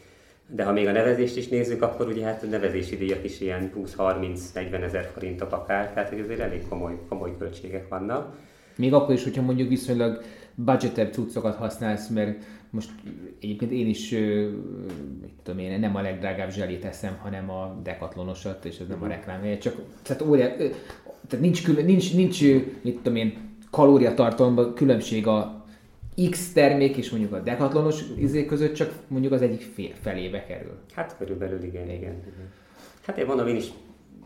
de 0.53 0.63
ha 0.63 0.71
még 0.71 0.87
a 0.87 0.91
nevezést 0.91 1.37
is 1.37 1.47
nézzük, 1.47 1.81
akkor 1.81 2.07
ugye 2.07 2.25
hát 2.25 2.43
a 2.43 2.45
nevezési 2.45 2.97
díjak 2.97 3.23
is 3.23 3.39
ilyen 3.39 3.71
20-30-40 3.97 4.83
ezer 4.83 5.09
forintok 5.13 5.51
akár, 5.51 5.93
tehát 5.93 6.09
hogy 6.09 6.19
azért 6.19 6.39
elég 6.39 6.67
komoly, 6.67 6.99
komoly 7.09 7.37
költségek 7.37 7.87
vannak. 7.87 8.35
Még 8.75 8.93
akkor 8.93 9.13
is, 9.13 9.23
hogyha 9.23 9.41
mondjuk 9.41 9.69
viszonylag 9.69 10.21
budgetebb 10.55 11.13
cuccokat 11.13 11.55
használsz, 11.55 12.09
mert 12.09 12.43
most 12.69 12.89
egyébként 13.41 13.71
én 13.71 13.87
is, 13.87 14.09
mit 15.21 15.33
tudom 15.43 15.59
én, 15.59 15.79
nem 15.79 15.95
a 15.95 16.01
legdrágább 16.01 16.51
zselét 16.51 16.85
eszem, 16.85 17.17
hanem 17.21 17.49
a 17.49 17.79
dekatlonosat, 17.83 18.65
és 18.65 18.79
ez 18.79 18.87
nem 18.87 19.01
a 19.01 19.05
mhm. 19.05 19.13
reklám, 19.13 19.59
csak 19.59 19.75
tehát, 20.03 20.21
óriá, 20.21 20.47
tehát 21.27 21.39
nincs, 21.39 21.67
nincs, 21.67 22.15
nincs, 22.15 22.41
mit 22.81 22.95
tudom 22.95 23.15
én, 23.15 23.49
kalóriatartalomban 23.69 24.73
különbség 24.73 25.27
a 25.27 25.60
X 26.29 26.51
termék 26.53 26.97
és 26.97 27.09
mondjuk 27.09 27.33
a 27.33 27.39
dekatlonos 27.39 27.99
izé 28.17 28.45
között 28.45 28.73
csak 28.73 28.91
mondjuk 29.07 29.33
az 29.33 29.41
egyik 29.41 29.61
fél 29.73 29.91
felébe 30.01 30.45
kerül. 30.45 30.77
Hát 30.93 31.15
körülbelül 31.17 31.63
igen, 31.63 31.89
igen. 31.89 32.23
Hát 33.05 33.17
én 33.17 33.25
mondom, 33.25 33.47
én 33.47 33.55
is 33.55 33.67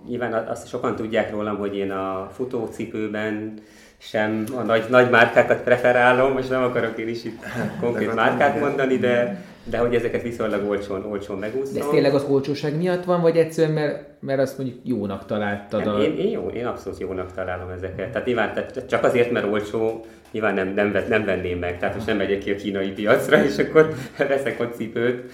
nyilván 0.07 0.47
azt 0.47 0.67
sokan 0.67 0.95
tudják 0.95 1.31
rólam, 1.31 1.57
hogy 1.57 1.75
én 1.75 1.91
a 1.91 2.29
futócipőben 2.33 3.53
sem 3.97 4.43
a 4.55 4.61
nagy, 4.61 4.85
nagy 4.89 5.09
márkákat 5.09 5.61
preferálom, 5.61 6.31
most 6.31 6.49
nem 6.49 6.63
akarok 6.63 6.97
én 6.97 7.07
is 7.07 7.23
itt 7.23 7.43
konkrét 7.81 8.15
márkát 8.15 8.59
mondani, 8.59 8.97
de, 8.97 9.43
de 9.63 9.77
hogy 9.77 9.95
ezeket 9.95 10.21
viszonylag 10.21 10.69
olcsón, 10.69 11.05
olcsón 11.05 11.37
megúszom. 11.37 11.73
De 11.73 11.79
ez 11.79 11.87
tényleg 11.87 12.13
az 12.13 12.25
olcsóság 12.29 12.77
miatt 12.77 13.03
van, 13.03 13.21
vagy 13.21 13.37
egyszerűen, 13.37 13.73
mert, 13.73 14.07
mert 14.19 14.39
azt 14.39 14.57
mondjuk 14.57 14.79
jónak 14.83 15.25
találtad? 15.25 15.87
A... 15.87 16.01
Én, 16.01 16.17
én, 16.17 16.29
jó, 16.29 16.47
én 16.47 16.65
abszolút 16.65 16.99
jónak 16.99 17.33
találom 17.33 17.69
ezeket. 17.69 18.11
Tehát 18.11 18.27
nyilván 18.27 18.53
tehát 18.53 18.85
csak 18.87 19.03
azért, 19.03 19.31
mert 19.31 19.45
olcsó, 19.45 20.05
nyilván 20.35 20.53
nem, 20.53 20.73
nem, 20.73 21.03
nem 21.09 21.25
venném 21.25 21.59
meg. 21.59 21.79
Tehát 21.79 21.95
most 21.95 22.07
nem 22.07 22.17
megyek 22.17 22.39
ki 22.39 22.51
a 22.51 22.55
kínai 22.55 22.89
piacra, 22.89 23.43
és 23.43 23.57
akkor 23.57 23.95
veszek 24.17 24.59
ott 24.59 24.75
cipőt. 24.75 25.31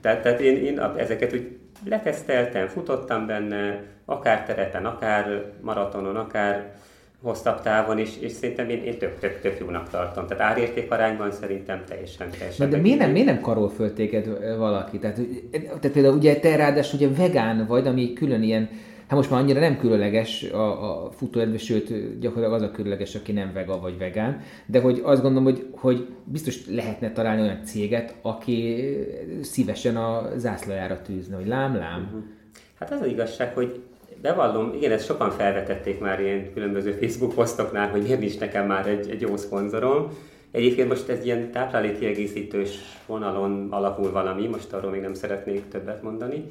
Tehát, 0.00 0.22
tehát 0.22 0.40
én, 0.40 0.56
én 0.64 0.80
ezeket 0.96 1.32
úgy 1.32 1.56
leteszteltem, 1.88 2.66
futottam 2.66 3.26
benne, 3.26 3.82
akár 4.04 4.44
tereten, 4.44 4.86
akár 4.86 5.44
maratonon, 5.60 6.16
akár 6.16 6.74
hosszabb 7.22 7.62
távon 7.62 7.98
is, 7.98 8.10
és 8.20 8.32
szerintem 8.32 8.68
én, 8.68 8.84
én 8.84 8.98
tök, 8.98 9.18
tök, 9.18 9.40
tök 9.40 9.58
jónak 9.60 9.88
tartom. 9.90 10.26
Tehát 10.26 10.50
árérték 10.50 10.94
szerintem 11.30 11.82
teljesen, 11.88 12.30
teljesen. 12.38 12.68
Na 12.68 12.76
de 12.76 12.80
miért 12.82 12.98
nem, 12.98 13.10
miért 13.10 13.26
nem 13.26 13.40
karol 13.40 13.70
föl 13.70 13.92
téged 13.92 14.56
valaki? 14.58 14.98
Tehát, 14.98 15.20
tehát 15.50 15.90
például 15.92 16.16
ugye 16.16 16.36
te 16.36 16.56
ráadásul 16.56 16.98
ugye 16.98 17.16
vegán 17.16 17.66
vagy, 17.66 17.86
ami 17.86 18.12
külön 18.12 18.42
ilyen 18.42 18.68
hát 19.06 19.18
most 19.18 19.30
már 19.30 19.40
annyira 19.40 19.60
nem 19.60 19.78
különleges 19.78 20.42
a, 20.42 21.04
a 21.06 21.10
futóedve, 21.10 21.58
sőt 21.58 22.18
gyakorlatilag 22.18 22.62
az 22.62 22.68
a 22.68 22.70
különleges, 22.70 23.14
aki 23.14 23.32
nem 23.32 23.52
vega 23.52 23.80
vagy 23.80 23.98
vegán, 23.98 24.40
de 24.66 24.80
hogy 24.80 25.00
azt 25.04 25.22
gondolom, 25.22 25.44
hogy, 25.44 25.66
hogy 25.70 26.06
biztos 26.24 26.66
lehetne 26.66 27.12
találni 27.12 27.42
olyan 27.42 27.64
céget, 27.64 28.14
aki 28.22 28.86
szívesen 29.42 29.96
a 29.96 30.28
zászlajára 30.36 31.02
tűzne, 31.02 31.36
hogy 31.36 31.46
lám-lám. 31.46 32.02
Uh-huh. 32.02 32.22
Hát 32.78 32.92
az 32.92 33.00
az 33.00 33.06
igazság, 33.06 33.54
hogy 33.54 33.80
bevallom, 34.22 34.72
igen, 34.74 34.92
ezt 34.92 35.04
sokan 35.04 35.30
felvetették 35.30 36.00
már 36.00 36.20
ilyen 36.20 36.52
különböző 36.52 36.90
Facebook 36.92 37.34
posztoknál, 37.34 37.88
hogy 37.88 38.02
miért 38.02 38.20
nincs 38.20 38.38
nekem 38.38 38.66
már 38.66 38.86
egy, 38.86 39.10
egy 39.10 39.20
jó 39.20 39.36
szponzorom. 39.36 40.08
Egyébként 40.50 40.88
most 40.88 41.08
ez 41.08 41.24
ilyen 41.24 41.50
táplálékkiegészítős 41.50 42.78
vonalon 43.06 43.68
alakul 43.70 44.10
valami, 44.10 44.46
most 44.46 44.72
arról 44.72 44.90
még 44.90 45.00
nem 45.00 45.14
szeretnék 45.14 45.68
többet 45.68 46.02
mondani. 46.02 46.44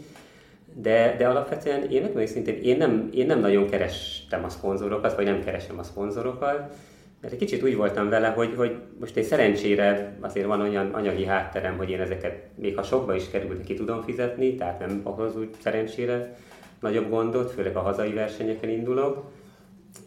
De, 0.76 1.15
de 1.17 1.28
alapvetően 1.28 1.82
én 1.82 2.01
megmondom 2.01 2.26
szintén, 2.26 2.61
én 2.63 2.78
nem, 2.78 3.09
én 3.13 3.26
nem 3.26 3.39
nagyon 3.39 3.69
kerestem 3.69 4.43
a 4.43 4.49
szponzorokat, 4.49 5.15
vagy 5.15 5.26
nem 5.26 5.43
keresem 5.43 5.80
a 5.80 5.84
szponzorokat, 5.84 6.74
mert 7.21 7.34
egy 7.34 7.39
kicsit 7.39 7.63
úgy 7.63 7.76
voltam 7.76 8.09
vele, 8.09 8.28
hogy, 8.28 8.53
hogy 8.55 8.76
most 8.99 9.17
egy 9.17 9.24
szerencsére 9.24 10.17
azért 10.19 10.45
van 10.45 10.61
olyan 10.61 10.93
anyagi 10.93 11.26
hátterem, 11.26 11.78
hogy 11.78 11.89
én 11.89 11.99
ezeket 11.99 12.43
még 12.55 12.76
ha 12.76 12.84
sokba 12.84 13.15
is 13.15 13.30
került, 13.30 13.63
ki 13.63 13.74
tudom 13.74 14.01
fizetni, 14.01 14.55
tehát 14.55 14.80
nem 14.80 15.01
ahhoz 15.03 15.38
úgy 15.38 15.49
szerencsére 15.61 16.36
nagyobb 16.80 17.09
gondot, 17.09 17.51
főleg 17.51 17.76
a 17.76 17.82
hazai 17.82 18.13
versenyeken 18.13 18.69
indulok. 18.69 19.32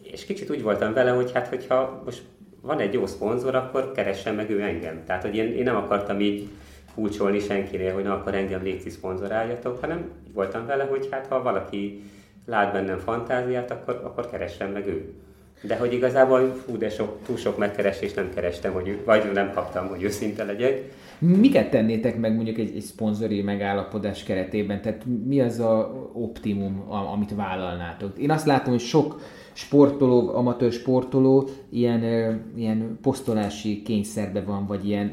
És 0.01 0.25
kicsit 0.25 0.49
úgy 0.49 0.61
voltam 0.61 0.93
vele, 0.93 1.11
hogy 1.11 1.31
hát 1.31 1.47
hogyha 1.47 2.01
most 2.05 2.21
van 2.61 2.79
egy 2.79 2.93
jó 2.93 3.05
szponzor, 3.05 3.55
akkor 3.55 3.91
keressen 3.91 4.35
meg 4.35 4.49
ő 4.49 4.61
engem. 4.61 5.03
Tehát, 5.05 5.21
hogy 5.21 5.35
én, 5.35 5.55
én 5.55 5.63
nem 5.63 5.75
akartam 5.75 6.19
így 6.19 6.47
kulcsolni 6.97 7.39
senkinél, 7.39 7.93
hogy 7.93 8.03
na 8.03 8.13
akkor 8.13 8.35
engem 8.35 8.63
létszi 8.63 8.89
szponzoráljatok, 8.89 9.79
hanem 9.79 10.09
voltam 10.33 10.65
vele, 10.65 10.83
hogy 10.83 11.07
hát 11.11 11.27
ha 11.27 11.41
valaki 11.41 12.03
lát 12.45 12.73
bennem 12.73 12.97
fantáziát, 12.97 13.71
akkor, 13.71 14.01
akkor 14.03 14.29
keressen 14.29 14.69
meg 14.69 14.87
ő. 14.87 15.13
De 15.61 15.77
hogy 15.77 15.93
igazából 15.93 16.55
fú, 16.65 16.77
de 16.77 16.89
sok, 16.89 17.17
túl 17.25 17.37
sok 17.37 17.57
megkeresést 17.57 18.15
nem 18.15 18.29
kerestem, 18.33 18.73
hogy, 18.73 18.99
vagy 19.05 19.31
nem 19.33 19.51
kaptam, 19.53 19.87
hogy 19.87 20.03
őszinte 20.03 20.43
legyek. 20.43 20.91
Miket 21.17 21.69
tennétek 21.69 22.17
meg 22.17 22.35
mondjuk 22.35 22.57
egy, 22.57 22.75
egy 22.75 22.81
szponzori 22.81 23.41
megállapodás 23.41 24.23
keretében? 24.23 24.81
Tehát 24.81 25.03
mi 25.25 25.41
az 25.41 25.59
a 25.59 25.91
optimum, 26.13 26.85
amit 26.89 27.35
vállalnátok? 27.35 28.17
Én 28.17 28.31
azt 28.31 28.45
látom, 28.45 28.71
hogy 28.71 28.81
sok 28.81 29.21
sportoló, 29.57 30.35
amatőr 30.35 30.71
sportoló 30.71 31.49
ilyen, 31.69 32.03
ilyen 32.55 32.97
posztolási 33.01 33.81
kényszerbe 33.81 34.41
van, 34.41 34.65
vagy 34.65 34.87
ilyen, 34.87 35.11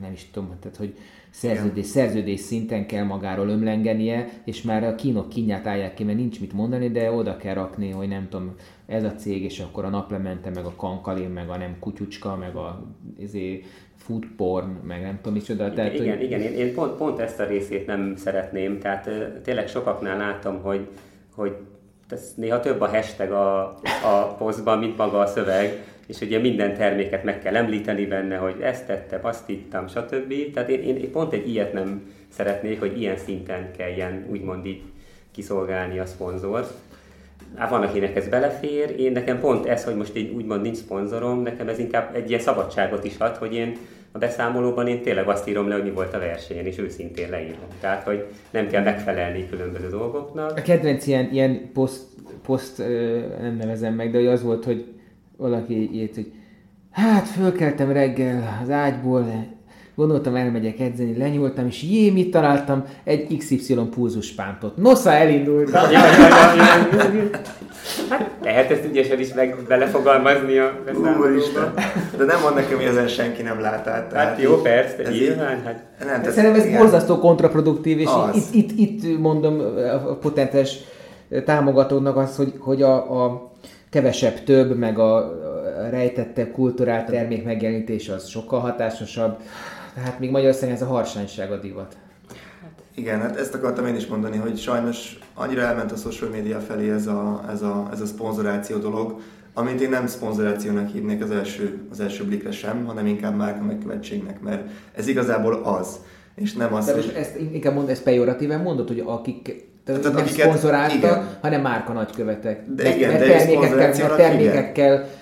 nem 0.00 0.12
is 0.12 0.30
tudom, 0.32 0.48
tehát 0.60 0.76
hogy 0.76 0.94
szerződés, 1.30 1.86
szerződés 1.86 2.40
szinten 2.40 2.86
kell 2.86 3.04
magáról 3.04 3.48
ömlengenie, 3.48 4.28
és 4.44 4.62
már 4.62 4.84
a 4.84 4.94
kínok 4.94 5.28
kinyát 5.28 5.66
állják 5.66 5.94
ki, 5.94 6.04
mert 6.04 6.18
nincs 6.18 6.40
mit 6.40 6.52
mondani, 6.52 6.90
de 6.90 7.12
oda 7.12 7.36
kell 7.36 7.54
rakni, 7.54 7.90
hogy 7.90 8.08
nem 8.08 8.26
tudom, 8.28 8.54
ez 8.86 9.04
a 9.04 9.14
cég, 9.14 9.42
és 9.42 9.60
akkor 9.60 9.84
a 9.84 9.88
naplemente, 9.88 10.50
meg 10.50 10.64
a 10.64 10.74
kankalin, 10.76 11.30
meg 11.30 11.48
a 11.48 11.56
nem 11.56 11.76
kutyucska, 11.80 12.36
meg 12.36 12.56
a 12.56 12.82
izé, 13.18 13.62
food 13.96 14.24
porn, 14.36 14.70
meg 14.86 15.02
nem 15.02 15.16
tudom 15.16 15.32
micsoda. 15.32 15.72
Tehát, 15.72 15.94
igen, 15.94 16.16
hogy... 16.16 16.24
igen, 16.24 16.40
én, 16.40 16.52
én 16.52 16.74
pont, 16.74 16.92
pont 16.92 17.18
ezt 17.18 17.40
a 17.40 17.46
részét 17.46 17.86
nem 17.86 18.16
szeretném, 18.16 18.78
tehát 18.78 19.10
tényleg 19.42 19.68
sokaknál 19.68 20.16
látom, 20.16 20.62
hogy, 20.62 20.88
hogy 21.34 21.56
ez 22.12 22.32
néha 22.36 22.60
több 22.60 22.80
a 22.80 22.86
hashtag 22.86 23.30
a, 23.30 23.60
a 24.04 24.34
posztban, 24.38 24.78
mint 24.78 24.96
maga 24.96 25.18
a 25.18 25.26
szöveg, 25.26 25.84
és 26.06 26.20
ugye 26.20 26.38
minden 26.38 26.76
terméket 26.76 27.24
meg 27.24 27.38
kell 27.38 27.56
említeni 27.56 28.06
benne, 28.06 28.36
hogy 28.36 28.60
ezt 28.60 28.86
tettem, 28.86 29.20
azt 29.22 29.48
ittam, 29.48 29.88
stb. 29.88 30.52
Tehát 30.54 30.68
én, 30.68 30.96
én 30.96 31.10
pont 31.10 31.32
egy 31.32 31.48
ilyet 31.48 31.72
nem 31.72 32.12
szeretnék, 32.28 32.80
hogy 32.80 33.00
ilyen 33.00 33.16
szinten 33.16 33.70
kelljen 33.76 34.26
úgymond 34.30 34.66
így 34.66 34.82
kiszolgálni 35.30 35.98
a 35.98 36.06
szponzort. 36.06 36.72
Hát 37.56 37.70
van, 37.70 37.82
akinek 37.82 38.16
ez 38.16 38.28
belefér, 38.28 39.00
én 39.00 39.12
nekem 39.12 39.40
pont 39.40 39.66
ez, 39.66 39.84
hogy 39.84 39.96
most 39.96 40.16
így 40.16 40.34
úgymond 40.34 40.62
nincs 40.62 40.76
szponzorom, 40.76 41.42
nekem 41.42 41.68
ez 41.68 41.78
inkább 41.78 42.14
egy 42.14 42.28
ilyen 42.28 42.40
szabadságot 42.40 43.04
is 43.04 43.16
ad, 43.18 43.36
hogy 43.36 43.54
én 43.54 43.76
a 44.12 44.18
beszámolóban 44.18 44.86
én 44.86 45.02
tényleg 45.02 45.28
azt 45.28 45.48
írom 45.48 45.68
le, 45.68 45.74
hogy 45.74 45.82
mi 45.82 45.90
volt 45.90 46.14
a 46.14 46.18
versenyen, 46.18 46.66
és 46.66 46.78
őszintén 46.78 47.30
leírom. 47.30 47.66
Tehát, 47.80 48.02
hogy 48.02 48.26
nem 48.50 48.68
kell 48.68 48.82
megfelelni 48.82 49.48
különböző 49.48 49.88
dolgoknak. 49.88 50.56
A 50.56 50.62
kedvenc 50.62 51.06
ilyen, 51.06 51.28
ilyen 51.32 51.70
poszt, 51.72 52.06
poszt 52.42 52.78
nem 53.40 53.56
nevezem 53.58 53.94
meg, 53.94 54.10
de 54.10 54.30
az 54.30 54.42
volt, 54.42 54.64
hogy 54.64 54.86
valaki 55.36 55.90
írt, 55.92 56.14
hogy 56.14 56.32
hát 56.90 57.26
fölkeltem 57.26 57.92
reggel 57.92 58.58
az 58.62 58.70
ágyból, 58.70 59.24
gondoltam 59.94 60.34
elmegyek 60.34 60.80
edzeni, 60.80 61.16
lenyúltam, 61.16 61.66
és 61.66 61.82
jé, 61.82 62.10
mit 62.10 62.30
találtam? 62.30 62.84
Egy 63.04 63.36
XY 63.36 63.74
pulzuspántot. 63.74 64.76
Nosza, 64.76 65.12
elindultam! 65.12 65.90
Ja. 65.90 66.00
Hát 68.08 68.30
lehet 68.42 68.70
ezt 68.70 68.84
ügyesen 68.84 69.20
is 69.20 69.34
meg 69.34 69.56
belefogalmazni 69.68 70.58
a 70.58 70.72
Úristen. 71.20 71.74
De 72.16 72.24
nem 72.24 72.40
mond 72.40 72.54
nekem, 72.54 72.76
hogy 72.76 72.86
ezen 72.86 73.08
senki 73.08 73.42
nem 73.42 73.60
lát 73.60 73.86
át. 73.86 74.12
Hát 74.12 74.40
jó, 74.40 74.54
persze, 74.54 74.96
ez 75.02 75.10
nyilván. 75.10 75.62
Hát... 75.64 75.84
Nem, 75.98 76.20
tehát 76.20 76.32
Szerintem 76.32 76.60
ez 76.60 76.78
borzasztó 76.78 77.18
kontraproduktív, 77.18 77.98
és 77.98 78.10
itt, 78.34 78.54
itt, 78.54 78.78
itt, 78.78 79.18
mondom 79.18 79.60
a 80.06 80.14
potentes 80.14 80.76
támogatónak 81.44 82.16
az, 82.16 82.36
hogy, 82.36 82.52
hogy 82.58 82.82
a, 82.82 83.24
a 83.24 83.50
kevesebb 83.90 84.44
több, 84.44 84.76
meg 84.78 84.98
a 84.98 85.40
rejtettebb 85.90 86.52
kultúrát 86.52 87.06
termék 87.06 87.44
megjelenítés 87.44 88.08
az 88.08 88.26
sokkal 88.26 88.60
hatásosabb. 88.60 89.36
Tehát 89.94 90.18
még 90.18 90.30
Magyarországon 90.30 90.74
ez 90.74 90.82
a 90.82 90.86
harsányság 90.86 91.52
a 91.52 91.56
divat. 91.56 91.96
Igen, 92.94 93.20
hát 93.20 93.36
ezt 93.36 93.54
akartam 93.54 93.86
én 93.86 93.94
is 93.94 94.06
mondani, 94.06 94.36
hogy 94.36 94.58
sajnos 94.58 95.18
annyira 95.34 95.60
elment 95.60 95.92
a 95.92 95.96
social 95.96 96.30
media 96.30 96.60
felé 96.60 96.90
ez 96.90 97.06
a, 97.06 97.44
ez 97.50 97.62
a, 97.62 97.88
ez 97.92 98.00
a 98.00 98.06
szponzoráció 98.06 98.78
dolog, 98.78 99.20
amit 99.54 99.80
én 99.80 99.88
nem 99.88 100.06
szponzorációnak 100.06 100.88
hívnék 100.88 101.22
az 101.22 101.30
első, 101.30 101.86
az 101.90 102.00
első 102.00 102.24
blikre 102.24 102.50
sem, 102.50 102.84
hanem 102.84 103.06
inkább 103.06 103.36
márka 103.36 103.64
megkövetségnek, 103.64 104.40
mert 104.40 104.68
ez 104.94 105.06
igazából 105.06 105.54
az, 105.54 105.98
és 106.34 106.52
nem 106.52 106.74
az, 106.74 106.90
hogy... 106.90 107.12
ezt 107.16 107.36
inkább 107.52 107.74
mond, 107.74 107.88
ezt 107.88 108.02
pejoratíven 108.02 108.60
mondod, 108.60 108.88
hogy 108.88 109.02
akik 109.06 109.70
tehát 109.84 110.02
nem 110.02 110.16
akiket, 110.16 110.46
szponzorálta, 110.46 110.94
igen. 110.94 111.38
hanem 111.40 111.60
márka 111.60 111.92
nagykövetek. 111.92 112.64
De 112.74 112.82
mert, 112.82 112.96
igen, 112.96 113.10
mert 113.10 113.26
de 113.26 113.36
termékekkel, 113.36 113.76
mert 113.76 114.16
termékekkel 114.16 114.94
igen 114.94 115.20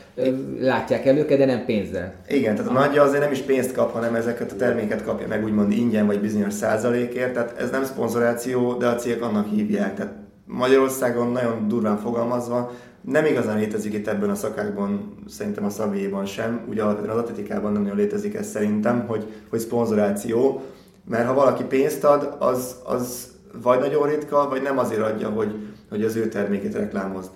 látják 0.58 1.06
el 1.06 1.16
őket, 1.16 1.38
de 1.38 1.44
nem 1.44 1.64
pénzzel. 1.64 2.14
Igen, 2.28 2.54
tehát 2.54 2.70
a 2.70 2.74
nagyja 2.74 3.02
azért 3.02 3.22
nem 3.22 3.32
is 3.32 3.40
pénzt 3.40 3.72
kap, 3.72 3.92
hanem 3.92 4.14
ezeket 4.14 4.52
a 4.52 4.56
terméket 4.56 5.04
kapja 5.04 5.26
meg 5.26 5.44
úgymond 5.44 5.72
ingyen 5.72 6.06
vagy 6.06 6.20
bizonyos 6.20 6.54
százalékért, 6.54 7.32
tehát 7.32 7.58
ez 7.58 7.70
nem 7.70 7.84
szponzoráció, 7.84 8.72
de 8.72 8.86
a 8.86 8.94
cégek 8.94 9.22
annak 9.22 9.48
hívják. 9.48 9.94
Tehát 9.94 10.12
Magyarországon 10.46 11.32
nagyon 11.32 11.68
durván 11.68 11.98
fogalmazva, 11.98 12.72
nem 13.00 13.24
igazán 13.24 13.58
létezik 13.58 13.92
itt 13.92 14.08
ebben 14.08 14.30
a 14.30 14.34
szakákban, 14.34 15.14
szerintem 15.28 15.64
a 15.64 15.70
szabélyban 15.70 16.26
sem, 16.26 16.60
ugye 16.68 16.84
az 16.84 17.16
atletikában 17.16 17.72
nem 17.72 17.82
nagyon 17.82 17.96
létezik 17.96 18.34
ez 18.34 18.48
szerintem, 18.48 19.04
hogy, 19.06 19.26
hogy 19.50 19.58
szponzoráció, 19.58 20.62
mert 21.08 21.26
ha 21.26 21.34
valaki 21.34 21.64
pénzt 21.64 22.04
ad, 22.04 22.36
az, 22.38 22.76
az 22.84 23.28
vagy 23.62 23.78
nagyon 23.78 24.08
ritka, 24.08 24.48
vagy 24.48 24.62
nem 24.62 24.78
azért 24.78 25.00
adja, 25.00 25.28
hogy, 25.28 25.54
hogy 25.90 26.04
az 26.04 26.16
ő 26.16 26.28
termékét 26.28 26.74
reklámozd. 26.74 27.30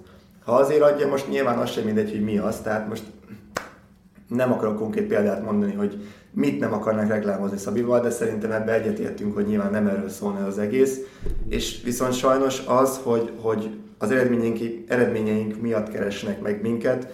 Ha 0.45 0.53
azért 0.53 0.83
adja, 0.83 1.09
most 1.09 1.29
nyilván 1.29 1.59
az 1.59 1.71
sem 1.71 1.85
mindegy, 1.85 2.11
hogy 2.11 2.25
mi 2.25 2.39
az, 2.39 2.61
tehát 2.61 2.89
most 2.89 3.05
nem 4.29 4.53
akarok 4.53 4.77
konkrét 4.77 5.07
példát 5.07 5.45
mondani, 5.45 5.73
hogy 5.73 6.07
mit 6.31 6.61
nem 6.61 6.73
akarnak 6.73 7.09
reklámozni 7.09 7.57
Szabival, 7.57 8.01
de 8.01 8.11
szerintem 8.11 8.53
ebbe 8.53 8.73
egyetértünk, 8.73 9.35
hogy 9.35 9.47
nyilván 9.47 9.71
nem 9.71 9.87
erről 9.87 10.09
szólna 10.09 10.47
az 10.47 10.59
egész. 10.59 11.01
És 11.49 11.83
viszont 11.85 12.13
sajnos 12.13 12.63
az, 12.67 13.01
hogy, 13.03 13.33
hogy 13.41 13.71
az 13.99 14.11
eredményeink, 14.11 14.59
eredményeink 14.89 15.61
miatt 15.61 15.89
keresnek 15.89 16.41
meg 16.41 16.63
minket, 16.63 17.09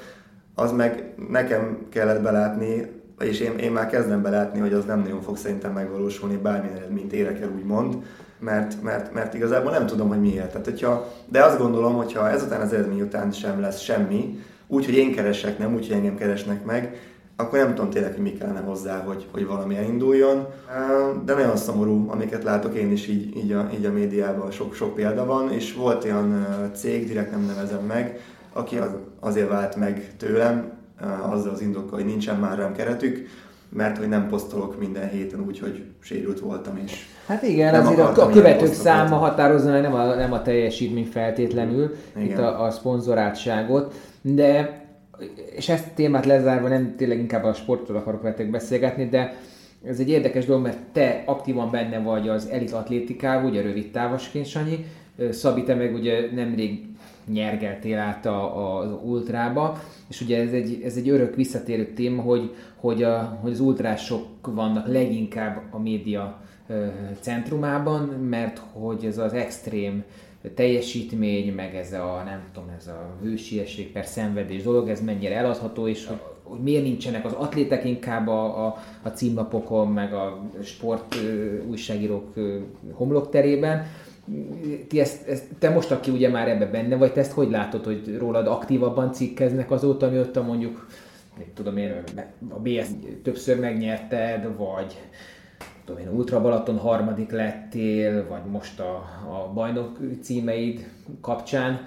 az 0.55 0.73
meg 0.73 1.15
nekem 1.29 1.87
kellett 1.89 2.23
belátni, 2.23 2.87
és 3.19 3.41
én, 3.41 3.59
én 3.59 3.73
már 3.73 3.87
kezdem 3.87 4.23
belátni, 4.23 4.59
hogy 4.61 4.73
az 4.73 4.85
nem 4.85 5.01
nagyon 5.01 5.23
fog 5.23 5.37
szerintem 5.37 5.73
megvalósulni, 5.73 6.37
bármilyen 6.37 6.77
eredményt 6.77 7.13
érek 7.13 7.41
el, 7.41 7.51
úgymond 7.57 7.97
mert, 8.41 8.83
mert, 8.83 9.15
mert 9.15 9.35
igazából 9.35 9.71
nem 9.71 9.87
tudom, 9.87 10.09
hogy 10.09 10.21
miért. 10.21 10.51
Tehát, 10.51 10.65
hogyha, 10.65 11.13
de 11.29 11.45
azt 11.45 11.59
gondolom, 11.59 11.95
hogy 11.95 12.13
ha 12.13 12.31
ezután 12.31 12.61
az 12.61 12.73
eredmény 12.73 13.01
után 13.01 13.33
sem 13.33 13.61
lesz 13.61 13.81
semmi, 13.81 14.39
úgy, 14.67 14.85
hogy 14.85 14.95
én 14.95 15.15
keresek, 15.15 15.59
nem 15.59 15.75
úgy, 15.75 15.87
hogy 15.87 15.97
engem 15.97 16.17
keresnek 16.17 16.65
meg, 16.65 16.99
akkor 17.41 17.59
nem 17.59 17.75
tudom 17.75 17.91
tényleg, 17.91 18.13
hogy 18.13 18.23
mi 18.23 18.33
kellene 18.33 18.61
hozzá, 18.61 18.99
hogy, 18.99 19.27
hogy 19.33 19.47
valami 19.47 19.77
elinduljon. 19.77 20.47
De 21.25 21.35
nagyon 21.35 21.57
szomorú, 21.57 22.11
amiket 22.11 22.43
látok 22.43 22.75
én 22.75 22.93
is 22.93 23.07
így, 23.07 23.37
így, 23.37 23.53
a, 23.53 23.69
így 23.75 23.85
a 23.85 23.93
médiában, 23.93 24.51
sok, 24.51 24.75
sok 24.75 24.95
példa 24.95 25.25
van, 25.25 25.53
és 25.53 25.75
volt 25.75 26.05
olyan 26.05 26.47
cég, 26.75 27.07
direkt 27.07 27.31
nem 27.31 27.45
nevezem 27.45 27.85
meg, 27.85 28.21
aki 28.53 28.77
az, 28.77 28.91
azért 29.21 29.49
vált 29.49 29.77
meg 29.77 30.13
tőlem, 30.17 30.73
azzal 31.23 31.53
az 31.53 31.61
indokkal, 31.61 31.99
hogy 31.99 32.09
nincsen 32.09 32.39
már 32.39 32.59
rám 32.59 32.73
keretük, 32.73 33.29
mert 33.69 33.99
hogy 33.99 34.09
nem 34.09 34.29
posztolok 34.29 34.79
minden 34.79 35.09
héten 35.09 35.41
úgy, 35.41 35.59
hogy 35.59 35.85
sérült 36.01 36.41
voltam 36.41 36.81
is. 36.85 37.09
Hát 37.31 37.43
igen, 37.43 37.73
nem 37.73 37.87
azért 37.87 38.19
a, 38.19 38.23
a 38.23 38.29
követők 38.29 38.73
száma 38.73 39.17
határozza 39.17 39.71
meg 39.71 39.83
nem 39.83 39.95
a, 39.95 40.15
nem 40.15 40.33
a 40.33 40.43
teljesítmény 40.43 41.05
feltétlenül, 41.05 41.97
igen. 42.17 42.29
itt 42.29 42.39
a, 42.39 42.65
a 42.65 42.71
szponzorátságot, 42.71 43.95
de 44.23 44.81
és 45.57 45.69
ezt 45.69 45.87
a 45.87 45.91
témát 45.95 46.27
lezárva 46.27 46.69
nem 46.69 46.95
tényleg 46.97 47.19
inkább 47.19 47.45
a 47.45 47.53
sportról 47.53 47.97
akarok 47.97 48.23
veletek 48.23 48.51
beszélgetni, 48.51 49.09
de 49.09 49.37
ez 49.85 49.99
egy 49.99 50.09
érdekes 50.09 50.47
dolog, 50.47 50.63
mert 50.63 50.79
te 50.93 51.23
aktívan 51.27 51.71
benne 51.71 51.99
vagy 51.99 52.29
az 52.29 52.49
elit 52.49 52.73
atlétikában, 52.73 53.51
ugye 53.51 53.63
rövid 53.63 53.91
távosként, 53.91 54.47
Sanyi, 54.47 54.85
Szabi, 55.31 55.63
te 55.63 55.75
meg 55.75 55.95
ugye 55.95 56.29
nemrég 56.35 56.87
nyergeltél 57.33 57.99
át 57.99 58.27
a, 58.27 58.79
az 58.79 58.91
ultrába, 59.05 59.81
és 60.09 60.21
ugye 60.21 60.43
ez 60.43 60.53
egy, 60.53 60.83
ez 60.85 60.97
egy 60.97 61.09
örök 61.09 61.35
visszatérő 61.35 61.93
téma, 61.95 62.23
hogy, 62.23 62.55
hogy, 62.77 63.03
a, 63.03 63.39
hogy 63.41 63.53
az 63.53 63.61
ultrások 63.61 64.27
vannak 64.47 64.87
leginkább 64.87 65.63
a 65.71 65.79
média 65.79 66.41
centrumában, 67.21 68.03
mert 68.09 68.63
hogy 68.73 69.05
ez 69.05 69.19
az 69.19 69.33
extrém 69.33 70.05
teljesítmény, 70.55 71.55
meg 71.55 71.75
ez 71.75 71.93
a, 71.93 72.23
nem 72.25 72.43
tudom, 72.53 72.69
ez 72.79 72.87
a 72.87 73.17
hősiesség 73.23 73.93
per 73.93 74.07
szenvedés 74.07 74.63
dolog, 74.63 74.89
ez 74.89 75.01
mennyire 75.01 75.37
eladható, 75.37 75.89
és 75.89 76.07
hogy, 76.07 76.21
hogy 76.43 76.61
miért 76.61 76.83
nincsenek 76.83 77.25
az 77.25 77.33
atlétek 77.33 77.85
inkább 77.85 78.29
a, 78.29 78.67
a, 78.67 78.77
a 79.03 79.09
címlapokon, 79.09 79.89
meg 79.89 80.13
a 80.13 80.51
sport 80.63 81.17
újságírók 81.69 82.35
homlokterében. 82.93 83.87
Ti 84.89 85.01
ezt, 85.01 85.29
ezt, 85.29 85.45
te 85.59 85.71
most, 85.71 85.91
aki 85.91 86.11
ugye 86.11 86.29
már 86.29 86.49
ebbe 86.49 86.67
benne 86.67 86.97
vagy, 86.97 87.13
te 87.13 87.21
ezt 87.21 87.33
hogy 87.33 87.51
látod, 87.51 87.85
hogy 87.85 88.17
rólad 88.19 88.47
aktívabban 88.47 89.13
cikkeznek 89.13 89.71
azóta, 89.71 90.11
mióta 90.11 90.43
mondjuk, 90.43 90.87
tudom 91.55 91.77
én, 91.77 92.03
a 92.49 92.59
BS 92.59 92.87
többször 93.23 93.59
megnyerted, 93.59 94.57
vagy 94.57 94.97
tudom 95.91 96.07
én, 96.07 96.19
Ultra 96.19 96.41
Balaton 96.41 96.79
harmadik 96.79 97.31
lettél, 97.31 98.29
vagy 98.29 98.45
most 98.45 98.81
a, 98.81 98.95
a 99.29 99.53
bajnok 99.55 99.99
címeid 100.21 100.91
kapcsán, 101.21 101.87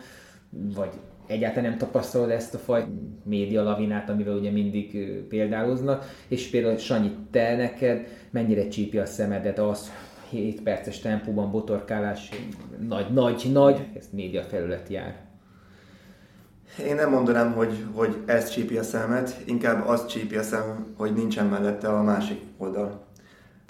vagy 0.50 0.90
egyáltalán 1.28 1.70
nem 1.70 1.78
tapasztalod 1.78 2.30
ezt 2.30 2.54
a 2.54 2.58
fajta 2.58 2.88
média 3.24 3.64
lavinát, 3.64 4.10
amivel 4.10 4.36
ugye 4.36 4.52
mindig 4.52 5.08
példáloznak, 5.30 6.06
és 6.28 6.50
például 6.50 6.78
Sanyi, 6.78 7.12
te 7.32 7.56
neked 7.56 8.08
mennyire 8.30 8.68
csípi 8.68 8.98
a 8.98 9.06
szemedet 9.06 9.60
az, 9.60 9.92
7 10.30 10.62
perces 10.62 11.00
tempóban 11.00 11.52
botorkálás, 11.52 12.30
nagy, 12.88 13.14
nagy, 13.14 13.50
nagy, 13.52 13.88
ez 13.98 14.06
média 14.12 14.42
felület 14.42 14.90
jár. 14.90 15.16
Én 16.88 16.96
nem 16.96 17.10
mondanám, 17.10 17.54
hogy, 17.54 17.86
hogy 17.94 18.18
ez 18.26 18.50
csípi 18.50 18.78
a 18.78 18.84
szemet, 18.84 19.42
inkább 19.46 19.88
az 19.88 20.06
csípi 20.06 20.36
a 20.36 20.44
szem, 20.44 20.94
hogy 20.98 21.14
nincsen 21.14 21.46
mellette 21.46 21.88
a 21.88 22.04
másik 22.04 22.42
oldal. 22.58 23.03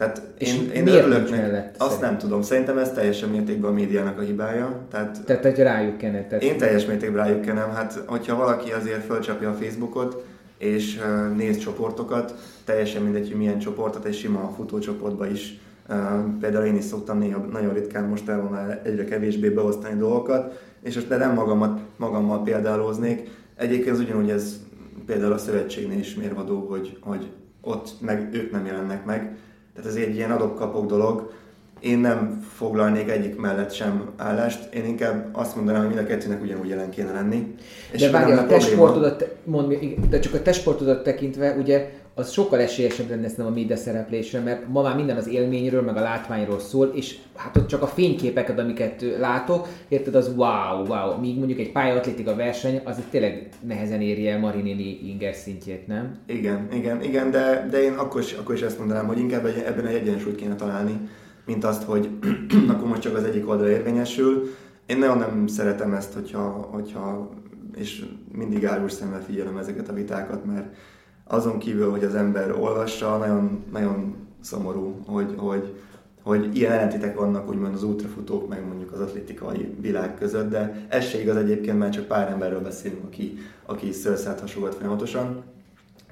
Tehát 0.04 0.22
én, 0.38 0.72
én 0.72 0.88
örülök 0.88 1.30
mellett, 1.30 1.76
azt 1.78 1.92
szerint? 1.92 2.02
nem 2.02 2.18
tudom. 2.18 2.42
Szerintem 2.42 2.78
ez 2.78 2.92
teljesen 2.92 3.30
mértékben 3.30 3.72
a 3.72 3.74
médiának 3.74 4.20
a 4.20 4.22
hibája. 4.22 4.80
Tehát, 4.92 5.22
tehát 5.26 5.44
hogy 5.44 5.58
rájuk 5.58 5.98
kenne. 5.98 6.28
Tehát... 6.28 6.44
Én 6.44 6.58
teljes 6.58 6.86
mértékben 6.86 7.26
rájuk 7.26 7.42
kenem. 7.42 7.72
Hát, 7.72 8.04
hogyha 8.06 8.36
valaki 8.36 8.72
azért 8.72 9.04
fölcsapja 9.04 9.50
a 9.50 9.54
Facebookot, 9.54 10.26
és 10.58 10.98
uh, 10.98 11.36
néz 11.36 11.58
csoportokat, 11.58 12.36
teljesen 12.66 13.02
mindegy, 13.02 13.28
hogy 13.28 13.38
milyen 13.38 13.60
csoportot, 13.60 14.06
egy 14.06 14.16
sima 14.16 14.54
futócsoportba 14.56 15.28
is. 15.28 15.60
Uh, 15.90 15.96
például 16.40 16.66
én 16.66 16.76
is 16.76 16.84
szoktam 16.84 17.18
néha 17.18 17.40
nagyon 17.40 17.74
ritkán 17.74 18.04
most 18.04 18.30
el 18.30 18.42
már 18.42 18.82
egyre 18.86 19.04
kevésbé 19.04 19.50
beosztani 19.50 19.98
dolgokat, 19.98 20.62
és 20.82 20.96
most 20.96 21.10
nem 21.10 21.34
magamat, 21.34 21.80
magammal 21.96 22.44
példálóznék. 22.44 23.30
Egyébként 23.56 23.96
az 23.96 24.00
ugyanúgy 24.00 24.30
ez 24.30 24.60
például 25.06 25.34
a 25.34 25.38
szövetségnél 25.38 26.00
is 26.00 26.16
mérvadó, 26.16 26.68
hogy, 26.70 26.98
hogy 27.02 27.32
ott 27.62 27.90
meg 28.02 28.30
ők 28.34 28.52
nem 28.52 28.66
jelennek 28.66 29.06
meg 29.06 29.38
tehát 29.76 29.90
ez 29.90 29.96
egy 29.96 30.16
ilyen 30.16 30.32
adok-kapok 30.32 30.86
dolog. 30.86 31.32
Én 31.80 31.98
nem 31.98 32.46
foglalnék 32.56 33.10
egyik 33.10 33.40
mellett 33.40 33.72
sem 33.72 34.10
állást, 34.18 34.74
én 34.74 34.86
inkább 34.86 35.30
azt 35.32 35.56
mondanám, 35.56 35.86
hogy 35.86 35.96
mind 35.96 36.06
a 36.06 36.08
kettőnek 36.08 36.42
ugyanúgy 36.42 36.70
jelen 36.70 36.90
kéne 36.90 37.12
lenni. 37.12 37.56
És 37.92 38.02
de 38.02 38.10
várjál, 38.10 38.38
a 38.38 38.46
testsportodat, 38.46 39.36
mond, 39.44 39.74
de 40.10 40.20
csak 40.20 40.34
a 40.34 40.42
testsportodat 40.42 41.04
tekintve, 41.04 41.56
ugye 41.60 41.92
az 42.16 42.32
sokkal 42.32 42.60
esélyesebb 42.60 43.10
lenne 43.10 43.28
nem 43.38 43.46
a 43.46 43.50
média 43.50 43.76
szereplésre, 43.76 44.40
mert 44.40 44.68
ma 44.68 44.82
már 44.82 44.96
minden 44.96 45.18
az 45.18 45.28
élményről, 45.28 45.82
meg 45.82 45.98
a 45.98 46.02
látványról 46.02 46.60
szól, 46.60 46.92
és 46.96 47.18
hát 47.36 47.58
ott 47.58 47.68
csak 47.68 47.82
a 47.82 47.88
fényképeket, 47.88 48.60
amiket 48.60 49.06
látok, 49.20 49.68
érted, 49.88 50.16
az 50.16 50.34
wow, 50.36 50.86
wow. 50.88 51.20
Míg 51.20 51.38
mondjuk 51.38 51.60
egy 51.60 51.72
pályaatlétika 51.72 52.36
verseny, 52.36 52.82
az 52.84 52.98
tényleg 53.10 53.50
nehezen 53.68 54.02
éri 54.02 54.28
el 54.28 54.40
Marinini 54.40 55.00
inger 55.10 55.34
szintjét, 55.34 55.88
nem? 55.88 56.18
Igen, 56.26 56.68
igen, 56.74 57.04
igen, 57.04 57.32
de, 57.32 57.68
de 57.72 57.84
én 57.84 57.94
akkor 57.94 58.22
is, 58.22 58.34
akkor 58.34 58.56
is 58.56 58.62
ezt 58.62 58.80
mondanám, 58.80 59.08
hogy 59.08 59.20
inkább 59.20 59.46
egy, 59.46 59.64
ebben 59.66 59.86
egy 59.86 59.96
egyensúlyt 59.96 60.36
kéne 60.36 60.56
találni, 60.56 61.10
mint 61.46 61.64
azt, 61.64 61.84
hogy 61.84 62.10
akkor 62.72 62.88
most 62.88 63.02
csak 63.02 63.16
az 63.16 63.24
egyik 63.24 63.50
oldal 63.50 63.68
érvényesül. 63.68 64.50
Én 64.86 64.98
nagyon 64.98 65.18
nem 65.18 65.48
szeretem 65.48 65.94
ezt, 65.94 66.14
hogyha, 66.14 66.50
hogyha 66.72 67.30
és 67.76 68.06
mindig 68.32 68.66
árus 68.66 68.92
szemmel 68.92 69.22
figyelem 69.22 69.58
ezeket 69.58 69.90
a 69.90 69.94
vitákat, 69.94 70.46
mert 70.46 70.76
azon 71.24 71.60
kívül, 71.60 71.92
hogy 71.92 72.04
az 72.04 72.16
ember 72.16 72.52
olvassa, 72.52 73.18
nagyon, 73.18 73.64
nagyon 73.72 74.16
szomorú, 74.42 75.04
hogy, 75.06 75.34
hogy, 75.38 75.74
hogy 76.22 76.58
ilyen 76.58 76.72
ellentétek 76.72 77.18
vannak 77.18 77.50
úgymond 77.50 77.74
az 77.74 77.84
ultrafutók, 77.84 78.50
meg 78.50 78.68
mondjuk 78.68 78.92
az 78.92 79.00
atlétikai 79.00 79.76
világ 79.82 80.16
között, 80.16 80.50
de 80.50 80.86
ez 80.88 81.06
se 81.06 81.22
igaz 81.22 81.36
egyébként, 81.36 81.80
mert 81.80 81.94
csak 81.94 82.06
pár 82.06 82.32
emberről 82.32 82.62
beszélünk, 82.62 83.04
aki, 83.04 83.38
aki 83.66 83.92
szőrszát 83.92 84.40
hasogat 84.40 84.76
folyamatosan. 84.76 85.44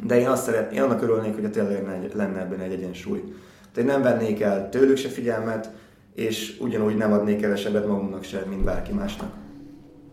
De 0.05 0.19
én 0.19 0.27
azt 0.27 0.43
szeretném, 0.43 0.77
én 0.77 0.83
annak 0.83 1.01
örülnék, 1.01 1.33
hogy 1.33 1.45
a 1.45 1.49
tényleg 1.49 2.11
lenne 2.13 2.39
ebben 2.39 2.59
egy 2.59 2.71
egyensúly. 2.71 3.33
Tehát 3.73 3.89
nem 3.89 4.01
vennék 4.01 4.41
el 4.41 4.69
tőlük 4.69 4.97
se 4.97 5.09
figyelmet, 5.09 5.71
és 6.15 6.57
ugyanúgy 6.59 6.95
nem 6.95 7.11
adnék 7.11 7.39
kevesebbet 7.39 7.87
magunknak 7.87 8.23
se, 8.23 8.45
mint 8.49 8.63
bárki 8.63 8.93
másnak. 8.93 9.29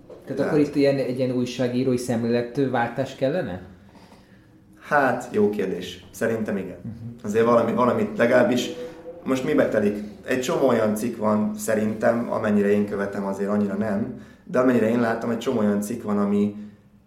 Tehát, 0.07 0.37
Tehát 0.37 0.53
akkor 0.53 0.59
itt 0.59 0.75
ilyen, 0.75 0.97
egy 0.97 1.19
ilyen 1.19 1.37
újságírói 1.37 1.97
szemléletváltás 1.97 3.15
kellene? 3.15 3.63
Hát, 4.89 5.29
jó 5.33 5.51
kérdés. 5.51 6.05
Szerintem 6.11 6.57
igen. 6.57 6.77
Uh-huh. 6.77 6.93
Azért 7.23 7.45
valami, 7.45 7.73
valamit 7.73 8.19
legalábbis 8.19 8.71
most 9.25 9.45
mi 9.45 9.55
betelik? 9.55 9.97
Egy 10.25 10.41
csomó 10.41 10.69
olyan 10.69 10.95
cikk 10.95 11.17
van 11.17 11.55
szerintem, 11.55 12.33
amennyire 12.33 12.71
én 12.71 12.87
követem, 12.87 13.27
azért 13.27 13.51
annyira 13.51 13.75
nem, 13.75 14.21
de 14.45 14.59
amennyire 14.59 14.89
én 14.89 15.01
látom, 15.01 15.31
egy 15.31 15.39
csomó 15.39 15.59
olyan 15.59 15.81
cikk 15.81 16.03
van, 16.03 16.19
ami, 16.19 16.55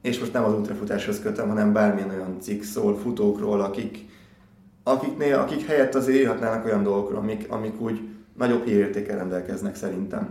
és 0.01 0.19
most 0.19 0.33
nem 0.33 0.43
az 0.43 0.53
ultrafutáshoz 0.53 1.19
kötöm, 1.21 1.47
hanem 1.47 1.73
bármilyen 1.73 2.09
olyan 2.09 2.39
cikk 2.39 2.61
szól 2.61 2.97
futókról, 2.97 3.61
akik, 3.61 4.05
akiknél, 4.83 5.35
akik 5.35 5.65
helyett 5.65 5.95
azért 5.95 6.17
írhatnának 6.17 6.65
olyan 6.65 6.83
dolgokról, 6.83 7.19
amik, 7.19 7.45
amik 7.49 7.81
úgy 7.81 7.99
nagyobb 8.37 8.65
hírértékkel 8.65 9.17
rendelkeznek 9.17 9.75
szerintem. 9.75 10.29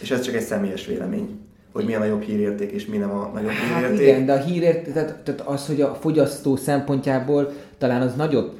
És 0.00 0.10
ez 0.10 0.20
csak 0.20 0.34
egy 0.34 0.42
személyes 0.42 0.86
vélemény 0.86 1.47
hogy 1.78 1.86
mi 1.86 1.94
a 1.94 1.98
nagyobb 1.98 2.22
hírérték 2.22 2.70
és 2.70 2.86
mi 2.86 2.96
nem 2.96 3.10
a 3.10 3.30
nagyobb 3.34 3.50
hát 3.50 3.80
hírérték. 3.80 4.06
igen, 4.06 4.26
de 4.26 4.32
a 4.32 4.36
hírérték, 4.36 4.92
tehát, 4.92 5.16
tehát 5.22 5.40
az, 5.40 5.66
hogy 5.66 5.80
a 5.80 5.94
fogyasztó 5.94 6.56
szempontjából 6.56 7.52
talán 7.78 8.00
az 8.00 8.14
nagyobb 8.14 8.56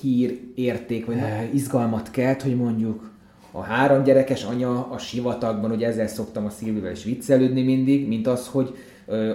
hírérték, 0.00 1.06
vagy 1.06 1.16
izgalmat 1.52 2.10
kelt, 2.10 2.42
hogy 2.42 2.56
mondjuk 2.56 3.10
a 3.50 3.60
három 3.60 4.02
gyerekes 4.02 4.44
anya 4.44 4.88
a 4.90 4.98
sivatagban, 4.98 5.70
ugye 5.70 5.86
ezzel 5.86 6.06
szoktam 6.06 6.44
a 6.44 6.50
Szilvivel 6.50 6.92
is 6.92 7.04
viccelődni 7.04 7.62
mindig, 7.62 8.08
mint 8.08 8.26
az, 8.26 8.48
hogy 8.48 8.74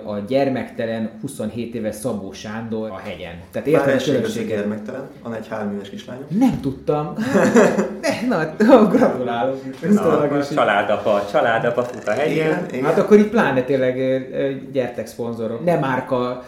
a 0.04 0.20
gyermektelen 0.28 1.10
27 1.22 1.76
éves 1.76 1.96
Szabó 1.96 2.32
Sándor 2.32 2.90
a 2.90 2.98
hegyen. 2.98 3.42
Tehát 3.52 3.68
érted 3.68 4.00
a 4.00 4.04
különbséget? 4.04 4.58
gyermektelen, 4.58 5.08
van 5.24 5.34
egy 5.34 5.48
három 5.48 5.74
éves 5.74 5.90
kislány. 5.90 6.18
Nem 6.28 6.60
tudtam. 6.62 7.14
ne, 8.02 8.28
na, 8.28 8.88
gratulálok. 8.88 9.62
Na, 9.82 10.44
családapa, 10.44 11.26
családapa 11.32 11.84
fut 11.84 12.08
a 12.08 12.12
hegyen. 12.12 12.36
Igen, 12.36 12.66
igen. 12.72 12.84
Hát 12.84 12.98
akkor 12.98 13.18
itt 13.18 13.30
pláne 13.30 13.62
tényleg 13.62 13.98
gyertek 14.72 15.08
szponzorok. 15.08 15.66
Ne 15.66 15.80
márka 15.80 16.44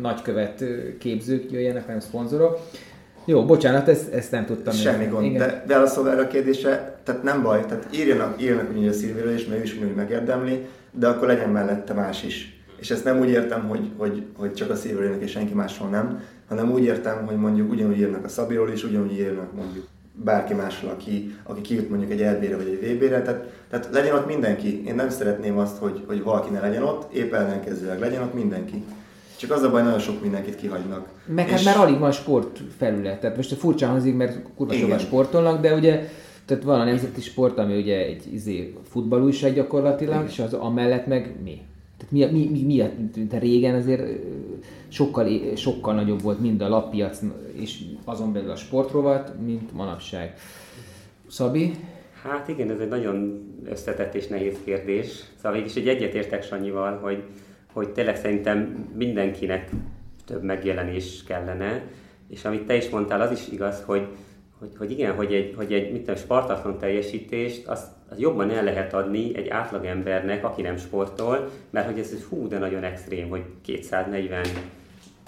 nagykövet 0.00 0.64
képzők 0.98 1.50
jöjjenek, 1.50 1.84
hanem 1.84 2.00
szponzorok. 2.00 2.58
Jó, 3.24 3.44
bocsánat, 3.44 3.88
ezt, 3.88 4.12
ezt 4.12 4.30
nem 4.30 4.44
tudtam. 4.44 4.74
Semmi 4.74 5.06
gond, 5.06 5.24
Igen. 5.24 5.38
de 5.38 5.64
válaszol 5.66 6.10
erre 6.10 6.20
a 6.20 6.26
kérdésre, 6.26 6.98
tehát 7.04 7.22
nem 7.22 7.42
baj, 7.42 7.64
tehát 7.66 7.86
írjanak, 7.90 8.42
írjanak 8.42 8.76
ugye 8.76 8.88
a 8.88 8.92
Szilvéről 8.92 9.34
is, 9.34 9.46
mert 9.46 9.60
ő 9.60 9.62
is 9.62 9.74
úgy 9.74 9.94
megérdemli, 9.94 10.66
de 10.90 11.08
akkor 11.08 11.26
legyen 11.26 11.50
mellette 11.50 11.92
más 11.92 12.22
is. 12.22 12.62
És 12.76 12.90
ezt 12.90 13.04
nem 13.04 13.18
úgy 13.18 13.28
értem, 13.28 13.68
hogy, 13.68 13.90
hogy, 13.96 14.26
hogy 14.36 14.54
csak 14.54 14.70
a 14.70 14.74
Szilvéről 14.74 15.20
és 15.20 15.30
senki 15.30 15.54
másról 15.54 15.88
nem, 15.88 16.22
hanem 16.48 16.70
úgy 16.70 16.84
értem, 16.84 17.26
hogy 17.26 17.36
mondjuk 17.36 17.70
ugyanúgy 17.70 17.98
írnak 17.98 18.24
a 18.24 18.28
Szabiról 18.28 18.70
is, 18.70 18.84
ugyanúgy 18.84 19.12
írnak 19.12 19.52
mondjuk 19.52 19.86
bárki 20.12 20.54
másról, 20.54 20.90
aki, 20.90 21.34
aki 21.42 21.60
kijut 21.60 21.88
mondjuk 21.88 22.10
egy 22.10 22.20
LB-re 22.20 22.56
vagy 22.56 22.78
egy 22.82 22.96
VB-re, 22.96 23.22
tehát, 23.22 23.44
tehát 23.70 23.88
legyen 23.92 24.14
ott 24.14 24.26
mindenki. 24.26 24.86
Én 24.86 24.94
nem 24.94 25.10
szeretném 25.10 25.58
azt, 25.58 25.76
hogy, 25.76 26.04
hogy 26.06 26.22
valaki 26.22 26.50
ne 26.50 26.60
legyen 26.60 26.82
ott, 26.82 27.12
épp 27.12 27.32
ellenkezőleg 27.32 27.98
legyen 27.98 28.22
ott 28.22 28.34
mindenki. 28.34 28.84
Csak 29.36 29.50
az 29.50 29.62
a 29.62 29.70
baj, 29.70 29.82
nagyon 29.82 29.98
sok 29.98 30.22
mindenkit 30.22 30.56
kihagynak. 30.56 31.08
Meg 31.26 31.48
hát 31.48 31.58
és... 31.58 31.66
hát 31.66 31.76
már 31.76 31.86
alig 31.86 31.98
van 31.98 32.12
sportfelület. 32.12 33.20
Tehát 33.20 33.36
most 33.36 33.54
furcsa 33.54 33.86
hangzik, 33.86 34.16
mert 34.16 34.38
kurva 34.56 34.72
sokan 34.72 34.98
sportolnak, 34.98 35.60
de 35.60 35.74
ugye 35.74 36.08
tehát 36.50 36.64
van 36.64 36.80
a 36.80 36.84
nemzeti 36.84 37.20
sport, 37.20 37.58
ami 37.58 37.76
ugye 37.76 37.96
egy 37.96 38.32
izé, 38.32 38.74
futballújság 38.88 39.54
gyakorlatilag, 39.54 40.14
Igen. 40.14 40.26
és 40.26 40.38
az 40.38 40.54
amellett 40.54 41.06
meg 41.06 41.34
mi? 41.42 41.62
Tehát 41.96 42.32
mi, 42.32 42.38
mi, 42.38 42.48
mi, 42.50 42.62
mi 42.62 42.82
mi 43.14 43.38
régen 43.38 43.74
azért 43.74 44.02
sokkal, 44.88 45.28
sokkal 45.56 45.94
nagyobb 45.94 46.22
volt 46.22 46.40
mind 46.40 46.60
a 46.60 46.68
lappiac, 46.68 47.20
és 47.52 47.84
azon 48.04 48.32
belül 48.32 48.50
a 48.50 48.56
sportrovat, 48.56 49.34
mint 49.44 49.72
manapság. 49.72 50.34
Szabi? 51.26 51.72
Hát 52.22 52.48
igen, 52.48 52.70
ez 52.70 52.78
egy 52.78 52.88
nagyon 52.88 53.42
összetett 53.64 54.14
és 54.14 54.26
nehéz 54.26 54.56
kérdés. 54.64 55.24
Szóval 55.36 55.58
mégis 55.58 55.74
egy 55.74 55.88
egyetértek 55.88 56.42
Sanyival, 56.42 56.98
hogy 56.98 57.22
hogy 57.72 57.88
tényleg 57.88 58.16
szerintem 58.16 58.88
mindenkinek 58.96 59.70
több 60.26 60.42
megjelenés 60.42 61.24
kellene, 61.26 61.82
És 62.28 62.44
amit 62.44 62.66
te 62.66 62.76
is 62.76 62.88
mondtál, 62.88 63.20
az 63.20 63.30
is 63.30 63.48
igaz, 63.48 63.82
hogy, 63.86 64.06
hogy, 64.60 64.70
hogy 64.78 64.90
igen, 64.90 65.14
hogy 65.14 65.34
egy, 65.34 65.54
hogy 65.56 65.72
egy 65.72 65.92
mit 65.92 66.00
tudom, 66.00 66.16
spartatlan 66.16 66.78
teljesítést, 66.78 67.66
azt, 67.66 67.86
az 68.10 68.18
jobban 68.18 68.50
el 68.50 68.64
lehet 68.64 68.94
adni 68.94 69.36
egy 69.36 69.48
átlagembernek, 69.48 70.44
aki 70.44 70.62
nem 70.62 70.76
sportol, 70.76 71.50
mert 71.70 71.86
hogy 71.86 71.98
ez 71.98 72.24
hú, 72.28 72.48
de 72.48 72.58
nagyon 72.58 72.82
extrém, 72.82 73.28
hogy 73.28 73.42
240 73.62 74.42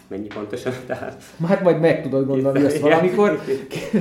mennyi 0.06 0.26
pontosan? 0.26 0.72
Tehát... 0.86 1.22
Hát 1.46 1.62
majd 1.62 1.80
meg 1.80 2.02
tudod 2.02 2.26
gondolni 2.26 2.64
ezt 2.64 2.78
valamikor. 2.78 3.40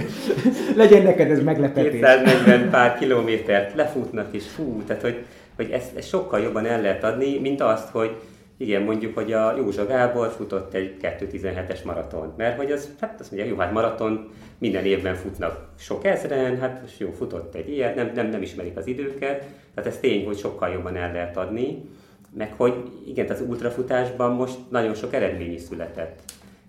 Legyen 0.75 1.03
neked 1.03 1.31
ez 1.31 1.43
meglepetés. 1.43 1.91
240 1.91 2.69
pár 2.69 2.97
kilométert 2.97 3.75
lefutnak, 3.75 4.33
és 4.33 4.47
fú, 4.47 4.83
tehát 4.85 5.01
hogy, 5.01 5.23
hogy 5.55 5.69
ezt, 5.69 5.97
ezt 5.97 6.07
sokkal 6.07 6.39
jobban 6.39 6.65
el 6.65 6.81
lehet 6.81 7.03
adni, 7.03 7.39
mint 7.39 7.61
azt, 7.61 7.89
hogy 7.89 8.15
igen, 8.61 8.81
mondjuk, 8.81 9.15
hogy 9.15 9.33
a 9.33 9.55
Józsa 9.57 9.85
Gábor 9.85 10.29
futott 10.29 10.73
egy 10.73 10.95
2.17-es 11.01 11.83
maraton, 11.83 12.33
mert 12.37 12.57
hogy 12.57 12.71
az, 12.71 12.89
hát 12.99 13.19
azt 13.19 13.31
mondja, 13.31 13.49
jó, 13.49 13.57
hát 13.57 13.71
maraton 13.71 14.29
minden 14.57 14.85
évben 14.85 15.15
futnak 15.15 15.67
sok 15.79 16.05
ezren, 16.05 16.59
hát 16.59 16.81
most 16.81 16.99
jó, 16.99 17.11
futott 17.11 17.55
egy 17.55 17.69
ilyen, 17.69 17.95
nem, 17.95 18.11
nem, 18.15 18.27
nem 18.27 18.41
ismerik 18.41 18.77
az 18.77 18.87
időket, 18.87 19.45
tehát 19.75 19.89
ez 19.89 19.97
tény, 19.97 20.25
hogy 20.25 20.37
sokkal 20.37 20.69
jobban 20.69 20.95
el 20.95 21.11
lehet 21.11 21.37
adni, 21.37 21.89
meg 22.33 22.53
hogy 22.57 22.73
igen, 23.05 23.29
az 23.29 23.43
ultrafutásban 23.47 24.31
most 24.31 24.57
nagyon 24.69 24.93
sok 24.93 25.13
eredmény 25.13 25.53
is 25.53 25.61
született. 25.61 26.19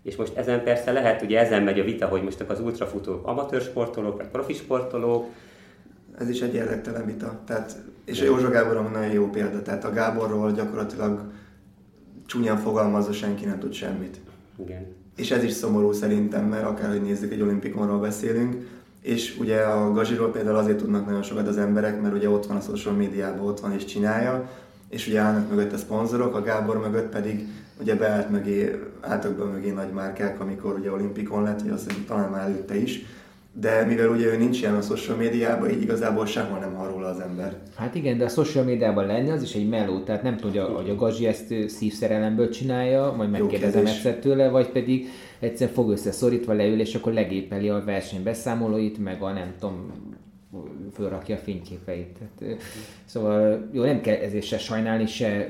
És 0.03 0.17
most 0.17 0.37
ezen 0.37 0.63
persze 0.63 0.93
lehet, 0.93 1.23
ugye 1.23 1.41
ezen 1.41 1.63
megy 1.63 1.81
a 1.81 1.85
vita, 1.85 2.07
hogy 2.07 2.23
most 2.23 2.41
az 2.41 2.61
ultrafutók 2.61 3.27
amatőr 3.27 3.61
sportolók, 3.61 4.17
vagy 4.17 4.27
profi 4.27 4.53
sportolók. 4.53 5.27
Ez 6.19 6.29
is 6.29 6.41
egy 6.41 6.55
érdektelen 6.55 7.07
vita. 7.07 7.41
Tehát, 7.47 7.77
és 8.05 8.21
a 8.21 8.25
Józsa 8.25 8.51
Gábor 8.51 8.91
nagyon 8.91 9.13
jó 9.13 9.31
példa. 9.31 9.63
Tehát 9.63 9.85
a 9.85 9.93
Gáborról 9.93 10.53
gyakorlatilag 10.53 11.21
csúnyán 12.27 12.57
fogalmazva 12.57 13.13
senki 13.13 13.45
nem 13.45 13.59
tud 13.59 13.73
semmit. 13.73 14.21
Igen. 14.65 14.87
És 15.17 15.31
ez 15.31 15.43
is 15.43 15.53
szomorú 15.53 15.93
szerintem, 15.93 16.45
mert 16.45 16.65
akárhogy 16.65 17.03
nézzük, 17.03 17.33
egy 17.33 17.41
olimpikonról 17.41 17.99
beszélünk, 17.99 18.57
és 19.01 19.37
ugye 19.39 19.61
a 19.61 19.93
Gazsiról 19.93 20.31
például 20.31 20.57
azért 20.57 20.79
tudnak 20.79 21.07
nagyon 21.07 21.23
sokat 21.23 21.49
az 21.49 21.59
emberek, 21.59 22.01
mert 22.01 22.15
ugye 22.15 22.29
ott 22.29 22.47
van 22.47 22.57
a 22.57 22.61
social 22.61 22.95
médiában, 22.95 23.47
ott 23.47 23.61
van 23.61 23.73
és 23.73 23.85
csinálja, 23.85 24.51
és 24.89 25.07
ugye 25.07 25.21
állnak 25.21 25.51
mögött 25.51 25.73
a 25.73 25.77
szponzorok, 25.77 26.35
a 26.35 26.43
Gábor 26.43 26.81
mögött 26.81 27.09
pedig 27.09 27.47
ugye 27.81 27.97
beállt 27.97 28.31
mögé, 28.31 28.79
álltak 29.01 29.33
be 29.33 29.45
mögé 29.45 29.71
nagy 29.71 29.93
márkák, 29.93 30.41
amikor 30.41 30.79
ugye 30.79 30.91
olimpikon 30.91 31.43
lett, 31.43 31.63
vagy 31.63 31.71
azt 31.71 31.89
hiszem 31.89 32.05
talán 32.05 32.31
már 32.31 32.49
előtte 32.49 32.77
is, 32.77 33.05
de 33.61 33.85
mivel 33.85 34.09
ugye 34.09 34.27
ő 34.27 34.37
nincs 34.37 34.61
ilyen 34.61 34.75
a 34.75 34.81
social 34.81 35.17
médiában, 35.17 35.71
így 35.71 35.83
igazából 35.83 36.27
sehol 36.27 36.59
nem 36.59 36.75
hall 36.75 36.89
róla 36.89 37.07
az 37.07 37.21
ember. 37.21 37.57
Hát 37.75 37.95
igen, 37.95 38.19
de 38.19 38.25
a 38.25 38.29
social 38.29 38.65
médiában 38.65 39.07
lenni 39.07 39.31
az 39.31 39.43
is 39.43 39.55
egy 39.55 39.69
meló, 39.69 40.01
tehát 40.01 40.23
nem 40.23 40.37
tudja, 40.37 40.65
hogy 40.65 40.91
a 40.91 40.95
Gazsi 40.95 41.27
ezt 41.27 41.55
szívszerelemből 41.69 42.49
csinálja, 42.49 43.15
majd 43.17 43.31
megkérdezem 43.31 43.87
egyszer 43.87 44.15
tőle, 44.15 44.49
vagy 44.49 44.69
pedig 44.69 45.09
egyszer 45.39 45.69
fog 45.69 45.91
összeszorítva 45.91 46.53
leül, 46.53 46.81
és 46.81 46.95
akkor 46.95 47.13
legépeli 47.13 47.69
a 47.69 47.83
verseny 47.85 48.23
beszámolóit, 48.23 48.99
meg 48.99 49.23
a 49.23 49.33
nem 49.33 49.55
tudom, 49.59 49.93
fölrakja 50.93 51.35
a 51.35 51.39
fényképeit. 51.39 52.19
Tehát, 52.39 52.63
szóval 53.05 53.69
jó, 53.73 53.85
nem 53.85 54.01
kell 54.01 54.17
ezért 54.17 54.45
se 54.45 54.59
sajnálni, 54.59 55.07
se 55.07 55.49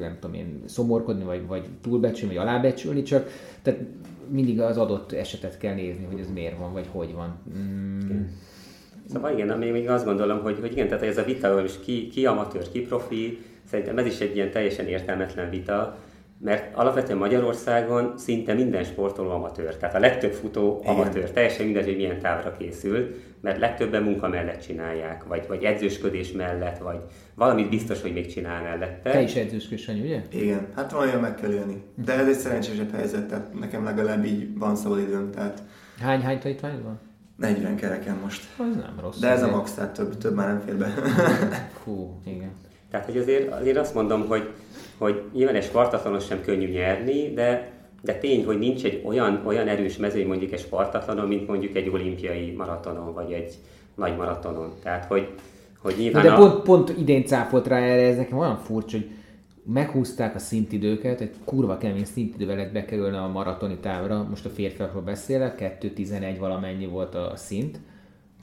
nem 0.00 0.16
tudom 0.20 0.36
én 0.36 0.62
szomorkodni, 0.64 1.24
vagy, 1.24 1.46
vagy 1.46 1.64
túlbecsülni, 1.82 2.34
vagy 2.34 2.46
alábecsülni, 2.46 3.02
csak 3.02 3.30
tehát 3.62 3.80
mindig 4.28 4.60
az 4.60 4.78
adott 4.78 5.12
esetet 5.12 5.58
kell 5.58 5.74
nézni, 5.74 6.04
hogy 6.04 6.20
ez 6.20 6.30
miért 6.32 6.58
van, 6.58 6.72
vagy 6.72 6.86
hogy 6.92 7.12
van. 7.12 7.38
Mm. 7.58 8.22
Szóval 9.12 9.32
igen, 9.32 9.58
még, 9.58 9.72
még 9.72 9.88
azt 9.88 10.04
gondolom, 10.04 10.40
hogy, 10.42 10.58
hogy 10.60 10.72
igen, 10.72 10.88
tehát 10.88 11.02
ez 11.02 11.18
a 11.18 11.24
vita, 11.24 11.54
hogy 11.54 11.80
ki, 11.80 12.08
ki 12.08 12.26
amatőr, 12.26 12.70
ki 12.70 12.80
profi, 12.80 13.38
szerintem 13.70 13.98
ez 13.98 14.06
is 14.06 14.20
egy 14.20 14.36
ilyen 14.36 14.50
teljesen 14.50 14.86
értelmetlen 14.86 15.50
vita, 15.50 15.98
mert 16.38 16.76
alapvetően 16.76 17.18
Magyarországon 17.18 18.14
szinte 18.16 18.54
minden 18.54 18.84
sportoló 18.84 19.30
amatőr, 19.30 19.76
tehát 19.76 19.94
a 19.94 19.98
legtöbb 19.98 20.32
futó 20.32 20.82
amatőr, 20.84 21.30
teljesen 21.30 21.64
mindegy, 21.64 21.84
hogy 21.84 21.96
milyen 21.96 22.18
távra 22.18 22.56
készül, 22.56 23.14
mert 23.40 23.58
legtöbben 23.58 24.02
munka 24.02 24.28
mellett 24.28 24.60
csinálják, 24.60 25.24
vagy, 25.24 25.44
vagy 25.48 25.64
edzősködés 25.64 26.32
mellett, 26.32 26.78
vagy 26.78 26.98
valamit 27.34 27.68
biztos, 27.68 28.02
hogy 28.02 28.12
még 28.12 28.32
csinál 28.32 28.62
mellette. 28.62 29.10
Te 29.10 29.20
is 29.20 29.34
edzősködés 29.34 29.86
vagy, 29.86 30.00
ugye? 30.00 30.22
Igen, 30.32 30.66
hát 30.74 30.92
valójában 30.92 31.20
meg 31.20 31.34
kell 31.34 31.52
élni. 31.52 31.82
De 32.04 32.12
ez 32.12 32.26
egy 32.28 32.34
szerencsésebb 32.34 32.94
helyzet, 32.94 33.28
tehát 33.28 33.60
nekem 33.60 33.84
legalább 33.84 34.24
így 34.24 34.58
van 34.58 34.76
szabad 34.76 34.98
időm, 34.98 35.30
tehát... 35.30 35.62
Hány, 36.00 36.20
hány 36.20 36.38
tanítvány 36.38 36.82
van? 36.82 37.00
40 37.36 37.76
kereken 37.76 38.16
most. 38.22 38.44
Az 38.56 38.76
nem 38.76 38.94
rossz. 39.00 39.18
De 39.18 39.28
ez 39.28 39.42
a 39.42 39.50
max, 39.50 39.74
tehát 39.74 39.92
több, 39.92 40.18
több 40.18 40.34
már 40.34 40.48
nem 40.48 40.60
fér 40.60 40.76
be. 40.76 40.86
Fú, 41.84 42.20
igen. 42.24 42.50
Tehát, 42.90 43.06
hogy 43.06 43.16
azért, 43.16 43.52
azért 43.52 43.76
azt 43.76 43.94
mondom, 43.94 44.26
hogy, 44.26 44.52
hogy 44.98 45.22
nyilván 45.32 45.54
egy 45.54 45.64
spartatlanos 45.64 46.24
sem 46.24 46.40
könnyű 46.40 46.68
nyerni, 46.68 47.32
de, 47.32 47.72
de 48.02 48.14
tény, 48.14 48.44
hogy 48.44 48.58
nincs 48.58 48.84
egy 48.84 49.02
olyan, 49.04 49.42
olyan 49.46 49.68
erős 49.68 49.96
mező, 49.96 50.26
mondjuk 50.26 50.52
egy 50.52 50.60
spartatlanon, 50.60 51.28
mint 51.28 51.48
mondjuk 51.48 51.76
egy 51.76 51.88
olimpiai 51.88 52.50
maratonon, 52.50 53.14
vagy 53.14 53.32
egy 53.32 53.54
nagy 53.94 54.16
maratonon. 54.16 54.72
Tehát, 54.82 55.04
hogy, 55.04 55.28
hogy 55.82 55.94
nyilván 55.98 56.22
de 56.22 56.32
a... 56.32 56.36
pont, 56.36 56.62
pont 56.62 56.98
idén 56.98 57.24
cáfolt 57.24 57.66
rá 57.66 57.78
erre, 57.78 58.06
ez 58.06 58.16
nekem 58.16 58.38
olyan 58.38 58.56
furcsa, 58.56 58.96
hogy 58.96 59.10
meghúzták 59.72 60.34
a 60.34 60.38
szintidőket, 60.38 61.20
egy 61.20 61.34
kurva 61.44 61.78
kemény 61.78 62.04
szintidővel 62.04 62.56
lett 62.56 62.72
bekerülni 62.72 63.16
a 63.16 63.30
maratoni 63.32 63.76
távra, 63.76 64.26
most 64.30 64.44
a 64.44 64.48
férfiakról 64.48 65.02
beszélek, 65.02 65.78
2.11 65.80 66.36
valamennyi 66.38 66.86
volt 66.86 67.14
a 67.14 67.32
szint, 67.34 67.80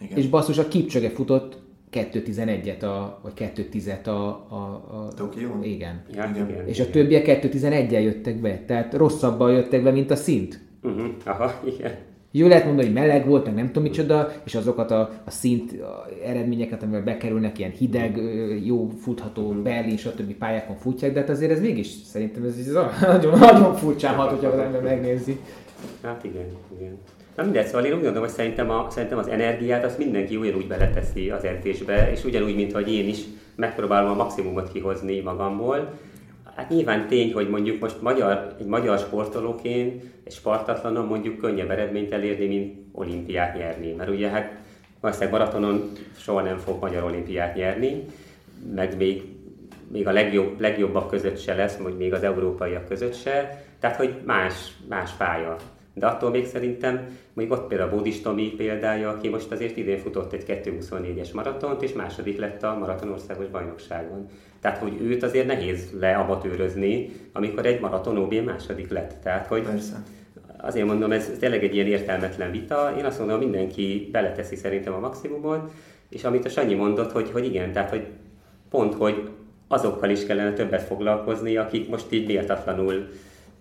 Igen. 0.01 0.17
és 0.17 0.27
basszus 0.27 0.57
a 0.57 0.67
Kipcsöge 0.67 1.09
futott 1.09 1.62
2.11-et, 1.93 2.83
a, 2.83 3.19
vagy 3.21 3.33
2.10-et 3.37 4.07
a... 4.07 4.09
a, 4.09 4.55
a 4.91 5.07
Tokió? 5.15 5.59
Igen. 5.61 6.01
Ja, 6.13 6.29
igen. 6.33 6.49
igen. 6.49 6.67
És 6.67 6.79
a 6.79 6.89
többiek 6.89 7.25
2.11-el 7.27 8.03
jöttek 8.03 8.41
be, 8.41 8.59
tehát 8.65 8.93
rosszabban 8.93 9.51
jöttek 9.51 9.83
be, 9.83 9.91
mint 9.91 10.11
a 10.11 10.15
szint. 10.15 10.59
Uh-huh. 10.83 11.07
Aha, 11.25 11.61
igen. 11.65 11.91
Jó 12.35 12.47
lehet 12.47 12.65
mondani, 12.65 12.85
hogy 12.85 12.95
meleg 12.95 13.27
volt, 13.27 13.45
meg 13.45 13.53
nem 13.53 13.65
tudom 13.65 13.83
micsoda, 13.83 14.31
és 14.43 14.55
azokat 14.55 14.91
a, 14.91 15.09
a 15.25 15.31
szint 15.31 15.81
a 15.81 16.07
eredményeket, 16.25 16.83
amivel 16.83 17.03
bekerülnek, 17.03 17.59
ilyen 17.59 17.71
hideg, 17.71 18.21
jó 18.63 18.89
futható 19.01 19.51
Berlin, 19.51 19.97
stb. 19.97 20.33
pályákon 20.33 20.75
futják, 20.75 21.13
de 21.13 21.19
hát 21.19 21.29
azért 21.29 21.51
ez 21.51 21.61
mégis 21.61 21.87
szerintem 21.87 22.43
ez, 22.43 22.57
ez 22.57 22.77
nagyon, 23.01 23.39
nagyon 23.39 23.75
furcsán 23.75 24.15
hat, 24.15 24.29
hogyha 24.29 24.47
az 24.47 24.59
ember 24.59 24.81
megnézi. 24.81 25.39
Hát 26.03 26.23
igen, 26.23 26.45
igen. 26.77 26.97
Na 27.35 27.43
mindegy, 27.43 27.65
szóval 27.65 27.85
én 27.85 27.91
úgy 27.93 28.01
gondolom, 28.01 28.23
hogy 28.23 28.33
szerintem, 28.33 28.69
a, 28.69 28.87
szerintem 28.89 29.17
az 29.17 29.27
energiát 29.27 29.83
azt 29.83 29.97
mindenki 29.97 30.35
ugyanúgy 30.35 30.67
beleteszi 30.67 31.29
az 31.29 31.43
edzésbe, 31.43 32.11
és 32.11 32.23
ugyanúgy, 32.23 32.55
mint 32.55 32.73
hogy 32.73 32.93
én 32.93 33.07
is 33.07 33.19
megpróbálom 33.55 34.09
a 34.09 34.23
maximumot 34.23 34.71
kihozni 34.71 35.19
magamból. 35.19 35.93
Hát 36.55 36.69
nyilván 36.69 37.07
tény, 37.07 37.33
hogy 37.33 37.49
mondjuk 37.49 37.79
most 37.79 38.01
magyar, 38.01 38.55
egy 38.59 38.65
magyar 38.65 38.99
sportolóként, 38.99 40.03
egy 40.23 40.33
spartatlanon 40.33 41.05
mondjuk 41.05 41.37
könnyebb 41.37 41.69
eredményt 41.69 42.11
elérni, 42.11 42.47
mint 42.47 42.75
olimpiát 42.91 43.57
nyerni. 43.57 43.91
Mert 43.91 44.09
ugye 44.09 44.29
hát 44.29 44.51
valószínűleg 44.99 45.39
maratonon 45.39 45.91
soha 46.17 46.41
nem 46.41 46.57
fog 46.57 46.81
magyar 46.81 47.03
olimpiát 47.03 47.55
nyerni, 47.55 48.05
meg 48.75 48.97
még, 48.97 49.23
még 49.91 50.07
a 50.07 50.11
legjobb, 50.11 50.59
legjobbak 50.59 51.09
között 51.09 51.39
se 51.39 51.55
lesz, 51.55 51.77
vagy 51.77 51.97
még 51.97 52.13
az 52.13 52.23
európaiak 52.23 52.87
között 52.87 53.15
se. 53.15 53.63
Tehát, 53.79 53.95
hogy 53.95 54.15
más, 54.25 54.71
más 54.89 55.11
pálya. 55.11 55.55
De 55.93 56.05
attól 56.05 56.29
még 56.29 56.45
szerintem, 56.45 57.17
még 57.33 57.51
ott 57.51 57.67
például 57.67 57.89
a 57.89 57.95
Bódis 57.95 58.21
Tomi 58.21 58.53
példája, 58.57 59.09
aki 59.09 59.29
most 59.29 59.51
azért 59.51 59.77
idén 59.77 59.97
futott 59.97 60.33
egy 60.33 60.43
2.24-es 60.47 61.33
maratont, 61.33 61.81
és 61.81 61.93
második 61.93 62.39
lett 62.39 62.63
a 62.63 62.77
maratonországos 62.79 63.47
bajnokságon. 63.47 64.27
Tehát, 64.61 64.77
hogy 64.77 65.01
őt 65.01 65.23
azért 65.23 65.47
nehéz 65.47 65.89
leamatőrözni, 65.99 67.09
amikor 67.33 67.65
egy 67.65 67.79
maraton 67.79 68.17
OB 68.17 68.33
második 68.33 68.89
lett. 68.89 69.13
Tehát, 69.23 69.47
hogy 69.47 69.61
Persze. 69.61 70.03
azért 70.57 70.87
mondom, 70.87 71.11
ez 71.11 71.31
tényleg 71.39 71.63
egy 71.63 71.75
ilyen 71.75 71.87
értelmetlen 71.87 72.51
vita. 72.51 72.93
Én 72.97 73.05
azt 73.05 73.19
mondom, 73.19 73.39
mindenki 73.39 74.09
beleteszi 74.11 74.55
szerintem 74.55 74.93
a 74.93 74.99
maximumot, 74.99 75.71
és 76.09 76.23
amit 76.23 76.45
a 76.45 76.49
Sanyi 76.49 76.73
mondott, 76.73 77.11
hogy, 77.11 77.31
hogy 77.31 77.45
igen, 77.45 77.71
tehát, 77.71 77.89
hogy 77.89 78.07
pont, 78.69 78.93
hogy 78.93 79.29
azokkal 79.67 80.09
is 80.09 80.25
kellene 80.25 80.53
többet 80.53 80.81
foglalkozni, 80.81 81.57
akik 81.57 81.89
most 81.89 82.11
így 82.11 82.27
méltatlanul 82.27 83.07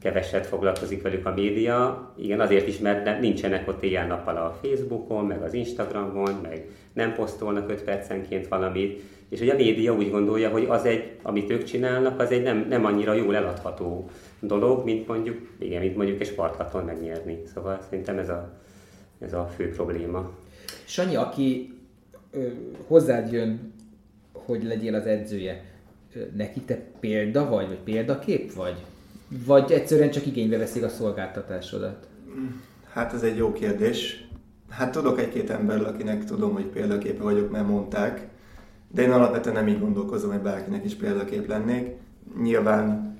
keveset 0.03 0.47
foglalkozik 0.47 1.03
velük 1.03 1.27
a 1.27 1.35
média. 1.35 2.13
Igen, 2.17 2.41
azért 2.41 2.67
is, 2.69 2.79
mert 2.79 3.21
nincsenek 3.21 3.69
ott 3.69 3.83
éjjel-nappal 3.83 4.37
a 4.37 4.59
Facebookon, 4.63 5.25
meg 5.25 5.43
az 5.43 5.55
Instagramon, 5.55 6.35
meg 6.43 6.69
nem 6.93 7.15
posztolnak 7.15 7.71
5 7.71 7.83
percenként 7.83 8.49
valamit, 8.49 9.03
és 9.29 9.39
hogy 9.39 9.49
a 9.49 9.55
média 9.55 9.95
úgy 9.95 10.11
gondolja, 10.11 10.51
hogy 10.51 10.67
az 10.69 10.85
egy, 10.85 11.17
amit 11.23 11.51
ők 11.51 11.63
csinálnak, 11.63 12.21
az 12.21 12.31
egy 12.31 12.43
nem, 12.43 12.67
nem 12.69 12.85
annyira 12.85 13.13
jól 13.13 13.37
eladható 13.37 14.11
dolog, 14.41 14.85
mint 14.85 15.07
mondjuk, 15.07 15.39
igen, 15.59 15.81
mint 15.81 15.97
mondjuk 15.97 16.21
egy 16.21 16.27
sportlaton 16.27 16.85
megnyerni. 16.85 17.43
Szóval 17.55 17.81
szerintem 17.89 18.19
ez 18.19 18.29
a, 18.29 18.53
ez 19.19 19.33
a 19.33 19.51
fő 19.57 19.71
probléma. 19.71 20.31
Sanyi, 20.85 21.15
aki 21.15 21.73
ö, 22.31 22.47
hozzád 22.87 23.33
jön, 23.33 23.73
hogy 24.33 24.65
legyél 24.65 24.95
az 24.95 25.07
edzője, 25.07 25.65
ö, 26.15 26.21
neki 26.37 26.61
te 26.61 26.79
példa 27.01 27.49
vagy, 27.49 27.67
vagy 27.67 27.79
példakép 27.85 28.53
vagy? 28.53 28.77
Vagy 29.47 29.73
egyszerűen 29.73 30.11
csak 30.11 30.27
igénybe 30.27 30.59
veszik 30.59 30.85
a 30.85 30.89
szolgáltatásodat? 30.89 32.07
Hát 32.93 33.13
ez 33.13 33.23
egy 33.23 33.37
jó 33.37 33.53
kérdés. 33.53 34.27
Hát 34.69 34.93
tudok 34.93 35.21
egy-két 35.21 35.51
emberről, 35.51 35.87
akinek 35.87 36.25
tudom, 36.25 36.53
hogy 36.53 36.65
példaképe 36.65 37.23
vagyok, 37.23 37.51
mert 37.51 37.67
mondták, 37.67 38.29
de 38.89 39.03
én 39.03 39.11
alapvetően 39.11 39.55
nem 39.55 39.69
így 39.69 39.81
gondolkozom, 39.81 40.31
hogy 40.31 40.41
bárkinek 40.41 40.85
is 40.85 40.95
példakép 40.95 41.49
lennék. 41.49 41.97
Nyilván 42.43 43.17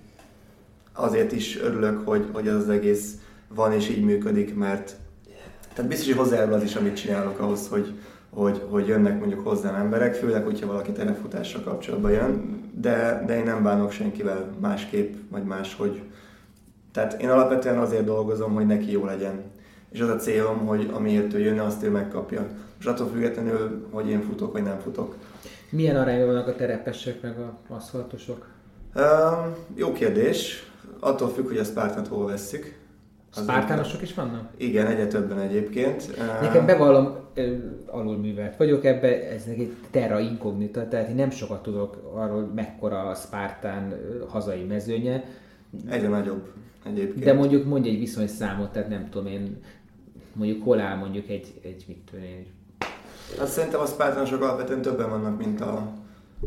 azért 0.93 1.33
is 1.33 1.61
örülök, 1.61 2.09
hogy, 2.09 2.29
hogy 2.33 2.49
az, 2.49 2.55
az 2.55 2.69
egész 2.69 3.15
van 3.49 3.73
és 3.73 3.89
így 3.89 4.05
működik, 4.05 4.55
mert 4.55 4.97
tehát 5.75 5.91
biztos, 5.91 6.07
hogy 6.07 6.17
hozzájárul 6.17 6.53
az 6.53 6.63
is, 6.63 6.77
amit 6.77 6.97
csinálok 6.97 7.39
ahhoz, 7.39 7.69
hogy, 7.69 7.93
hogy, 8.35 8.63
hogy 8.71 8.87
jönnek 8.87 9.19
mondjuk 9.19 9.47
hozzám 9.47 9.75
emberek, 9.75 10.15
főleg, 10.15 10.45
hogyha 10.45 10.67
valaki 10.67 10.93
terepfutással 10.93 11.63
kapcsolatban 11.63 12.11
jön, 12.11 12.61
de, 12.75 13.23
de 13.27 13.37
én 13.39 13.45
nem 13.45 13.63
bánok 13.63 13.91
senkivel 13.91 14.51
másképp, 14.61 15.15
vagy 15.31 15.45
máshogy. 15.45 16.03
Tehát 16.93 17.23
én 17.23 17.29
alapvetően 17.29 17.79
azért 17.79 18.05
dolgozom, 18.05 18.55
hogy 18.55 18.67
neki 18.67 18.91
jó 18.91 19.05
legyen. 19.05 19.43
És 19.91 20.01
az 20.01 20.09
a 20.09 20.17
célom, 20.17 20.67
hogy 20.67 20.91
amiért 20.93 21.35
ő 21.35 21.39
jönne, 21.39 21.63
azt 21.63 21.83
ő 21.83 21.91
megkapja. 21.91 22.47
És 22.79 22.85
attól 22.85 23.07
függetlenül, 23.07 23.87
hogy 23.91 24.09
én 24.09 24.23
futok, 24.23 24.53
vagy 24.53 24.63
nem 24.63 24.79
futok. 24.79 25.17
Milyen 25.71 25.97
arányban 25.97 26.27
vannak 26.27 26.49
a 26.49 26.55
terepesek, 26.55 27.23
meg 27.23 27.39
a 27.39 27.75
aszfaltosok? 27.75 28.47
Um, 28.95 29.55
jó 29.75 29.93
kérdés. 29.93 30.71
Attól 31.01 31.29
függ, 31.29 31.47
hogy 31.47 31.59
a 31.59 31.65
Spartant 31.65 32.07
hol 32.07 32.27
vesszük. 32.27 32.81
Spártánosok 33.35 34.03
is 34.03 34.15
vannak? 34.15 34.51
Igen, 34.57 34.87
egyre 34.87 35.07
többen 35.07 35.39
egyébként. 35.39 36.17
Nekem 36.41 36.67
bevallom, 36.67 37.17
alulművelt 37.87 38.57
vagyok 38.57 38.85
ebbe, 38.85 39.31
ez 39.31 39.43
egy 39.47 39.73
terra 39.91 40.21
incognita, 40.21 40.89
tehát 40.89 41.09
én 41.09 41.15
nem 41.15 41.31
sokat 41.31 41.63
tudok 41.63 42.11
arról, 42.15 42.51
mekkora 42.55 43.01
a 43.03 43.15
Spártán 43.15 43.95
hazai 44.29 44.65
mezőnye. 44.65 45.25
Egyre 45.89 46.09
nagyobb 46.09 46.53
egyébként. 46.87 47.25
De 47.25 47.33
mondjuk 47.33 47.65
mondj 47.65 47.89
egy 47.89 47.99
viszonyszámot, 47.99 48.73
tehát 48.73 48.89
nem 48.89 49.09
tudom 49.11 49.27
én, 49.27 49.63
mondjuk 50.33 50.63
hol 50.63 50.81
áll 50.81 50.97
mondjuk 50.97 51.29
egy, 51.29 51.61
egy 51.63 51.85
mit 51.87 51.99
tudom 52.11 52.25
én. 52.25 52.47
Hát 53.39 53.49
szerintem 53.49 53.81
a 53.81 53.87
Spártánosok 53.87 54.43
alapvetően 54.43 54.83
többen 54.83 55.11
vannak, 55.11 55.39
mint 55.39 55.61
a, 55.61 55.93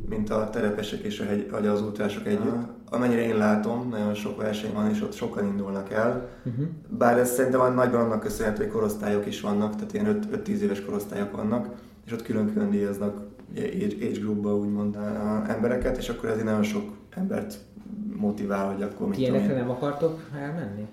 mint 0.10 0.30
a 0.30 0.50
terepesek 0.50 1.00
és 1.00 1.20
a 1.20 1.24
hegy, 1.24 1.50
vagy 1.52 1.68
az 1.68 1.82
útrások 1.82 2.28
együtt. 2.28 2.46
Uh-huh. 2.46 2.64
Amennyire 2.90 3.22
én 3.22 3.38
látom, 3.38 3.90
nagyon 3.90 4.14
sok 4.14 4.42
verseny 4.42 4.74
van, 4.74 4.90
és 4.90 5.02
ott 5.02 5.14
sokan 5.14 5.46
indulnak 5.46 5.92
el. 5.92 6.30
Uh-huh. 6.46 6.66
Bár 6.88 7.18
ez 7.18 7.32
szerintem 7.32 7.74
nagyban 7.74 8.02
annak 8.02 8.20
köszönhető, 8.20 8.64
hogy 8.64 8.72
korosztályok 8.72 9.26
is 9.26 9.42
vannak, 9.42 9.76
tehát 9.76 9.94
ilyen 9.94 10.20
5-10 10.32 10.48
éves 10.48 10.86
korosztályok 10.86 11.36
vannak, 11.36 11.70
és 12.06 12.12
ott 12.12 12.24
külön-külön 12.24 12.70
díjaznak 12.70 13.22
age, 13.58 14.20
groupba 14.20 14.56
úgymond 14.56 14.98
embereket, 15.48 15.98
és 15.98 16.10
akkor 16.10 16.30
ezért 16.30 16.46
nagyon 16.46 16.64
sok 16.64 16.92
embert 17.10 17.58
motivál, 18.16 18.74
hogy 18.74 18.82
akkor 18.84 19.08
mit 19.08 19.18
Ilyenekre 19.18 19.54
nem 19.54 19.70
akartok 19.70 20.20
elmenni? 20.42 20.88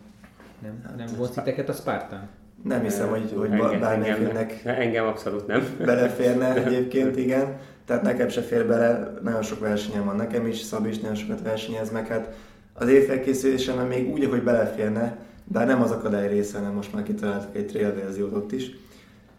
Nem, 0.62 0.80
hát 0.84 0.96
nem 0.96 1.06
volt 1.16 1.34
titeket 1.34 1.68
a 1.68 1.72
Spartan? 1.72 2.28
Nem 2.62 2.82
hiszem, 2.82 3.08
hogy, 3.08 3.34
hogy 3.36 3.78
bármelyiknek 3.80 4.60
engem 4.64 5.06
abszolút 5.06 5.46
nem. 5.46 5.62
beleférne 5.78 6.54
egyébként, 6.64 7.16
igen. 7.26 7.56
Tehát 7.92 8.06
nekem 8.06 8.28
se 8.28 8.40
fér 8.40 8.66
bele, 8.66 9.12
nagyon 9.22 9.42
sok 9.42 9.60
versenyem 9.60 10.04
van 10.04 10.16
nekem 10.16 10.46
is, 10.46 10.60
Szabi 10.60 10.88
is 10.88 10.98
nagyon 10.98 11.16
sokat 11.16 11.42
versenyez 11.42 11.90
meg. 11.90 12.06
Hát 12.06 12.34
az 12.74 12.88
évfelkészülésemben 12.88 13.86
még 13.86 14.10
úgy, 14.10 14.24
hogy 14.24 14.42
beleférne, 14.42 15.16
bár 15.44 15.66
nem 15.66 15.82
az 15.82 15.90
akadály 15.90 16.28
része, 16.28 16.58
hanem 16.58 16.72
most 16.72 16.92
már 16.92 17.02
kitaláltak 17.02 17.56
egy 17.56 17.66
trail 17.66 17.94
verziót 17.94 18.34
ott 18.34 18.52
is. 18.52 18.70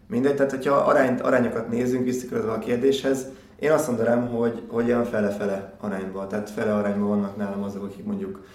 Mindegy, 0.07 0.35
tehát 0.35 0.51
hogyha 0.51 0.75
arányt, 0.75 1.21
arányokat 1.21 1.69
nézzünk, 1.69 2.03
visszakörözve 2.03 2.51
a 2.51 2.59
kérdéshez, 2.59 3.25
én 3.59 3.71
azt 3.71 3.88
mondanám, 3.88 4.27
hogy, 4.27 4.61
hogy 4.67 4.85
olyan 4.85 5.05
fele-fele 5.05 5.73
arányban, 5.80 6.27
tehát 6.27 6.49
fele 6.49 6.73
arányban 6.73 7.07
vannak 7.07 7.38
nálam 7.38 7.63
azok, 7.63 7.84
akik 7.84 8.05
mondjuk 8.05 8.45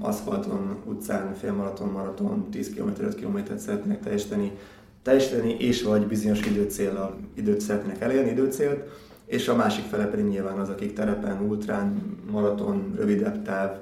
aszfalton, 0.00 0.76
utcán, 0.84 1.34
félmaraton, 1.34 1.88
maraton, 1.88 2.50
10 2.50 2.74
km, 2.74 2.88
5 3.02 3.14
km 3.14 3.38
szeretnének 3.56 4.00
teljesíteni, 4.00 4.58
teljesíteni, 5.08 5.56
és 5.58 5.82
vagy 5.82 6.06
bizonyos 6.06 6.46
időcél, 6.46 7.16
időt 7.34 7.60
szeretnének 7.60 8.00
elérni, 8.00 8.30
időcélt, 8.30 8.88
és 9.26 9.48
a 9.48 9.56
másik 9.56 9.84
fele 9.84 10.06
pedig 10.06 10.24
nyilván 10.24 10.58
az, 10.58 10.68
akik 10.68 10.92
terepen, 10.92 11.40
ultrán, 11.40 12.16
maraton, 12.30 12.92
rövidebb 12.96 13.42
táv, 13.42 13.76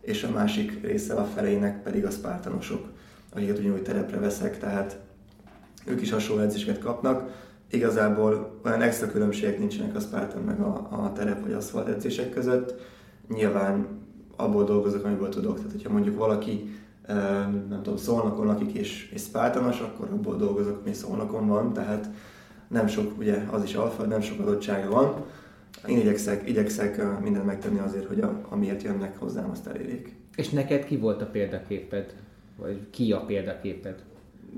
és 0.00 0.22
a 0.22 0.30
másik 0.30 0.82
része 0.82 1.14
a 1.14 1.24
felének 1.24 1.82
pedig 1.82 2.04
a 2.04 2.10
spártanosok, 2.10 2.88
akiket 3.32 3.58
ugyanúgy 3.58 3.82
terepre 3.82 4.18
veszek, 4.18 4.58
tehát 4.58 4.98
ők 5.86 6.00
is 6.00 6.10
hasonló 6.10 6.42
edzéseket 6.42 6.78
kapnak. 6.78 7.30
Igazából 7.70 8.60
olyan 8.64 8.82
extra 8.82 9.10
különbségek 9.10 9.58
nincsenek 9.58 9.96
a 9.96 10.00
Spartan 10.00 10.42
meg 10.42 10.60
a, 10.60 10.88
a 10.90 11.12
terep 11.12 11.42
vagy 11.42 11.52
aszfalt 11.52 11.88
edzések 11.88 12.30
között. 12.30 12.74
Nyilván 13.28 13.86
abból 14.36 14.64
dolgozok, 14.64 15.04
amiből 15.04 15.28
tudok. 15.28 15.56
Tehát, 15.56 15.72
hogyha 15.72 15.92
mondjuk 15.92 16.16
valaki 16.16 16.70
nem 17.68 17.80
tudom, 17.82 17.96
szolnokon 17.96 18.46
lakik 18.46 18.72
és, 18.72 19.10
és 19.14 19.22
spártanos, 19.22 19.80
akkor 19.80 20.08
abból 20.12 20.36
dolgozok, 20.36 20.80
ami 20.84 20.94
szolnokon 20.94 21.46
van, 21.46 21.72
tehát 21.72 22.08
nem 22.68 22.86
sok, 22.86 23.18
ugye 23.18 23.44
az 23.50 23.62
is 23.62 23.74
alfa, 23.74 24.04
nem 24.04 24.20
sok 24.20 24.40
adottsága 24.40 24.90
van. 24.90 25.24
Én 25.86 25.98
igyekszek, 25.98 26.48
igyekszek 26.48 27.20
mindent 27.20 27.44
megtenni 27.44 27.78
azért, 27.78 28.06
hogy 28.06 28.20
a, 28.20 28.40
amiért 28.48 28.82
jönnek 28.82 29.18
hozzám, 29.18 29.50
azt 29.50 29.66
elérjék. 29.66 30.16
És 30.36 30.48
neked 30.48 30.84
ki 30.84 30.96
volt 30.96 31.22
a 31.22 31.26
példaképed? 31.26 32.14
Vagy 32.56 32.90
ki 32.90 33.12
a 33.12 33.20
példaképed? 33.20 34.02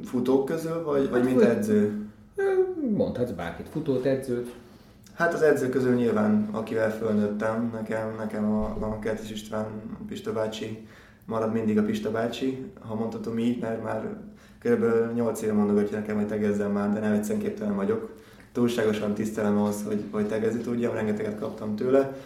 Futók 0.05 0.45
közül, 0.45 0.85
vagy, 0.85 1.01
hát, 1.01 1.11
vagy 1.11 1.25
mint 1.25 1.41
edző? 1.41 2.07
Mondhatsz 2.97 3.31
bárkit, 3.31 3.69
futót, 3.69 4.05
edzőt. 4.05 4.55
Hát 5.15 5.35
az 5.35 5.43
edző 5.43 5.69
közül 5.69 5.95
nyilván, 5.95 6.49
akivel 6.51 6.91
fölnőttem, 6.91 7.71
nekem, 7.73 8.15
nekem 8.19 8.53
a, 8.53 8.65
a 8.65 8.99
Kertes 8.99 9.31
István, 9.31 9.67
Pista 10.09 10.33
bácsi, 10.33 10.87
marad 11.31 11.53
mindig 11.53 11.79
a 11.79 11.83
Pista 11.83 12.11
bácsi, 12.11 12.73
ha 12.81 12.95
mondhatom 12.95 13.39
így, 13.39 13.61
mert 13.61 13.83
már 13.83 14.17
kb. 14.63 14.85
8 15.15 15.43
éve 15.43 15.53
mondogatja 15.53 15.99
nekem, 15.99 16.17
hogy 16.17 16.27
tegezzem 16.27 16.73
már, 16.73 16.93
de 16.93 17.01
nem 17.01 17.13
egyszerűen 17.13 17.45
képtelen 17.45 17.77
vagyok. 17.77 18.15
Túlságosan 18.53 19.15
tisztelem 19.15 19.59
ahhoz, 19.59 19.85
hogy, 19.87 20.05
hogy 20.11 20.27
tegezni 20.27 20.61
tudjam, 20.61 20.95
rengeteget 20.95 21.39
kaptam 21.39 21.77
tőle. 21.77 22.17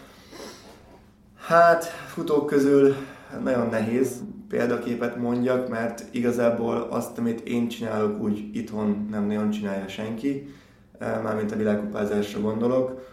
Hát, 1.36 1.84
futók 1.84 2.46
közül 2.46 2.94
nagyon 3.42 3.68
nehéz 3.68 4.22
példaképet 4.48 5.16
mondjak, 5.16 5.68
mert 5.68 6.04
igazából 6.10 6.76
azt, 6.90 7.18
amit 7.18 7.40
én 7.40 7.68
csinálok, 7.68 8.22
úgy 8.22 8.50
itthon 8.52 9.06
nem 9.10 9.26
nagyon 9.26 9.50
csinálja 9.50 9.88
senki, 9.88 10.54
eh, 10.98 11.20
mármint 11.22 11.52
a 11.52 11.56
világkupázásra 11.56 12.40
gondolok. 12.40 13.12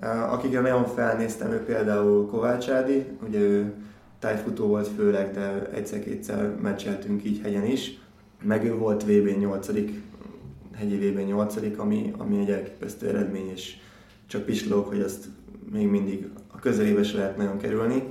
Eh, 0.00 0.32
akikre 0.32 0.60
nagyon 0.60 0.84
felnéztem, 0.84 1.50
ő 1.50 1.64
például 1.64 2.26
Kovács 2.26 2.68
Ádi, 2.68 3.06
ugye 3.26 3.38
ő 3.38 3.74
tájfutó 4.20 4.66
volt 4.66 4.88
főleg, 4.88 5.32
de 5.32 5.70
egyszer-kétszer 5.74 6.54
meccseltünk 6.62 7.24
így 7.24 7.40
hegyen 7.42 7.64
is. 7.64 7.98
Meg 8.42 8.64
ő 8.64 8.74
volt 8.74 9.02
VB 9.02 9.38
8 9.38 9.70
hegyi 10.76 10.96
VB 10.96 11.18
8 11.26 11.56
ami, 11.76 12.12
ami 12.18 12.38
egy 12.38 12.50
elképesztő 12.50 13.08
eredmény, 13.08 13.50
és 13.52 13.76
csak 14.26 14.44
pislók, 14.44 14.88
hogy 14.88 15.00
azt 15.00 15.28
még 15.72 15.88
mindig 15.88 16.28
a 16.52 16.58
közelébe 16.58 17.02
se 17.02 17.16
lehet 17.16 17.36
nagyon 17.36 17.58
kerülni. 17.58 18.02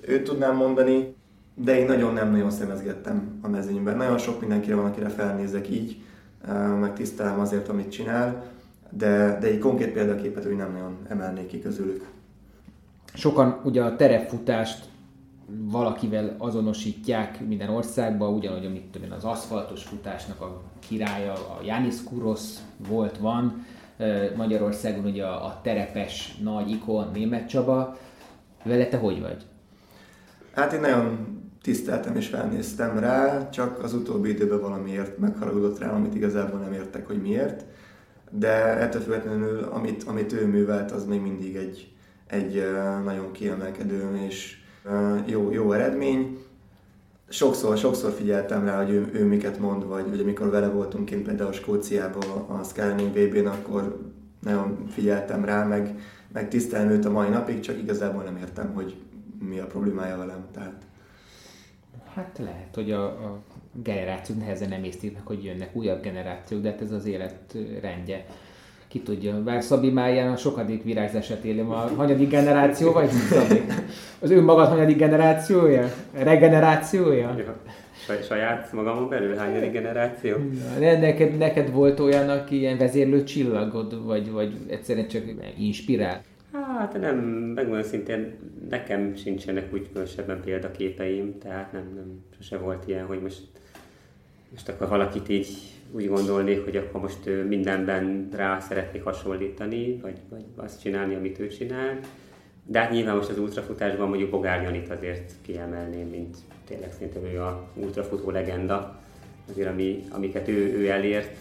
Őt 0.00 0.24
tudnám 0.24 0.56
mondani, 0.56 1.14
de 1.54 1.78
én 1.78 1.86
nagyon 1.86 2.12
nem 2.12 2.30
nagyon 2.30 2.50
szemezgettem 2.50 3.38
a 3.42 3.48
mezőnyben. 3.48 3.96
Nagyon 3.96 4.18
sok 4.18 4.40
mindenkire 4.40 4.74
van, 4.74 4.84
akire 4.84 5.08
felnézek 5.08 5.70
így, 5.70 5.96
meg 6.80 6.94
tisztelem 6.94 7.40
azért, 7.40 7.68
amit 7.68 7.90
csinál, 7.90 8.44
de, 8.90 9.38
de 9.40 9.46
egy 9.46 9.58
konkrét 9.58 9.92
példaképet 9.92 10.46
úgy 10.46 10.56
nem 10.56 10.72
nagyon 10.72 10.96
emelnék 11.08 11.46
ki 11.46 11.60
közülük. 11.60 12.06
Sokan 13.14 13.60
ugye 13.64 13.82
a 13.82 13.96
terepfutást 13.96 14.84
valakivel 15.48 16.34
azonosítják 16.38 17.46
minden 17.46 17.68
országban, 17.68 18.34
ugyanúgy, 18.34 18.64
amit 18.64 18.90
tudom 18.90 19.12
az 19.12 19.24
aszfaltos 19.24 19.82
futásnak 19.82 20.40
a 20.40 20.62
királya, 20.88 21.32
a 21.32 21.60
Janis 21.64 22.02
Kurosz 22.04 22.62
volt, 22.88 23.18
van, 23.18 23.66
Magyarországon 24.36 25.04
ugye 25.04 25.24
a, 25.24 25.44
a 25.44 25.60
terepes 25.62 26.36
nagy 26.42 26.70
ikon 26.70 27.10
Német 27.12 27.48
Csaba. 27.48 27.96
Vele 28.64 28.86
te 28.86 28.96
hogy 28.96 29.20
vagy? 29.20 29.46
Hát 30.52 30.72
én 30.72 30.80
nagyon 30.80 31.36
tiszteltem 31.62 32.16
és 32.16 32.26
felnéztem 32.26 32.98
rá, 32.98 33.48
csak 33.48 33.82
az 33.82 33.94
utóbbi 33.94 34.28
időben 34.28 34.60
valamiért 34.60 35.18
megharagudott 35.18 35.78
rá, 35.78 35.90
amit 35.90 36.14
igazából 36.14 36.60
nem 36.60 36.72
értek, 36.72 37.06
hogy 37.06 37.20
miért. 37.20 37.64
De 38.30 38.52
ettől 38.78 39.00
függetlenül, 39.00 39.62
amit, 39.62 40.02
amit 40.02 40.32
ő 40.32 40.46
művelt, 40.46 40.90
az 40.90 41.04
még 41.04 41.20
mindig 41.20 41.56
egy, 41.56 41.92
egy 42.26 42.62
nagyon 43.04 43.32
kiemelkedő 43.32 44.16
és 44.26 44.57
jó, 45.26 45.52
jó 45.52 45.72
eredmény. 45.72 46.38
Sokszor, 47.28 47.76
sokszor 47.78 48.12
figyeltem 48.12 48.64
rá, 48.64 48.84
hogy 48.84 48.90
ő, 48.90 49.10
ő 49.12 49.24
miket 49.24 49.58
mond, 49.58 49.86
vagy, 49.86 50.08
vagy 50.08 50.20
amikor 50.20 50.50
vele 50.50 50.68
voltunk 50.68 51.04
kint 51.04 51.22
például 51.22 51.52
Skóciában 51.52 52.28
a 52.48 52.62
Skyline 52.62 53.10
VB-n, 53.10 53.46
akkor 53.46 54.00
nagyon 54.40 54.86
figyeltem 54.88 55.44
rá, 55.44 55.64
meg, 55.64 56.00
meg 56.32 56.48
tisztelem 56.48 56.90
őt 56.90 57.04
a 57.04 57.10
mai 57.10 57.28
napig, 57.28 57.60
csak 57.60 57.78
igazából 57.78 58.22
nem 58.22 58.36
értem, 58.36 58.72
hogy 58.74 58.96
mi 59.48 59.58
a 59.58 59.66
problémája 59.66 60.16
velem. 60.16 60.46
Tehát 60.52 60.86
Hát 62.18 62.38
lehet, 62.38 62.74
hogy 62.74 62.90
a, 62.90 63.04
a 63.04 63.42
generációk 63.72 64.38
nehezen 64.38 64.68
nem 64.68 64.84
észtik 64.84 65.12
meg, 65.12 65.26
hogy 65.26 65.44
jönnek 65.44 65.76
újabb 65.76 66.02
generációk, 66.02 66.62
de 66.62 66.70
hát 66.70 66.80
ez 66.80 66.92
az 66.92 67.04
élet 67.04 67.56
rendje. 67.80 68.26
Ki 68.88 69.00
tudja, 69.00 69.42
bár 69.42 69.62
Szabi 69.62 69.90
Máján 69.90 70.32
a 70.32 70.36
sokadik 70.36 70.82
virágzását 70.82 71.44
élem, 71.44 71.70
a 71.70 71.74
hanyadik 71.74 72.28
generáció 72.28 72.92
vagy 72.92 73.08
Szabi? 73.08 73.60
Az 74.20 74.30
önmagad 74.30 74.68
hanyadik 74.68 74.96
generációja? 74.96 75.88
Regenerációja? 76.12 77.36
saját 78.26 78.72
magamon 78.72 79.08
belül 79.08 79.36
hányadik 79.36 79.72
generáció? 79.72 80.36
Ne, 80.78 80.98
neked, 80.98 81.36
neked 81.36 81.72
volt 81.72 82.00
olyan, 82.00 82.28
aki 82.28 82.56
ilyen 82.56 82.78
vezérlő 82.78 83.24
csillagod, 83.24 84.04
vagy, 84.04 84.30
vagy 84.30 84.56
egyszerűen 84.66 85.08
csak 85.08 85.22
inspirál? 85.58 86.22
Hát 86.52 87.00
nem, 87.00 87.16
megmondom 87.54 87.82
szintén, 87.82 88.34
nekem 88.70 89.14
sincsenek 89.16 89.72
úgy 89.72 89.88
különösebben 89.92 90.40
példaképeim, 90.44 91.38
tehát 91.38 91.72
nem, 91.72 91.82
nem, 91.94 92.24
sose 92.36 92.58
volt 92.58 92.82
ilyen, 92.86 93.06
hogy 93.06 93.20
most 93.22 93.40
most 94.50 94.68
akkor 94.68 94.88
valakit 94.88 95.28
így 95.28 95.48
úgy 95.92 96.08
gondolnék, 96.08 96.64
hogy 96.64 96.76
akkor 96.76 97.00
most 97.00 97.30
mindenben 97.48 98.28
rá 98.32 98.60
szeretnék 98.60 99.02
hasonlítani, 99.02 99.98
vagy, 100.02 100.18
vagy 100.30 100.44
azt 100.56 100.80
csinálni, 100.80 101.14
amit 101.14 101.38
ő 101.38 101.46
csinál. 101.46 101.98
De 102.66 102.78
hát 102.78 102.90
nyilván 102.90 103.16
most 103.16 103.28
az 103.28 103.38
ultrafutásban 103.38 104.08
mondjuk 104.08 104.30
Bogár 104.30 104.62
Janit 104.62 104.90
azért 104.90 105.32
kiemelném, 105.42 106.08
mint 106.08 106.36
tényleg 106.66 106.92
szerintem 106.92 107.24
ő 107.24 107.40
a 107.40 107.68
ultrafutó 107.74 108.30
legenda. 108.30 109.00
Azért 109.50 109.68
ami, 109.68 110.04
amiket 110.10 110.48
ő, 110.48 110.78
ő 110.78 110.88
elért, 110.88 111.36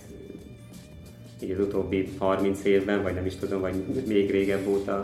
így 1.44 1.52
az 1.52 1.60
utóbbi 1.60 2.10
30 2.18 2.64
évben, 2.64 3.04
vagy 3.04 3.14
nem 3.14 3.26
is 3.26 3.36
tudom, 3.36 3.62
vagy 3.62 3.84
még 4.08 4.32
régebb 4.32 4.68
óta 4.68 5.04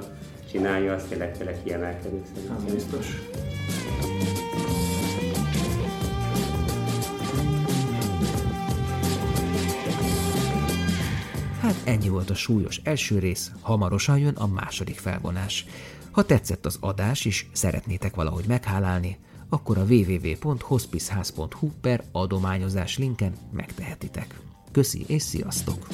csinálja, 0.51 0.93
az 0.93 1.03
tényleg, 1.03 1.37
tényleg 1.37 1.63
kiemelkedő 1.63 2.21
szerintem. 2.33 2.55
Az 2.65 2.73
biztos. 2.73 3.07
Hát 11.63 11.81
ennyi 11.83 12.09
volt 12.09 12.29
a 12.29 12.35
súlyos 12.35 12.79
első 12.83 13.19
rész, 13.19 13.51
hamarosan 13.61 14.17
jön 14.17 14.35
a 14.35 14.47
második 14.47 14.99
felvonás. 14.99 15.65
Ha 16.11 16.23
tetszett 16.23 16.65
az 16.65 16.77
adás 16.79 17.25
és 17.25 17.45
szeretnétek 17.51 18.15
valahogy 18.15 18.45
meghálálni, 18.47 19.17
akkor 19.49 19.77
a 19.77 19.83
www.hospiceház.hu 19.83 21.71
per 21.81 22.03
adományozás 22.11 22.97
linken 22.97 23.33
megtehetitek. 23.51 24.39
Köszi 24.71 25.03
és 25.07 25.21
sziasztok! 25.21 25.87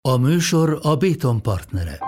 A 0.00 0.16
műsor 0.16 0.78
a 0.82 0.96
Béton 0.96 1.42
partnere. 1.42 1.98